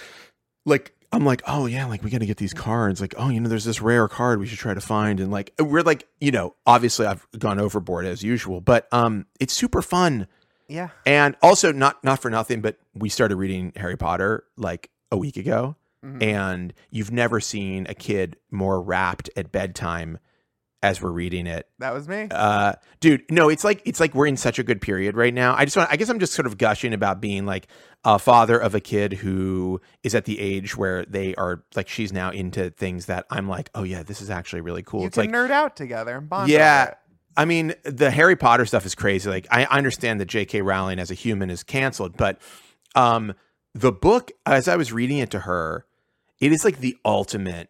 like, 0.66 0.94
I'm 1.12 1.24
like, 1.26 1.42
oh 1.48 1.66
yeah, 1.66 1.86
like 1.86 2.04
we 2.04 2.10
got 2.10 2.20
to 2.20 2.26
get 2.26 2.38
these 2.38 2.54
cards. 2.54 3.00
Like, 3.00 3.14
oh, 3.18 3.30
you 3.30 3.40
know, 3.40 3.48
there's 3.48 3.64
this 3.64 3.82
rare 3.82 4.08
card 4.08 4.40
we 4.40 4.48
should 4.48 4.60
try 4.60 4.74
to 4.74 4.82
find. 4.82 5.20
And 5.20 5.32
like, 5.32 5.54
we're 5.60 5.82
like, 5.84 6.08
you 6.20 6.32
know, 6.32 6.56
obviously 6.66 7.06
I've 7.06 7.26
gone 7.38 7.60
overboard 7.60 8.06
as 8.06 8.22
usual, 8.24 8.60
but 8.62 8.88
um, 8.92 9.26
it's 9.40 9.54
super 9.54 9.82
fun. 9.82 10.28
Yeah. 10.68 10.90
And 11.06 11.36
also, 11.44 11.72
not 11.72 12.04
not 12.04 12.20
for 12.22 12.30
nothing, 12.32 12.60
but 12.62 12.78
we 12.96 13.08
started 13.08 13.36
reading 13.36 13.72
Harry 13.76 13.96
Potter 13.98 14.44
like 14.58 14.90
a 15.12 15.18
week 15.18 15.38
ago, 15.38 15.76
Mhm. 16.04 16.24
and 16.24 16.74
you've 16.90 17.12
never 17.12 17.40
seen 17.40 17.86
a 17.88 17.94
kid 17.94 18.36
more 18.52 18.82
wrapped 18.82 19.30
at 19.38 19.52
bedtime 19.52 20.18
as 20.86 21.02
we're 21.02 21.12
reading 21.12 21.48
it. 21.48 21.68
That 21.80 21.94
was 21.94 22.08
me. 22.08 22.28
Uh, 22.30 22.74
dude, 23.00 23.24
no, 23.32 23.50
it's 23.50 23.64
like 23.64 23.82
it's 23.86 24.00
like 24.00 24.14
we're 24.14 24.28
in 24.28 24.38
such 24.38 24.60
a 24.60 24.64
good 24.64 24.82
period 24.82 25.16
right 25.16 25.34
now. 25.34 25.56
I 25.56 25.66
just 25.66 25.76
want, 25.76 25.92
I 25.92 25.96
guess 25.96 26.10
I'm 26.10 26.20
just 26.20 26.34
sort 26.34 26.46
of 26.46 26.58
gushing 26.58 26.94
about 26.94 27.20
being 27.20 27.46
like 27.46 27.68
a 28.04 28.20
father 28.20 28.58
of 28.58 28.76
a 28.76 28.80
kid 28.80 29.14
who 29.14 29.82
is 30.04 30.14
at 30.14 30.26
the 30.26 30.40
age 30.40 30.78
where 30.78 31.04
they 31.06 31.34
are 31.36 31.64
like 31.76 31.90
she's 31.90 32.14
now 32.14 32.30
into 32.30 32.70
things 32.70 33.08
that 33.08 33.26
I'm 33.32 33.50
like, 33.50 33.72
oh 33.74 33.84
yeah, 33.84 34.04
this 34.04 34.22
is 34.22 34.30
actually 34.30 34.62
really 34.62 34.84
cool. 34.84 35.02
you 35.02 35.08
it's 35.08 35.18
can 35.18 35.32
like 35.32 35.36
nerd 35.36 35.50
out 35.50 35.76
together 35.76 36.18
and 36.18 36.30
bond. 36.30 36.50
Yeah. 36.50 36.94
I 37.38 37.46
mean, 37.46 37.74
the 37.84 38.12
Harry 38.12 38.38
Potter 38.38 38.66
stuff 38.66 38.86
is 38.86 38.96
crazy. 38.96 39.30
Like, 39.30 39.46
I 39.52 39.66
understand 39.66 40.22
that 40.22 40.28
J.K. 40.28 40.62
Rowling 40.62 41.00
as 41.00 41.12
a 41.12 41.16
human 41.16 41.50
is 41.50 41.64
canceled, 41.64 42.16
but 42.16 42.40
um, 42.96 43.34
the 43.74 43.92
book, 43.92 44.32
as 44.46 44.70
I 44.70 44.78
was 44.78 44.94
reading 44.94 45.18
it 45.18 45.32
to 45.32 45.40
her, 45.40 45.86
it 46.40 46.54
is 46.54 46.64
like 46.64 46.80
the 46.80 46.96
ultimate, 47.04 47.70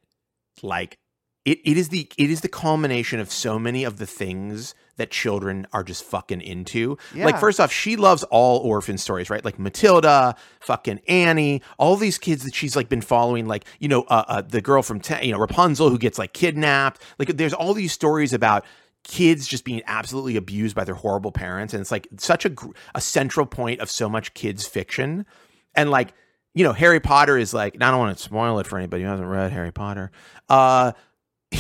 like, 0.62 1.00
it, 1.46 1.60
it 1.64 1.78
is 1.78 1.90
the 1.90 2.10
it 2.18 2.30
is 2.30 2.42
the 2.42 2.50
culmination 2.50 3.20
of 3.20 3.32
so 3.32 3.58
many 3.60 3.84
of 3.84 3.98
the 3.98 4.08
things 4.08 4.74
that 4.98 5.12
children 5.12 5.68
are 5.74 5.84
just 5.84 6.04
fucking 6.04 6.42
into. 6.42 6.98
Like 7.26 7.40
first 7.40 7.60
off, 7.60 7.72
she 7.72 7.96
loves 7.96 8.24
all 8.24 8.60
orphan 8.60 8.98
stories, 8.98 9.30
right? 9.30 9.44
Like 9.44 9.60
Matilda, 9.60 10.36
fucking 10.62 11.02
Annie, 11.08 11.62
all 11.78 11.98
these 11.98 12.18
kids 12.18 12.44
that 12.46 12.56
she's 12.56 12.76
like 12.76 12.90
been 12.90 13.02
following, 13.02 13.46
like 13.46 13.66
you 13.80 13.88
know, 13.88 14.04
uh, 14.04 14.24
uh, 14.28 14.42
the 14.42 14.62
girl 14.62 14.82
from 14.82 15.00
Ta- 15.00 15.20
you 15.22 15.32
know 15.32 15.40
Rapunzel 15.40 15.90
who 15.90 15.98
gets 15.98 16.18
like 16.18 16.34
kidnapped. 16.34 17.02
Like 17.20 17.38
there's 17.38 17.54
all 17.54 17.74
these 17.74 17.94
stories 17.94 18.34
about 18.34 18.66
kids 19.04 19.48
just 19.48 19.66
being 19.66 19.84
absolutely 19.86 20.36
abused 20.38 20.76
by 20.76 20.84
their 20.84 20.96
horrible 20.96 21.32
parents, 21.32 21.74
and 21.74 21.82
it's 21.82 21.92
like 21.92 22.08
such 22.18 22.46
a 22.46 22.50
gr- 22.50 22.72
a 22.96 23.02
central 23.02 23.46
point 23.46 23.82
of 23.82 23.92
so 23.92 24.10
much 24.10 24.34
kids 24.34 24.66
fiction, 24.66 25.28
and 25.76 25.92
like 25.92 26.14
you 26.56 26.64
know, 26.64 26.72
Harry 26.74 27.02
Potter 27.02 27.38
is 27.38 27.54
like, 27.54 27.76
and 27.76 27.84
I 27.84 27.92
don't 27.92 28.00
want 28.00 28.18
to 28.18 28.24
spoil 28.24 28.60
it 28.60 28.66
for 28.66 28.78
anybody 28.78 29.04
who 29.04 29.10
hasn't 29.10 29.28
read 29.28 29.52
Harry 29.52 29.74
Potter. 29.74 30.10
Uh, 30.48 30.94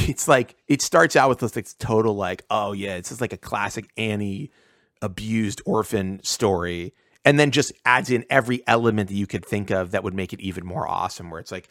it's 0.09 0.27
like 0.27 0.55
it 0.67 0.81
starts 0.81 1.15
out 1.15 1.29
with 1.29 1.39
this 1.39 1.55
like 1.55 1.67
total 1.79 2.15
like, 2.15 2.43
oh 2.49 2.73
yeah, 2.73 2.95
it's 2.95 3.09
just 3.09 3.21
like 3.21 3.33
a 3.33 3.37
classic 3.37 3.89
Annie 3.97 4.51
abused 5.01 5.61
orphan 5.65 6.23
story, 6.23 6.93
and 7.23 7.39
then 7.39 7.51
just 7.51 7.71
adds 7.85 8.09
in 8.09 8.25
every 8.29 8.61
element 8.67 9.09
that 9.09 9.15
you 9.15 9.27
could 9.27 9.45
think 9.45 9.71
of 9.71 9.91
that 9.91 10.03
would 10.03 10.13
make 10.13 10.33
it 10.33 10.39
even 10.39 10.65
more 10.65 10.87
awesome. 10.87 11.29
Where 11.29 11.39
it's 11.39 11.51
like, 11.51 11.67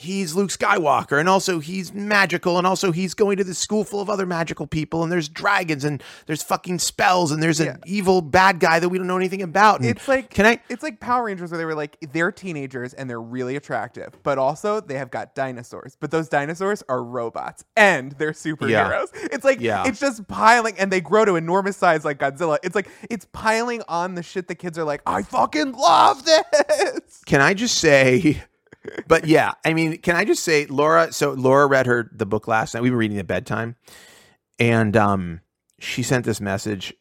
he's 0.00 0.34
Luke 0.36 0.50
Skywalker, 0.50 1.18
and 1.18 1.28
also 1.28 1.58
he's 1.58 1.92
magical, 1.92 2.56
and 2.56 2.66
also 2.66 2.92
he's 2.92 3.14
going 3.14 3.36
to 3.36 3.44
this 3.44 3.58
school 3.58 3.82
full 3.82 4.00
of 4.00 4.08
other 4.08 4.24
magical 4.26 4.66
people, 4.66 5.02
and 5.02 5.10
there's 5.10 5.28
dragons, 5.28 5.82
and 5.84 6.00
there's 6.26 6.42
fucking 6.42 6.78
spells, 6.78 7.32
and 7.32 7.42
there's 7.42 7.58
an 7.58 7.66
Yeah. 7.66 7.76
evil 7.84 8.22
bad 8.22 8.60
guy 8.60 8.78
that 8.78 8.88
we 8.88 8.96
don't 8.96 9.08
know 9.08 9.16
anything 9.16 9.42
about. 9.42 9.80
And 9.80 9.90
It's 9.90 10.06
like 10.06 10.30
can 10.30 10.46
I? 10.46 10.60
It's 10.68 10.82
like 10.84 11.00
Power 11.00 11.24
Rangers 11.24 11.50
where 11.50 11.58
they 11.58 11.64
were 11.64 11.74
like 11.74 11.96
they're 12.12 12.30
teenagers 12.30 12.94
and 12.94 13.10
they're 13.10 13.20
really 13.20 13.56
attractive, 13.56 14.16
but 14.22 14.38
also 14.38 14.80
they 14.80 14.94
have 14.98 15.10
got 15.10 15.34
dinosaurs. 15.34 15.96
But 15.98 16.12
those 16.12 16.28
dinosaurs 16.28 16.82
are 16.88 17.02
robots 17.02 17.64
and 17.76 18.12
they're 18.12 18.30
superheroes. 18.32 19.08
It's 19.14 19.44
like 19.44 19.60
Yeah. 19.60 19.84
it's 19.86 19.98
just 19.98 20.28
piling 20.28 20.74
and 20.78 20.92
they 20.92 21.00
grow 21.00 21.24
to 21.24 21.34
enormous 21.34 21.76
size 21.76 22.04
like 22.04 22.18
Godzilla. 22.18 22.58
It's 22.62 22.76
like 22.76 22.88
it's 23.10 23.26
piling 23.32 23.82
on 23.88 24.14
the 24.14 24.22
shit 24.22 24.46
the 24.46 24.54
kids 24.54 24.78
are 24.78 24.84
like, 24.84 25.02
I 25.06 25.22
fucking 25.22 25.72
love 25.72 26.24
this. 26.24 27.22
Can 27.26 27.40
I 27.40 27.52
just 27.54 27.76
say? 27.78 28.42
But 29.06 29.26
yeah, 29.26 29.52
I 29.64 29.74
mean, 29.74 29.98
can 29.98 30.16
I 30.16 30.24
just 30.24 30.42
say, 30.42 30.66
Laura? 30.66 31.12
So 31.12 31.32
Laura 31.32 31.66
read 31.66 31.86
her 31.86 32.10
the 32.12 32.26
book 32.26 32.48
last 32.48 32.74
night. 32.74 32.82
We 32.82 32.90
were 32.90 32.96
reading 32.96 33.18
at 33.18 33.26
bedtime, 33.26 33.76
and 34.58 34.96
um, 34.96 35.40
she 35.78 36.02
sent 36.02 36.24
this 36.24 36.40
message. 36.40 36.94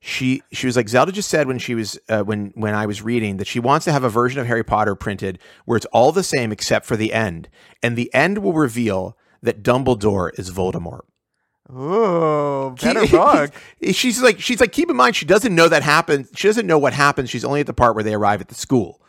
She 0.00 0.42
she 0.52 0.66
was 0.66 0.76
like 0.76 0.88
Zelda 0.88 1.12
just 1.12 1.28
said 1.28 1.46
when 1.46 1.58
she 1.58 1.74
was 1.74 1.98
uh, 2.08 2.22
when 2.22 2.52
when 2.56 2.74
I 2.74 2.86
was 2.86 3.02
reading 3.02 3.36
that 3.36 3.46
she 3.46 3.60
wants 3.60 3.84
to 3.84 3.92
have 3.92 4.02
a 4.02 4.08
version 4.08 4.40
of 4.40 4.46
Harry 4.48 4.64
Potter 4.64 4.96
printed 4.96 5.38
where 5.64 5.76
it's 5.76 5.86
all 5.86 6.10
the 6.10 6.24
same 6.24 6.50
except 6.50 6.86
for 6.86 6.96
the 6.96 7.12
end, 7.12 7.48
and 7.82 7.96
the 7.96 8.12
end 8.12 8.38
will 8.38 8.52
reveal 8.52 9.16
that 9.42 9.62
Dumbledore 9.62 10.36
is 10.38 10.50
Voldemort. 10.50 11.02
Ooh, 11.70 12.74
better 12.80 13.06
book. 13.10 13.52
She's 13.92 14.20
like, 14.20 14.40
she's 14.40 14.60
like, 14.60 14.72
keep 14.72 14.90
in 14.90 14.96
mind, 14.96 15.16
she 15.16 15.24
doesn't 15.24 15.54
know 15.54 15.68
that 15.68 15.82
happens. 15.82 16.28
She 16.34 16.48
doesn't 16.48 16.66
know 16.66 16.78
what 16.78 16.92
happens. 16.92 17.30
She's 17.30 17.44
only 17.44 17.60
at 17.60 17.66
the 17.66 17.72
part 17.72 17.94
where 17.94 18.04
they 18.04 18.14
arrive 18.14 18.40
at 18.40 18.48
the 18.48 18.54
school. 18.54 19.00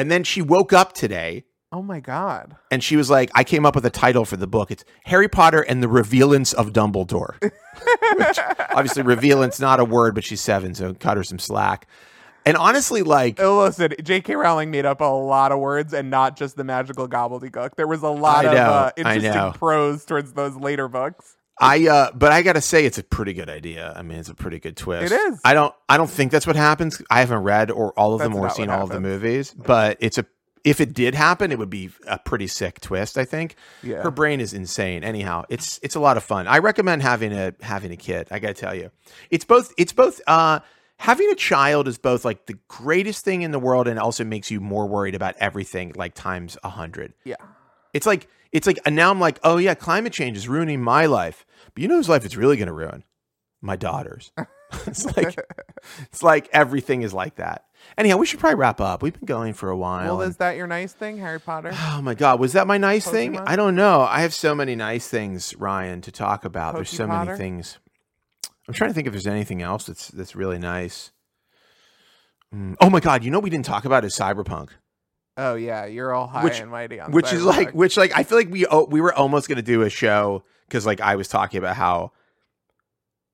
And 0.00 0.10
then 0.10 0.24
she 0.24 0.40
woke 0.42 0.72
up 0.72 0.94
today 0.94 1.44
Oh 1.72 1.82
my 1.82 2.00
god. 2.00 2.56
and 2.70 2.82
she 2.82 2.96
was 2.96 3.10
like, 3.10 3.30
I 3.34 3.44
came 3.44 3.64
up 3.66 3.74
with 3.74 3.84
a 3.86 3.90
title 3.90 4.24
for 4.24 4.36
the 4.36 4.46
book. 4.46 4.70
It's 4.70 4.84
Harry 5.04 5.28
Potter 5.28 5.60
and 5.60 5.82
the 5.82 5.88
Revealance 5.88 6.52
of 6.52 6.72
Dumbledore. 6.72 7.40
Which, 7.42 8.38
obviously, 8.70 9.02
revealance 9.02 9.60
not 9.60 9.78
a 9.78 9.84
word, 9.84 10.14
but 10.14 10.24
she's 10.24 10.40
seven, 10.40 10.74
so 10.74 10.94
cut 10.94 11.16
her 11.16 11.22
some 11.22 11.38
slack. 11.38 11.86
And 12.46 12.56
honestly, 12.56 13.02
like, 13.02 13.38
Oh, 13.38 13.60
listen, 13.64 13.92
J.K. 14.02 14.34
Rowling 14.34 14.70
made 14.70 14.86
up 14.86 15.00
a 15.00 15.04
lot 15.04 15.52
of 15.52 15.58
words 15.58 15.92
and 15.92 16.10
not 16.10 16.36
just 16.36 16.56
the 16.56 16.64
magical 16.64 17.06
gobbledygook. 17.06 17.76
There 17.76 17.86
was 17.86 18.02
a 18.02 18.08
lot 18.08 18.46
I 18.46 18.52
of 18.52 18.56
uh, 18.58 18.92
interesting 18.96 19.52
prose 19.52 20.04
towards 20.06 20.32
those 20.32 20.56
later 20.56 20.88
books. 20.88 21.36
I 21.60 21.86
uh 21.86 22.12
but 22.12 22.32
I 22.32 22.42
gotta 22.42 22.60
say 22.60 22.86
it's 22.86 22.98
a 22.98 23.02
pretty 23.02 23.32
good 23.32 23.50
idea. 23.50 23.92
I 23.94 24.02
mean 24.02 24.18
it's 24.18 24.28
a 24.28 24.34
pretty 24.34 24.58
good 24.58 24.76
twist. 24.76 25.12
It 25.12 25.14
is. 25.14 25.40
I 25.44 25.54
don't 25.54 25.74
I 25.88 25.96
don't 25.96 26.10
think 26.10 26.32
that's 26.32 26.46
what 26.46 26.56
happens. 26.56 27.00
I 27.10 27.20
haven't 27.20 27.42
read 27.42 27.70
or 27.70 27.92
all 27.98 28.14
of 28.14 28.20
them 28.20 28.34
or 28.34 28.50
seen 28.50 28.70
all 28.70 28.82
of 28.82 28.88
the 28.90 29.00
movies, 29.00 29.54
but 29.54 29.98
it's 30.00 30.18
a 30.18 30.24
if 30.64 30.80
it 30.80 30.92
did 30.92 31.14
happen, 31.14 31.52
it 31.52 31.58
would 31.58 31.70
be 31.70 31.90
a 32.06 32.18
pretty 32.18 32.46
sick 32.46 32.80
twist, 32.80 33.16
I 33.16 33.24
think. 33.24 33.56
Yeah. 33.82 34.02
Her 34.02 34.10
brain 34.10 34.40
is 34.40 34.52
insane. 34.52 35.04
Anyhow, 35.04 35.44
it's 35.48 35.80
it's 35.82 35.94
a 35.94 36.00
lot 36.00 36.16
of 36.16 36.22
fun. 36.22 36.46
I 36.46 36.58
recommend 36.58 37.02
having 37.02 37.32
a 37.32 37.54
having 37.60 37.92
a 37.92 37.96
kid. 37.96 38.28
I 38.30 38.38
gotta 38.38 38.54
tell 38.54 38.74
you. 38.74 38.90
It's 39.30 39.44
both 39.44 39.72
it's 39.78 39.92
both 39.92 40.20
uh 40.26 40.60
having 40.98 41.30
a 41.30 41.34
child 41.34 41.88
is 41.88 41.98
both 41.98 42.24
like 42.24 42.46
the 42.46 42.58
greatest 42.68 43.24
thing 43.24 43.42
in 43.42 43.52
the 43.52 43.58
world 43.58 43.88
and 43.88 43.98
also 43.98 44.22
makes 44.24 44.50
you 44.50 44.60
more 44.60 44.86
worried 44.86 45.14
about 45.14 45.34
everything 45.38 45.92
like 45.96 46.14
times 46.14 46.58
a 46.62 46.68
hundred. 46.68 47.14
Yeah. 47.24 47.36
It's 47.94 48.06
like 48.06 48.28
it's 48.52 48.66
like 48.66 48.78
and 48.84 48.94
now 48.94 49.10
I'm 49.10 49.20
like, 49.20 49.38
oh 49.42 49.56
yeah, 49.56 49.74
climate 49.74 50.12
change 50.12 50.36
is 50.36 50.48
ruining 50.48 50.82
my 50.82 51.06
life. 51.06 51.46
But 51.74 51.82
you 51.82 51.88
know 51.88 51.96
whose 51.96 52.08
life 52.08 52.24
it's 52.24 52.36
really 52.36 52.56
gonna 52.56 52.72
ruin? 52.72 53.04
My 53.60 53.76
daughter's. 53.76 54.32
it's 54.86 55.04
like 55.16 55.36
it's 56.02 56.22
like 56.22 56.48
everything 56.52 57.02
is 57.02 57.12
like 57.12 57.36
that. 57.36 57.64
Anyhow, 57.98 58.18
we 58.18 58.26
should 58.26 58.38
probably 58.38 58.56
wrap 58.56 58.80
up. 58.80 59.02
We've 59.02 59.12
been 59.12 59.26
going 59.26 59.52
for 59.52 59.68
a 59.68 59.76
while. 59.76 60.16
Well, 60.16 60.20
and- 60.22 60.30
is 60.30 60.36
that 60.36 60.56
your 60.56 60.66
nice 60.66 60.92
thing, 60.92 61.18
Harry 61.18 61.40
Potter? 61.40 61.72
oh 61.74 62.00
my 62.02 62.14
god, 62.14 62.38
was 62.38 62.52
that 62.52 62.66
my 62.66 62.78
nice 62.78 63.06
thing? 63.06 63.38
I 63.38 63.56
don't 63.56 63.74
know. 63.74 64.02
I 64.02 64.20
have 64.20 64.34
so 64.34 64.54
many 64.54 64.76
nice 64.76 65.08
things, 65.08 65.56
Ryan, 65.56 66.00
to 66.02 66.12
talk 66.12 66.44
about. 66.44 66.74
There's 66.74 66.90
so 66.90 67.06
many 67.06 67.36
things. 67.36 67.78
I'm 68.68 68.74
trying 68.74 68.90
to 68.90 68.94
think 68.94 69.06
if 69.06 69.12
there's 69.12 69.26
anything 69.26 69.62
else 69.62 69.86
that's 69.86 70.08
that's 70.08 70.36
really 70.36 70.58
nice. 70.58 71.10
Mm. 72.54 72.76
Oh 72.80 72.90
my 72.90 73.00
god, 73.00 73.24
you 73.24 73.30
know 73.30 73.38
what 73.38 73.44
we 73.44 73.50
didn't 73.50 73.66
talk 73.66 73.84
about 73.84 74.04
is 74.04 74.16
Cyberpunk. 74.16 74.70
Oh 75.36 75.54
yeah, 75.54 75.86
you're 75.86 76.12
all 76.12 76.26
high 76.26 76.44
Which- 76.44 76.60
and 76.60 76.70
mighty 76.70 77.00
on 77.00 77.12
which 77.12 77.32
is 77.32 77.42
like 77.42 77.72
which 77.72 77.96
like 77.96 78.16
I 78.16 78.22
feel 78.22 78.38
like 78.38 78.50
we 78.50 78.66
oh, 78.66 78.84
we 78.84 79.00
were 79.00 79.14
almost 79.14 79.48
gonna 79.48 79.62
do 79.62 79.82
a 79.82 79.90
show 79.90 80.44
because 80.70 80.86
like 80.86 81.00
I 81.00 81.16
was 81.16 81.28
talking 81.28 81.58
about 81.58 81.76
how 81.76 82.12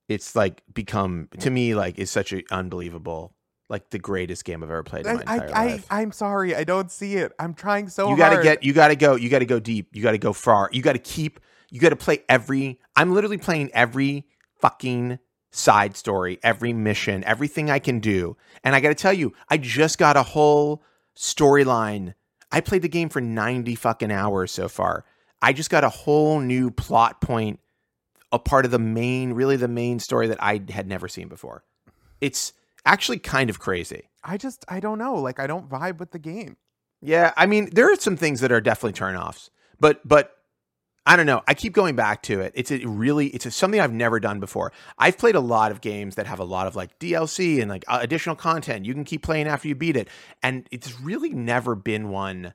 it's 0.09 0.35
like 0.35 0.63
become 0.73 1.29
to 1.39 1.49
me 1.49 1.75
like 1.75 1.99
is 1.99 2.09
such 2.09 2.33
an 2.33 2.41
unbelievable 2.51 3.33
like 3.69 3.89
the 3.91 3.99
greatest 3.99 4.45
game 4.45 4.63
I've 4.63 4.69
ever 4.69 4.83
played 4.83 5.05
in 5.05 5.15
my 5.17 5.23
I, 5.27 5.35
entire 5.35 5.55
I, 5.55 5.65
life. 5.65 5.87
I, 5.89 6.01
I'm 6.01 6.11
sorry, 6.11 6.55
I 6.55 6.63
don't 6.63 6.89
see 6.89 7.15
it. 7.15 7.33
I'm 7.37 7.53
trying 7.53 7.89
so 7.89 8.05
hard. 8.05 8.17
you 8.17 8.23
got 8.23 8.29
to 8.29 8.35
hard. 8.35 8.43
get 8.43 8.63
you 8.63 8.73
got 8.73 8.87
to 8.87 8.95
go 8.95 9.15
you 9.15 9.29
got 9.29 9.39
to 9.39 9.45
go 9.45 9.59
deep 9.59 9.95
you 9.95 10.01
got 10.01 10.11
to 10.11 10.17
go 10.17 10.33
far 10.33 10.69
you 10.73 10.81
got 10.81 10.93
to 10.93 10.99
keep 10.99 11.39
you 11.69 11.79
got 11.79 11.89
to 11.89 11.95
play 11.95 12.23
every 12.29 12.79
i'm 12.95 13.13
literally 13.13 13.37
playing 13.37 13.69
every 13.73 14.25
fucking 14.59 15.19
side 15.51 15.95
story 15.95 16.39
every 16.43 16.73
mission 16.73 17.23
everything 17.25 17.69
i 17.69 17.79
can 17.79 17.99
do 17.99 18.35
and 18.63 18.75
i 18.75 18.79
got 18.79 18.89
to 18.89 18.95
tell 18.95 19.13
you 19.13 19.33
i 19.49 19.57
just 19.57 19.97
got 19.97 20.15
a 20.15 20.23
whole 20.23 20.83
storyline 21.15 22.13
i 22.51 22.61
played 22.61 22.81
the 22.81 22.89
game 22.89 23.09
for 23.09 23.21
90 23.21 23.75
fucking 23.75 24.11
hours 24.11 24.51
so 24.51 24.67
far 24.67 25.05
i 25.41 25.53
just 25.53 25.69
got 25.69 25.83
a 25.83 25.89
whole 25.89 26.39
new 26.39 26.71
plot 26.71 27.21
point 27.21 27.59
a 28.31 28.39
part 28.39 28.65
of 28.65 28.71
the 28.71 28.79
main 28.79 29.33
really 29.33 29.55
the 29.55 29.67
main 29.67 29.99
story 29.99 30.27
that 30.27 30.41
i 30.41 30.61
had 30.69 30.87
never 30.87 31.07
seen 31.07 31.27
before 31.27 31.63
it's 32.21 32.53
actually 32.85 33.19
kind 33.19 33.49
of 33.49 33.59
crazy 33.59 34.07
I 34.27 34.37
just 34.37 34.65
I 34.67 34.79
don't 34.79 34.99
know. 34.99 35.15
Like 35.15 35.39
I 35.39 35.47
don't 35.47 35.69
vibe 35.69 35.97
with 35.99 36.11
the 36.11 36.19
game. 36.19 36.57
Yeah, 37.01 37.33
I 37.37 37.45
mean, 37.45 37.69
there 37.71 37.91
are 37.91 37.95
some 37.95 38.17
things 38.17 38.41
that 38.41 38.51
are 38.51 38.61
definitely 38.61 38.99
turnoffs, 38.99 39.49
but 39.79 40.05
but 40.05 40.33
I 41.05 41.15
don't 41.15 41.25
know. 41.25 41.41
I 41.47 41.53
keep 41.53 41.73
going 41.73 41.95
back 41.95 42.23
to 42.23 42.41
it. 42.41 42.51
It's 42.53 42.71
a 42.71 42.85
really 42.85 43.27
it's 43.27 43.45
a, 43.45 43.51
something 43.51 43.79
I've 43.79 43.93
never 43.93 44.19
done 44.19 44.39
before. 44.39 44.73
I've 44.97 45.17
played 45.17 45.35
a 45.35 45.39
lot 45.39 45.71
of 45.71 45.79
games 45.79 46.15
that 46.15 46.27
have 46.27 46.39
a 46.39 46.43
lot 46.43 46.67
of 46.67 46.75
like 46.75 46.99
DLC 46.99 47.61
and 47.61 47.69
like 47.69 47.85
additional 47.87 48.35
content. 48.35 48.85
You 48.85 48.93
can 48.93 49.05
keep 49.05 49.23
playing 49.23 49.47
after 49.47 49.69
you 49.69 49.75
beat 49.75 49.95
it, 49.95 50.09
and 50.43 50.67
it's 50.71 50.99
really 50.99 51.29
never 51.29 51.73
been 51.73 52.09
one. 52.09 52.53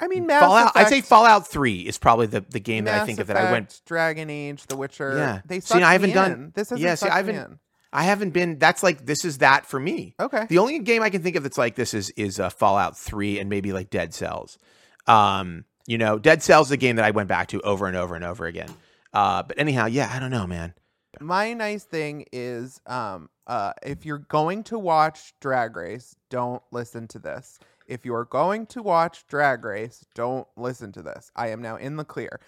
I 0.00 0.06
mean, 0.08 0.26
Mass 0.26 0.42
Fallout. 0.42 0.72
I'd 0.76 0.88
say 0.88 1.00
Fallout 1.00 1.46
Three 1.48 1.80
is 1.80 1.98
probably 1.98 2.26
the 2.26 2.40
the 2.48 2.60
game 2.60 2.84
that 2.84 2.94
I 2.94 2.98
Mass 2.98 3.06
think 3.06 3.18
of 3.20 3.26
that 3.28 3.36
I 3.36 3.50
went. 3.52 3.70
Effect, 3.72 3.86
Dragon 3.86 4.30
Age, 4.30 4.66
The 4.66 4.76
Witcher. 4.76 5.16
Yeah. 5.16 5.40
They 5.44 5.60
See, 5.60 5.82
I 5.82 5.92
haven't 5.92 6.12
done- 6.12 6.32
in. 6.32 6.52
This 6.54 6.70
hasn't 6.70 6.80
Yeah, 6.86 6.94
see, 6.94 7.08
I 7.08 7.16
haven't- 7.16 7.34
in. 7.36 7.58
I 7.90 8.02
haven't 8.02 8.30
been. 8.30 8.58
That's 8.58 8.82
like 8.82 9.06
this 9.06 9.24
is 9.24 9.38
that 9.38 9.64
for 9.64 9.80
me. 9.80 10.14
Okay. 10.20 10.44
The 10.48 10.58
only 10.58 10.78
game 10.80 11.02
I 11.02 11.08
can 11.08 11.22
think 11.22 11.36
of 11.36 11.42
that's 11.42 11.56
like 11.56 11.74
this 11.74 11.94
is 11.94 12.10
is 12.16 12.38
uh, 12.38 12.50
Fallout 12.50 12.98
Three 12.98 13.38
and 13.40 13.48
maybe 13.48 13.72
like 13.72 13.88
Dead 13.90 14.12
Cells. 14.12 14.58
Um, 15.06 15.64
you 15.86 15.96
know, 15.96 16.18
Dead 16.18 16.42
Cells 16.42 16.68
is 16.68 16.72
a 16.72 16.76
game 16.76 16.96
that 16.96 17.04
I 17.06 17.12
went 17.12 17.28
back 17.30 17.48
to 17.48 17.60
over 17.62 17.86
and 17.86 17.96
over 17.96 18.14
and 18.14 18.24
over 18.24 18.44
again. 18.44 18.68
Uh, 19.14 19.42
but 19.42 19.58
anyhow, 19.58 19.86
yeah, 19.86 20.10
I 20.12 20.18
don't 20.18 20.30
know, 20.30 20.46
man. 20.46 20.74
My 21.18 21.54
nice 21.54 21.82
thing 21.84 22.26
is, 22.30 22.78
um, 22.86 23.30
uh, 23.46 23.72
if 23.82 24.04
you're 24.04 24.18
going 24.18 24.64
to 24.64 24.78
watch 24.78 25.32
Drag 25.40 25.74
Race, 25.74 26.14
don't 26.28 26.62
listen 26.70 27.08
to 27.08 27.18
this. 27.18 27.58
If 27.88 28.04
you 28.04 28.14
are 28.14 28.26
going 28.26 28.66
to 28.66 28.82
watch 28.82 29.26
Drag 29.26 29.64
Race, 29.64 30.04
don't 30.14 30.46
listen 30.56 30.92
to 30.92 31.02
this. 31.02 31.32
I 31.34 31.48
am 31.48 31.62
now 31.62 31.76
in 31.76 31.96
the 31.96 32.04
clear. 32.04 32.40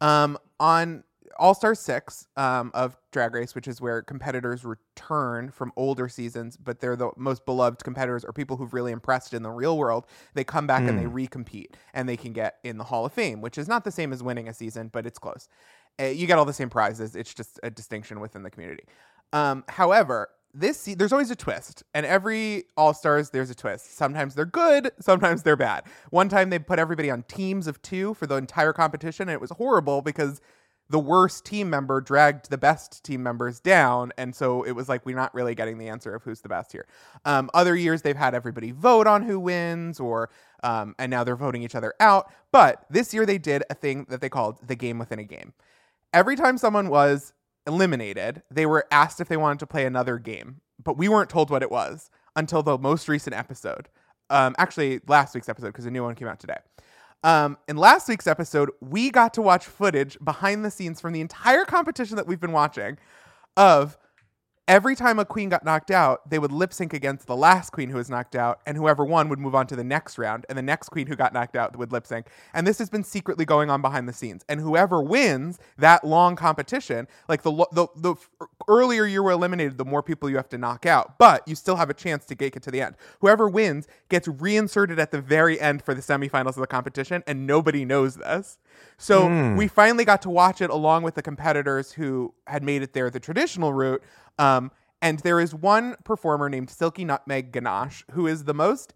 Um, 0.00 0.38
on 0.60 1.04
All 1.38 1.54
Star 1.54 1.74
Six 1.74 2.28
um, 2.36 2.70
of 2.74 2.96
Drag 3.10 3.34
Race, 3.34 3.54
which 3.54 3.66
is 3.66 3.80
where 3.80 4.02
competitors 4.02 4.64
return 4.64 5.50
from 5.50 5.72
older 5.76 6.08
seasons, 6.08 6.56
but 6.56 6.80
they're 6.80 6.96
the 6.96 7.10
most 7.16 7.46
beloved 7.46 7.82
competitors 7.82 8.24
or 8.24 8.32
people 8.32 8.56
who've 8.56 8.74
really 8.74 8.92
impressed 8.92 9.32
in 9.32 9.42
the 9.42 9.50
real 9.50 9.78
world. 9.78 10.06
They 10.34 10.44
come 10.44 10.66
back 10.66 10.82
and 10.82 10.98
they 10.98 11.04
recompete, 11.04 11.74
and 11.94 12.08
they 12.08 12.16
can 12.16 12.32
get 12.32 12.58
in 12.62 12.76
the 12.78 12.84
Hall 12.84 13.06
of 13.06 13.12
Fame, 13.12 13.40
which 13.40 13.56
is 13.58 13.68
not 13.68 13.84
the 13.84 13.90
same 13.90 14.12
as 14.12 14.22
winning 14.22 14.48
a 14.48 14.54
season, 14.54 14.88
but 14.92 15.06
it's 15.06 15.18
close. 15.18 15.48
Uh, 16.00 16.04
you 16.06 16.26
get 16.26 16.38
all 16.38 16.44
the 16.44 16.52
same 16.52 16.70
prizes. 16.70 17.16
It's 17.16 17.32
just 17.32 17.58
a 17.62 17.70
distinction 17.70 18.20
within 18.20 18.42
the 18.42 18.50
community. 18.50 18.84
Um, 19.32 19.64
however, 19.68 20.28
this 20.54 20.88
there's 20.96 21.12
always 21.12 21.30
a 21.30 21.36
twist, 21.36 21.82
and 21.94 22.04
every 22.04 22.64
All 22.76 22.94
Stars 22.94 23.30
there's 23.30 23.50
a 23.50 23.54
twist. 23.54 23.96
Sometimes 23.96 24.34
they're 24.34 24.44
good, 24.44 24.90
sometimes 25.00 25.42
they're 25.42 25.56
bad. 25.56 25.84
One 26.10 26.28
time 26.28 26.50
they 26.50 26.58
put 26.58 26.78
everybody 26.78 27.10
on 27.10 27.22
teams 27.24 27.66
of 27.66 27.80
two 27.82 28.14
for 28.14 28.26
the 28.26 28.36
entire 28.36 28.72
competition, 28.72 29.28
and 29.28 29.34
it 29.34 29.40
was 29.40 29.50
horrible 29.50 30.02
because 30.02 30.40
the 30.90 30.98
worst 30.98 31.46
team 31.46 31.70
member 31.70 32.02
dragged 32.02 32.50
the 32.50 32.58
best 32.58 33.02
team 33.02 33.22
members 33.22 33.60
down, 33.60 34.12
and 34.18 34.34
so 34.34 34.62
it 34.62 34.72
was 34.72 34.88
like 34.88 35.06
we're 35.06 35.16
not 35.16 35.34
really 35.34 35.54
getting 35.54 35.78
the 35.78 35.88
answer 35.88 36.14
of 36.14 36.22
who's 36.22 36.42
the 36.42 36.48
best 36.48 36.72
here. 36.72 36.86
Um, 37.24 37.48
other 37.54 37.74
years 37.74 38.02
they've 38.02 38.16
had 38.16 38.34
everybody 38.34 38.72
vote 38.72 39.06
on 39.06 39.22
who 39.22 39.40
wins, 39.40 40.00
or 40.00 40.28
um, 40.62 40.94
and 40.98 41.10
now 41.10 41.24
they're 41.24 41.36
voting 41.36 41.62
each 41.62 41.74
other 41.74 41.94
out. 41.98 42.30
But 42.50 42.84
this 42.90 43.14
year 43.14 43.24
they 43.24 43.38
did 43.38 43.64
a 43.70 43.74
thing 43.74 44.06
that 44.10 44.20
they 44.20 44.28
called 44.28 44.58
the 44.66 44.76
game 44.76 44.98
within 44.98 45.18
a 45.18 45.24
game 45.24 45.54
every 46.12 46.36
time 46.36 46.58
someone 46.58 46.88
was 46.88 47.32
eliminated, 47.66 48.42
they 48.50 48.66
were 48.66 48.86
asked 48.90 49.20
if 49.20 49.28
they 49.28 49.36
wanted 49.36 49.58
to 49.60 49.66
play 49.66 49.84
another 49.84 50.18
game, 50.18 50.60
but 50.82 50.96
we 50.96 51.08
weren't 51.08 51.30
told 51.30 51.50
what 51.50 51.62
it 51.62 51.70
was 51.70 52.10
until 52.34 52.62
the 52.62 52.78
most 52.78 53.08
recent 53.08 53.36
episode 53.36 53.88
um, 54.32 54.54
actually 54.58 55.00
last 55.06 55.34
week's 55.34 55.48
episode 55.48 55.68
because 55.68 55.86
a 55.86 55.90
new 55.90 56.02
one 56.02 56.14
came 56.14 56.26
out 56.26 56.40
today. 56.40 56.56
Um, 57.22 57.58
in 57.68 57.76
last 57.76 58.08
week's 58.08 58.26
episode, 58.26 58.70
we 58.80 59.10
got 59.10 59.34
to 59.34 59.42
watch 59.42 59.66
footage 59.66 60.18
behind 60.24 60.64
the 60.64 60.70
scenes 60.70 61.00
from 61.00 61.12
the 61.12 61.20
entire 61.20 61.64
competition 61.64 62.16
that 62.16 62.26
we've 62.26 62.40
been 62.40 62.52
watching 62.52 62.98
of 63.56 63.96
every 64.68 64.94
time 64.94 65.18
a 65.18 65.24
queen 65.24 65.48
got 65.48 65.64
knocked 65.64 65.90
out, 65.90 66.28
they 66.28 66.38
would 66.38 66.52
lip 66.52 66.72
sync 66.72 66.92
against 66.92 67.26
the 67.26 67.36
last 67.36 67.70
queen 67.70 67.90
who 67.90 67.96
was 67.96 68.08
knocked 68.08 68.36
out, 68.36 68.60
and 68.66 68.76
whoever 68.76 69.04
won 69.04 69.28
would 69.28 69.38
move 69.38 69.54
on 69.54 69.66
to 69.66 69.76
the 69.76 69.84
next 69.84 70.18
round, 70.18 70.46
and 70.48 70.56
the 70.56 70.62
next 70.62 70.88
queen 70.88 71.06
who 71.06 71.16
got 71.16 71.32
knocked 71.32 71.56
out 71.56 71.76
would 71.76 71.92
lip 71.92 72.06
sync. 72.06 72.26
And 72.54 72.66
this 72.66 72.78
has 72.78 72.88
been 72.88 73.04
secretly 73.04 73.44
going 73.44 73.70
on 73.70 73.82
behind 73.82 74.08
the 74.08 74.12
scenes. 74.12 74.44
And 74.48 74.60
whoever 74.60 75.02
wins 75.02 75.58
that 75.78 76.04
long 76.04 76.36
competition, 76.36 77.08
like 77.28 77.42
the 77.42 77.52
the, 77.72 77.88
the 77.96 78.14
earlier 78.68 79.04
you 79.04 79.22
were 79.22 79.32
eliminated, 79.32 79.78
the 79.78 79.84
more 79.84 80.02
people 80.02 80.30
you 80.30 80.36
have 80.36 80.48
to 80.50 80.58
knock 80.58 80.86
out, 80.86 81.18
but 81.18 81.46
you 81.46 81.54
still 81.54 81.76
have 81.76 81.90
a 81.90 81.94
chance 81.94 82.24
to 82.26 82.34
get 82.34 82.56
it 82.56 82.62
to 82.62 82.70
the 82.70 82.80
end. 82.80 82.96
Whoever 83.20 83.48
wins 83.48 83.86
gets 84.08 84.28
reinserted 84.28 84.98
at 84.98 85.10
the 85.10 85.20
very 85.20 85.60
end 85.60 85.82
for 85.82 85.94
the 85.94 86.02
semifinals 86.02 86.48
of 86.48 86.56
the 86.56 86.66
competition, 86.66 87.22
and 87.26 87.46
nobody 87.46 87.84
knows 87.84 88.16
this. 88.16 88.58
So 88.98 89.54
we 89.56 89.66
finally 89.68 90.04
got 90.04 90.22
to 90.22 90.30
watch 90.30 90.60
it 90.60 90.70
along 90.70 91.02
with 91.02 91.14
the 91.14 91.22
competitors 91.22 91.92
who 91.92 92.34
had 92.46 92.62
made 92.62 92.82
it 92.82 92.92
there 92.92 93.10
the 93.10 93.20
traditional 93.20 93.72
route. 93.72 94.02
Um, 94.38 94.70
and 95.00 95.18
there 95.20 95.40
is 95.40 95.54
one 95.54 95.96
performer 96.04 96.48
named 96.48 96.70
Silky 96.70 97.04
Nutmeg 97.04 97.50
Ganache 97.50 98.04
who 98.12 98.26
is 98.26 98.44
the 98.44 98.54
most, 98.54 98.94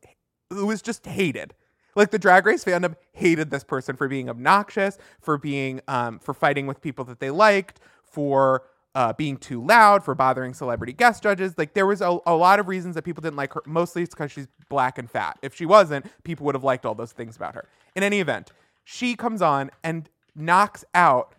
who 0.50 0.70
is 0.70 0.80
just 0.80 1.04
hated. 1.06 1.54
Like 1.96 2.10
the 2.10 2.18
Drag 2.18 2.46
Race 2.46 2.64
fandom 2.64 2.94
hated 3.12 3.50
this 3.50 3.64
person 3.64 3.96
for 3.96 4.06
being 4.06 4.28
obnoxious, 4.28 4.98
for 5.20 5.38
being, 5.38 5.80
um, 5.88 6.18
for 6.20 6.34
fighting 6.34 6.66
with 6.66 6.80
people 6.80 7.04
that 7.06 7.20
they 7.20 7.30
liked, 7.30 7.80
for 8.04 8.62
uh, 8.94 9.12
being 9.12 9.36
too 9.36 9.62
loud, 9.64 10.04
for 10.04 10.14
bothering 10.14 10.54
celebrity 10.54 10.92
guest 10.92 11.22
judges. 11.22 11.54
Like 11.58 11.74
there 11.74 11.86
was 11.86 12.00
a, 12.00 12.18
a 12.26 12.34
lot 12.34 12.60
of 12.60 12.68
reasons 12.68 12.94
that 12.94 13.02
people 13.02 13.20
didn't 13.20 13.36
like 13.36 13.52
her. 13.54 13.62
Mostly 13.66 14.02
it's 14.02 14.14
because 14.14 14.30
she's 14.30 14.46
black 14.68 14.98
and 14.98 15.10
fat. 15.10 15.38
If 15.42 15.54
she 15.54 15.66
wasn't, 15.66 16.06
people 16.22 16.46
would 16.46 16.54
have 16.54 16.64
liked 16.64 16.86
all 16.86 16.94
those 16.94 17.12
things 17.12 17.36
about 17.36 17.54
her. 17.54 17.68
In 17.94 18.02
any 18.02 18.20
event, 18.20 18.52
she 18.88 19.16
comes 19.16 19.42
on 19.42 19.68
and 19.82 20.08
knocks 20.36 20.84
out 20.94 21.34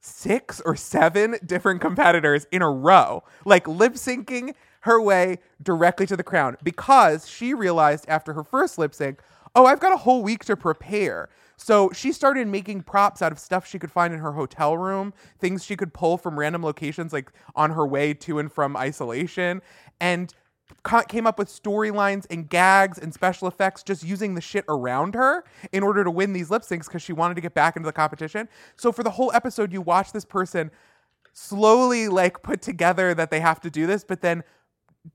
six 0.00 0.60
or 0.60 0.74
seven 0.74 1.36
different 1.46 1.80
competitors 1.80 2.44
in 2.50 2.60
a 2.60 2.68
row, 2.68 3.22
like 3.44 3.68
lip 3.68 3.94
syncing 3.94 4.52
her 4.80 5.00
way 5.00 5.38
directly 5.62 6.06
to 6.06 6.16
the 6.16 6.24
crown 6.24 6.56
because 6.64 7.28
she 7.28 7.54
realized 7.54 8.04
after 8.08 8.32
her 8.32 8.42
first 8.42 8.78
lip 8.78 8.92
sync, 8.92 9.20
oh, 9.54 9.64
I've 9.64 9.78
got 9.78 9.92
a 9.92 9.96
whole 9.96 10.24
week 10.24 10.44
to 10.46 10.56
prepare. 10.56 11.28
So 11.56 11.92
she 11.92 12.10
started 12.10 12.48
making 12.48 12.82
props 12.82 13.22
out 13.22 13.30
of 13.30 13.38
stuff 13.38 13.64
she 13.64 13.78
could 13.78 13.92
find 13.92 14.12
in 14.12 14.18
her 14.18 14.32
hotel 14.32 14.76
room, 14.76 15.14
things 15.38 15.64
she 15.64 15.76
could 15.76 15.94
pull 15.94 16.18
from 16.18 16.36
random 16.36 16.64
locations, 16.64 17.12
like 17.12 17.30
on 17.54 17.70
her 17.70 17.86
way 17.86 18.12
to 18.12 18.40
and 18.40 18.52
from 18.52 18.76
isolation, 18.76 19.62
and 20.00 20.34
came 21.08 21.26
up 21.26 21.38
with 21.38 21.48
storylines 21.48 22.26
and 22.30 22.48
gags 22.48 22.98
and 22.98 23.12
special 23.12 23.48
effects 23.48 23.82
just 23.82 24.02
using 24.02 24.34
the 24.34 24.40
shit 24.40 24.64
around 24.68 25.14
her 25.14 25.44
in 25.72 25.82
order 25.82 26.04
to 26.04 26.10
win 26.10 26.32
these 26.32 26.50
lip 26.50 26.62
syncs 26.62 26.86
because 26.86 27.02
she 27.02 27.12
wanted 27.12 27.34
to 27.34 27.40
get 27.40 27.54
back 27.54 27.76
into 27.76 27.86
the 27.86 27.92
competition. 27.92 28.48
So 28.76 28.92
for 28.92 29.02
the 29.02 29.10
whole 29.10 29.30
episode, 29.32 29.72
you 29.72 29.82
watch 29.82 30.12
this 30.12 30.24
person 30.24 30.70
slowly 31.32 32.08
like 32.08 32.42
put 32.42 32.62
together 32.62 33.14
that 33.14 33.30
they 33.30 33.40
have 33.40 33.60
to 33.60 33.70
do 33.70 33.86
this, 33.86 34.04
but 34.04 34.22
then 34.22 34.42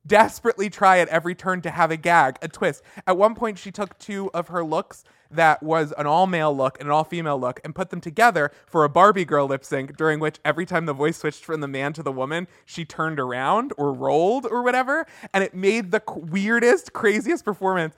desperately 0.05 0.69
try 0.69 0.99
at 0.99 1.07
every 1.09 1.35
turn 1.35 1.61
to 1.61 1.69
have 1.69 1.91
a 1.91 1.97
gag, 1.97 2.37
a 2.41 2.47
twist. 2.47 2.83
At 3.07 3.17
one 3.17 3.35
point, 3.35 3.57
she 3.57 3.71
took 3.71 3.97
two 3.97 4.29
of 4.33 4.47
her 4.49 4.63
looks 4.63 5.03
that 5.31 5.63
was 5.63 5.93
an 5.97 6.05
all 6.05 6.27
male 6.27 6.55
look 6.55 6.79
and 6.79 6.87
an 6.87 6.93
all 6.93 7.03
female 7.03 7.39
look 7.39 7.59
and 7.63 7.73
put 7.73 7.89
them 7.89 7.99
together 7.99 8.51
for 8.67 8.83
a 8.83 8.89
Barbie 8.89 9.25
girl 9.25 9.47
lip 9.47 9.65
sync, 9.65 9.97
during 9.97 10.19
which 10.19 10.39
every 10.45 10.65
time 10.65 10.85
the 10.85 10.93
voice 10.93 11.17
switched 11.17 11.43
from 11.43 11.61
the 11.61 11.67
man 11.67 11.93
to 11.93 12.03
the 12.03 12.11
woman, 12.11 12.47
she 12.65 12.85
turned 12.85 13.19
around 13.19 13.73
or 13.77 13.91
rolled 13.91 14.45
or 14.45 14.63
whatever. 14.63 15.05
And 15.33 15.43
it 15.43 15.53
made 15.53 15.91
the 15.91 16.01
weirdest, 16.07 16.93
craziest 16.93 17.43
performance. 17.43 17.95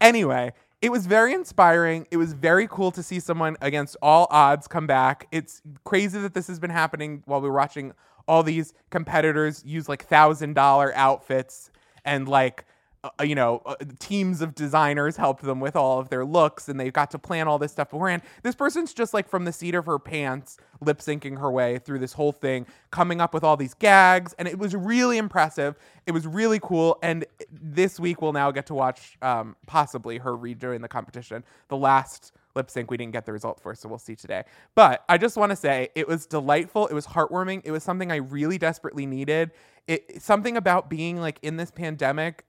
Anyway, 0.00 0.52
it 0.80 0.90
was 0.90 1.06
very 1.06 1.32
inspiring. 1.32 2.08
It 2.10 2.16
was 2.16 2.32
very 2.32 2.66
cool 2.66 2.90
to 2.90 3.02
see 3.04 3.20
someone 3.20 3.56
against 3.60 3.96
all 4.02 4.26
odds 4.30 4.66
come 4.66 4.88
back. 4.88 5.28
It's 5.30 5.62
crazy 5.84 6.18
that 6.18 6.34
this 6.34 6.48
has 6.48 6.58
been 6.58 6.70
happening 6.70 7.22
while 7.24 7.40
we 7.40 7.48
were 7.48 7.54
watching 7.54 7.92
all 8.28 8.42
these 8.42 8.74
competitors 8.90 9.62
use 9.64 9.88
like 9.88 10.04
thousand 10.04 10.54
dollar 10.54 10.92
outfits 10.94 11.70
and 12.04 12.28
like 12.28 12.64
uh, 13.04 13.10
you 13.24 13.34
know 13.34 13.60
uh, 13.66 13.74
teams 13.98 14.40
of 14.40 14.54
designers 14.54 15.16
helped 15.16 15.42
them 15.42 15.58
with 15.58 15.74
all 15.74 15.98
of 15.98 16.08
their 16.08 16.24
looks 16.24 16.68
and 16.68 16.78
they've 16.78 16.92
got 16.92 17.10
to 17.10 17.18
plan 17.18 17.48
all 17.48 17.58
this 17.58 17.72
stuff 17.72 17.90
beforehand. 17.90 18.22
This 18.42 18.54
person's 18.54 18.94
just 18.94 19.12
like 19.12 19.28
from 19.28 19.44
the 19.44 19.52
seat 19.52 19.74
of 19.74 19.86
her 19.86 19.98
pants 19.98 20.56
lip 20.80 20.98
syncing 20.98 21.38
her 21.38 21.50
way 21.50 21.78
through 21.78 21.98
this 21.98 22.12
whole 22.12 22.32
thing 22.32 22.66
coming 22.90 23.20
up 23.20 23.34
with 23.34 23.42
all 23.42 23.56
these 23.56 23.74
gags 23.74 24.34
and 24.38 24.46
it 24.46 24.58
was 24.58 24.76
really 24.76 25.18
impressive. 25.18 25.76
It 26.06 26.12
was 26.12 26.26
really 26.26 26.60
cool 26.60 26.98
and 27.02 27.24
this 27.50 27.98
week 27.98 28.22
we'll 28.22 28.32
now 28.32 28.50
get 28.52 28.66
to 28.66 28.74
watch 28.74 29.16
um, 29.20 29.56
possibly 29.66 30.18
her 30.18 30.36
redoing 30.36 30.80
the 30.82 30.88
competition. 30.88 31.44
The 31.68 31.76
last 31.76 32.32
lip 32.54 32.70
sync 32.70 32.90
we 32.90 32.96
didn't 32.96 33.12
get 33.12 33.26
the 33.26 33.32
result 33.32 33.60
for 33.60 33.74
so 33.74 33.88
we'll 33.88 33.98
see 33.98 34.14
today 34.14 34.42
but 34.74 35.04
i 35.08 35.16
just 35.16 35.36
want 35.36 35.50
to 35.50 35.56
say 35.56 35.88
it 35.94 36.06
was 36.06 36.26
delightful 36.26 36.86
it 36.86 36.94
was 36.94 37.06
heartwarming 37.06 37.62
it 37.64 37.70
was 37.70 37.82
something 37.82 38.12
i 38.12 38.16
really 38.16 38.58
desperately 38.58 39.06
needed 39.06 39.50
it 39.86 40.20
something 40.22 40.56
about 40.56 40.88
being 40.90 41.20
like 41.20 41.38
in 41.42 41.56
this 41.56 41.70
pandemic 41.70 42.44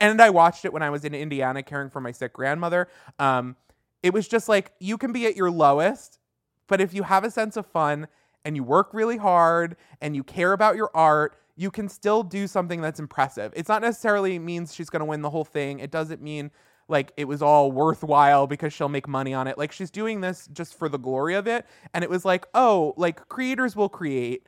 and 0.00 0.20
I 0.20 0.30
watched 0.30 0.64
it 0.64 0.72
when 0.72 0.82
I 0.82 0.90
was 0.90 1.04
in 1.04 1.14
Indiana 1.14 1.62
caring 1.62 1.90
for 1.90 2.00
my 2.00 2.12
sick 2.12 2.32
grandmother. 2.32 2.88
Um, 3.18 3.56
it 4.02 4.12
was 4.12 4.28
just 4.28 4.48
like 4.48 4.72
you 4.78 4.98
can 4.98 5.12
be 5.12 5.26
at 5.26 5.36
your 5.36 5.50
lowest, 5.50 6.18
but 6.66 6.80
if 6.80 6.94
you 6.94 7.02
have 7.04 7.24
a 7.24 7.30
sense 7.30 7.56
of 7.56 7.66
fun 7.66 8.08
and 8.44 8.54
you 8.56 8.62
work 8.62 8.90
really 8.92 9.16
hard 9.16 9.76
and 10.00 10.14
you 10.14 10.22
care 10.22 10.52
about 10.52 10.76
your 10.76 10.90
art, 10.94 11.36
you 11.56 11.70
can 11.70 11.88
still 11.88 12.22
do 12.22 12.46
something 12.46 12.80
that's 12.80 13.00
impressive. 13.00 13.52
It's 13.56 13.68
not 13.68 13.82
necessarily 13.82 14.38
means 14.38 14.74
she's 14.74 14.90
going 14.90 15.00
to 15.00 15.06
win 15.06 15.22
the 15.22 15.30
whole 15.30 15.44
thing. 15.44 15.80
It 15.80 15.90
doesn't 15.90 16.22
mean 16.22 16.50
like 16.88 17.12
it 17.16 17.26
was 17.26 17.42
all 17.42 17.70
worthwhile 17.70 18.46
because 18.46 18.72
she'll 18.72 18.88
make 18.88 19.06
money 19.06 19.34
on 19.34 19.46
it. 19.46 19.58
Like 19.58 19.72
she's 19.72 19.90
doing 19.90 20.20
this 20.20 20.48
just 20.52 20.78
for 20.78 20.88
the 20.88 20.98
glory 20.98 21.34
of 21.34 21.46
it. 21.46 21.66
And 21.94 22.02
it 22.02 22.10
was 22.10 22.24
like, 22.24 22.46
oh, 22.54 22.94
like 22.96 23.28
creators 23.28 23.76
will 23.76 23.88
create 23.88 24.46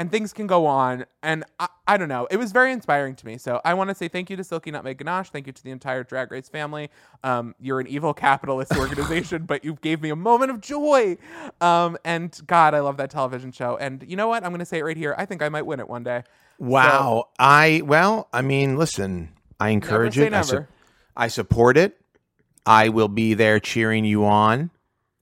and 0.00 0.10
things 0.10 0.32
can 0.32 0.46
go 0.46 0.64
on. 0.64 1.04
And 1.22 1.44
I, 1.58 1.68
I 1.86 1.96
don't 1.98 2.08
know. 2.08 2.26
It 2.30 2.38
was 2.38 2.52
very 2.52 2.72
inspiring 2.72 3.14
to 3.16 3.26
me. 3.26 3.36
So 3.36 3.60
I 3.66 3.74
want 3.74 3.90
to 3.90 3.94
say 3.94 4.08
thank 4.08 4.30
you 4.30 4.36
to 4.36 4.44
Silky 4.44 4.70
Nutmeg 4.70 4.96
Ganache. 4.96 5.28
Thank 5.30 5.46
you 5.46 5.52
to 5.52 5.62
the 5.62 5.70
entire 5.70 6.04
Drag 6.04 6.30
Race 6.32 6.48
family. 6.48 6.88
Um, 7.22 7.54
you're 7.60 7.80
an 7.80 7.86
evil 7.86 8.14
capitalist 8.14 8.72
organization, 8.78 9.44
but 9.44 9.62
you 9.62 9.76
gave 9.82 10.00
me 10.00 10.08
a 10.08 10.16
moment 10.16 10.52
of 10.52 10.60
joy. 10.62 11.18
Um, 11.60 11.98
and 12.02 12.38
God, 12.46 12.74
I 12.74 12.80
love 12.80 12.96
that 12.96 13.10
television 13.10 13.52
show. 13.52 13.76
And 13.76 14.02
you 14.08 14.16
know 14.16 14.28
what? 14.28 14.42
I'm 14.42 14.50
going 14.50 14.60
to 14.60 14.64
say 14.64 14.78
it 14.78 14.84
right 14.84 14.96
here. 14.96 15.14
I 15.18 15.26
think 15.26 15.42
I 15.42 15.50
might 15.50 15.66
win 15.66 15.80
it 15.80 15.88
one 15.88 16.04
day. 16.04 16.22
Wow. 16.58 17.28
I 17.38 17.82
well, 17.84 18.28
I 18.32 18.40
mean, 18.42 18.76
listen, 18.76 19.30
I 19.58 19.68
encourage 19.68 20.18
it. 20.18 20.32
I, 20.32 20.40
su- 20.42 20.54
never. 20.54 20.68
I 21.16 21.28
support 21.28 21.76
it. 21.76 22.00
I 22.66 22.88
will 22.88 23.08
be 23.08 23.34
there 23.34 23.60
cheering 23.60 24.04
you 24.04 24.24
on. 24.24 24.70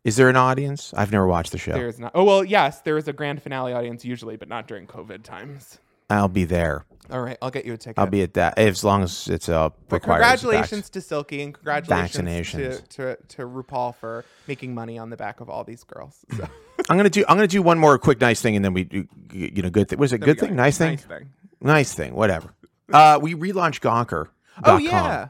Is 0.04 0.16
there 0.16 0.28
an 0.28 0.36
audience? 0.36 0.94
I've 0.96 1.12
never 1.12 1.26
watched 1.26 1.52
the 1.52 1.58
show. 1.58 1.72
There's 1.72 1.98
not. 1.98 2.12
Oh 2.14 2.24
well, 2.24 2.44
yes, 2.44 2.80
there 2.80 2.96
is 2.96 3.08
a 3.08 3.12
grand 3.12 3.42
finale 3.42 3.72
audience 3.72 4.04
usually, 4.04 4.36
but 4.36 4.48
not 4.48 4.66
during 4.66 4.86
COVID 4.86 5.22
times. 5.22 5.78
I'll 6.10 6.28
be 6.28 6.44
there. 6.44 6.84
All 7.10 7.20
right, 7.20 7.38
I'll 7.40 7.50
get 7.50 7.64
you 7.64 7.72
a 7.72 7.76
ticket. 7.76 7.98
I'll 7.98 8.06
be 8.06 8.22
at 8.22 8.34
that 8.34 8.58
as 8.58 8.84
long 8.84 9.02
as 9.02 9.28
it's 9.28 9.48
a 9.48 9.72
But 9.88 9.96
requires 9.96 10.40
congratulations 10.40 10.90
to 10.90 11.00
Silky 11.00 11.42
and 11.42 11.54
congratulations 11.54 12.80
to, 12.80 12.86
to 12.88 13.18
to 13.36 13.46
RuPaul 13.46 13.94
for 13.94 14.24
making 14.46 14.74
money 14.74 14.98
on 14.98 15.08
the 15.08 15.16
back 15.16 15.40
of 15.40 15.48
all 15.48 15.64
these 15.64 15.84
girls. 15.84 16.24
So, 16.36 16.46
I'm 16.90 16.96
gonna 16.96 17.10
do. 17.10 17.24
I'm 17.28 17.36
gonna 17.36 17.46
do 17.46 17.62
one 17.62 17.78
more 17.78 17.98
quick 17.98 18.20
nice 18.20 18.40
thing, 18.40 18.56
and 18.56 18.64
then 18.64 18.74
we, 18.74 18.84
do, 18.84 19.06
you 19.32 19.62
know, 19.62 19.70
good 19.70 19.88
thing. 19.88 19.98
Was 19.98 20.12
it 20.12 20.20
there 20.20 20.26
good 20.26 20.38
go. 20.38 20.46
thing? 20.46 20.56
Nice 20.56 20.78
thing? 20.78 20.92
Nice 20.92 21.04
thing. 21.04 21.30
Nice 21.60 21.94
thing. 21.94 22.14
Whatever. 22.14 22.54
Uh, 22.92 23.18
we 23.20 23.34
relaunched 23.34 23.80
Gawker. 23.80 24.28
Oh 24.64 24.76
yeah. 24.76 25.28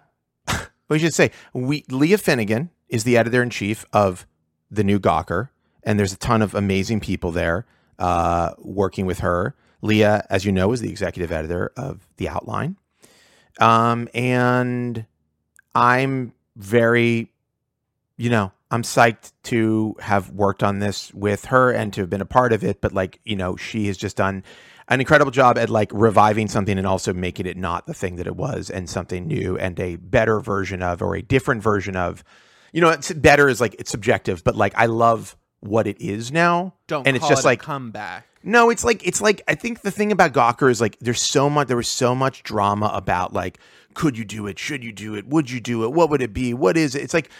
We 0.88 0.98
should 0.98 1.14
say 1.14 1.30
we 1.52 1.84
Leah 1.90 2.18
Finnegan 2.18 2.70
is 2.88 3.04
the 3.04 3.16
editor 3.16 3.42
in 3.42 3.50
chief 3.50 3.84
of 3.92 4.26
the 4.70 4.84
new 4.84 4.98
Gawker, 4.98 5.50
and 5.82 5.98
there's 5.98 6.12
a 6.12 6.18
ton 6.18 6.42
of 6.42 6.54
amazing 6.54 7.00
people 7.00 7.30
there 7.32 7.66
uh, 7.98 8.52
working 8.58 9.06
with 9.06 9.20
her. 9.20 9.54
Leah, 9.80 10.26
as 10.28 10.44
you 10.44 10.52
know, 10.52 10.72
is 10.72 10.80
the 10.80 10.90
executive 10.90 11.30
editor 11.30 11.72
of 11.76 12.08
the 12.16 12.28
Outline, 12.28 12.76
um, 13.60 14.08
and 14.14 15.06
I'm 15.74 16.32
very, 16.56 17.30
you 18.16 18.30
know, 18.30 18.52
I'm 18.70 18.82
psyched 18.82 19.32
to 19.44 19.96
have 20.00 20.30
worked 20.30 20.62
on 20.62 20.78
this 20.78 21.12
with 21.14 21.46
her 21.46 21.70
and 21.70 21.92
to 21.94 22.02
have 22.02 22.10
been 22.10 22.20
a 22.20 22.26
part 22.26 22.52
of 22.52 22.62
it. 22.64 22.80
But 22.80 22.92
like, 22.92 23.20
you 23.24 23.36
know, 23.36 23.56
she 23.56 23.86
has 23.86 23.96
just 23.96 24.16
done 24.16 24.44
an 24.88 25.00
incredible 25.00 25.30
job 25.30 25.58
at 25.58 25.70
like 25.70 25.90
reviving 25.92 26.48
something 26.48 26.78
and 26.78 26.86
also 26.86 27.12
making 27.12 27.46
it 27.46 27.56
not 27.56 27.86
the 27.86 27.94
thing 27.94 28.16
that 28.16 28.26
it 28.26 28.36
was 28.36 28.70
and 28.70 28.88
something 28.88 29.26
new 29.26 29.56
and 29.58 29.78
a 29.78 29.96
better 29.96 30.40
version 30.40 30.82
of 30.82 31.02
or 31.02 31.14
a 31.14 31.22
different 31.22 31.62
version 31.62 31.96
of. 31.96 32.24
You 32.72 32.80
know, 32.80 32.90
it's 32.90 33.12
better 33.12 33.48
is 33.48 33.60
like 33.60 33.76
it's 33.78 33.90
subjective, 33.90 34.44
but 34.44 34.56
like 34.56 34.74
I 34.76 34.86
love 34.86 35.36
what 35.60 35.86
it 35.86 36.00
is 36.00 36.30
now. 36.32 36.74
Don't 36.86 37.06
and 37.06 37.16
it's 37.16 37.28
just 37.28 37.44
like 37.44 37.60
comeback. 37.60 38.26
no, 38.42 38.70
it's 38.70 38.84
like 38.84 39.06
it's 39.06 39.20
like 39.20 39.42
I 39.48 39.54
think 39.54 39.80
the 39.80 39.90
thing 39.90 40.12
about 40.12 40.32
Gawker 40.32 40.70
is 40.70 40.80
like 40.80 40.98
there's 41.00 41.22
so 41.22 41.48
much 41.48 41.68
there 41.68 41.76
was 41.76 41.88
so 41.88 42.14
much 42.14 42.42
drama 42.42 42.90
about 42.94 43.32
like 43.32 43.58
could 43.94 44.16
you 44.16 44.24
do 44.24 44.46
it, 44.46 44.58
should 44.58 44.84
you 44.84 44.92
do 44.92 45.16
it, 45.16 45.26
would 45.26 45.50
you 45.50 45.60
do 45.60 45.84
it, 45.84 45.92
what 45.92 46.08
would 46.10 46.22
it 46.22 46.32
be, 46.32 46.54
what 46.54 46.76
is 46.76 46.94
it? 46.94 47.02
It's 47.02 47.14
like 47.14 47.30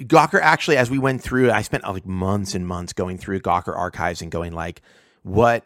Gawker 0.00 0.40
actually 0.40 0.76
as 0.76 0.90
we 0.90 0.98
went 0.98 1.22
through, 1.22 1.50
I 1.50 1.62
spent 1.62 1.84
like 1.84 2.06
months 2.06 2.54
and 2.54 2.66
months 2.66 2.92
going 2.92 3.18
through 3.18 3.40
Gawker 3.40 3.76
archives 3.76 4.22
and 4.22 4.30
going 4.30 4.52
like, 4.52 4.82
what 5.22 5.64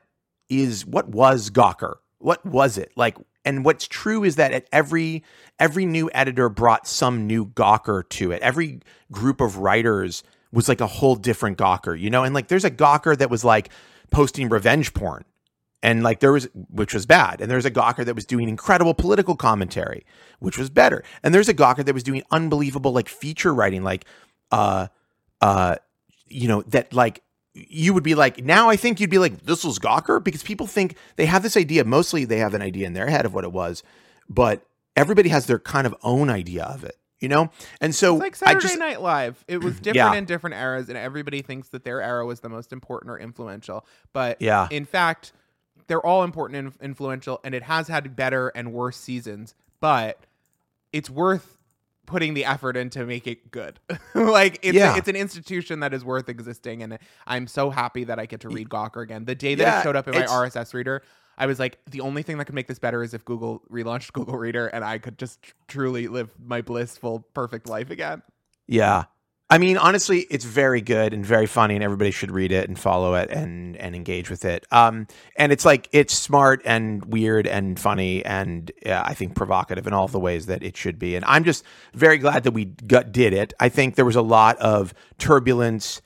is 0.60 0.84
what 0.84 1.08
was 1.08 1.50
Gawker? 1.50 1.96
What 2.18 2.44
was 2.44 2.78
it 2.78 2.92
like? 2.96 3.16
And 3.44 3.64
what's 3.64 3.88
true 3.88 4.22
is 4.22 4.36
that 4.36 4.52
at 4.52 4.68
every 4.72 5.24
every 5.58 5.86
new 5.86 6.10
editor 6.14 6.48
brought 6.48 6.86
some 6.86 7.26
new 7.26 7.46
Gawker 7.46 8.08
to 8.10 8.30
it. 8.32 8.42
Every 8.42 8.80
group 9.10 9.40
of 9.40 9.58
writers 9.58 10.22
was 10.52 10.68
like 10.68 10.80
a 10.80 10.86
whole 10.86 11.16
different 11.16 11.58
Gawker, 11.58 11.98
you 11.98 12.10
know? 12.10 12.22
And 12.24 12.34
like 12.34 12.48
there's 12.48 12.64
a 12.64 12.70
Gawker 12.70 13.16
that 13.16 13.30
was 13.30 13.44
like 13.44 13.70
posting 14.10 14.48
revenge 14.48 14.94
porn. 14.94 15.24
And 15.82 16.04
like 16.04 16.20
there 16.20 16.32
was 16.32 16.48
which 16.54 16.94
was 16.94 17.06
bad. 17.06 17.40
And 17.40 17.50
there's 17.50 17.64
a 17.64 17.70
Gawker 17.70 18.04
that 18.04 18.14
was 18.14 18.26
doing 18.26 18.48
incredible 18.48 18.94
political 18.94 19.34
commentary, 19.34 20.04
which 20.38 20.58
was 20.58 20.70
better. 20.70 21.02
And 21.24 21.34
there's 21.34 21.48
a 21.48 21.54
Gawker 21.54 21.84
that 21.84 21.94
was 21.94 22.04
doing 22.04 22.22
unbelievable 22.30 22.92
like 22.92 23.08
feature 23.08 23.52
writing, 23.52 23.82
like 23.82 24.04
uh 24.52 24.86
uh 25.40 25.76
you 26.28 26.48
know, 26.48 26.62
that 26.62 26.92
like 26.92 27.22
you 27.54 27.92
would 27.94 28.02
be 28.02 28.14
like, 28.14 28.42
now 28.44 28.70
I 28.70 28.76
think 28.76 28.98
you'd 29.00 29.10
be 29.10 29.18
like, 29.18 29.42
this 29.44 29.64
was 29.64 29.78
Gawker 29.78 30.22
because 30.22 30.42
people 30.42 30.66
think 30.66 30.96
they 31.16 31.26
have 31.26 31.42
this 31.42 31.56
idea. 31.56 31.84
Mostly 31.84 32.24
they 32.24 32.38
have 32.38 32.54
an 32.54 32.62
idea 32.62 32.86
in 32.86 32.94
their 32.94 33.08
head 33.10 33.26
of 33.26 33.34
what 33.34 33.44
it 33.44 33.52
was, 33.52 33.82
but 34.28 34.66
everybody 34.96 35.28
has 35.28 35.46
their 35.46 35.58
kind 35.58 35.86
of 35.86 35.94
own 36.02 36.30
idea 36.30 36.64
of 36.64 36.82
it, 36.84 36.96
you 37.20 37.28
know? 37.28 37.50
And 37.80 37.94
so 37.94 38.14
It's 38.14 38.20
like 38.22 38.36
Saturday 38.36 38.60
just, 38.68 38.78
Night 38.78 39.00
Live. 39.02 39.44
It 39.48 39.58
was 39.62 39.74
different 39.80 39.96
Yeah. 39.96 40.14
in 40.14 40.24
different 40.24 40.56
eras, 40.56 40.88
and 40.88 40.96
everybody 40.96 41.42
thinks 41.42 41.68
that 41.70 41.84
their 41.84 42.00
era 42.00 42.24
was 42.24 42.40
the 42.40 42.48
most 42.48 42.72
important 42.72 43.10
or 43.10 43.18
influential. 43.18 43.84
But 44.14 44.40
Yeah. 44.40 44.68
in 44.70 44.84
fact, 44.86 45.32
they're 45.88 46.04
all 46.04 46.24
important 46.24 46.58
and 46.58 46.72
influential, 46.80 47.40
and 47.44 47.54
it 47.54 47.64
has 47.64 47.88
had 47.88 48.16
better 48.16 48.48
and 48.54 48.72
worse 48.72 48.96
seasons. 48.96 49.54
But 49.80 50.20
it's 50.92 51.10
worth 51.10 51.58
putting 52.12 52.34
the 52.34 52.44
effort 52.44 52.76
in 52.76 52.90
to 52.90 53.04
make 53.06 53.26
it 53.26 53.50
good. 53.50 53.80
like 54.14 54.58
it's 54.62 54.76
Yeah. 54.76 54.96
it's 54.96 55.08
an 55.08 55.16
institution 55.16 55.80
that 55.80 55.92
is 55.94 56.04
worth 56.04 56.28
existing, 56.28 56.82
and 56.82 56.98
I'm 57.26 57.46
so 57.48 57.70
happy 57.70 58.04
that 58.04 58.18
I 58.20 58.26
get 58.26 58.40
to 58.40 58.48
read 58.48 58.68
Gawker 58.68 59.02
again. 59.02 59.24
The 59.24 59.34
day 59.34 59.54
that 59.56 59.62
Yeah, 59.64 59.80
it 59.80 59.82
showed 59.82 59.96
up 59.96 60.06
in 60.06 60.14
my 60.14 60.22
RSS 60.26 60.74
reader. 60.74 61.02
I 61.38 61.46
was 61.46 61.58
like, 61.58 61.78
the 61.90 62.02
only 62.02 62.22
thing 62.22 62.36
that 62.38 62.44
could 62.44 62.54
make 62.54 62.66
this 62.68 62.78
better 62.78 63.02
is 63.02 63.14
if 63.14 63.24
Google 63.24 63.62
relaunched 63.72 64.12
Google 64.18 64.36
Reader 64.36 64.66
and 64.66 64.84
I 64.84 64.98
could 64.98 65.18
just 65.18 65.40
tr- 65.42 65.54
truly 65.66 66.06
live 66.06 66.30
my 66.38 66.60
blissful, 66.60 67.26
perfect 67.34 67.66
life 67.68 67.90
again. 67.90 68.22
yeah. 68.68 69.04
I 69.52 69.58
mean, 69.58 69.76
honestly, 69.76 70.20
it's 70.30 70.46
very 70.46 70.80
good 70.80 71.12
and 71.12 71.26
very 71.26 71.44
funny, 71.44 71.74
and 71.74 71.84
everybody 71.84 72.10
should 72.10 72.30
read 72.30 72.52
it 72.52 72.66
and 72.68 72.78
follow 72.78 73.16
it 73.16 73.28
and 73.28 73.76
and 73.76 73.94
engage 73.94 74.30
with 74.30 74.46
it. 74.46 74.66
Um, 74.70 75.06
and 75.36 75.52
it's 75.52 75.66
like 75.66 75.90
it's 75.92 76.14
smart 76.14 76.62
and 76.64 77.04
weird 77.04 77.46
and 77.46 77.78
funny 77.78 78.24
and 78.24 78.72
uh, 78.86 79.02
I 79.04 79.12
think 79.12 79.34
provocative 79.34 79.86
in 79.86 79.92
all 79.92 80.08
the 80.08 80.18
ways 80.18 80.46
that 80.46 80.62
it 80.62 80.74
should 80.78 80.98
be. 80.98 81.16
And 81.16 81.24
I'm 81.26 81.44
just 81.44 81.64
very 81.92 82.16
glad 82.16 82.44
that 82.44 82.52
we 82.52 82.64
got 82.64 83.12
did 83.12 83.34
it. 83.34 83.52
I 83.60 83.68
think 83.68 83.96
there 83.96 84.06
was 84.06 84.16
a 84.16 84.22
lot 84.22 84.56
of 84.56 84.94
turbulence 85.18 86.00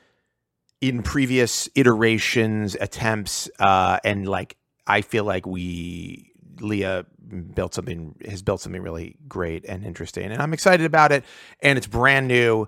in 0.81 1.05
previous 1.05 1.69
iterations, 1.77 2.75
attempts, 2.81 3.49
uh, 3.61 4.01
and 4.03 4.29
like 4.29 4.57
I 4.89 5.03
feel 5.03 5.23
like 5.23 5.47
we 5.47 6.33
Leah 6.59 7.07
built 7.55 7.75
something 7.75 8.17
has 8.29 8.43
built 8.43 8.61
something 8.61 8.83
really 8.83 9.15
great 9.29 9.65
and 9.67 9.85
interesting, 9.85 10.33
and 10.33 10.43
I'm 10.43 10.53
excited 10.53 10.85
about 10.85 11.13
it. 11.13 11.23
And 11.61 11.79
it's 11.79 11.87
brand 11.87 12.27
new, 12.27 12.67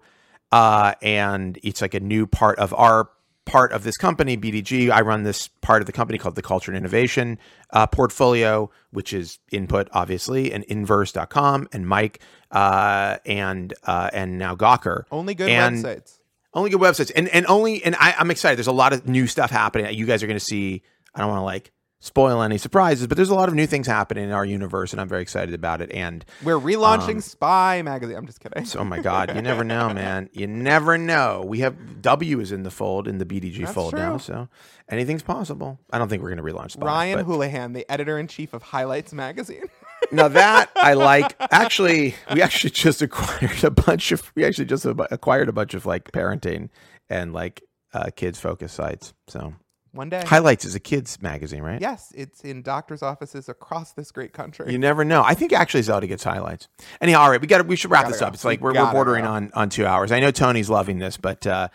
uh, 0.52 0.94
and 1.02 1.58
it's 1.62 1.80
like 1.82 1.94
a 1.94 2.00
new 2.00 2.26
part 2.26 2.58
of 2.58 2.72
our 2.74 3.10
part 3.44 3.72
of 3.72 3.82
this 3.82 3.96
company, 3.96 4.36
BDG. 4.36 4.90
I 4.90 5.00
run 5.00 5.22
this 5.22 5.48
part 5.48 5.80
of 5.80 5.86
the 5.86 5.92
company 5.92 6.18
called 6.18 6.34
the 6.34 6.42
Culture 6.42 6.70
and 6.70 6.76
Innovation 6.76 7.38
uh, 7.70 7.86
Portfolio, 7.86 8.70
which 8.90 9.12
is 9.12 9.38
Input, 9.50 9.88
obviously, 9.92 10.52
and 10.52 10.64
Inverse.com, 10.64 11.68
and 11.72 11.88
Mic, 11.88 12.20
uh, 12.50 13.16
and 13.24 13.72
uh, 13.84 14.10
and 14.12 14.38
now 14.38 14.54
Gawker. 14.54 15.04
Only 15.10 15.34
good 15.34 15.48
And- 15.48 15.84
websites. 15.84 16.14
Only 16.54 16.70
good 16.70 16.80
websites, 16.80 17.12
and 17.14 17.28
and 17.28 17.46
only 17.46 17.84
and 17.84 17.94
I, 17.96 18.14
I'm 18.18 18.30
excited. 18.30 18.56
There's 18.56 18.66
a 18.68 18.72
lot 18.72 18.94
of 18.94 19.06
new 19.06 19.26
stuff 19.26 19.50
happening. 19.50 19.94
You 19.94 20.06
guys 20.06 20.22
are 20.22 20.26
going 20.26 20.38
to 20.38 20.44
see. 20.44 20.82
I 21.14 21.20
don't 21.20 21.28
want 21.28 21.40
to 21.40 21.44
like 21.44 21.72
spoil 22.00 22.42
any 22.42 22.58
surprises, 22.58 23.06
but 23.06 23.16
there's 23.16 23.28
a 23.30 23.34
lot 23.34 23.48
of 23.48 23.54
new 23.54 23.66
things 23.66 23.86
happening 23.86 24.24
in 24.24 24.30
our 24.30 24.44
universe, 24.44 24.92
and 24.92 25.00
I'm 25.00 25.08
very 25.08 25.22
excited 25.22 25.54
about 25.54 25.80
it. 25.80 25.90
And 25.92 26.24
We're 26.44 26.58
relaunching 26.58 27.14
Um, 27.16 27.20
Spy 27.20 27.82
magazine. 27.82 28.16
I'm 28.16 28.26
just 28.26 28.40
kidding. 28.40 28.64
so, 28.64 28.80
oh 28.80 28.84
my 28.84 29.00
God, 29.00 29.34
you 29.34 29.42
never 29.42 29.64
know, 29.64 29.88
man. 29.94 30.30
You 30.32 30.46
never 30.46 30.96
know. 30.96 31.42
We 31.46 31.60
have 31.60 32.00
W 32.02 32.40
is 32.40 32.52
in 32.52 32.62
the 32.62 32.70
fold 32.70 33.08
in 33.08 33.18
the 33.18 33.26
BDG 33.26 33.60
That's 33.60 33.72
fold 33.72 33.94
now, 33.94 34.16
so 34.18 34.48
anything's 34.88 35.22
possible. 35.22 35.80
I 35.92 35.98
don't 35.98 36.08
think 36.08 36.22
we're 36.22 36.34
going 36.34 36.44
to 36.46 36.54
relaunch 36.54 36.72
Spy, 36.72 36.86
Ryan 36.86 37.18
but- 37.18 37.26
Houlihan, 37.26 37.72
the 37.72 37.90
editor 37.90 38.18
in 38.18 38.28
chief 38.28 38.54
of 38.54 38.62
Highlights 38.62 39.12
magazine. 39.12 39.64
now 40.12 40.28
that 40.28 40.70
I 40.76 40.94
like. 40.94 41.34
Actually, 41.52 42.14
we 42.32 42.40
actually 42.42 42.70
just 42.70 43.02
acquired 43.02 43.64
a 43.64 43.70
bunch 43.70 44.12
of. 44.12 44.30
We 44.36 44.44
actually 44.44 44.66
just 44.66 44.84
acquired 44.86 45.48
a 45.48 45.52
bunch 45.52 45.74
of 45.74 45.84
like 45.84 46.12
parenting 46.12 46.68
and 47.10 47.32
like 47.32 47.62
uh, 47.92 48.10
kids 48.14 48.38
focused 48.38 48.76
sites. 48.76 49.14
So 49.26 49.54
One 49.98 50.10
day. 50.10 50.22
Highlights 50.24 50.64
is 50.64 50.76
a 50.76 50.80
kids 50.80 51.20
magazine, 51.20 51.60
right? 51.60 51.80
Yes, 51.80 52.12
it's 52.14 52.42
in 52.42 52.62
doctors' 52.62 53.02
offices 53.02 53.48
across 53.48 53.94
this 53.94 54.12
great 54.12 54.32
country. 54.32 54.70
You 54.70 54.78
never 54.78 55.04
know. 55.04 55.24
I 55.24 55.34
think 55.34 55.52
actually 55.52 55.82
Zelda 55.82 56.06
gets 56.06 56.22
highlights. 56.22 56.68
Anyhow, 57.00 57.22
all 57.22 57.30
right, 57.30 57.40
we 57.40 57.48
got 57.48 57.66
we 57.66 57.74
should 57.74 57.90
wrap 57.90 58.02
Gotta 58.04 58.12
this 58.12 58.20
go. 58.20 58.26
up. 58.26 58.34
It's 58.34 58.44
like 58.44 58.60
We 58.60 58.70
we're, 58.70 58.74
we're 58.74 58.92
bordering 58.92 59.24
go. 59.24 59.30
on 59.32 59.50
on 59.54 59.70
two 59.70 59.84
hours. 59.84 60.12
I 60.12 60.20
know 60.20 60.30
Tony's 60.30 60.70
loving 60.70 61.00
this, 61.00 61.16
but 61.16 61.44
uh 61.48 61.66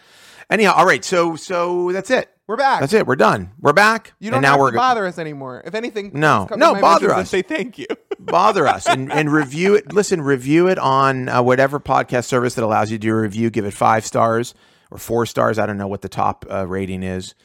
anyhow, 0.49 0.71
all 0.73 0.85
right. 0.85 1.03
So 1.03 1.35
so 1.35 1.91
that's 1.91 2.09
it. 2.11 2.29
We're 2.47 2.55
back. 2.55 2.79
That's 2.79 2.93
it. 2.93 3.05
We're 3.05 3.17
done. 3.17 3.51
We're 3.59 3.73
back. 3.73 4.13
You 4.19 4.31
don't 4.31 4.37
and 4.37 4.43
now 4.43 4.51
have 4.51 4.59
we're 4.61 4.71
to 4.71 4.77
bother 4.77 5.05
us 5.05 5.19
anymore. 5.19 5.61
If 5.65 5.75
anything, 5.75 6.11
No. 6.13 6.47
No, 6.55 6.79
bother 6.79 7.13
us. 7.13 7.29
Say 7.29 7.41
thank 7.41 7.77
you. 7.77 7.87
bother 8.19 8.65
us 8.65 8.87
and, 8.87 9.11
and 9.11 9.33
review 9.33 9.75
it. 9.75 9.91
Listen, 9.91 10.21
review 10.21 10.69
it 10.69 10.79
on 10.79 11.27
uh, 11.27 11.41
whatever 11.41 11.77
podcast 11.77 12.23
service 12.23 12.55
that 12.55 12.63
allows 12.63 12.89
you 12.89 12.97
to 12.97 13.01
do 13.01 13.11
a 13.11 13.19
review. 13.19 13.49
Give 13.49 13.65
it 13.65 13.73
five 13.73 14.05
stars 14.05 14.55
or 14.91 14.97
four 14.97 15.25
stars. 15.25 15.59
I 15.59 15.65
don't 15.65 15.77
know 15.77 15.89
what 15.89 16.03
the 16.03 16.07
top 16.09 16.45
uh, 16.49 16.65
rating 16.65 17.03
is. 17.03 17.35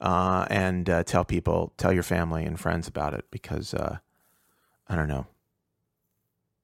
Uh, 0.00 0.46
and 0.50 0.90
uh, 0.90 1.02
tell 1.04 1.24
people, 1.24 1.72
tell 1.76 1.92
your 1.92 2.02
family 2.02 2.44
and 2.44 2.60
friends 2.60 2.86
about 2.86 3.14
it 3.14 3.24
because 3.30 3.72
uh, 3.72 3.98
I 4.88 4.96
don't 4.96 5.08
know. 5.08 5.26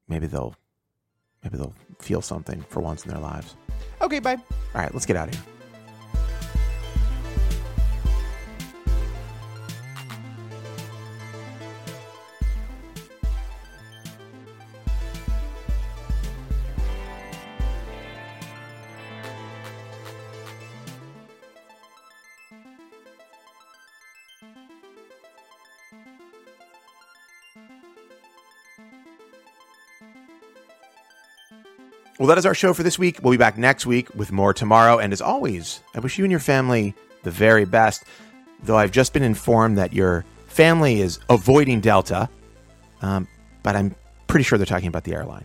Maybe 0.08 0.26
they'll, 0.26 0.54
maybe 1.42 1.56
they'll 1.56 1.74
feel 1.98 2.20
something 2.20 2.64
for 2.68 2.80
once 2.80 3.04
in 3.04 3.10
their 3.10 3.20
lives. 3.20 3.56
Okay, 4.02 4.18
bye. 4.18 4.34
All 4.34 4.80
right, 4.80 4.92
let's 4.92 5.06
get 5.06 5.16
out 5.16 5.28
of 5.28 5.34
here. 5.34 5.51
Well, 32.22 32.28
that 32.28 32.38
is 32.38 32.46
our 32.46 32.54
show 32.54 32.72
for 32.72 32.84
this 32.84 33.00
week. 33.00 33.18
We'll 33.20 33.32
be 33.32 33.36
back 33.36 33.58
next 33.58 33.84
week 33.84 34.14
with 34.14 34.30
more 34.30 34.54
tomorrow. 34.54 35.00
And 35.00 35.12
as 35.12 35.20
always, 35.20 35.80
I 35.92 35.98
wish 35.98 36.18
you 36.18 36.24
and 36.24 36.30
your 36.30 36.38
family 36.38 36.94
the 37.24 37.32
very 37.32 37.64
best. 37.64 38.04
Though 38.62 38.78
I've 38.78 38.92
just 38.92 39.12
been 39.12 39.24
informed 39.24 39.76
that 39.78 39.92
your 39.92 40.24
family 40.46 41.00
is 41.00 41.18
avoiding 41.28 41.80
Delta, 41.80 42.28
um, 43.00 43.26
but 43.64 43.74
I'm 43.74 43.96
pretty 44.28 44.44
sure 44.44 44.56
they're 44.56 44.66
talking 44.66 44.86
about 44.86 45.02
the 45.02 45.14
airline. 45.14 45.44